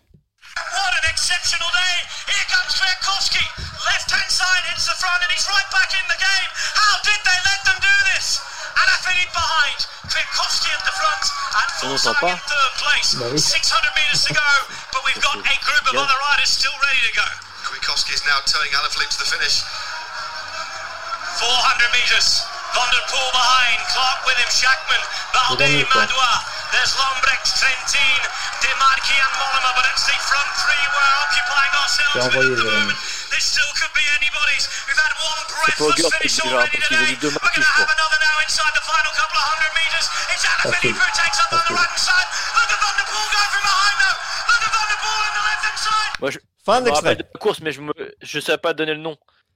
What 0.55 0.91
an 0.97 1.11
exceptional 1.11 1.69
day! 1.71 1.95
Here 2.27 2.45
comes 2.49 2.73
Kwiatkowski. 2.75 3.43
Left 3.85 4.09
hand 4.11 4.31
side 4.31 4.63
hits 4.73 4.85
the 4.85 4.95
front 4.97 5.19
and 5.21 5.31
he's 5.31 5.45
right 5.47 5.69
back 5.71 5.91
in 5.93 6.05
the 6.09 6.17
game. 6.17 6.49
How 6.75 6.95
did 7.03 7.19
they 7.23 7.39
let 7.45 7.59
them 7.67 7.77
do 7.79 7.93
this? 8.15 8.39
Alaphilippe 8.82 9.34
behind. 9.34 9.80
Kwiatkowski 10.07 10.69
at 10.71 10.84
the 10.88 10.93
front 10.95 11.23
and 11.28 11.69
On 11.84 11.89
n'entend 11.91 12.15
Fulsang 12.15 12.30
in 12.32 12.39
third 12.47 12.73
place. 12.82 13.09
Bah 13.19 13.34
600 13.38 13.95
meters 13.99 14.21
to 14.25 14.32
go, 14.34 14.49
but 14.93 15.01
we've 15.05 15.21
got 15.21 15.38
a 15.38 15.55
group 15.67 15.84
of 15.89 15.93
Yeah. 15.93 16.03
other 16.05 16.17
riders 16.32 16.49
still 16.53 16.75
ready 16.86 17.01
to 17.09 17.13
go. 17.17 17.28
Kwiatkowski 17.67 18.13
is 18.13 18.23
now 18.25 18.39
towing 18.45 18.71
Alaphilippe 18.73 19.13
to 19.17 19.19
the 19.19 19.30
finish. 19.36 19.61
400 21.38 21.91
meters. 21.93 22.41
Van 22.73 22.89
der 22.91 23.03
Poel 23.09 23.30
behind. 23.32 23.78
Clark 23.93 24.19
with 24.25 24.38
him. 24.38 24.49
Shackman. 24.49 25.01
Balde, 25.34 25.86
Madois. 25.93 26.38
There's 26.73 26.93
Lombrecht, 26.99 27.45
Trentin, 27.57 28.19
Demarchi 28.61 29.15
and 29.15 29.34
Mollema, 29.39 29.71
but 29.78 29.86
it's 29.93 30.03
the 30.03 30.17
front 30.28 30.49
three 30.61 30.84
we're 30.91 31.15
occupying 31.23 31.73
ourselves 31.80 32.15
with 32.15 32.25
at 32.25 32.32
the 32.34 32.63
Jérémy. 32.63 32.80
moment. 32.82 32.97
This 33.32 33.43
still 33.53 33.71
could 33.78 33.93
be 33.93 34.03
anybody's. 34.19 34.65
We've 34.88 34.97
had 34.97 35.13
one 35.19 35.41
pas 35.47 35.67
breathless 35.67 35.97
Gert 35.97 36.13
finish 36.17 36.34
qui 36.38 36.47
already 36.47 36.78
dira, 36.78 36.78
parce 36.78 36.88
qu'ils 36.88 36.97
ont 36.97 37.05
dit 37.11 37.17
deux 37.21 37.30
We're 37.30 37.39
marques, 37.41 37.55
going 37.55 37.61
to 37.61 37.67
je 37.67 37.67
have 37.67 37.88
crois. 37.88 37.95
another 37.97 38.19
now 38.23 38.36
inside 38.47 38.73
the 38.78 38.86
final 38.88 39.11
couple 39.17 39.38
of 39.38 39.45
hundred 39.51 39.71
meters. 39.78 40.07
It's 40.34 40.43
Alaphilippe 40.47 40.97
who 40.97 41.09
takes 41.17 41.38
up 41.43 41.49
on 41.53 41.61
the 41.67 41.73
right 41.78 41.91
hand 41.91 42.01
side? 42.01 42.28
Look 42.57 42.69
at 42.71 42.80
Van 42.82 42.93
der 42.97 43.07
Poel 43.11 43.28
going 43.36 43.51
from 43.53 43.63
behind 43.67 43.95
though. 44.01 44.17
Look 44.49 44.61
at 44.67 44.71
Van 44.75 44.88
der 44.91 44.99
Poel 45.03 45.21
on 45.28 45.34
the 45.38 45.43
left 45.47 45.63
hand 45.67 45.80
side. 45.88 46.13
Moi, 46.21 46.30
je, 46.32 46.39
Fin 46.65 46.80
je 46.80 46.84
me 46.84 46.89
rappelle 46.91 47.15
d'extrait. 47.15 47.15
de 47.15 47.23
la 47.34 47.39
course, 47.39 47.59
mais 47.61 47.71
je 47.71 47.82
me, 47.82 47.93
je 48.21 48.39
savais 48.39 48.57
pas 48.57 48.73
donner 48.73 48.93
le 48.93 49.01
nom. 49.01 49.15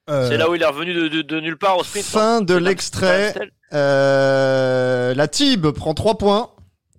Euh, 0.10 0.28
C'est 0.30 0.38
là 0.38 0.50
où 0.50 0.56
il 0.56 0.62
est 0.62 0.66
revenu 0.66 0.94
de, 0.94 1.08
de, 1.08 1.22
de 1.22 1.40
nulle 1.40 1.58
part 1.58 1.78
au 1.78 1.84
sprint. 1.84 2.06
Fin 2.06 2.42
de 2.42 2.56
C'est 2.56 2.60
l'extrait. 2.60 3.34
Euh, 3.74 5.14
la 5.14 5.28
Tib 5.28 5.68
prend 5.72 5.94
3 5.94 6.18
points. 6.18 6.51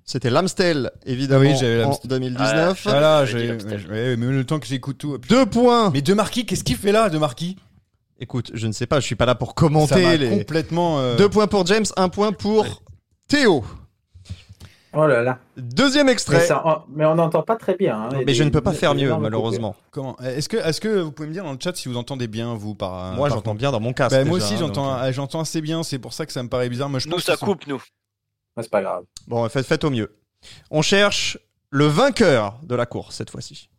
C'était 0.04 0.30
l'Amstel, 0.30 0.90
évidemment, 1.06 1.44
Ah 1.46 1.52
oui, 1.52 1.56
j'avais 1.58 1.84
en 1.84 1.88
l'Amstel. 1.90 2.10
2019. 2.10 2.82
Voilà, 2.84 3.24
J'avais 3.24 3.56
dit 3.56 3.64
j'ai. 3.78 3.88
ouais, 3.88 4.16
mais 4.16 4.26
le 4.26 4.44
temps 4.44 4.58
que 4.58 4.66
j'écoute 4.66 4.98
tout. 4.98 5.16
2 5.18 5.46
points. 5.46 5.90
Mais 5.90 6.02
De 6.02 6.12
Marquis, 6.14 6.44
qu'est-ce 6.44 6.64
qu'il 6.64 6.76
fait 6.76 6.92
là, 6.92 7.08
De 7.08 7.18
Marquis? 7.18 7.56
Écoute, 8.18 8.50
je 8.54 8.66
ne 8.66 8.72
sais 8.72 8.86
pas, 8.86 9.00
je 9.00 9.06
suis 9.06 9.14
pas 9.16 9.26
là 9.26 9.34
pour 9.34 9.48
Ça 9.48 9.54
commenter 9.54 10.02
m'a 10.02 10.16
les. 10.16 10.28
complètement. 10.30 10.98
euh, 11.00 11.16
2 11.16 11.28
points 11.28 11.46
pour 11.46 11.66
James, 11.66 11.84
1 11.96 12.08
point 12.08 12.32
pour 12.32 12.82
Théo. 13.28 13.64
Oh 14.94 15.06
là 15.06 15.22
là. 15.22 15.38
Deuxième 15.56 16.06
Mais, 16.06 16.12
extrait. 16.12 16.44
ça- 16.44 16.84
mais 16.94 17.06
on 17.06 17.14
n'entend 17.14 17.42
pas 17.42 17.56
très 17.56 17.74
bien. 17.76 17.96
hein. 17.96 18.08
Mais 18.12 18.26
des- 18.26 18.34
je 18.34 18.42
ne 18.44 18.50
peux 18.50 18.60
pas 18.60 18.72
faire 18.74 18.94
mieux, 18.94 19.14
malheureusement. 19.16 19.74
Comment? 19.90 20.18
Est-ce 20.20 20.50
que, 20.50 20.58
est-ce 20.58 20.82
que 20.82 21.00
vous 21.00 21.10
pouvez 21.12 21.28
me 21.28 21.32
dire 21.32 21.44
dans 21.44 21.52
le 21.52 21.58
chat 21.58 21.74
si 21.74 21.88
vous 21.88 21.96
entendez 21.96 22.26
bien 22.28 22.54
vous 22.54 22.74
par 22.74 23.14
Moi, 23.14 23.28
par 23.28 23.36
j'entends 23.38 23.50
contre? 23.52 23.58
bien 23.60 23.72
dans 23.72 23.80
mon 23.80 23.94
casque. 23.94 24.14
Bah, 24.14 24.24
moi 24.26 24.36
aussi, 24.36 24.52
hein, 24.54 24.58
j'entends, 24.60 24.92
donc, 24.92 25.00
euh. 25.00 25.04
euh, 25.08 25.12
j'entends 25.12 25.40
assez 25.40 25.62
bien. 25.62 25.82
C'est 25.82 25.98
pour 25.98 26.12
ça 26.12 26.26
que 26.26 26.32
ça 26.32 26.42
me 26.42 26.48
paraît 26.50 26.68
bizarre. 26.68 26.90
Moi, 26.90 26.98
je 26.98 27.08
Nous, 27.08 27.14
pense 27.14 27.24
ça 27.24 27.36
coupe, 27.38 27.66
nous. 27.66 27.80
Ouais, 28.56 28.62
C'est 28.62 28.70
pas 28.70 28.82
grave. 28.82 29.04
Bon, 29.26 29.48
faites, 29.48 29.66
faites 29.66 29.84
au 29.84 29.90
mieux. 29.90 30.14
On 30.70 30.82
cherche 30.82 31.38
le 31.70 31.86
vainqueur 31.86 32.58
de 32.62 32.74
la 32.74 32.86
course 32.86 33.16
cette 33.16 33.30
fois-ci. 33.30 33.70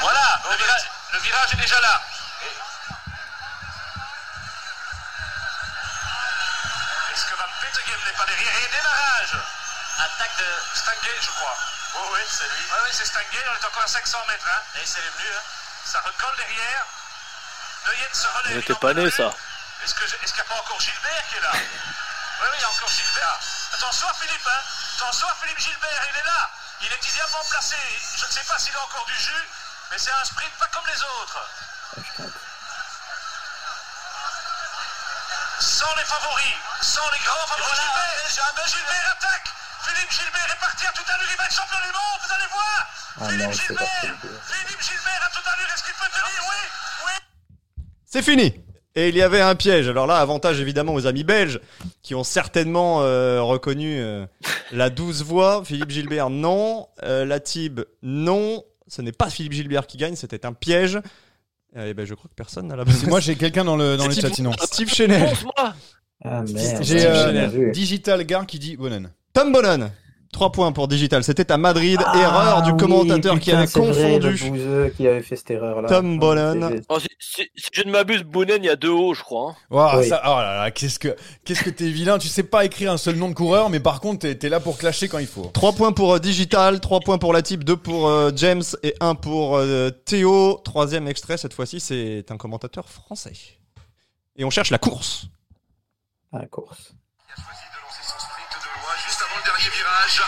Voilà, 0.00 0.40
le 0.50 0.56
virage, 0.56 0.84
le 1.12 1.18
virage 1.20 1.52
est 1.54 1.60
déjà 1.60 1.80
là. 1.80 2.00
Est-ce 7.12 7.24
que 7.26 7.34
Van 7.38 7.50
Petegem 7.60 8.00
n'est 8.06 8.18
pas 8.18 8.26
derrière 8.26 8.52
Et 8.58 8.68
démarrage 8.74 9.34
Attaque 9.98 10.36
de 10.38 10.50
Stangay, 10.78 11.16
je 11.22 11.28
crois. 11.30 11.56
Oui, 11.94 12.06
oui, 12.14 12.20
c'est 12.28 12.44
lui. 12.44 12.64
Oui, 12.68 12.78
oui, 12.84 12.90
c'est 12.92 13.06
Stangay, 13.06 13.44
on 13.48 13.54
est 13.54 13.66
encore 13.66 13.82
à 13.84 13.86
500 13.86 14.18
mètres. 14.28 14.46
Hein. 14.50 14.60
Et 14.82 14.84
c'est 14.86 15.00
venu, 15.00 15.28
hein. 15.30 15.42
Ça 15.84 16.00
recolle 16.00 16.36
derrière. 16.36 16.86
Neuillet 17.86 18.08
se 18.12 18.26
relève. 18.26 18.52
Il 18.52 18.58
était 18.58 18.72
en 18.72 18.76
pas 18.76 18.94
né, 18.94 19.10
ça. 19.10 19.32
Est-ce 19.84 19.92
qu'il 19.92 20.34
n'y 20.34 20.40
a 20.40 20.44
pas 20.44 20.60
encore 20.60 20.80
Gilbert 20.80 21.24
qui 21.28 21.36
est 21.36 21.40
là 21.42 21.52
Oui, 21.52 21.60
oui, 22.40 22.56
il 22.56 22.60
y 22.62 22.64
a 22.64 22.70
encore 22.70 22.88
Gilbert. 22.88 23.38
Attention 23.74 24.08
à 24.08 24.14
Philippe, 24.14 24.48
hein. 24.48 24.60
Attention 24.96 25.28
à 25.28 25.34
Philippe 25.42 25.58
Gilbert, 25.58 26.02
il 26.08 26.18
est 26.20 26.24
là. 26.24 26.50
Il 26.80 26.88
est 26.90 27.08
idéalement 27.08 27.44
placé. 27.50 27.76
Je 28.16 28.24
ne 28.24 28.30
sais 28.30 28.44
pas 28.44 28.58
s'il 28.58 28.74
a 28.74 28.82
encore 28.82 29.04
du 29.04 29.14
jus, 29.14 29.48
mais 29.90 29.98
c'est 29.98 30.10
un 30.10 30.24
sprint 30.24 30.54
pas 30.58 30.68
comme 30.68 30.86
les 30.86 31.02
autres. 31.02 31.50
Sans 35.60 35.94
les 35.96 36.04
favoris, 36.04 36.56
sans 36.80 37.10
les 37.12 37.18
grands 37.18 37.46
favoris. 37.46 37.80
Gilbert, 38.32 38.68
Gilbert 38.68 39.10
attaque. 39.20 39.48
Philippe 39.84 40.12
Gilbert 40.12 40.50
est 40.50 40.60
parti 40.60 40.86
à 40.86 40.92
toute 40.92 41.10
allure. 41.10 41.28
Il 41.30 41.36
va 41.36 41.44
être 41.44 41.54
champion 41.54 41.80
du 41.80 41.92
monde, 41.92 42.20
vous 42.24 42.32
allez 42.32 42.46
voir. 42.46 42.88
Ah 43.20 43.28
Philippe 43.28 43.46
non, 43.46 43.52
Gilbert. 43.52 44.00
Philippe. 44.00 44.26
Philippe 44.48 44.82
Gilbert 44.82 45.22
à 45.26 45.28
toute 45.28 45.46
allure. 45.46 45.70
Est-ce 45.74 45.82
qu'il 45.84 45.94
peut 45.94 46.08
tenir? 46.08 46.42
Oui, 46.48 46.56
oui. 47.04 47.12
C'est 48.10 48.22
fini. 48.22 48.64
Et 48.96 49.08
il 49.08 49.16
y 49.16 49.22
avait 49.22 49.40
un 49.40 49.54
piège. 49.56 49.88
Alors 49.88 50.06
là, 50.06 50.16
avantage 50.18 50.60
évidemment 50.60 50.94
aux 50.94 51.06
amis 51.06 51.24
belges 51.24 51.60
qui 52.02 52.14
ont 52.14 52.22
certainement 52.24 53.02
euh, 53.02 53.42
reconnu 53.42 53.98
euh, 53.98 54.24
la 54.70 54.88
douze 54.88 55.24
voix. 55.24 55.62
Philippe 55.64 55.90
Gilbert, 55.90 56.30
non. 56.30 56.86
Euh, 57.02 57.24
la 57.24 57.40
Tib, 57.40 57.80
non. 58.02 58.62
Ce 58.86 59.02
n'est 59.02 59.12
pas 59.12 59.30
Philippe 59.30 59.52
Gilbert 59.52 59.86
qui 59.88 59.96
gagne, 59.96 60.14
c'était 60.14 60.46
un 60.46 60.52
piège. 60.52 61.00
Et 61.76 61.92
ben, 61.92 62.06
je 62.06 62.14
crois 62.14 62.28
que 62.30 62.34
personne 62.36 62.68
n'a 62.68 62.76
la 62.76 62.84
bonne. 62.84 62.94
Moi, 63.08 63.18
j'ai 63.18 63.34
quelqu'un 63.34 63.64
dans 63.64 63.76
le, 63.76 63.96
dans 63.96 64.06
le 64.06 64.12
Steve- 64.12 64.28
chat 64.28 64.34
sinon. 64.34 64.52
Steve. 64.62 64.88
Fonce-moi 64.88 65.74
Ah 66.24 66.42
merde. 66.42 66.84
J'ai 66.84 67.04
euh. 67.04 67.70
Digital 67.72 68.22
Gar 68.24 68.46
qui 68.46 68.60
dit 68.60 68.76
Bonen. 68.76 69.10
Tom 69.32 69.50
Bonan, 69.52 69.90
3 70.34 70.52
points 70.52 70.72
pour 70.72 70.88
Digital. 70.88 71.24
C'était 71.24 71.50
à 71.50 71.56
Madrid. 71.56 71.98
Ah, 72.04 72.18
Erreur 72.18 72.62
du 72.62 72.72
oui, 72.72 72.76
commentateur 72.76 73.38
qui 73.38 73.52
avait 73.52 73.66
c'est 73.66 73.78
vrai, 73.78 74.18
le 74.18 74.30
confondu. 74.36 74.92
qui 74.96 75.06
avait 75.08 75.22
fait 75.22 75.36
cette 75.36 75.52
erreur-là. 75.52 75.88
Tom 75.88 76.18
Bolan. 76.18 76.68
C'est- 76.70 76.82
Oh, 76.88 76.98
si, 76.98 77.06
si- 77.18 77.48
si 77.56 77.68
je 77.72 77.82
ne 77.84 77.92
m'abuse, 77.92 78.22
Bounen, 78.24 78.62
il 78.62 78.66
y 78.66 78.70
a 78.70 78.76
deux 78.76 78.90
hauts, 78.90 79.14
je 79.14 79.22
crois. 79.22 79.52
hein. 79.52 79.56
Ouah, 79.70 79.98
Oui. 80.00 80.08
ça- 80.08 80.20
oh 80.24 80.36
là 80.36 80.56
là, 80.64 80.70
qu'est-ce 80.70 80.98
que 80.98 81.14
qu'est-ce 81.44 81.62
que 81.62 81.70
t'es 81.70 81.88
vilain. 81.88 82.18
Tu 82.18 82.28
sais 82.28 82.42
pas 82.42 82.64
écrire 82.64 82.92
un 82.92 82.96
seul 82.98 83.16
nom 83.16 83.28
de 83.28 83.34
coureur, 83.34 83.70
mais 83.70 83.80
par 83.80 84.00
contre, 84.00 84.28
t'es, 84.28 84.48
là 84.48 84.60
pour 84.60 84.76
clasher 84.76 85.08
quand 85.08 85.18
il 85.18 85.26
faut. 85.26 85.50
3 85.54 85.72
points 85.72 85.92
pour 85.92 86.14
euh, 86.14 86.18
Digital, 86.18 86.80
3 86.80 87.00
points 87.00 87.18
pour 87.18 87.32
la 87.32 87.40
type, 87.42 87.62
2 87.64 87.76
pour 87.76 88.08
euh, 88.08 88.30
James 88.34 88.62
et 88.82 88.94
1 89.00 89.14
pour 89.14 89.56
euh, 89.56 89.90
Théo. 89.90 90.60
Troisième 90.64 91.06
extrait, 91.08 91.36
cette 91.38 91.54
fois-ci, 91.54 91.78
c'est 91.80 92.24
un 92.30 92.36
commentateur 92.36 92.88
français. 92.88 93.32
Et 94.36 94.44
on 94.44 94.50
cherche 94.50 94.70
la 94.70 94.78
course. 94.78 95.26
Ah, 96.32 96.44
course. 96.50 96.92
Dernier 99.64 99.76
virage. 99.80 100.20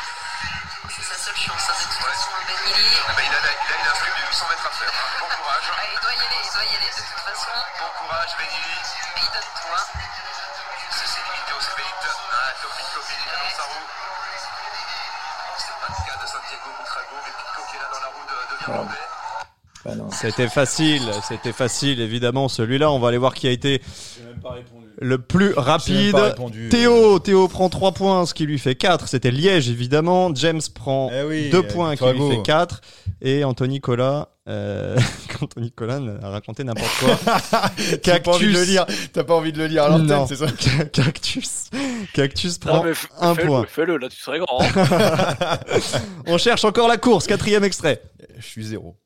C'est 0.88 1.02
sa 1.04 1.18
seule 1.20 1.36
chance, 1.36 1.64
hein, 1.68 1.76
de 1.76 1.84
toute 1.84 2.00
façon, 2.00 2.30
Ben 2.48 2.56
Lily. 2.72 2.88
Ah 3.04 3.12
bah, 3.12 3.20
il, 3.20 3.32
a, 3.36 3.40
là, 3.44 3.52
il 3.52 3.84
a 3.84 3.92
un 3.92 4.00
de 4.16 4.26
800 4.32 4.46
mètres 4.48 4.64
à 4.66 4.72
faire. 4.72 4.88
hein. 4.88 5.08
Bon 5.20 5.28
courage. 5.36 5.66
Ah, 5.76 5.84
il 5.92 5.98
doit 6.00 6.14
y 6.16 6.20
aller, 6.24 6.40
il 6.40 6.52
doit 6.56 6.64
y 6.64 6.72
aller 6.76 6.88
de 6.88 7.02
toute 7.04 7.20
façon. 7.20 7.52
Bon 7.76 7.90
courage, 8.00 8.32
Benili. 8.40 8.80
Mais 9.12 9.22
il 9.26 9.30
donne 9.36 9.50
tout, 9.60 9.72
hein. 9.76 9.86
C'est 10.88 11.20
limité 11.20 11.52
au 11.52 11.60
sprint, 11.60 12.00
ah, 12.00 12.50
Topico 12.62 13.00
qui 13.04 13.12
est 13.12 13.28
dans 13.28 13.52
sa 13.56 13.64
roue. 13.68 13.86
C'est 15.60 15.76
pas 15.84 15.88
le 15.92 15.98
cas 16.00 16.16
de 16.16 16.26
Santiago 16.26 16.68
Butrago, 16.80 17.16
mais 17.20 17.32
Pico 17.36 17.60
qui 17.68 17.76
est 17.76 17.82
là 17.84 17.88
dans 17.92 18.00
la 18.00 18.10
roue 18.16 18.24
de, 18.24 18.36
de 18.48 18.56
Virlandais. 18.64 19.06
Bah. 19.84 19.92
C'était 20.16 20.48
facile, 20.48 21.04
c'était 21.28 21.52
facile, 21.52 22.00
évidemment. 22.00 22.48
Celui-là, 22.48 22.90
on 22.90 22.98
va 22.98 23.08
aller 23.08 23.18
voir 23.18 23.34
qui 23.34 23.46
a 23.46 23.52
été 23.52 23.82
même 24.24 24.40
rapide. 25.00 26.12
pas 26.12 26.22
répondu. 26.24 26.68
Théo, 26.68 27.18
Théo 27.18 27.48
prend 27.48 27.68
3 27.68 27.92
points, 27.92 28.26
ce 28.26 28.34
qui 28.34 28.46
lui 28.46 28.58
fait 28.58 28.74
4. 28.74 29.08
C'était 29.08 29.30
Liège, 29.30 29.68
évidemment. 29.68 30.34
James 30.34 30.60
prend 30.74 31.10
Eh 31.12 31.22
oui, 31.24 31.50
2 31.50 31.58
euh, 31.58 31.62
points, 31.62 31.96
qui 31.96 32.04
lui 32.04 32.30
fait 32.30 32.42
4. 32.42 32.80
Et 33.22 33.44
Anthony 33.44 33.80
Cola, 33.80 34.30
euh, 34.48 34.96
Anthony 35.40 35.72
Cola 35.72 36.00
a 36.22 36.30
raconté 36.30 36.64
n'importe 36.64 36.90
quoi. 37.00 37.18
T'as 38.02 38.20
pas 38.20 38.32
envie 38.32 38.46
de 38.46 38.52
le 38.52 38.64
lire. 38.64 38.86
T'as 39.12 39.24
pas 39.24 39.34
envie 39.34 39.52
de 39.52 39.58
le 39.58 39.66
lire 39.66 39.84
à 39.84 39.88
l'antenne, 39.88 40.06
Non. 40.06 40.26
c'est 40.26 40.36
ça 40.36 40.46
Cactus. 40.92 41.70
Cactus 42.14 42.58
Non, 42.64 42.82
prend 42.82 42.84
un 43.20 43.34
fais-le, 43.34 43.46
point. 43.48 43.66
Fais-le, 43.68 43.96
là, 43.96 44.08
tu 44.08 44.20
serais 44.20 44.38
grand. 44.38 44.62
On 46.26 46.38
cherche 46.38 46.64
encore 46.64 46.88
la 46.88 46.96
course, 46.96 47.26
quatrième 47.26 47.64
extrait. 47.64 48.02
Je 48.38 48.44
suis 48.46 48.64
zéro. 48.64 48.96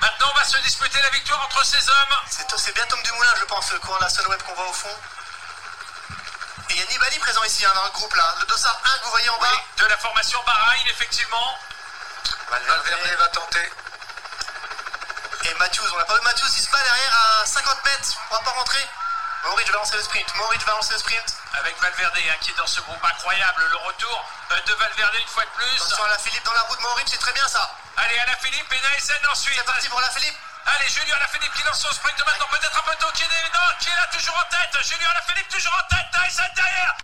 Maintenant, 0.00 0.30
on 0.30 0.38
va 0.38 0.44
se 0.44 0.58
disputer 0.58 1.00
la 1.02 1.10
victoire 1.10 1.42
entre 1.44 1.64
ces 1.64 1.88
hommes. 1.88 2.16
C'est 2.28 2.74
bien 2.74 2.86
Tom 2.86 3.00
Dumoulin, 3.02 3.34
je 3.38 3.44
pense, 3.44 3.70
le 3.72 3.78
courant 3.78 3.98
de 3.98 4.02
la 4.02 4.08
Sunweb 4.08 4.42
qu'on 4.42 4.54
voit 4.54 4.68
au 4.68 4.72
fond. 4.72 4.96
Et 6.70 6.72
il 6.74 6.78
y 6.78 6.82
a 6.82 6.86
Nibali 6.86 7.18
présent 7.18 7.44
ici, 7.44 7.64
hein, 7.64 7.72
dans 7.74 7.84
le 7.84 7.90
groupe 7.90 8.14
là. 8.14 8.34
Le 8.40 8.46
dossard 8.46 8.80
1 8.84 8.98
que 8.98 9.04
vous 9.04 9.10
voyez 9.10 9.28
en 9.28 9.38
bas. 9.38 9.62
de 9.78 9.86
la 9.86 9.96
formation 9.98 10.42
Bahreïn, 10.44 10.86
effectivement. 10.88 11.58
Valverde 12.50 13.18
va 13.18 13.28
tenter. 13.28 13.72
Et 15.44 15.54
Matthews, 15.54 15.88
on 15.94 15.98
n'a 15.98 16.04
pas 16.04 16.14
vu 16.16 16.22
Matthews, 16.22 16.48
il 16.56 16.64
se 16.64 16.70
bat 16.70 16.82
derrière 16.82 17.40
à 17.40 17.46
50 17.46 17.84
mètres. 17.84 18.08
On 18.30 18.34
va 18.34 18.42
pas 18.42 18.50
rentrer. 18.50 18.84
Maurice 19.44 19.68
va 19.68 19.74
lancer 19.74 19.96
le 19.96 20.02
sprint. 20.02 20.34
Maurice 20.34 20.62
va 20.64 20.72
lancer 20.72 20.92
le 20.94 20.98
sprint. 20.98 21.34
Avec 21.54 21.80
Valverde 21.80 22.16
hein, 22.16 22.34
qui 22.40 22.50
est 22.50 22.56
dans 22.56 22.66
ce 22.66 22.80
groupe 22.80 23.04
incroyable. 23.04 23.64
Le 23.70 23.76
retour 23.76 24.24
euh, 24.50 24.60
de 24.66 24.72
Valverde 24.74 25.14
une 25.14 25.28
fois 25.28 25.44
de 25.44 25.50
plus. 25.50 25.76
Attention 25.76 26.04
à 26.04 26.08
la 26.08 26.18
Philippe 26.18 26.44
dans 26.44 26.52
la 26.52 26.62
roue 26.62 26.76
de 26.76 26.82
Maurice, 26.82 27.06
c'est 27.10 27.18
très 27.18 27.32
bien 27.32 27.46
ça. 27.48 27.70
Allez, 27.96 28.18
à 28.20 28.26
la 28.30 28.36
Philippe 28.42 28.68
et 28.72 28.80
Naesen 28.84 29.22
ensuite. 29.32 29.56
C'est 29.56 29.64
parti 29.66 29.88
pour 29.88 30.00
la 30.00 30.10
Philippe. 30.12 30.36
Allez, 30.66 30.88
Julien 30.90 31.16
Alaphilippe 31.16 31.54
qui 31.54 31.62
lance 31.64 31.80
son 31.80 31.92
sprint 31.94 32.18
maintenant, 32.26 32.50
peut-être 32.50 32.74
un 32.76 32.84
peu 32.84 32.96
tôt, 33.00 33.10
qui 33.14 33.22
est, 33.22 33.48
non, 33.54 33.66
qui 33.80 33.88
est 33.88 33.96
là 33.96 34.06
toujours 34.12 34.34
en 34.36 34.46
tête. 34.50 34.72
Julien 34.84 35.08
Alaphilippe 35.14 35.48
toujours 35.48 35.72
en 35.78 35.84
tête, 35.88 36.08
Naesen 36.12 36.50
derrière. 36.56 36.94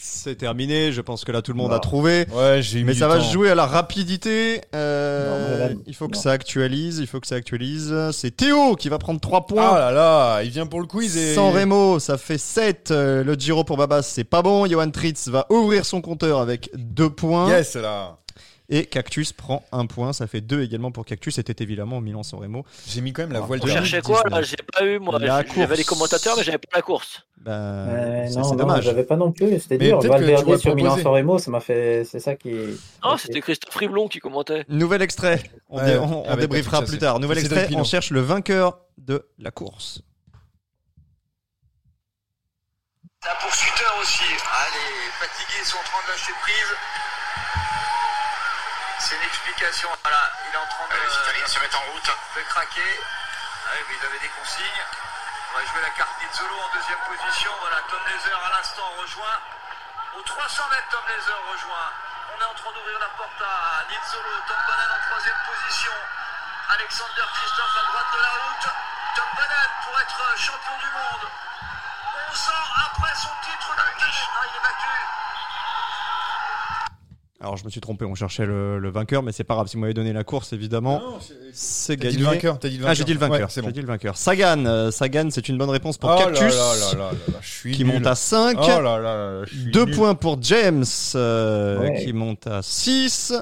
C'est 0.00 0.34
terminé, 0.34 0.90
je 0.92 1.00
pense 1.00 1.24
que 1.24 1.30
là 1.30 1.42
tout 1.42 1.52
le 1.52 1.58
monde 1.58 1.70
Non. 1.70 1.76
a 1.76 1.80
trouvé. 1.80 2.26
Ouais, 2.32 2.60
j'ai 2.60 2.82
Mais 2.82 2.94
ça 2.94 3.06
va 3.06 3.18
temps. 3.18 3.24
se 3.24 3.32
jouer 3.32 3.50
à 3.50 3.54
la 3.54 3.66
rapidité. 3.66 4.62
Euh, 4.74 5.28
Non, 5.30 5.48
mais 5.48 5.58
là, 5.74 5.80
il 5.86 5.94
faut 5.94 6.08
que 6.08 6.16
non. 6.16 6.20
ça 6.22 6.32
actualise, 6.32 6.98
il 6.98 7.06
faut 7.06 7.20
que 7.20 7.26
ça 7.26 7.36
actualise. 7.36 7.94
C'est 8.12 8.32
Théo 8.36 8.74
qui 8.74 8.88
va 8.88 8.98
prendre 8.98 9.20
3 9.20 9.46
points. 9.46 9.70
Oh 9.70 9.74
là 9.76 9.92
là, 9.92 10.40
il 10.42 10.50
vient 10.50 10.66
pour 10.66 10.80
le 10.80 10.86
quiz 10.86 11.16
et. 11.16 11.34
San 11.34 11.52
Remo, 11.54 12.00
ça 12.00 12.18
fait 12.18 12.38
7. 12.38 12.90
Euh, 12.90 13.22
Le 13.22 13.34
Giro 13.34 13.62
pour 13.62 13.76
Babas, 13.76 14.02
c'est 14.02 14.24
pas 14.24 14.42
bon. 14.42 14.66
Johan 14.66 14.90
Tritz 14.90 15.28
va 15.28 15.46
ouvrir 15.50 15.84
son 15.86 16.00
compteur 16.00 16.40
avec 16.40 16.68
2 16.74 17.10
points. 17.10 17.48
Yes 17.50 17.76
là. 17.76 18.16
Et 18.70 18.84
Cactus 18.84 19.32
prend 19.32 19.64
1 19.72 19.86
point. 19.86 20.12
Ça 20.12 20.26
fait 20.26 20.42
2 20.42 20.62
également 20.62 20.90
pour 20.92 21.06
Cactus. 21.06 21.36
C'était 21.36 21.62
évidemment 21.64 22.02
Milan-San 22.02 22.38
Remo. 22.38 22.66
J'ai 22.86 23.00
mis 23.00 23.14
quand 23.14 23.22
même 23.22 23.32
la 23.32 23.40
voile 23.40 23.60
de 23.60 23.66
cherchait 23.66 24.02
quoi, 24.02 24.22
là 24.28 24.42
J'ai 24.42 24.56
pas 24.56 24.84
eu, 24.84 24.98
moi. 24.98 25.18
La 25.18 25.42
J'avais 25.42 25.76
les 25.76 25.84
course. 25.84 25.98
commentateurs, 25.98 26.34
mais 26.36 26.42
j'avais 26.44 26.58
pas 26.58 26.76
la 26.76 26.82
course. 26.82 27.22
Bah, 27.38 27.52
Euh, 27.52 28.26
c'est 28.28 28.36
non, 28.36 28.44
c'est 28.44 28.50
non, 28.50 28.56
dommage. 28.56 28.84
j'avais 28.84 29.04
pas 29.04 29.16
non 29.16 29.32
plus, 29.32 29.58
c'était 29.60 29.78
dur. 29.78 30.00
Valverde 30.02 30.58
sur 30.58 30.74
Milan 30.74 30.88
proposé. 30.90 31.02
San 31.02 31.12
Remo, 31.14 31.38
ça 31.38 31.50
m'a 31.50 31.60
fait. 31.60 32.04
C'est 32.04 32.20
ça 32.20 32.34
qui. 32.36 32.50
Oh, 33.02 33.12
Ok. 33.12 33.20
c'était 33.20 33.40
Christophe 33.40 33.74
Riblon 33.74 34.06
qui 34.08 34.18
commentait. 34.18 34.66
Nouvel 34.68 35.00
extrait. 35.00 35.42
On, 35.70 35.78
Ouais, 35.78 35.86
dé- 35.92 35.96
on- 35.98 36.24
on 36.24 36.28
avec 36.28 36.40
débriefera 36.40 36.80
Patrick 36.80 36.90
plus 36.90 36.98
tard. 36.98 37.20
Nouvel 37.20 37.38
extrait. 37.38 37.68
On 37.74 37.84
cherche 37.84 38.10
le 38.10 38.20
vainqueur 38.20 38.80
de 38.98 39.26
la 39.38 39.50
course. 39.50 40.02
Un 43.24 43.34
poursuiteur 43.42 43.94
aussi. 44.02 44.24
Allez, 44.24 45.10
fatigués, 45.20 45.64
sont 45.64 45.78
en 45.78 45.84
train 45.84 46.06
de 46.06 46.12
lâcher 46.12 46.32
prise. 46.42 46.76
C'est 48.98 49.14
une 49.14 49.22
explication. 49.22 49.88
Voilà, 50.02 50.32
il 50.42 50.54
est 50.54 50.58
en 50.58 50.66
train 50.66 50.88
de, 50.90 51.46
se 51.46 51.60
mettre 51.60 51.78
en 51.78 51.92
route. 51.92 52.10
de 52.36 52.42
craquer. 52.42 53.00
Ah 53.66 53.70
oui, 53.74 53.84
mais 53.88 53.94
il 53.94 54.06
avait 54.06 54.18
des 54.18 54.28
consignes. 54.28 54.84
On 55.50 55.58
va 55.58 55.64
jouer 55.64 55.82
la 55.82 55.90
carte 55.90 56.10
Nizzolo 56.20 56.54
en 56.58 56.74
deuxième 56.74 56.98
position. 57.06 57.52
Voilà, 57.60 57.78
Tom 57.88 58.00
Laser 58.10 58.38
à 58.44 58.50
l'instant 58.58 58.90
rejoint. 58.98 59.38
Aux 60.18 60.22
300 60.22 60.64
mètres, 60.70 60.88
Tom 60.90 61.04
Laser 61.08 61.38
rejoint. 61.46 61.90
On 62.34 62.42
est 62.42 62.50
en 62.50 62.54
train 62.54 62.72
d'ouvrir 62.74 62.98
la 62.98 63.10
porte 63.14 63.40
à 63.40 63.86
Nizzolo. 63.86 64.34
Tom 64.48 64.60
Banan 64.66 64.90
en 64.90 65.00
troisième 65.06 65.40
position. 65.46 65.94
Alexander 66.68 67.26
Christophe 67.38 67.76
à 67.78 67.84
droite 67.86 68.10
de 68.12 68.20
la 68.20 68.34
route. 68.34 68.66
Tom 69.14 69.30
Banan 69.38 69.70
pour 69.86 70.00
être 70.00 70.38
champion 70.42 70.76
du 70.82 70.90
monde. 70.90 71.26
11 72.34 72.48
ans 72.50 72.68
après 72.82 73.14
son 73.14 73.32
titre 73.46 73.74
de 73.74 73.80
Ah, 73.80 74.42
il 74.42 74.56
est 74.58 74.64
battu. 74.66 75.27
Alors 77.40 77.56
je 77.56 77.64
me 77.64 77.70
suis 77.70 77.80
trompé, 77.80 78.04
on 78.04 78.16
cherchait 78.16 78.46
le, 78.46 78.80
le 78.80 78.90
vainqueur, 78.90 79.22
mais 79.22 79.30
c'est 79.30 79.44
pas 79.44 79.54
grave. 79.54 79.68
Si 79.68 79.76
vous 79.76 79.80
m'avez 79.82 79.94
donné 79.94 80.12
la 80.12 80.24
course, 80.24 80.52
évidemment, 80.52 81.00
c'est 81.52 81.96
T'as 81.96 82.02
gagné. 82.06 82.16
dit 82.16 82.22
le 82.22 82.28
vainqueur, 82.30 82.58
t'as 82.58 82.68
dit 82.68 82.78
le 82.78 82.82
vainqueur. 82.82 82.90
Ah, 82.90 82.94
j'ai 82.94 83.04
dit 83.04 83.12
le 83.12 83.18
vainqueur. 83.20 83.38
Ouais, 83.38 83.46
c'est 83.48 83.60
bon. 83.62 83.68
J'ai 83.68 83.72
dit 83.74 83.80
le 83.80 83.86
vainqueur. 83.86 84.16
Sagan, 84.16 84.66
euh, 84.66 84.90
Sagan, 84.90 85.28
c'est 85.30 85.48
une 85.48 85.56
bonne 85.56 85.70
réponse 85.70 85.98
pour 85.98 86.10
Oh 86.12 86.18
Cactus, 86.18 86.40
là 86.40 86.48
là 86.48 86.74
là 86.74 86.98
là 86.98 87.10
là, 87.28 87.38
je 87.40 87.48
suis 87.48 87.72
qui 87.72 87.84
nul. 87.84 87.94
monte 87.94 88.06
à 88.08 88.16
5. 88.16 88.56
Oh 88.60 88.66
là 88.66 88.80
là 88.80 88.98
là, 88.98 89.44
je 89.44 89.54
suis 89.56 89.70
2 89.70 89.84
nul. 89.84 89.94
points 89.94 90.14
pour 90.16 90.42
James, 90.42 90.84
euh, 91.14 91.78
Ouais. 91.80 92.02
qui 92.04 92.12
monte 92.12 92.46
à 92.48 92.60
6. 92.60 93.32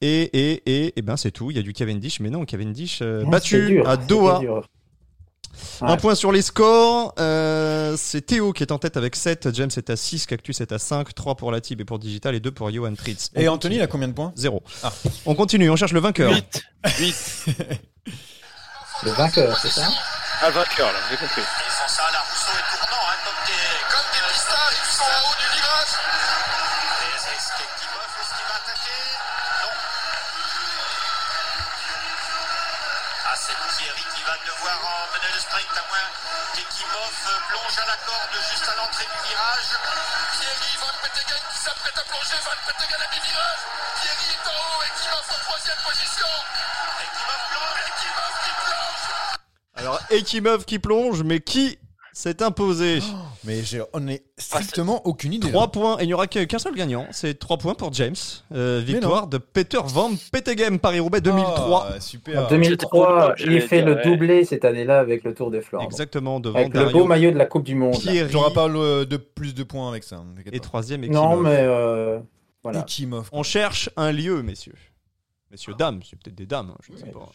Et, 0.00 0.22
et, 0.22 0.62
et, 0.66 0.92
et 0.98 1.02
ben 1.02 1.16
c'est 1.16 1.30
tout. 1.30 1.52
Il 1.52 1.56
y 1.56 1.60
a 1.60 1.62
du 1.62 1.72
Cavendish, 1.72 2.18
mais 2.18 2.28
non, 2.28 2.44
Cavendish 2.44 2.98
euh, 3.02 3.22
Ah, 3.24 3.30
battu 3.30 3.66
dur, 3.68 3.88
à 3.88 3.96
Doha. 3.96 4.40
Un 5.80 5.96
point 5.96 6.14
sur 6.14 6.32
les 6.32 6.42
scores. 6.42 7.14
Euh, 7.18 7.94
c'est 7.96 8.22
Théo 8.22 8.52
qui 8.52 8.62
est 8.62 8.72
en 8.72 8.78
tête 8.78 8.96
avec 8.96 9.16
7. 9.16 9.48
James 9.54 9.70
est 9.76 9.90
à 9.90 9.96
6. 9.96 10.26
Cactus 10.26 10.60
est 10.60 10.72
à 10.72 10.78
5. 10.78 11.14
3 11.14 11.34
pour 11.36 11.52
la 11.52 11.60
Tib 11.60 11.80
et 11.80 11.84
pour 11.84 11.98
Digital 11.98 12.34
et 12.34 12.40
2 12.40 12.50
pour 12.50 12.70
Johan 12.70 12.94
Tritz. 12.94 13.30
Et 13.36 13.48
Anthony, 13.48 13.76
il 13.76 13.82
a 13.82 13.86
combien 13.86 14.08
de 14.08 14.12
points 14.12 14.32
0. 14.36 14.62
Ah. 14.82 14.92
On 15.26 15.34
continue, 15.34 15.70
on 15.70 15.76
cherche 15.76 15.92
le 15.92 16.00
vainqueur. 16.00 16.32
8. 16.32 16.62
8. 16.98 17.46
Le 19.04 19.10
vainqueur, 19.10 19.58
c'est 19.58 19.70
ça? 19.70 19.88
Ah, 20.40 20.48
le 20.48 20.54
vainqueur, 20.54 20.86
là, 20.92 20.98
j'ai 21.10 21.16
compris. 21.16 21.42
Plonge 37.52 37.76
à 37.76 37.86
la 37.86 37.98
corde 38.08 38.36
juste 38.48 38.64
à 38.64 38.76
l'entrée 38.76 39.04
du 39.04 39.28
virage. 39.28 39.68
Thierry 40.40 40.72
Van 40.80 40.94
Peteguen 41.04 41.42
qui 41.52 41.58
s'apprête 41.60 41.98
à 42.00 42.04
plonger, 42.08 42.38
Van 42.48 42.56
Peteguen 42.64 43.00
à 43.04 43.08
mi-virage. 43.12 43.62
Thierry 44.00 44.28
est 44.32 44.46
en 44.48 44.56
haut, 44.56 44.80
Ekimov 44.88 45.26
en 45.28 45.40
troisième 45.44 45.80
position. 45.84 46.32
Ekimov 47.04 47.42
plonge, 47.52 47.80
Ekimov 47.92 48.32
qui 48.42 48.52
plonge. 48.64 49.04
Alors, 49.76 50.00
Ekimov 50.08 50.64
qui 50.64 50.78
plonge, 50.78 51.22
mais 51.22 51.40
qui 51.40 51.78
s'est 52.12 52.42
imposé 52.42 53.00
Mais 53.44 53.62
j'ai- 53.62 53.82
on 53.92 54.06
est 54.08 54.22
strictement 54.38 55.04
aucune 55.06 55.32
idée. 55.32 55.50
3 55.50 55.72
points, 55.72 55.98
et 55.98 56.02
il 56.04 56.06
n'y 56.06 56.14
aura 56.14 56.26
qu'un 56.26 56.58
seul 56.58 56.74
gagnant. 56.74 57.06
C'est 57.10 57.38
3 57.38 57.56
points 57.58 57.74
pour 57.74 57.92
James. 57.94 58.14
Euh, 58.54 58.82
victoire 58.84 59.26
de 59.26 59.38
Peter 59.38 59.78
Van 59.84 60.10
Petegem, 60.30 60.78
Paris-Roubaix 60.78 61.20
2003. 61.20 61.88
Ah, 61.94 62.00
super. 62.00 62.44
En 62.44 62.48
2003, 62.48 63.34
J'étais 63.36 63.52
il 63.54 63.60
fait 63.62 63.82
le 63.82 63.94
ouais. 63.96 64.04
doublé 64.04 64.44
cette 64.44 64.64
année-là 64.64 64.98
avec 65.00 65.24
le 65.24 65.34
Tour 65.34 65.50
des 65.50 65.60
Flandres. 65.62 65.84
Exactement, 65.86 66.38
devant 66.40 66.58
Avec 66.58 66.74
le 66.74 66.86
beau 66.90 67.04
maillot 67.04 67.30
de 67.30 67.38
la 67.38 67.46
Coupe 67.46 67.64
du 67.64 67.74
Monde. 67.74 67.94
là. 67.94 68.12
Pierry 68.12 68.30
J'aurai 68.30 68.52
pas 68.52 68.68
le- 68.68 69.04
de 69.06 69.16
plus 69.16 69.54
de 69.54 69.62
points 69.62 69.88
avec 69.88 70.04
ça. 70.04 70.16
hein, 70.16 70.26
et 70.52 70.60
troisième 70.60 71.00
Non, 71.06 71.30
Ekimov. 71.32 71.42
mais 71.42 71.56
euh, 71.60 72.18
voilà. 72.62 72.80
Ekimov. 72.80 73.28
On 73.32 73.42
cherche 73.42 73.90
un 73.96 74.12
lieu, 74.12 74.42
messieurs. 74.42 74.74
Messieurs, 75.50 75.74
dames, 75.78 76.00
c'est 76.08 76.18
peut-être 76.18 76.34
des 76.36 76.46
dames, 76.46 76.70
hein, 76.72 76.78
je 76.86 76.92
ne 76.92 76.96
sais 76.98 77.06
pas. 77.06 77.28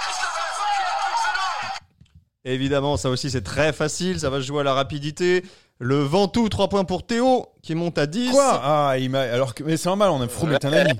Christophe 0.00 0.36
Herrand 0.38 0.68
qui 0.76 0.82
a 0.82 0.94
pris 0.98 1.10
le 1.10 1.18
vélo. 1.30 2.54
Évidemment, 2.56 2.96
ça 2.96 3.10
aussi 3.10 3.30
c'est 3.30 3.42
très 3.42 3.72
facile, 3.72 4.18
ça 4.20 4.30
va 4.30 4.38
se 4.38 4.46
jouer 4.46 4.60
à 4.60 4.64
la 4.64 4.74
rapidité. 4.74 5.44
Le 5.80 5.98
Ventoux, 6.02 6.48
3 6.48 6.68
points 6.68 6.84
pour 6.84 7.06
Théo, 7.06 7.46
qui 7.62 7.74
monte 7.74 7.98
à 7.98 8.06
10. 8.06 8.30
Quoi? 8.32 8.60
Ah, 8.64 8.94
il 8.98 9.10
m'a. 9.10 9.20
Alors 9.20 9.54
que. 9.54 9.62
Mais 9.62 9.76
c'est 9.76 9.88
normal, 9.88 10.10
on 10.10 10.20
a 10.20 10.28
Froome 10.28 10.52
est 10.52 10.64
un 10.64 10.72
ami. 10.72 10.92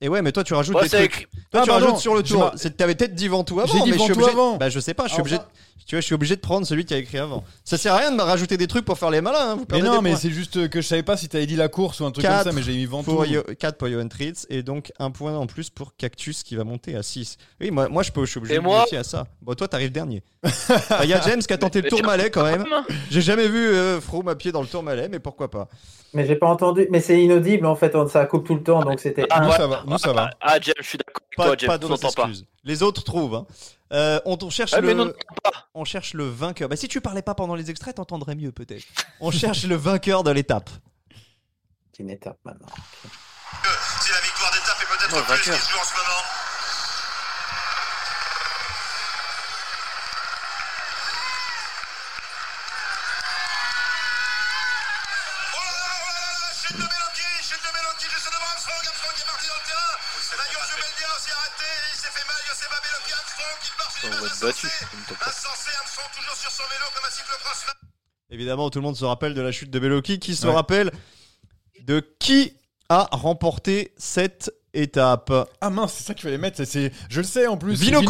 Et 0.00 0.08
ouais, 0.08 0.22
mais 0.22 0.32
toi 0.32 0.42
tu 0.42 0.54
rajoutes 0.54 0.74
Ouais, 0.76 0.82
des 0.88 0.88
trucs. 1.08 1.28
Toi 1.50 1.60
Ah, 1.60 1.62
tu 1.62 1.68
pardon, 1.70 1.84
rajoutes 1.86 2.00
sur 2.00 2.14
le 2.14 2.22
tour. 2.22 2.52
T'avais 2.76 2.94
peut-être 2.94 3.14
dit 3.14 3.28
Ventoux 3.28 3.60
avant, 3.60 3.72
dit 3.84 3.90
mais 3.92 3.96
je 3.98 4.02
suis 4.02 4.12
Ventoux 4.12 4.12
obligé. 4.14 4.30
avant. 4.30 4.56
Bah 4.56 4.68
je 4.70 4.80
sais 4.80 4.92
pas, 4.94 5.04
je 5.04 5.10
suis 5.10 5.18
Ah, 5.18 5.20
obligé. 5.20 5.38
Tu 5.86 5.96
vois, 5.96 6.00
je 6.00 6.06
suis 6.06 6.14
obligé 6.14 6.34
de 6.34 6.40
prendre 6.40 6.66
celui 6.66 6.86
qui 6.86 6.94
a 6.94 6.96
écrit 6.96 7.18
avant. 7.18 7.44
Ça 7.62 7.76
sert 7.76 7.92
à 7.92 7.98
rien 7.98 8.10
de 8.10 8.16
me 8.16 8.22
rajouter 8.22 8.56
des 8.56 8.66
trucs 8.66 8.86
pour 8.86 8.96
faire 8.98 9.10
les 9.10 9.20
malins. 9.20 9.50
hein, 9.50 9.54
Vous 9.56 9.66
Mais 9.70 9.82
non, 9.82 9.96
des 9.96 10.00
mais 10.00 10.16
c'est 10.16 10.30
juste 10.30 10.68
que 10.70 10.80
je 10.80 10.86
savais 10.86 11.02
pas 11.02 11.18
si 11.18 11.28
t'avais 11.28 11.44
dit 11.46 11.56
la 11.56 11.68
course 11.68 12.00
ou 12.00 12.06
un 12.06 12.10
truc 12.10 12.24
comme 12.26 12.42
ça, 12.42 12.52
mais 12.52 12.62
j'ai 12.62 12.72
mis 12.72 12.86
Ventoux. 12.86 13.10
pour 13.12 13.26
Yo- 13.26 13.42
4 13.58 13.76
pour 13.76 13.88
Johan 13.88 14.08
Tritz 14.08 14.46
et 14.48 14.62
donc 14.62 14.92
un 14.98 15.10
point 15.10 15.36
en 15.36 15.46
plus 15.46 15.68
pour 15.68 15.94
Cactus 15.96 16.42
qui 16.42 16.56
va 16.56 16.64
monter 16.64 16.96
à 16.96 17.02
6. 17.02 17.36
Oui, 17.60 17.70
moi, 17.70 17.88
moi 17.90 18.02
je, 18.02 18.12
peux, 18.12 18.24
je 18.24 18.30
suis 18.30 18.38
obligé 18.38 18.54
Et 18.54 18.58
de 18.58 18.62
moi 18.62 18.86
à 18.90 19.04
ça. 19.04 19.26
Bon, 19.42 19.52
toi 19.54 19.68
t'arrives 19.68 19.92
dernier. 19.92 20.22
Il 21.02 21.08
y 21.08 21.12
a 21.12 21.20
James 21.20 21.40
qui 21.42 21.52
a 21.52 21.58
tenté 21.58 21.82
le 21.82 21.88
tourmalet 21.90 22.30
quand 22.30 22.44
même. 22.44 22.64
J'ai 23.10 23.20
jamais 23.20 23.48
vu 23.48 23.66
euh, 23.68 24.00
Froome 24.00 24.28
à 24.28 24.36
pied 24.36 24.52
dans 24.52 24.62
le 24.62 24.68
tourmalet, 24.68 25.08
mais 25.10 25.18
pourquoi 25.18 25.50
pas. 25.50 25.68
Mais 26.14 26.26
j'ai 26.26 26.36
pas 26.36 26.46
entendu. 26.48 26.86
Mais 26.90 27.00
c'est 27.00 27.20
inaudible 27.20 27.66
en 27.66 27.76
fait, 27.76 27.94
ça 28.08 28.24
coupe 28.24 28.46
tout 28.46 28.54
le 28.54 28.62
temps, 28.62 28.82
donc 28.82 29.00
c'était. 29.00 29.26
Ah, 29.28 29.40
Nous, 29.44 29.52
ça 29.52 29.66
va. 29.66 29.84
Nous, 29.86 29.98
ça 29.98 30.12
va. 30.14 30.30
Ah, 30.40 30.56
James, 30.62 30.74
je 30.80 30.86
suis 30.86 30.98
d'accord 30.98 31.20
Pas, 31.36 31.44
toi, 31.56 31.56
James, 31.58 31.98
pas. 32.16 32.28
Les 32.64 32.82
autres 32.82 33.04
trouvent. 33.04 33.34
hein. 33.34 33.46
Euh, 33.92 34.18
on, 34.24 34.36
on 34.42 34.50
cherche 34.50 34.72
Ah, 34.74 34.80
le, 34.80 34.94
non, 34.94 35.12
on 35.74 35.84
cherche 35.84 36.14
le 36.14 36.28
vainqueur. 36.28 36.68
Bah, 36.68 36.76
si 36.76 36.88
tu 36.88 37.00
parlais 37.00 37.22
pas 37.22 37.34
pendant 37.34 37.54
les 37.54 37.70
extraits, 37.70 37.96
t'entendrais 37.96 38.34
mieux 38.34 38.50
peut-être. 38.52 38.84
On 39.20 39.30
cherche 39.30 39.64
le 39.64 39.76
vainqueur 39.76 40.24
de 40.24 40.30
l'étape. 40.30 40.70
C'est 41.92 42.02
une 42.02 42.10
étape 42.10 42.38
maintenant. 42.44 42.66
Si 44.00 44.10
la 44.10 44.20
victoire 44.20 44.52
d'étape 44.52 44.76
est 44.82 44.86
peut-être 44.86 45.24
plus 45.26 45.42
qui 45.42 45.48
vainqueur. 45.50 45.62
se 45.64 45.70
joue 45.72 45.78
en 45.78 45.84
ce 45.84 45.92
moment. 45.94 46.22
Mal, 62.62 62.70
Yoseba 62.70 62.76
Meloki, 62.84 63.12
Armstrong 63.12 63.56
qui 63.62 63.70
va 64.10 64.26
être 64.26 64.40
battu. 64.40 64.66
insensé. 64.66 64.84
Insensé, 65.26 65.70
Armstrong 65.78 66.10
toujours 66.16 66.36
sur 66.36 66.50
son 66.50 66.62
vélo 66.64 66.84
comme 66.94 67.04
un 67.06 67.10
cyclocross. 67.10 67.64
Évidemment, 68.30 68.70
tout 68.70 68.78
le 68.78 68.82
monde 68.84 68.96
se 68.96 69.04
rappelle 69.04 69.34
de 69.34 69.40
la 69.42 69.52
chute 69.52 69.70
de 69.70 69.78
Beloki. 69.78 70.18
Qui 70.18 70.34
se 70.36 70.46
Ouais. 70.46 70.54
rappelle 70.54 70.90
de 71.80 72.00
qui 72.18 72.56
a 72.88 73.08
remporté 73.12 73.92
cette 73.96 74.50
étape 74.74 75.32
Ah 75.60 75.70
mince, 75.70 75.94
c'est 75.96 76.04
ça 76.04 76.14
qu'il 76.14 76.22
fallait 76.24 76.38
mettre. 76.38 76.56
c'est- 76.58 76.64
C'est, 76.66 76.92
je 77.08 77.20
le 77.20 77.26
sais 77.26 77.46
en 77.46 77.56
plus. 77.56 77.74
Vino 77.80 78.00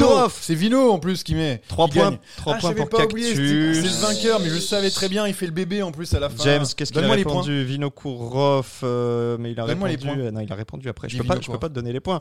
c'est 0.41 0.55
Vino 0.55 0.91
en 0.91 0.99
plus 0.99 1.23
qui 1.23 1.35
met. 1.35 1.61
3 1.69 1.87
qui 1.89 1.99
points, 1.99 2.11
gagne. 2.11 2.19
3 2.39 2.55
Ah, 2.55 2.59
points 2.61 2.73
pour 2.75 2.89
pas 2.89 3.05
oublié, 3.05 3.29
Cactus. 3.29 3.77
c'est 3.77 3.83
c'est 3.89 3.89
le 4.07 4.07
vainqueur, 4.15 4.41
mais 4.41 4.49
je 4.49 4.55
le 4.55 4.61
savais 4.61 4.91
très 4.91 5.09
bien. 5.09 5.27
Il 5.27 5.35
fait 5.35 5.47
le 5.47 5.53
bébé 5.53 5.83
en 5.83 5.93
plus 5.93 6.13
à 6.15 6.21
la 6.21 6.29
fin. 6.31 6.43
James, 6.45 6.65
qu'est-ce 6.77 6.91
qu'il 6.93 6.99
a 6.99 7.03
Donne-moi 7.03 7.17
les 7.17 7.25
points. 7.25 7.33
répondu 7.43 7.65
Vinokourov, 7.65 8.67
euh, 8.83 9.37
mais 9.39 9.53
il 9.53 9.61
a 9.61 9.65
répondu. 9.65 9.99
points. 9.99 10.19
euh, 10.19 10.31
non, 10.31 10.41
il 10.41 10.53
a 10.53 10.57
répondu 10.57 10.89
après. 10.89 11.09
Je 11.09 11.19
peux, 11.19 11.25
pas, 11.25 11.35
je 11.35 11.39
peux 11.39 11.43
Vinokourov. 11.45 11.61
pas 11.61 11.69
te 11.69 11.75
donner 11.75 11.93
les 11.93 12.01
points. 12.01 12.21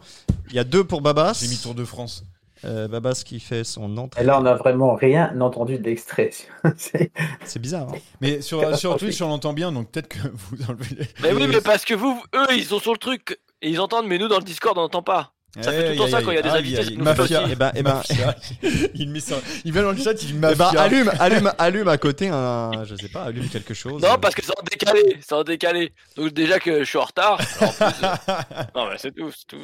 Il 0.50 0.56
y 0.56 0.60
a 0.60 0.64
deux 0.64 0.84
pour 0.84 1.02
Babas. 1.02 1.40
J'ai 1.42 1.48
mis 1.48 1.58
Tour 1.58 1.76
de 1.76 1.86
France. 1.86 2.24
Euh, 2.66 2.88
Babas 2.88 3.24
qui 3.26 3.42
fait 3.42 3.66
son 3.66 3.98
entrée. 3.98 4.22
Et 4.22 4.26
là, 4.26 4.40
on 4.40 4.46
a 4.46 4.56
vraiment 4.56 4.96
rien 4.96 5.34
entendu 5.42 5.78
de 5.78 5.84
l'extrait. 5.84 6.30
C'est- 6.78 7.12
C'est 7.44 7.60
bizarre. 7.60 7.88
hein. 7.94 7.98
Mais 8.22 8.40
sur, 8.42 8.78
sur. 8.78 8.96
Twitch, 8.98 9.22
on 9.22 9.28
l'entend 9.28 9.52
bien, 9.54 9.72
donc 9.72 9.92
peut-être 9.92 10.08
que 10.08 10.20
vous 10.34 10.58
enlevez 10.70 10.96
les. 10.98 11.08
Mais 11.22 11.34
oui, 11.34 11.48
mais 11.50 11.60
parce 11.62 11.84
que 11.84 11.94
vous, 11.94 12.22
eux, 12.36 12.48
ils 12.56 12.64
sont 12.66 12.80
sur 12.80 12.94
le 12.94 12.98
truc 13.00 13.38
et 13.64 13.70
ils 13.70 13.80
entendent, 13.80 14.06
mais 14.08 14.20
nous, 14.20 14.28
dans 14.28 14.38
le 14.38 14.44
Discord, 14.44 14.78
on 14.78 14.82
n'entend 14.82 15.02
pas. 15.02 15.32
Ça 15.62 15.72
fait 15.72 15.84
tout 15.86 15.92
le 15.92 15.98
temps 15.98 16.08
ça 16.18 16.24
quand 16.24 16.32
il 16.32 16.36
y 16.36 16.38
a 16.40 16.42
des 16.42 16.50
invités, 16.50 16.96
nous 16.96 17.04
Mafia. 17.04 17.24
aussi. 17.44 17.52
Eh 17.52 17.56
ben, 17.56 17.72
eh 17.76 17.84
ben- 17.84 17.94
Mafia. 17.94 18.36
il, 18.96 19.08
met 19.12 19.20
ça- 19.20 19.36
il 19.64 19.72
vient 19.72 19.84
dans 19.84 19.92
le 19.92 19.98
chat, 19.98 20.14
il 20.14 20.26
dit 20.30 20.34
Eh 20.36 20.40
mafia. 20.40 20.72
ben, 20.72 20.78
allume, 20.80 21.12
allume, 21.20 21.52
allume 21.60 21.88
à 21.90 21.98
côté 22.00 22.28
un, 22.30 22.72
je 22.86 22.96
sais 22.96 23.08
pas, 23.08 23.26
allume 23.26 23.48
quelque 23.50 23.76
chose. 23.76 24.02
Non, 24.02 24.18
parce 24.20 24.34
que 24.34 24.44
c'est 24.44 24.52
en 24.60 24.64
décalé, 24.64 25.18
c'est 25.22 25.36
en 25.36 25.44
décalé. 25.44 25.94
Donc 26.18 26.34
déjà 26.34 26.58
que 26.60 26.80
je 26.80 26.86
suis 26.86 26.98
en 26.98 27.04
retard. 27.04 27.40
alors 27.60 27.70
en 27.70 27.86
plus, 27.92 28.04
euh, 28.04 28.64
Non, 28.76 28.88
mais 28.90 28.96
c'est 28.98 29.12
tout, 29.16 29.30
c'est 29.30 29.46
tout. 29.46 29.64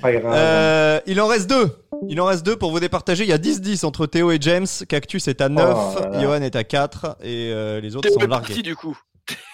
Pas 0.00 0.12
grave. 0.12 0.32
Euh, 0.36 1.00
il 1.06 1.20
en 1.20 1.26
reste 1.26 1.50
deux. 1.50 1.68
Il 2.08 2.20
en 2.20 2.26
reste 2.26 2.46
deux 2.46 2.54
pour 2.54 2.70
vous 2.70 2.78
départager. 2.78 3.24
Il 3.24 3.28
y 3.30 3.32
a 3.32 3.38
10-10 3.38 3.84
entre 3.84 4.06
Théo 4.06 4.30
et 4.30 4.38
James. 4.40 4.68
Cactus 4.88 5.26
est 5.26 5.40
à 5.40 5.48
9, 5.48 5.76
Oh. 5.76 6.20
Johan 6.20 6.42
est 6.42 6.54
à 6.54 6.62
4 6.62 7.16
et 7.24 7.50
euh, 7.52 7.80
les 7.80 7.96
autres 7.96 8.08
Théo 8.08 8.20
sont 8.20 8.24
est 8.24 8.28
largués. 8.28 8.46
parti 8.46 8.62
du 8.62 8.76
coup. 8.76 8.96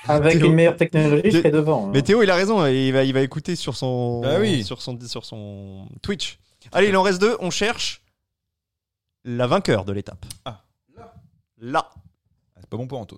Avec 0.07 0.39
Théo- 0.39 0.47
une 0.49 0.55
meilleure 0.55 0.77
technologie, 0.77 1.31
je 1.31 1.39
serais 1.39 1.51
devant. 1.51 1.87
hein. 1.87 1.91
Mais 1.95 2.03
Théo, 2.03 2.23
il 2.23 2.31
a 2.31 2.35
raison. 2.35 2.65
Il 2.67 2.93
va, 2.93 3.05
il 3.05 3.13
va 3.15 3.21
écouter 3.23 3.57
sur 3.57 3.75
son, 3.77 4.21
Bah 4.21 4.39
oui. 4.39 4.63
sur 4.65 4.83
son, 4.83 4.99
sur 5.01 5.25
son 5.25 5.89
Twitch. 6.03 6.39
Allez, 6.73 6.89
il 6.89 6.97
en 6.97 7.03
reste 7.03 7.21
deux. 7.21 7.37
On 7.41 7.51
cherche 7.51 8.03
la 9.25 9.47
vainqueur 9.47 9.85
de 9.85 9.93
l'étape. 9.93 10.25
Ah. 10.45 10.61
Là. 11.59 11.91
Ah, 11.95 12.59
C'est 12.61 12.69
pas 12.69 12.77
bon 12.77 12.87
pour 12.87 12.99
Anto, 12.99 13.17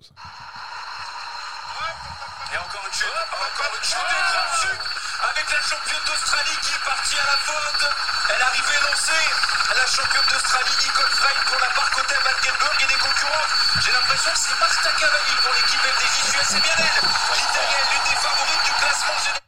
encore 3.05 3.73
une 3.77 3.83
chute 3.83 4.09
de 4.09 4.21
grand 4.25 4.49
sucre 4.57 4.89
avec 5.29 5.45
la 5.51 5.61
championne 5.61 6.05
d'Australie 6.07 6.57
qui 6.61 6.73
est 6.73 6.85
partie 6.85 7.17
à 7.19 7.25
la 7.29 7.37
faute. 7.45 7.85
Elle 8.33 8.41
arrive 8.41 8.71
élancée. 8.73 9.27
La 9.75 9.85
championne 9.85 10.25
d'Australie, 10.25 10.77
Nicole 10.81 11.11
Frein 11.13 11.37
pour 11.45 11.59
la 11.59 11.69
Barcota 11.77 12.15
Valkenburg 12.25 12.77
et 12.81 12.87
des 12.87 12.99
concurrents. 12.99 13.47
J'ai 13.85 13.91
l'impression 13.91 14.31
que 14.31 14.39
c'est 14.39 14.59
Marta 14.59 14.91
Cavalli 14.97 15.35
pour 15.43 15.53
l'équipe 15.53 15.81
FDJ. 15.81 16.17
C'est 16.41 16.61
bien 16.61 16.77
elle. 16.77 17.05
L'italienne, 17.37 17.87
l'une 17.93 18.03
des 18.09 18.17
favorites 18.17 18.65
du 18.65 18.73
classement 18.73 19.17
général. 19.21 19.46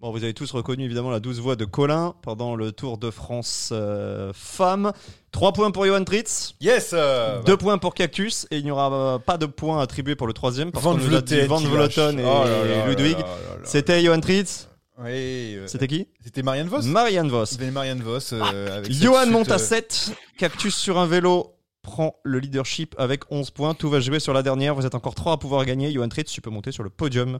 Bon, 0.00 0.10
vous 0.10 0.22
avez 0.24 0.34
tous 0.34 0.50
reconnu 0.50 0.84
évidemment 0.84 1.08
la 1.08 1.20
douce 1.20 1.38
voix 1.38 1.56
de 1.56 1.64
Colin 1.64 2.14
pendant 2.20 2.54
le 2.54 2.70
Tour 2.70 2.98
de 2.98 3.10
France 3.10 3.70
euh, 3.72 4.30
femmes. 4.34 4.92
3 5.32 5.54
points 5.54 5.70
pour 5.70 5.86
Johan 5.86 6.04
Tritz. 6.04 6.54
Yes 6.60 6.90
euh, 6.92 7.42
2 7.44 7.56
points 7.56 7.78
pour 7.78 7.94
Cactus 7.94 8.46
et 8.50 8.58
il 8.58 8.64
n'y 8.64 8.70
aura 8.70 8.92
euh, 8.92 9.18
pas 9.18 9.38
de 9.38 9.46
points 9.46 9.80
attribués 9.80 10.14
pour 10.14 10.26
le 10.26 10.34
troisième 10.34 10.70
parce 10.70 10.84
Van 10.84 10.92
qu'on 10.92 10.98
nous 10.98 11.14
a 11.14 11.22
dit 11.22 11.34
Vleuten 11.36 11.48
Van 11.48 11.58
qui 11.58 11.66
Vleuten 11.66 12.18
et. 12.18 12.24
Oh 12.26 12.44
et 12.46 12.88
Ludwig. 12.90 13.16
C'était 13.64 14.02
Johan 14.02 14.20
Tritz. 14.20 14.68
Oui, 15.02 15.58
C'était 15.64 15.88
qui? 15.88 16.08
C'était 16.22 16.42
Marianne 16.42 16.68
Vos 16.68 16.82
Marianne 16.82 17.28
Vos. 17.28 17.46
C'était 17.46 17.70
Marianne 17.70 18.02
Vos. 18.02 18.34
avec 18.34 18.92
cette 18.92 19.02
Johan 19.02 19.26
monte 19.30 19.50
à 19.50 19.58
7. 19.58 20.12
Cactus 20.36 20.76
sur 20.76 20.98
un 20.98 21.06
vélo 21.06 21.54
prend 21.80 22.16
le 22.22 22.38
leadership 22.38 22.94
avec 22.98 23.22
11 23.30 23.50
points. 23.50 23.72
Tout 23.72 23.88
va 23.88 24.00
jouer 24.00 24.20
sur 24.20 24.34
la 24.34 24.42
dernière. 24.42 24.74
Vous 24.74 24.84
êtes 24.84 24.94
encore 24.94 25.14
3 25.14 25.32
à 25.32 25.36
pouvoir 25.38 25.64
gagner. 25.64 25.90
Johan 25.90 26.08
Tritz, 26.08 26.30
tu 26.30 26.42
peux 26.42 26.50
monter 26.50 26.70
sur 26.70 26.82
le 26.82 26.90
podium 26.90 27.38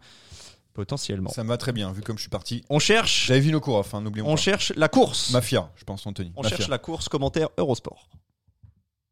potentiellement. 0.77 1.31
Ça 1.31 1.43
me 1.43 1.49
va 1.49 1.57
très 1.57 1.73
bien, 1.73 1.91
vu 1.91 2.03
comme 2.03 2.17
je 2.19 2.23
suis 2.23 2.31
parti. 2.31 2.65
On 2.71 2.79
cherche, 2.79 3.27
J'avais 3.27 3.41
vu 3.41 3.51
nos 3.51 3.61
cours, 3.61 3.85
hein, 3.93 4.01
n'oublions 4.03 4.27
on 4.29 4.35
pas. 4.37 4.41
cherche 4.41 4.73
la 4.77 4.89
course. 4.89 5.31
Mafia, 5.31 5.71
je 5.77 5.85
pense, 5.85 6.07
Anthony. 6.07 6.33
On 6.37 6.43
Mafia. 6.43 6.59
cherche 6.59 6.69
la 6.69 6.79
course 6.79 7.09
commentaire 7.09 7.49
Eurosport. 7.57 8.09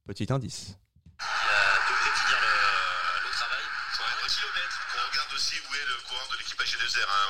Petit 0.06 0.30
indice. 0.32 0.76
de 1.18 1.94
définir 2.04 2.38
le, 2.44 3.24
le 3.24 3.30
travail. 3.32 3.64
Sur 3.96 4.04
un 4.04 4.28
kilomètre, 4.28 4.76
qu'on 4.92 5.02
regarde 5.10 5.32
aussi 5.34 5.56
où 5.56 5.74
est 5.74 5.86
le 5.88 5.96
courant 6.06 6.28
de 6.30 6.36
l'équipe 6.38 6.60
AG2R, 6.60 7.08
hein, 7.08 7.28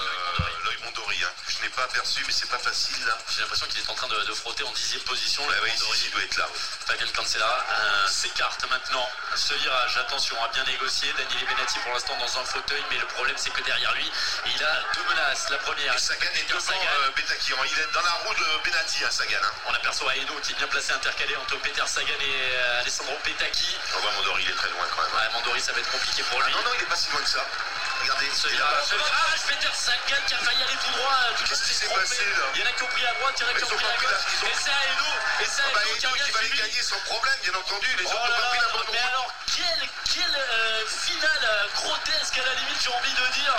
euh, 0.00 0.64
l'œil 0.64 0.78
Mondori. 0.84 1.16
Hein. 1.22 1.32
Je 1.46 1.62
n'ai 1.62 1.70
pas 1.84 1.90
aperçu, 1.90 2.22
mais 2.26 2.32
c'est 2.32 2.48
pas 2.48 2.58
facile 2.58 3.04
là. 3.06 3.16
J'ai 3.30 3.40
l'impression 3.42 3.66
qu'il 3.66 3.80
est 3.80 3.90
en 3.90 3.94
train 3.94 4.08
de, 4.08 4.16
de 4.24 4.32
frotter 4.34 4.64
en 4.64 4.72
dixième 4.72 5.02
position. 5.02 5.44
Ouais, 5.46 5.54
le 5.56 5.62
oui, 5.64 5.70
Mondori. 5.72 5.98
il 6.06 6.10
doit 6.12 6.22
être 6.22 6.36
là. 6.36 6.48
Fabien 6.86 7.06
Cancella 7.08 7.66
euh, 7.70 8.06
s'écarte 8.08 8.64
maintenant. 8.70 9.08
Ce 9.34 9.54
virage, 9.54 9.96
attention, 9.98 10.36
a 10.42 10.48
bien 10.48 10.64
négocié. 10.64 11.12
Daniel 11.16 11.44
Benatti 11.46 11.78
pour 11.80 11.92
l'instant 11.92 12.16
dans 12.16 12.38
un 12.40 12.44
fauteuil, 12.44 12.82
mais 12.90 12.98
le 12.98 13.06
problème 13.06 13.36
c'est 13.36 13.50
que 13.52 13.62
derrière 13.62 13.92
lui, 13.94 14.10
il 14.46 14.64
a 14.64 14.74
deux 14.94 15.04
menaces. 15.10 15.50
La 15.50 15.58
première, 15.58 15.94
Et 15.94 15.98
Sagan 15.98 16.22
est 16.22 16.38
Peter 16.40 16.48
devant 16.54 16.60
Sagan. 16.60 16.80
euh, 17.00 17.10
Betakiran. 17.16 17.64
Il 17.64 17.78
est 17.78 17.92
dans 17.92 18.02
la 18.02 18.12
roue 18.24 18.34
de 18.34 18.64
Benati, 18.64 19.04
hein, 19.04 19.10
Sagan. 19.10 19.38
Hein. 19.42 19.52
On 19.66 19.74
aperçoit 19.74 20.16
Aedo 20.16 20.34
qui 20.42 20.52
est 20.52 20.56
bien 20.56 20.68
placé 20.68 20.92
intercalé 20.92 21.36
entre 21.36 21.56
Peter 21.60 21.82
Sagan 21.86 22.14
et 22.20 22.54
euh, 22.54 22.80
Alessandro 22.80 23.14
Petacchi. 23.24 23.76
On 23.96 24.00
voit 24.00 24.12
Mondori, 24.12 24.42
il 24.44 24.50
est 24.50 24.54
très 24.54 24.70
loin 24.70 24.86
quand 24.94 25.02
même. 25.02 25.12
Ouais, 25.14 25.32
Mandori, 25.32 25.60
ça 25.60 25.72
va 25.72 25.80
être 25.80 25.90
compliqué 25.90 26.22
pour 26.24 26.40
Ah 26.42 26.46
lui. 26.46 26.54
non, 26.54 26.62
non, 26.62 26.70
il 26.76 26.82
est 26.82 26.86
pas 26.86 26.96
si 26.96 27.10
loin 27.10 27.20
que 27.20 27.28
ça. 27.28 27.44
Regardez, 28.02 28.26
Ce 28.34 28.48
il 28.48 28.54
a 28.54 28.56
virage, 28.56 28.74
pas- 28.74 28.84
ce 28.84 28.94
virage, 28.96 29.40
Peter 29.48 29.72
Sagan 29.74 30.22
qui 30.26 30.34
a 30.34 30.38
failli 30.38 30.62
aller 30.64 30.78
tout 30.82 30.92
droit. 30.98 31.14
Le 31.30 31.46
Qu'est-ce 31.48 31.64
qui 31.68 31.74
s'est 31.74 31.88
passé, 31.94 32.24
là 32.24 32.46
Il 32.54 32.60
y 32.60 32.62
en 32.64 32.68
a 32.68 32.72
qui 32.74 32.82
ont 32.84 32.92
pris 32.94 33.04
à 33.06 33.14
droite, 33.18 33.34
il 33.38 33.42
y 33.42 33.44
en 33.44 33.50
a 33.50 33.54
qui 33.54 33.64
ont 33.64 33.76
pris 33.76 33.84
à 33.84 33.96
gauche. 34.00 34.24
Et 34.44 34.54
c'est 34.54 34.74
Aedo, 34.74 35.10
et 35.40 35.48
c'est 35.48 35.62
Ah 35.64 35.72
bah, 35.74 35.80
Aedo 35.84 35.94
qui 35.98 36.06
a 36.06 36.08
Edo 36.08 36.14
bien 36.14 36.24
qui 36.24 36.32
va 36.34 36.42
les 36.42 36.54
gagner 36.58 36.82
sans 36.82 37.00
problème, 37.08 37.38
bien 37.44 37.54
entendu. 37.54 37.88
Les 37.98 38.04
Oh 38.04 38.12
autres 38.12 38.28
là 38.28 38.34
n'ont 38.34 38.44
pas 38.44 38.50
pris 38.50 38.60
là, 38.60 38.66
la 38.66 38.72
bonne 38.74 38.90
mais 38.92 39.04
alors 39.08 39.28
quelle, 39.54 39.84
quelle 40.12 40.36
euh, 40.36 40.82
finale 40.86 41.44
euh, 41.44 41.64
grotesque 41.74 42.36
à 42.38 42.44
la 42.44 42.54
limite 42.60 42.80
j'ai 42.82 42.92
envie 42.92 43.14
de 43.14 43.26
dire. 43.40 43.54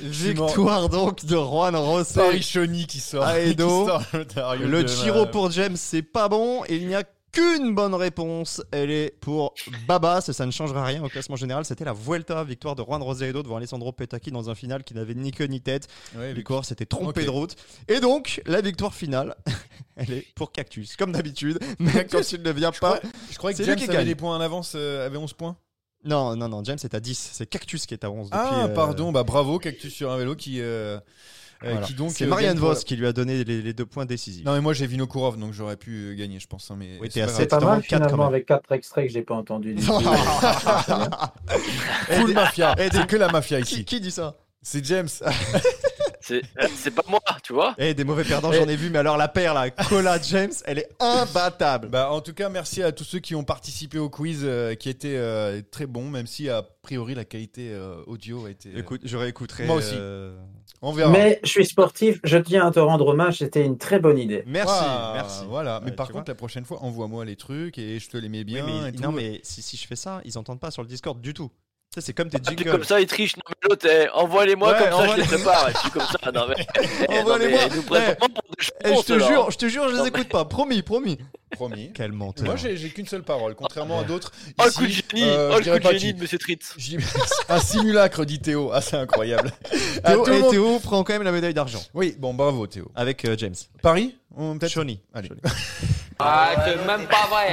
Victoire 0.00 0.88
donc 0.88 1.24
de 1.24 1.36
Juan 1.36 1.74
Rosé. 1.76 2.14
Parichoni 2.14 2.86
qui 2.86 3.00
sort. 3.00 3.28
Aedo. 3.28 3.88
Le 4.60 4.86
Giro 4.86 5.26
pour 5.26 5.50
James, 5.50 5.76
c'est 5.76 6.02
pas 6.02 6.28
bon. 6.28 6.64
Et 6.66 6.76
il 6.76 6.86
n'y 6.86 6.94
a 6.94 7.02
qu'une 7.32 7.74
bonne 7.74 7.94
réponse. 7.94 8.62
Elle 8.70 8.90
est 8.90 9.14
pour 9.20 9.54
Baba. 9.86 10.20
Ça, 10.20 10.32
ça 10.32 10.46
ne 10.46 10.50
changera 10.50 10.84
rien 10.84 11.02
au 11.04 11.08
classement 11.08 11.36
général. 11.36 11.64
C'était 11.64 11.84
la 11.84 11.92
Vuelta, 11.92 12.42
victoire 12.44 12.74
de 12.76 12.82
Juan 12.82 13.02
Rosado 13.02 13.42
devant 13.42 13.56
Alessandro 13.56 13.92
Petacchi 13.92 14.30
dans 14.30 14.50
un 14.50 14.54
final 14.54 14.84
qui 14.84 14.94
n'avait 14.94 15.14
ni 15.14 15.30
queue 15.30 15.44
ni 15.46 15.60
tête. 15.60 15.88
Ouais, 16.16 16.32
Le 16.34 16.42
coureur 16.42 16.64
s'était 16.64 16.86
trompé 16.86 17.24
de 17.24 17.30
route. 17.30 17.54
Et 17.88 18.00
donc, 18.00 18.40
la 18.46 18.60
victoire 18.60 18.94
finale, 18.94 19.34
elle 19.96 20.12
est 20.12 20.26
pour 20.34 20.52
Cactus, 20.52 20.96
comme 20.96 21.12
d'habitude. 21.12 21.58
Mais 21.78 22.06
quand 22.06 22.32
il 22.32 22.42
ne 22.42 22.50
vient 22.50 22.72
pas. 22.72 23.00
Je 23.30 23.36
croyais 23.38 23.54
que 23.54 23.58
C'est 23.58 23.64
James 23.66 23.78
lui 23.78 23.86
qui 23.88 23.94
avait 23.96 24.04
des 24.04 24.14
points 24.14 24.36
en 24.36 24.40
avance, 24.40 24.72
euh, 24.74 25.06
avait 25.06 25.16
11 25.18 25.32
points. 25.34 25.56
Non, 26.04 26.36
non, 26.36 26.48
non, 26.48 26.62
James 26.64 26.78
est 26.82 26.94
à 26.94 27.00
10. 27.00 27.30
C'est 27.32 27.46
Cactus 27.46 27.84
qui 27.84 27.94
est 27.94 28.04
à 28.04 28.10
11. 28.10 28.26
Depuis, 28.30 28.38
Ah, 28.40 28.66
euh, 28.66 28.68
pardon, 28.74 29.10
bah 29.10 29.24
bravo, 29.24 29.58
Cactus 29.58 29.92
sur 29.92 30.12
un 30.12 30.16
vélo 30.16 30.36
qui. 30.36 30.60
euh, 30.60 30.64
euh, 30.64 31.00
voilà. 31.62 31.80
qui 31.80 31.94
donc 31.94 32.10
C'est 32.12 32.24
euh, 32.24 32.28
Marianne 32.28 32.58
Vos 32.58 32.74
qui 32.74 32.96
lui 32.96 33.06
a 33.06 33.12
donné 33.12 33.42
les, 33.44 33.62
les 33.62 33.72
deux 33.72 33.86
points 33.86 34.06
décisifs. 34.06 34.44
Non 34.44 34.52
mais 34.54 34.60
moi 34.60 34.72
j'ai 34.74 34.86
Vinokourov 34.86 35.38
donc 35.38 35.52
j'aurais 35.52 35.76
pu 35.76 36.10
euh, 36.10 36.14
gagner 36.14 36.38
je 36.40 36.46
pense 36.46 36.70
hein, 36.70 36.76
mais 36.78 36.98
Oui, 37.00 37.08
c'est 37.10 37.14
t'es 37.14 37.22
à 37.22 37.26
pas 37.26 37.32
C'est 37.32 37.46
grave. 37.48 37.60
pas 37.60 37.66
mal 37.66 37.82
94 37.82 37.82
quand 37.82 37.96
finalement 37.96 38.24
même. 38.24 38.34
avec 38.34 38.46
quatre 38.46 38.72
extraits 38.72 39.06
que 39.06 39.12
j'ai 39.12 39.22
pas 39.22 39.34
entendus. 39.34 39.74
du 39.74 39.82
tout. 39.86 39.92
Full 42.10 42.32
mafia 42.34 42.74
c'est 42.92 43.06
que 43.06 43.16
la 43.16 43.28
mafia 43.28 43.60
ici 43.60 43.84
qui 43.84 44.00
dit 44.00 44.10
ça? 44.10 44.36
C'est 44.62 44.84
James 44.84 45.08
C'est 46.20 46.90
pas 46.90 47.04
moi, 47.08 47.20
tu 47.42 47.54
vois. 47.54 47.74
Eh, 47.78 47.94
des 47.94 48.04
mauvais 48.04 48.24
perdants, 48.24 48.52
j'en 48.52 48.68
ai 48.68 48.76
vu, 48.76 48.90
mais 48.90 48.98
alors 48.98 49.16
la 49.16 49.28
paire 49.28 49.54
là, 49.54 49.70
Cola 49.70 50.20
James, 50.20 50.52
elle 50.66 50.80
est 50.80 50.88
imbattable. 51.00 51.88
bah 51.88 52.10
en 52.10 52.20
tout 52.20 52.34
cas 52.34 52.50
merci 52.50 52.82
à 52.82 52.92
tous 52.92 53.04
ceux 53.04 53.18
qui 53.20 53.34
ont 53.34 53.44
participé 53.44 53.98
au 53.98 54.10
quiz 54.10 54.40
euh, 54.42 54.74
qui 54.74 54.90
était 54.90 55.16
euh, 55.16 55.62
très 55.70 55.86
bon 55.86 56.10
même 56.10 56.26
si 56.26 56.50
a 56.50 56.62
priori 56.82 57.14
la 57.14 57.24
qualité 57.24 57.70
euh, 57.72 58.02
audio 58.06 58.44
a 58.44 58.50
été 58.50 58.68
euh, 58.74 58.78
Écoute, 58.80 59.00
je 59.04 59.16
réécouterai. 59.16 59.64
Moi 59.64 59.76
aussi. 59.76 59.94
On 60.82 60.92
verra 60.92 61.10
Mais 61.10 61.40
je 61.42 61.48
suis 61.48 61.66
sportif, 61.66 62.20
je 62.24 62.38
tiens 62.38 62.66
à 62.66 62.70
te 62.70 62.78
rendre 62.80 63.06
hommage, 63.08 63.38
c'était 63.38 63.64
une 63.64 63.78
très 63.78 63.98
bonne 63.98 64.18
idée. 64.18 64.42
Merci, 64.46 64.74
Ah, 64.76 65.12
merci. 65.14 65.44
voilà 65.48 65.80
mais 65.82 65.90
Ouais, 65.90 65.96
par 65.96 66.08
contre 66.10 66.30
la 66.30 66.34
prochaine 66.34 66.64
fois 66.64 66.82
envoie-moi 66.82 67.24
les 67.24 67.36
trucs 67.36 67.78
et 67.78 67.98
je 67.98 68.08
te 68.08 68.16
les 68.16 68.28
mets 68.28 68.38
Oui, 68.38 68.44
bien 68.44 68.64
mais, 68.82 68.88
et 68.90 68.92
tout. 68.92 69.02
non, 69.02 69.12
mais 69.12 69.40
si, 69.42 69.62
si 69.62 69.76
je 69.76 69.86
fais 69.86 69.96
ça, 69.96 70.20
ils 70.24 70.38
entendent 70.38 70.60
pas 70.60 70.70
sur 70.70 70.82
le 70.82 70.88
Discord 70.88 71.20
du 71.20 71.34
tout. 71.34 71.50
Sais, 72.00 72.06
c'est 72.06 72.12
comme 72.12 72.28
tes 72.30 72.38
Ah, 72.44 72.48
jingles. 72.50 72.70
comme 72.70 72.84
ça, 72.84 73.00
il 73.00 73.06
triche. 73.06 73.36
Non, 73.36 73.42
mais 73.48 73.68
l'autre, 73.68 73.86
eh, 73.90 74.08
envoie-les-moi 74.10 74.72
Ouais, 74.72 74.78
comme 74.78 74.84
ça, 74.84 74.90
je 74.90 74.94
envoie-les- 75.02 75.22
les 75.22 75.28
prépare. 75.28 75.70
Je 75.72 75.78
suis 75.78 75.90
comme 75.90 76.02
ça. 76.02 76.32
Non, 76.32 76.46
mais, 76.48 76.66
eh, 77.10 77.18
Envoie-les-moi. 77.20 77.60
ils 77.70 77.82
Eh, 78.84 78.94
je 78.94 79.02
te 79.02 79.18
jure, 79.18 79.50
je 79.50 79.56
te 79.58 79.68
jure, 79.68 79.88
je 79.88 79.96
les 80.02 80.08
écoute 80.08 80.28
pas. 80.28 80.44
Promis, 80.44 80.82
promis. 80.82 81.18
promis 81.50 81.90
Quel 81.94 82.12
menteur. 82.12 82.44
moi 82.44 82.56
j'ai 82.56 82.76
qu'une 82.90 83.06
seule 83.06 83.22
parole 83.22 83.54
contrairement 83.54 84.00
à 84.00 84.04
d'autres 84.04 84.32
Oh 84.60 84.64
le 84.66 84.70
coup 84.70 84.82
de 84.86 84.90
génie, 84.90 85.22
euh, 85.24 85.54
oh 85.56 85.60
je 85.62 85.70
le 85.70 85.78
coup 85.80 85.88
de 85.92 85.98
génie 85.98 86.12
de 86.14 86.20
Monsieur 86.20 86.36
Tritz. 86.38 86.74
Un 87.48 87.58
simulacre 87.58 88.24
dit 88.26 88.38
Théo 88.38 88.70
ah 88.72 88.82
c'est 88.82 88.96
incroyable 88.96 89.50
Théo 90.04 90.78
prend 90.80 91.02
quand 91.04 91.14
même 91.14 91.22
la 91.22 91.32
médaille 91.32 91.54
d'argent. 91.54 91.82
oui 91.94 92.14
bon 92.18 92.34
bravo 92.34 92.66
Théo 92.66 92.90
Avec 92.94 93.24
euh, 93.24 93.34
James. 93.38 93.54
Paris? 93.82 94.14
On 94.38 94.58
peut-être 94.58 94.72
Shawnee. 94.72 95.00
allez 95.12 95.28
Ah, 96.20 96.50
c'est 96.64 96.76
même 96.86 97.06
pas 97.06 97.26
vrai. 97.28 97.50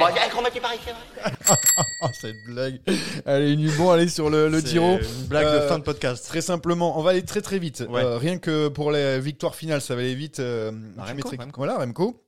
Ah, 2.00 2.10
cette 2.20 2.34
blague. 2.48 2.80
Elle 3.24 3.42
est 3.42 3.56
nue. 3.56 3.70
Bon, 3.76 3.90
allez 3.90 4.08
sur 4.08 4.28
le, 4.30 4.48
le 4.48 4.60
C'est 4.60 4.68
Giro. 4.68 4.98
Une 4.98 5.26
blague 5.28 5.44
de 5.46 5.50
Euh, 5.50 5.68
fin 5.68 5.78
de 5.78 5.84
podcast. 5.84 6.26
Très 6.26 6.40
simplement, 6.40 6.98
on 6.98 7.02
va 7.02 7.10
aller 7.10 7.22
très 7.24 7.42
très 7.42 7.58
vite. 7.58 7.84
Ouais. 7.88 8.02
Euh, 8.02 8.18
rien 8.18 8.38
que 8.38 8.68
pour 8.68 8.90
les 8.90 9.20
victoires 9.20 9.54
finales, 9.54 9.80
ça 9.80 9.94
va 9.94 10.00
aller 10.00 10.14
vite. 10.14 10.40
euh, 10.40 10.72
Ah, 10.98 11.02
tu 11.06 11.10
Remco, 11.12 11.16
mettrais- 11.30 11.44
Remco. 11.44 11.56
Voilà, 11.58 11.78
Remco. 11.78 12.22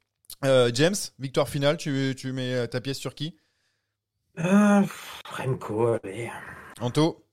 Euh, 0.45 0.71
James, 0.75 0.95
victoire 1.19 1.49
finale, 1.49 1.77
tu, 1.77 2.15
tu 2.17 2.33
mets 2.33 2.55
euh, 2.55 2.67
ta 2.67 2.81
pièce 2.81 2.99
sur 2.99 3.15
qui? 3.15 3.35
Pff, 4.37 5.21
Remco, 5.37 5.99
allez. 6.05 6.31
Anto 6.81 7.25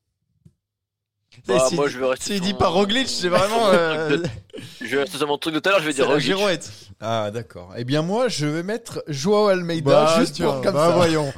Bah, 1.47 1.65
Si- 1.69 1.75
moi, 1.75 1.87
je 1.87 1.97
vais 1.99 2.05
rester 2.05 2.25
S'il 2.25 2.35
sur 2.37 2.45
dit 2.45 2.53
mon- 2.53 2.59
pas 2.59 2.67
Roglic, 2.67 3.07
c'est 3.09 3.27
vraiment. 3.29 3.67
euh, 3.69 4.17
Je 4.81 4.85
vais 4.87 5.01
rester 5.03 5.17
sur 5.17 5.27
mon 5.27 5.37
truc 5.37 5.53
de 5.53 5.59
tout 5.59 5.69
à 5.69 5.73
l'heure, 5.73 5.81
je 5.81 5.87
vais 5.87 5.93
dire 5.93 6.07
Roglic. 6.07 6.23
girouette. 6.25 6.71
Ah, 7.01 7.29
d'accord. 7.31 7.73
Eh 7.77 7.83
bien, 7.83 8.01
moi, 8.01 8.27
je 8.27 8.45
vais 8.45 8.63
mettre 8.63 9.03
Joao 9.07 9.47
Almeida 9.47 9.81
Bah, 9.91 10.15
juste 10.19 10.41
pour 10.41 10.61
comme 10.61 10.73
bah, 10.73 10.89
ça. 10.89 10.95
voyons. 10.95 11.31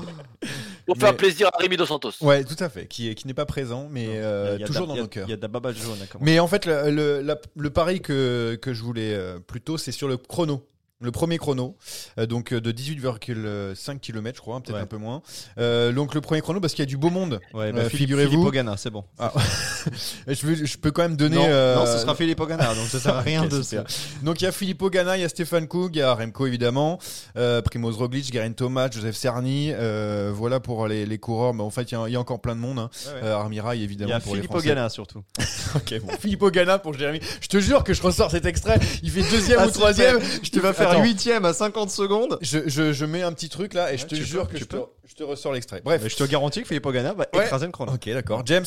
Pour 0.86 0.96
faire 0.98 1.12
Mais- 1.12 1.18
plaisir 1.18 1.50
à 1.52 1.58
Rémi 1.58 1.76
Dos 1.76 1.86
Santos. 1.86 2.12
Ouais, 2.22 2.44
tout 2.46 2.56
à 2.64 2.70
fait. 2.70 2.86
Qui, 2.88 3.14
qui 3.16 3.28
n'est 3.28 3.34
pas 3.34 3.46
présent, 3.46 3.88
mais 3.92 4.06
euh, 4.10 4.58
toujours 4.66 4.88
dans 4.88 4.94
a- 4.94 4.98
nos 4.98 5.08
cœurs. 5.08 5.26
Il 5.28 5.32
y 5.32 5.34
a 5.34 5.38
de 5.38 5.42
la 5.42 5.48
baba 5.50 5.74
jaune. 5.74 5.98
Mais 6.22 6.40
en 6.40 6.48
fait, 6.48 6.66
le, 6.66 6.90
le, 6.92 7.22
la- 7.22 7.38
le 7.58 7.70
pari 7.72 8.02
que, 8.02 8.58
que 8.62 8.74
je 8.74 8.84
voulais 8.84 9.14
euh, 9.14 9.40
plutôt, 9.40 9.78
c'est 9.78 9.92
sur 9.92 10.08
le 10.08 10.16
chrono. 10.18 10.66
Le 11.00 11.12
premier 11.12 11.38
chrono, 11.38 11.78
euh, 12.18 12.26
donc 12.26 12.52
euh, 12.54 12.60
de 12.60 12.72
18,5 12.72 14.00
km, 14.00 14.36
je 14.38 14.42
crois, 14.42 14.60
peut-être 14.62 14.76
Ouais. 14.78 14.82
un 14.82 14.88
peu 14.88 14.98
moins. 14.98 15.22
Euh, 15.60 15.92
donc 15.92 16.16
le 16.16 16.22
premier 16.22 16.42
chrono, 16.42 16.60
parce 16.60 16.74
qu'il 16.74 16.82
y 16.82 16.88
a 16.88 16.90
du 16.90 16.98
beau 16.98 17.12
monde. 17.12 17.40
Ouais, 17.54 17.72
bah, 17.72 17.82
Euh, 17.82 17.90
Philippe, 17.90 17.98
figurez-vous- 18.10 18.32
Philippe 18.32 18.48
Ogana, 18.48 18.78
c'est 18.78 18.90
bon. 18.90 19.04
Ah. 19.20 19.32
Je, 20.28 20.46
veux- 20.46 20.66
je 20.66 20.78
peux 20.78 20.90
quand 20.92 21.04
même 21.04 21.16
donner. 21.16 21.36
non, 21.36 21.46
euh, 21.48 21.76
non, 21.76 21.86
ce 21.86 22.00
sera 22.00 22.16
Philippe 22.16 22.40
Ogana, 22.40 22.74
donc 22.74 22.88
ça 22.88 23.00
sert 23.00 23.16
à 23.16 23.22
rien 23.22 23.44
Ok, 23.44 23.50
de 23.50 23.62
super. 23.62 23.84
Donc 24.24 24.42
il 24.42 24.46
y 24.46 24.48
a 24.48 24.52
Filippo 24.52 24.90
Ganna, 24.90 25.18
il 25.18 25.22
y 25.22 25.24
a 25.24 25.30
Stéphane 25.30 25.68
Koug, 25.68 25.96
il 25.96 26.00
y 26.00 26.02
a 26.02 26.14
Remco 26.14 26.46
évidemment, 26.48 26.98
euh, 27.38 27.62
Primoz 27.62 27.96
Roglic, 27.96 28.36
Thomas, 28.56 28.90
Joseph 28.90 29.16
Cerny. 29.16 29.72
euh, 29.74 30.32
voilà 30.34 30.60
pour 30.60 30.88
les, 30.88 31.06
les 31.06 31.18
coureurs. 31.20 31.54
Mais 31.54 31.62
en 31.64 31.70
fait, 31.70 31.92
il 31.92 31.94
y, 31.94 31.98
a- 31.98 32.08
il 32.08 32.14
y 32.14 32.16
a 32.16 32.20
encore 32.20 32.42
plein 32.42 32.56
de 32.56 32.60
monde. 32.62 32.80
hein. 32.80 32.90
Euh, 33.24 33.36
Armirail 33.36 33.80
Il 33.80 33.84
évidemment 33.84 34.10
y 34.10 34.14
a 34.14 34.20
pour 34.20 34.32
Philippe 34.34 34.44
les 34.46 34.48
Français. 34.50 34.68
Ogana 34.72 34.90
surtout. 34.90 35.22
Ok, 35.76 35.94
bon. 36.02 36.14
Filippo 36.20 36.50
Ganna 36.50 36.80
pour 36.80 36.94
Jérémy. 36.98 37.20
Je 37.42 37.48
te 37.48 37.60
jure 37.60 37.84
que 37.84 37.94
je 37.94 38.02
ressors 38.02 38.32
cet 38.32 38.46
extrait. 38.46 38.80
Il 39.04 39.12
fait 39.12 39.22
deuxième 39.30 39.60
Ah, 39.62 39.68
ou 39.68 39.70
troisième. 39.72 40.18
Je 40.42 40.50
te 40.50 40.60
vas 40.60 40.74
faire 40.74 40.87
Attends. 40.92 41.04
huitième 41.04 41.46
à 41.46 41.54
50 41.54 41.90
secondes. 41.90 42.38
Je, 42.42 42.60
je, 42.68 42.94
je 42.94 43.06
mets 43.06 43.24
un 43.24 43.32
petit 43.34 43.50
truc 43.50 43.74
là 43.74 43.90
et 43.90 43.94
Ouais, 43.94 43.98
je 43.98 44.06
te 44.06 44.16
jure 44.16 44.48
peux, 44.48 44.54
que 44.54 44.60
je 44.60 44.66
te, 44.66 44.76
peux. 44.78 44.84
je 45.06 45.16
te 45.16 45.24
ressors 45.24 45.54
l'extrait. 45.54 45.82
Bref. 45.84 46.02
Mais 46.04 46.10
je 46.10 46.16
te 46.16 46.24
garantis 46.24 46.62
que 46.62 46.68
Philippe 46.68 46.86
Ogana 46.86 47.14
va 47.14 47.26
Ouais. 47.34 47.46
écraser 47.46 47.66
le 47.66 47.72
chrono. 47.72 47.94
Ok, 47.94 48.10
d'accord. 48.10 48.42
James. 48.46 48.66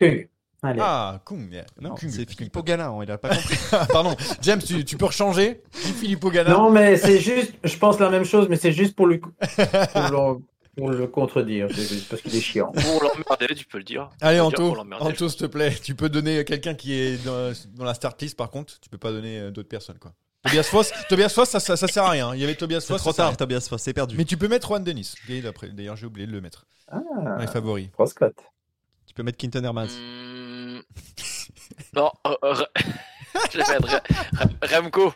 Kung. 0.00 0.28
Allez. 0.62 0.80
Ah, 0.82 1.20
Kung. 1.24 1.64
Non, 1.80 1.94
c'est 1.96 2.28
Philippe 2.30 2.56
Ogana, 2.56 2.92
il 3.02 3.10
a 3.10 3.18
pas 3.18 3.28
compris. 3.28 3.58
Pardon. 3.92 4.16
James, 4.42 4.60
tu, 4.62 4.84
tu 4.84 4.96
peux 4.96 5.04
rechanger. 5.06 5.62
Dis 5.84 5.92
Filippo 5.92 6.30
Ganna. 6.30 6.50
Non, 6.50 6.70
mais 6.70 6.96
c'est 6.96 7.20
juste, 7.20 7.52
je 7.62 7.76
pense 7.76 7.98
la 8.00 8.10
même 8.10 8.24
chose, 8.24 8.48
mais 8.48 8.56
c'est 8.56 8.72
juste 8.72 8.96
pour, 8.96 9.06
lui, 9.06 9.18
pour, 9.18 9.30
le, 9.38 10.38
pour 10.76 10.90
le 10.90 11.06
contredire, 11.06 11.68
parce 12.10 12.20
qu'il 12.22 12.34
est 12.36 12.40
chiant. 12.40 12.70
Pour 12.72 13.02
l'emmerder, 13.02 13.54
tu 13.54 13.64
peux 13.64 13.78
le 13.78 13.84
dire. 13.84 14.10
Allez, 14.20 14.40
Anto. 14.40 14.76
Anto, 15.00 15.28
s'il 15.28 15.38
te 15.40 15.46
plaît, 15.46 15.74
tu 15.82 15.94
peux 15.94 16.08
donner 16.08 16.44
quelqu'un 16.44 16.74
qui 16.74 16.92
est 16.94 17.24
dans, 17.24 17.52
dans 17.74 17.84
la 17.84 17.94
start 17.94 18.20
list, 18.22 18.36
par 18.36 18.50
contre, 18.50 18.78
tu 18.80 18.88
peux 18.90 18.98
pas 18.98 19.10
donner 19.12 19.38
euh, 19.38 19.50
d'autres 19.50 19.68
personnes, 19.68 19.98
quoi. 19.98 20.12
Tobias 20.44 20.62
Foss, 20.64 20.92
Tobias 21.08 21.30
Foss, 21.30 21.48
ça, 21.48 21.60
ça, 21.60 21.76
ça 21.76 21.88
sert 21.88 22.04
à 22.04 22.10
rien. 22.10 22.34
Il 22.34 22.40
y 22.40 22.44
avait 22.44 22.54
Tobias 22.54 22.80
C'est 22.80 22.88
Foss. 22.92 23.00
trop 23.00 23.10
ça 23.10 23.16
sert 23.16 23.24
à 23.24 23.28
tard, 23.30 23.36
Tobias 23.38 23.66
Foss, 23.68 23.82
c'est 23.82 23.92
perdu. 23.94 24.16
Mais 24.16 24.24
tu 24.24 24.36
peux 24.36 24.48
mettre 24.48 24.68
Juan 24.68 24.84
d'après- 24.84 25.70
D'ailleurs, 25.70 25.96
j'ai 25.96 26.06
oublié 26.06 26.26
de 26.26 26.32
le 26.32 26.40
mettre. 26.40 26.66
Ah, 26.88 27.00
Dans 27.24 27.36
les 27.38 27.46
favoris. 27.48 27.88
Proscott. 27.88 28.34
Tu 29.06 29.14
peux 29.14 29.22
mettre 29.22 29.38
Quinton 29.38 29.64
Hermans. 29.64 29.86
Hmm. 29.86 30.80
Non, 31.94 32.10
euh, 32.44 32.54
euh, 33.36 33.46
je 33.52 33.58
vais 33.58 33.64
mettre 33.72 33.88
Re- 33.88 34.00
Re- 34.62 34.74
Remco. 34.82 35.12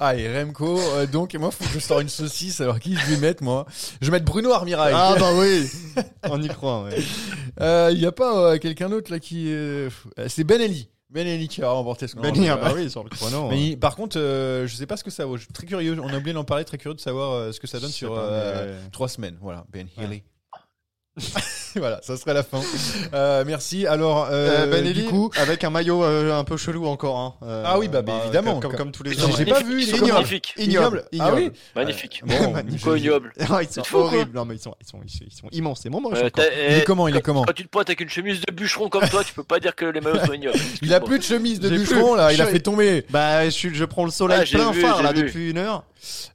Ah, 0.00 0.14
et 0.14 0.32
Remco, 0.42 0.78
euh, 0.78 1.06
donc, 1.06 1.34
et 1.34 1.38
moi, 1.38 1.50
faut 1.50 1.64
que 1.64 1.70
je 1.70 1.78
sors 1.80 2.00
une 2.00 2.08
saucisse. 2.08 2.60
Alors, 2.60 2.78
qui 2.78 2.94
je 2.96 3.04
vais 3.06 3.16
mettre, 3.16 3.42
moi? 3.42 3.66
Je 4.00 4.06
vais 4.06 4.12
mettre 4.12 4.24
Bruno 4.26 4.52
Armirail. 4.52 4.94
Ah 4.96 5.16
bah 5.18 5.30
oui 5.34 5.68
On 6.30 6.40
y 6.40 6.48
croit, 6.48 6.84
ouais. 6.84 6.98
Euh, 7.60 7.90
Il 7.92 7.98
y 8.00 8.06
a 8.06 8.12
pas 8.12 8.52
euh, 8.52 8.58
quelqu'un 8.58 8.88
d'autre 8.88 9.10
là 9.10 9.18
qui. 9.18 9.46
euh, 9.52 9.90
C'est 10.28 10.44
Ben 10.44 10.60
Eli. 10.60 10.88
Ben 11.10 11.26
Eli 11.26 11.48
qui 11.48 11.62
a 11.62 11.70
remporté 11.70 12.06
ce 12.06 12.16
Ben, 12.16 12.32
grand- 12.32 12.44
ah 12.50 12.56
bah 12.56 12.72
oui, 12.76 12.90
sur 12.90 13.02
le 13.02 13.08
chrono. 13.10 13.48
Mais 13.48 13.70
il- 13.70 13.78
par 13.78 13.96
contre, 13.96 14.18
euh, 14.20 14.66
je 14.66 14.76
sais 14.76 14.86
pas 14.86 14.96
ce 14.96 15.02
que 15.04 15.10
ça 15.10 15.24
vaut. 15.24 15.36
Je 15.36 15.44
suis 15.44 15.52
très 15.52 15.66
curieux. 15.66 15.96
On 16.00 16.08
a 16.12 16.16
oublié 16.18 16.34
d'en 16.34 16.44
parler. 16.44 16.64
Très 16.64 16.76
curieux 16.78 16.94
de 16.94 17.00
savoir 17.00 17.32
euh, 17.32 17.52
ce 17.52 17.58
que 17.58 17.66
ça 17.66 17.80
donne 17.80 17.90
sur 17.90 18.14
euh, 18.16 18.78
trois 18.92 19.08
semaines. 19.08 19.36
Voilà, 19.40 19.64
Ben 19.72 19.86
Ouais. 19.96 20.22
Voilà, 21.76 22.00
ça 22.02 22.16
serait 22.16 22.32
la 22.34 22.42
fin. 22.42 22.60
Euh, 23.12 23.44
merci. 23.46 23.86
Alors, 23.86 24.26
euh, 24.30 24.64
Euh, 24.64 24.66
ben 24.66 24.84
Eli, 24.86 25.02
du 25.02 25.04
coup, 25.04 25.30
avec 25.36 25.62
un 25.64 25.70
maillot 25.70 26.02
euh, 26.02 26.36
un 26.36 26.42
peu 26.42 26.56
chelou 26.56 26.86
encore. 26.86 27.18
Hein. 27.18 27.34
Euh, 27.42 27.62
Ah 27.66 27.78
oui, 27.78 27.88
bah, 27.88 28.02
bah, 28.02 28.20
évidemment. 28.24 28.58
Comme, 28.58 28.70
comme, 28.70 28.78
Comme- 28.78 28.92
tous 28.92 29.02
les 29.02 29.22
ans. 29.22 29.28
j'ai 29.36 29.44
pas 29.44 29.62
vu, 29.62 29.82
il 29.82 29.90
est 29.90 29.96
Ignoble. 29.98 30.12
magnifique. 30.14 30.54
Ignoble. 30.56 31.04
Ah 31.20 31.34
oui. 31.34 31.40
Ignoble. 31.42 31.52
Magnifique. 31.76 32.22
bon, 32.24 32.50
Magnifique. 32.52 32.86
Ignoble 32.96 33.32
Ah, 33.50 33.62
ils 33.62 33.68
sont 33.68 33.84
fou, 33.84 33.98
horribles. 33.98 34.30
Non, 34.34 34.44
mais 34.46 34.54
ils 34.56 34.60
sont, 34.60 34.74
ils 34.80 34.86
sont, 34.88 34.98
ils 35.04 35.10
sont, 35.10 35.24
ils 35.30 35.32
sont 35.36 35.48
immenses. 35.52 35.80
C'est 35.82 35.90
mon 35.90 36.00
moche 36.00 36.18
Euh, 36.18 36.30
t'as- 36.30 36.44
il 36.46 36.74
est 36.74 36.78
eh, 36.80 36.84
comment 36.84 37.06
Il 37.06 37.16
est 37.16 37.20
comment 37.22 37.44
Quand 37.44 37.52
tu 37.52 37.64
te 37.64 37.68
pointes 37.68 37.88
avec 37.90 38.00
une 38.00 38.08
chemise 38.08 38.40
de 38.40 38.52
bûcheron 38.52 38.88
comme 38.88 39.06
toi, 39.08 39.22
tu 39.22 39.34
peux 39.34 39.44
pas 39.44 39.60
dire 39.60 39.76
que 39.76 39.84
les 39.84 40.00
maillots 40.00 40.24
sont 40.24 40.32
ignobles. 40.32 40.58
Il 40.82 40.92
a 40.94 41.00
plus 41.00 41.18
de 41.18 41.24
chemise 41.24 41.60
de 41.60 41.68
bûcheron 41.68 42.14
là. 42.14 42.32
Il 42.32 42.40
a 42.42 42.46
fait 42.46 42.60
tomber. 42.60 43.04
Bah, 43.10 43.48
je, 43.50 43.68
je 43.68 43.84
prends 43.84 44.04
le 44.06 44.10
soleil 44.10 44.40
Ah, 44.42 44.56
plein 44.56 44.72
phare 44.72 45.02
là 45.02 45.12
depuis 45.12 45.50
une 45.50 45.58
heure. 45.58 45.84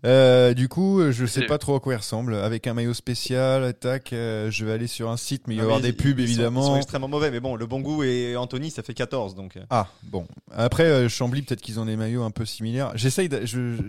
Euh, 0.06 0.54
du 0.54 0.68
coup, 0.68 1.00
euh, 1.00 1.12
je 1.14 1.26
sais 1.26 1.46
pas 1.46 1.58
trop 1.58 1.76
à 1.76 1.80
quoi 1.80 1.94
il 1.94 1.98
ressemble. 1.98 2.36
Avec 2.36 2.68
un 2.68 2.74
maillot 2.74 2.94
spécial, 2.94 3.74
tac. 3.74 4.12
euh, 4.14 4.52
je 4.52 4.66
vais 4.66 4.73
aller 4.74 4.88
sur 4.88 5.10
un 5.10 5.18
site, 5.18 5.44
mais 5.48 5.54
il 5.56 5.58
va 5.58 5.64
y 5.64 5.66
avoir 5.66 5.80
des 5.82 5.94
pubs 5.94 6.20
ils 6.20 6.28
sont- 6.28 6.34
évidemment. 6.34 6.62
Ils 6.62 6.68
sont 6.68 6.76
extrêmement 6.78 7.08
mauvais, 7.08 7.32
mais 7.32 7.40
bon, 7.40 7.56
le 7.56 7.66
bon 7.66 7.80
goût 7.82 8.04
et 8.04 8.36
Anthony, 8.36 8.72
ça 8.72 8.84
fait 8.84 8.94
14 8.94 9.36
donc. 9.36 9.58
euh. 9.58 9.62
Ah 9.70 9.88
bon. 10.04 10.26
Après 10.56 10.84
euh, 10.86 11.10
Chambly, 11.10 11.42
peut-être 11.42 11.62
qu'ils 11.62 11.80
ont 11.80 11.86
des 11.86 11.96
maillots 11.96 12.24
un 12.24 12.32
peu 12.32 12.46
similaires. 12.46 12.92
J'essaye. 12.96 13.30
De... 13.30 13.42
Je... 13.46 13.76
je- 13.76 13.82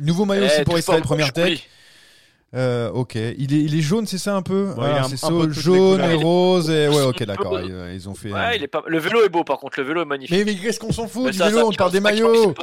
Nouveau 0.00 0.24
maillot 0.24 0.46
aussi 0.46 0.54
Eh, 0.60 0.64
pour 0.64 0.76
Israël 0.78 1.02
Première. 1.02 1.32
Tech. 1.32 1.68
Euh, 2.56 2.90
ok. 2.90 3.14
Il 3.16 3.52
est, 3.52 3.60
il 3.62 3.74
est 3.76 3.80
jaune, 3.80 4.06
c'est 4.06 4.18
ça 4.18 4.34
un 4.36 4.42
peu? 4.42 4.72
Ouais, 4.76 4.86
un- 4.86 5.08
C'est 5.08 5.16
ça, 5.16 5.28
jaune 5.50 6.00
et 6.00 6.14
rose. 6.14 6.70
Et... 6.70 6.88
Ouais, 6.88 7.02
ok, 7.02 7.22
d'accord. 7.26 7.60
Ils, 7.60 7.70
euh, 7.72 7.92
ils 7.94 8.08
ont 8.08 8.14
fait. 8.14 8.32
Ouais, 8.32 8.56
il 8.56 8.62
est 8.62 8.68
pas... 8.68 8.82
Le 8.86 8.98
vélo 8.98 9.24
est 9.24 9.28
beau 9.28 9.44
par 9.44 9.58
contre, 9.58 9.78
le 9.80 9.86
vélo 9.86 10.02
est 10.02 10.04
magnifique. 10.04 10.36
Mais, 10.36 10.44
mais 10.44 10.54
qu'est-ce 10.56 10.78
qu'on 10.80 10.92
s'en 10.92 11.06
fout 11.08 11.24
Mais 11.26 11.30
du 11.32 11.38
ça, 11.38 11.46
vélo? 11.46 11.58
Ça, 11.58 11.66
On 11.66 11.72
parle 11.72 11.92
des 11.92 12.00
maillots. 12.00 12.54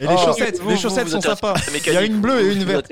Et 0.00 0.06
les 0.06 0.14
Oh. 0.16 0.24
chaussettes, 0.24 0.60
Vous, 0.60 0.70
les 0.70 0.76
chaussettes 0.78 1.04
vous 1.04 1.10
sont 1.12 1.20
sympas. 1.20 1.54
Il 1.86 1.92
y 1.92 1.96
a 1.96 2.02
une 2.02 2.20
bleue 2.20 2.40
et 2.50 2.54
une 2.54 2.64
verte. 2.64 2.90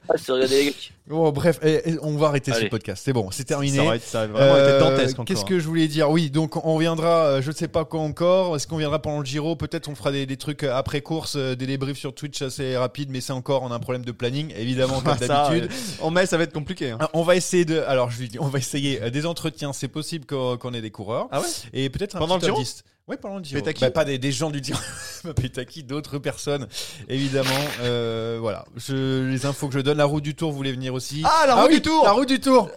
Bon, 1.07 1.31
bref, 1.33 1.59
on 2.03 2.17
va 2.19 2.27
arrêter 2.29 2.53
ce 2.53 2.67
podcast. 2.67 3.03
C'est 3.05 3.15
bon, 3.15 3.31
c'est 3.31 3.45
terminé. 3.45 3.79
Ça 4.05 4.27
vraiment 4.27 4.55
Euh, 4.55 4.69
été 4.69 4.79
dantesque 4.85 5.15
encore. 5.15 5.25
Qu'est-ce 5.25 5.45
que 5.47 5.59
je 5.59 5.67
voulais 5.67 5.89
dire? 5.89 6.11
Oui, 6.11 6.29
donc 6.31 6.63
on 6.67 6.77
viendra, 6.77 7.25
euh, 7.27 7.43
je 7.43 7.49
ne 7.51 7.55
sais 7.55 7.69
pas 7.69 7.87
quand 7.87 8.05
encore. 8.05 8.55
Est-ce 8.57 8.67
qu'on 8.67 8.77
viendra 8.77 9.01
pendant 9.01 9.21
le 9.21 9.25
Giro? 9.25 9.57
Peut-être 9.57 9.89
on 9.89 9.95
fera 9.95 10.13
des, 10.13 10.27
des 10.27 10.37
trucs 10.37 10.65
euh, 10.65 10.75
après 10.77 11.01
course, 11.01 11.37
euh, 11.37 11.55
des 11.55 11.67
débriefs 11.67 11.97
sur 11.97 12.15
Twitch 12.15 12.43
assez 12.43 12.77
rapides, 12.77 13.09
mais 13.11 13.23
c'est 13.23 13.33
encore, 13.33 13.63
on 13.63 13.71
a 13.71 13.75
un 13.77 13.79
problème 13.79 14.05
de 14.05 14.13
planning, 14.13 14.53
évidemment, 14.57 15.01
comme 15.01 15.17
d'habitude. 15.27 15.71
euh, 15.73 16.03
En 16.05 16.11
mai, 16.11 16.27
ça 16.27 16.37
va 16.37 16.43
être 16.45 16.53
compliqué. 16.53 16.91
hein. 16.91 16.99
Ah, 17.01 17.09
On 17.15 17.23
va 17.23 17.37
essayer 17.37 17.65
de. 17.65 17.79
Alors, 17.89 18.11
je 18.11 18.19
lui 18.19 18.29
dis, 18.29 18.39
on 18.39 18.49
va 18.49 18.59
essayer 18.59 19.01
euh, 19.03 19.09
des 19.09 19.25
entretiens. 19.25 19.73
C'est 19.73 19.89
possible 19.89 20.27
qu'on 20.27 20.75
ait 20.75 20.83
des 20.83 20.91
coureurs. 20.91 21.29
Ah 21.31 21.41
ouais? 21.41 21.47
Et 21.73 21.89
peut-être 21.89 22.17
un 22.17 22.19
Pendant 22.19 22.39
petit 22.39 22.49
le 22.49 22.55
Giro 22.55 22.67
10. 23.09 23.11
Ouais, 23.11 23.17
pendant 23.17 23.39
le 23.39 23.45
Giro. 23.45 23.63
Bah, 23.81 23.91
pas 23.91 24.05
des, 24.05 24.19
des 24.19 24.33
gens 24.33 24.51
du 24.51 24.63
Giro. 24.63 24.79
Pas 25.23 25.35
Pétaki, 25.35 25.83
d'autres 25.83 26.19
personnes, 26.19 26.69
évidemment. 27.09 27.49
Euh, 27.81 28.39
voilà. 28.41 28.65
Je, 28.77 29.29
les 29.31 29.47
infos 29.47 29.69
que 29.69 29.75
je 29.75 29.81
donne. 29.81 29.99
La 29.99 30.05
route 30.05 30.23
du 30.23 30.35
Tour 30.35 30.53
voulait 30.53 30.73
venir 30.73 30.95
aussi. 30.95 31.23
Ah, 31.25 31.45
la 31.47 31.55
route 31.55 31.69
oui, 31.69 31.77
du 31.77 31.83
Tour 31.83 32.05
La 32.05 32.13
route 32.13 32.29
du 32.29 32.41
Tour 32.41 32.71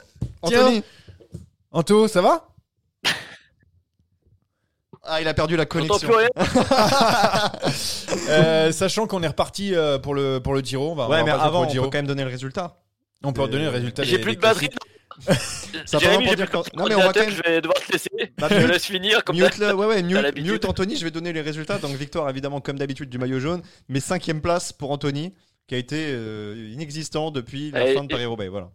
Tiens. 0.45 0.61
Anthony 0.61 0.83
Anto, 1.71 2.07
ça 2.07 2.21
va? 2.21 2.47
Ah, 5.03 5.19
il 5.19 5.27
a 5.27 5.33
perdu 5.33 5.55
la 5.55 5.65
connexion. 5.65 6.07
plus 6.07 6.15
rien. 6.15 6.29
Euh, 8.29 8.71
Sachant 8.71 9.07
qu'on 9.07 9.23
est 9.23 9.27
reparti 9.27 9.73
euh, 9.73 9.97
pour, 9.97 10.13
le, 10.13 10.39
pour 10.39 10.53
le 10.53 10.61
Giro. 10.61 10.91
On 10.91 10.95
va, 10.95 11.07
Ouais, 11.09 11.23
mais 11.23 11.31
avant, 11.31 11.61
on 11.61 11.63
le 11.63 11.69
Giro. 11.69 11.85
peut 11.85 11.91
quand 11.91 11.97
même 11.97 12.07
donner 12.07 12.23
le 12.23 12.29
résultat. 12.29 12.77
On 13.23 13.33
peut 13.33 13.47
donner 13.47 13.63
le 13.65 13.69
résultat. 13.69 14.03
J'ai 14.03 14.19
plus 14.19 14.35
de 14.35 14.41
batterie. 14.41 14.69
Ça 15.85 15.99
Jérémy, 15.99 16.23
pour 16.23 16.31
j'ai 16.31 16.35
dire 16.37 16.49
quand- 16.49 16.73
Non, 16.75 16.85
mais 16.87 16.95
on 16.95 16.99
va 16.99 17.03
quand 17.13 17.19
ordinateur, 17.21 17.25
même. 17.27 17.35
je 17.45 17.51
vais 17.51 17.61
devoir 17.61 17.77
te 17.79 17.91
laisser. 17.91 18.09
Bah, 18.37 18.47
je 18.51 18.67
laisse 18.67 18.85
finir 18.85 19.23
comme 19.23 19.37
Mute, 19.37 19.57
le- 19.57 19.73
ouais, 19.73 19.85
ouais, 19.85 20.03
mute, 20.03 20.37
mute 20.37 20.65
Anthony, 20.65 20.95
je 20.97 21.03
vais 21.03 21.11
donner 21.11 21.31
les 21.33 21.41
résultats. 21.41 21.77
Donc, 21.77 21.95
victoire 21.95 22.29
évidemment, 22.29 22.59
comme 22.61 22.77
d'habitude, 22.77 23.09
du 23.09 23.17
maillot 23.17 23.39
jaune. 23.39 23.61
Mais 23.89 23.99
cinquième 23.99 24.41
place 24.41 24.73
pour 24.73 24.91
Anthony, 24.91 25.33
qui 25.67 25.75
a 25.75 25.77
été 25.77 26.07
euh, 26.09 26.69
inexistant 26.73 27.31
depuis 27.31 27.71
la 27.71 27.87
Et- 27.89 27.93
fin 27.95 28.03
de 28.03 28.09
Paris-Roubaix. 28.09 28.47
Voilà. 28.49 28.69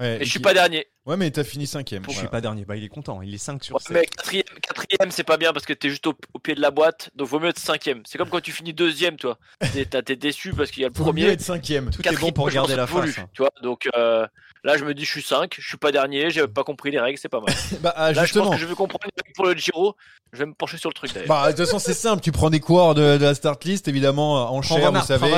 Ouais, 0.00 0.16
Et 0.20 0.24
je 0.24 0.30
suis 0.30 0.38
qui- 0.38 0.42
pas 0.42 0.54
dernier. 0.54 0.86
Ouais, 1.06 1.16
mais 1.16 1.30
t'as 1.30 1.44
fini 1.44 1.66
cinquième. 1.66 2.02
Je 2.08 2.16
suis 2.16 2.26
pas 2.28 2.40
dernier. 2.40 2.64
Bah, 2.64 2.76
il 2.76 2.82
est 2.84 2.88
content. 2.88 3.22
Il 3.22 3.32
est 3.34 3.38
5 3.38 3.62
sur 3.62 3.74
Ouais, 3.76 3.80
7. 3.82 3.92
mais 3.92 4.06
quatrième, 4.06 4.44
quatrième 4.62 5.10
c'est 5.10 5.22
pas 5.24 5.36
bien 5.36 5.52
parce 5.52 5.64
que 5.66 5.72
t'es 5.72 5.90
juste 5.90 6.06
au, 6.06 6.14
au 6.34 6.38
pied 6.38 6.54
de 6.54 6.60
la 6.60 6.70
boîte, 6.70 7.10
donc 7.14 7.28
vaut 7.28 7.38
mieux 7.40 7.48
être 7.50 7.58
cinquième. 7.58 8.02
C'est 8.06 8.18
comme 8.18 8.28
quand 8.28 8.40
tu 8.40 8.52
finis 8.52 8.72
deuxième, 8.72 9.16
toi. 9.16 9.38
T'es 9.72 9.84
t'as- 9.84 10.02
t'es 10.02 10.16
déçu 10.16 10.52
parce 10.54 10.70
qu'il 10.70 10.82
y 10.82 10.84
a 10.84 10.88
le 10.88 10.94
premier. 10.94 11.22
mieux 11.24 11.30
être 11.30 11.40
cinquième. 11.40 11.90
Tout 11.90 12.06
est 12.08 12.16
bon 12.20 12.32
pour 12.32 12.48
garder 12.50 12.74
la 12.76 12.86
face. 12.86 13.00
voulu, 13.00 13.14
Tu 13.32 13.42
vois, 13.42 13.50
donc 13.62 13.88
euh, 13.96 14.26
là 14.64 14.76
je 14.76 14.84
me 14.84 14.94
dis 14.94 15.04
je 15.04 15.10
suis 15.10 15.22
5, 15.22 15.54
je 15.58 15.66
suis 15.66 15.76
pas 15.76 15.92
dernier, 15.92 16.30
j'ai 16.30 16.46
pas 16.46 16.64
compris 16.64 16.90
les 16.90 17.00
règles, 17.00 17.18
c'est 17.18 17.28
pas 17.28 17.40
mal. 17.40 17.54
Bah, 17.82 17.92
ah, 17.96 18.12
Là 18.12 18.20
je 18.20 18.26
justement. 18.26 18.44
pense 18.46 18.54
que 18.56 18.60
je 18.60 18.66
vais 18.66 18.74
comprendre 18.74 19.04
les 19.04 19.22
règles 19.22 19.32
pour 19.34 19.46
le 19.46 19.54
Giro, 19.54 19.96
je 20.32 20.38
vais 20.38 20.46
me 20.46 20.54
pencher 20.54 20.76
sur 20.78 20.88
le 20.90 20.94
truc 20.94 21.12
d'ailleurs. 21.12 21.28
Bah, 21.28 21.50
de 21.52 21.56
toute 21.56 21.64
façon, 21.66 21.78
c'est 21.78 21.94
simple. 21.94 22.22
Tu 22.22 22.32
prends 22.32 22.50
des 22.50 22.60
coureurs 22.60 22.94
de, 22.94 23.16
de 23.18 23.24
la 23.24 23.34
start 23.34 23.64
list, 23.64 23.88
évidemment, 23.88 24.38
euh, 24.38 24.44
en 24.50 24.62
chair, 24.62 24.92
vous 24.92 25.00
savez, 25.06 25.32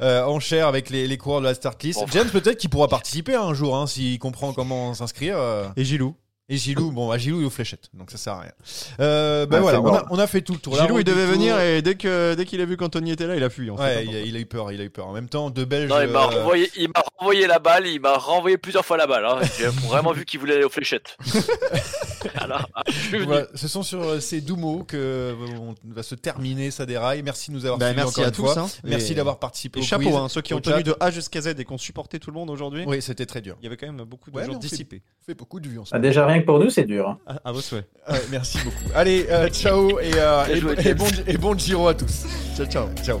euh, 0.00 0.24
en 0.24 0.40
chair 0.40 0.66
avec 0.66 0.90
les, 0.90 1.06
les 1.06 1.18
coureurs 1.18 1.40
de 1.40 1.46
la 1.46 1.54
start 1.54 1.82
list. 1.82 2.00
Bon. 2.00 2.06
James, 2.12 2.28
peut-être 2.30 2.58
qu'il 2.58 2.70
pourra 2.70 2.88
participer 2.88 3.34
un 3.34 3.54
jour, 3.54 3.76
hein, 3.76 3.86
s'il 3.86 4.18
comprend 4.18 4.52
comment 4.52 4.94
s'inscrire. 4.94 5.36
euh. 5.38 5.66
Et 5.76 5.84
Gilou. 5.84 6.14
Et 6.52 6.56
Gilou, 6.56 6.90
bon, 6.90 7.08
bah, 7.08 7.16
Gilou, 7.16 7.38
il 7.38 7.44
est 7.44 7.46
aux 7.46 7.50
fléchettes, 7.50 7.88
donc 7.94 8.10
ça 8.10 8.18
sert 8.18 8.32
à 8.32 8.40
rien. 8.40 8.52
Euh, 8.98 9.46
bah 9.46 9.58
Ah, 9.58 9.60
voilà, 9.60 9.80
on 9.80 9.86
a, 9.86 9.90
mort. 10.00 10.06
on 10.10 10.18
a 10.18 10.26
fait 10.26 10.40
tout 10.42 10.52
le 10.54 10.58
tour. 10.58 10.74
Gilou, 10.76 10.98
il 10.98 11.04
devait 11.04 11.22
tour. 11.22 11.32
venir 11.34 11.60
et 11.60 11.80
dès 11.80 11.94
que 11.94 12.34
dès 12.34 12.44
qu'il 12.44 12.60
a 12.60 12.64
vu 12.64 12.76
qu'Anthony 12.76 13.12
était 13.12 13.28
là, 13.28 13.36
il 13.36 13.44
a 13.44 13.50
fui. 13.50 13.70
en 13.70 13.76
fait. 13.76 13.82
Ouais, 13.84 14.04
il 14.04 14.16
a, 14.16 14.20
il 14.20 14.36
a 14.36 14.40
eu 14.40 14.46
peur, 14.46 14.72
il 14.72 14.80
a 14.80 14.84
eu 14.84 14.90
peur. 14.90 15.06
En 15.06 15.12
même 15.12 15.28
temps, 15.28 15.48
deux 15.50 15.64
Belges. 15.64 15.88
Non, 15.88 16.00
il 16.00 16.08
m'a 16.08 16.24
euh, 16.24 16.26
renvoyé, 16.26 16.68
il 16.76 16.88
m'a 16.88 17.04
renvoyé 17.18 17.46
la 17.46 17.60
balle, 17.60 17.86
il 17.86 18.00
m'a 18.00 18.14
renvoyé 18.18 18.58
plusieurs 18.58 18.84
fois 18.84 18.96
la 18.96 19.06
balle. 19.06 19.24
Hein. 19.26 19.38
J'ai 19.58 19.66
vraiment 19.68 20.10
vu 20.12 20.24
qu'il 20.24 20.40
voulait 20.40 20.56
aller 20.56 20.64
aux 20.64 20.70
fléchettes. 20.70 21.16
Alors, 22.36 22.68
ah. 22.74 22.82
Voilà, 23.24 23.46
ce 23.54 23.68
sont 23.68 23.82
sur 23.82 24.02
euh, 24.02 24.20
ces 24.20 24.40
doux 24.40 24.56
mots 24.56 24.84
que 24.84 24.96
euh, 24.96 25.34
on 25.60 25.74
va 25.84 26.02
se 26.02 26.14
terminer 26.14 26.70
ça 26.70 26.86
déraille. 26.86 27.22
Merci 27.22 27.50
de 27.50 27.56
nous 27.56 27.64
avoir 27.64 27.78
Bah, 27.78 27.86
suivis 27.86 27.96
merci 28.02 28.12
encore 28.14 28.24
à 28.24 28.28
une 28.28 28.34
tous, 28.34 28.42
fois. 28.52 28.58
hein. 28.62 28.68
Merci 28.84 29.14
d'avoir 29.14 29.38
participé 29.38 29.80
Et 29.80 29.82
au 29.82 29.86
chapeau, 29.86 30.04
quiz, 30.04 30.14
hein, 30.16 30.28
ceux 30.28 30.42
qui 30.42 30.54
ont 30.54 30.60
tenu 30.60 30.82
de 30.82 30.94
A 31.00 31.10
jusqu'à 31.10 31.40
Z 31.40 31.48
et 31.58 31.64
qui 31.64 31.72
ont 31.72 31.78
supporté 31.78 32.18
tout 32.18 32.30
le 32.30 32.34
monde 32.34 32.50
aujourd'hui. 32.50 32.84
Oui, 32.86 33.00
c'était 33.02 33.26
très 33.26 33.40
dur. 33.40 33.56
Il 33.60 33.64
y 33.64 33.66
avait 33.66 33.76
quand 33.76 33.86
même 33.86 34.04
beaucoup 34.04 34.30
de 34.30 34.36
Ouais, 34.36 34.46
gens 34.46 34.54
dissipés. 34.54 35.02
On 35.22 35.24
fait 35.26 35.34
beaucoup 35.34 35.60
de 35.60 35.68
vues 35.68 35.80
Ah, 35.92 35.98
déjà, 35.98 36.26
rien 36.26 36.40
que 36.40 36.46
pour 36.46 36.58
nous, 36.58 36.70
c'est 36.70 36.84
dur. 36.84 37.08
hein. 37.08 37.18
À, 37.26 37.48
à 37.48 37.52
vos 37.52 37.60
souhaits. 37.60 37.86
Ouais, 38.08 38.20
merci 38.30 38.58
beaucoup. 38.64 38.84
Allez, 38.94 39.26
euh, 39.30 39.48
ciao 39.48 39.98
et, 40.00 40.10
euh, 40.14 40.94
bon, 40.96 41.06
et 41.26 41.36
bon 41.38 41.56
Giro 41.58 41.88
à 41.88 41.94
tous. 41.94 42.24
Ciao, 42.56 42.66
ciao. 42.66 42.88
Ciao. 43.04 43.20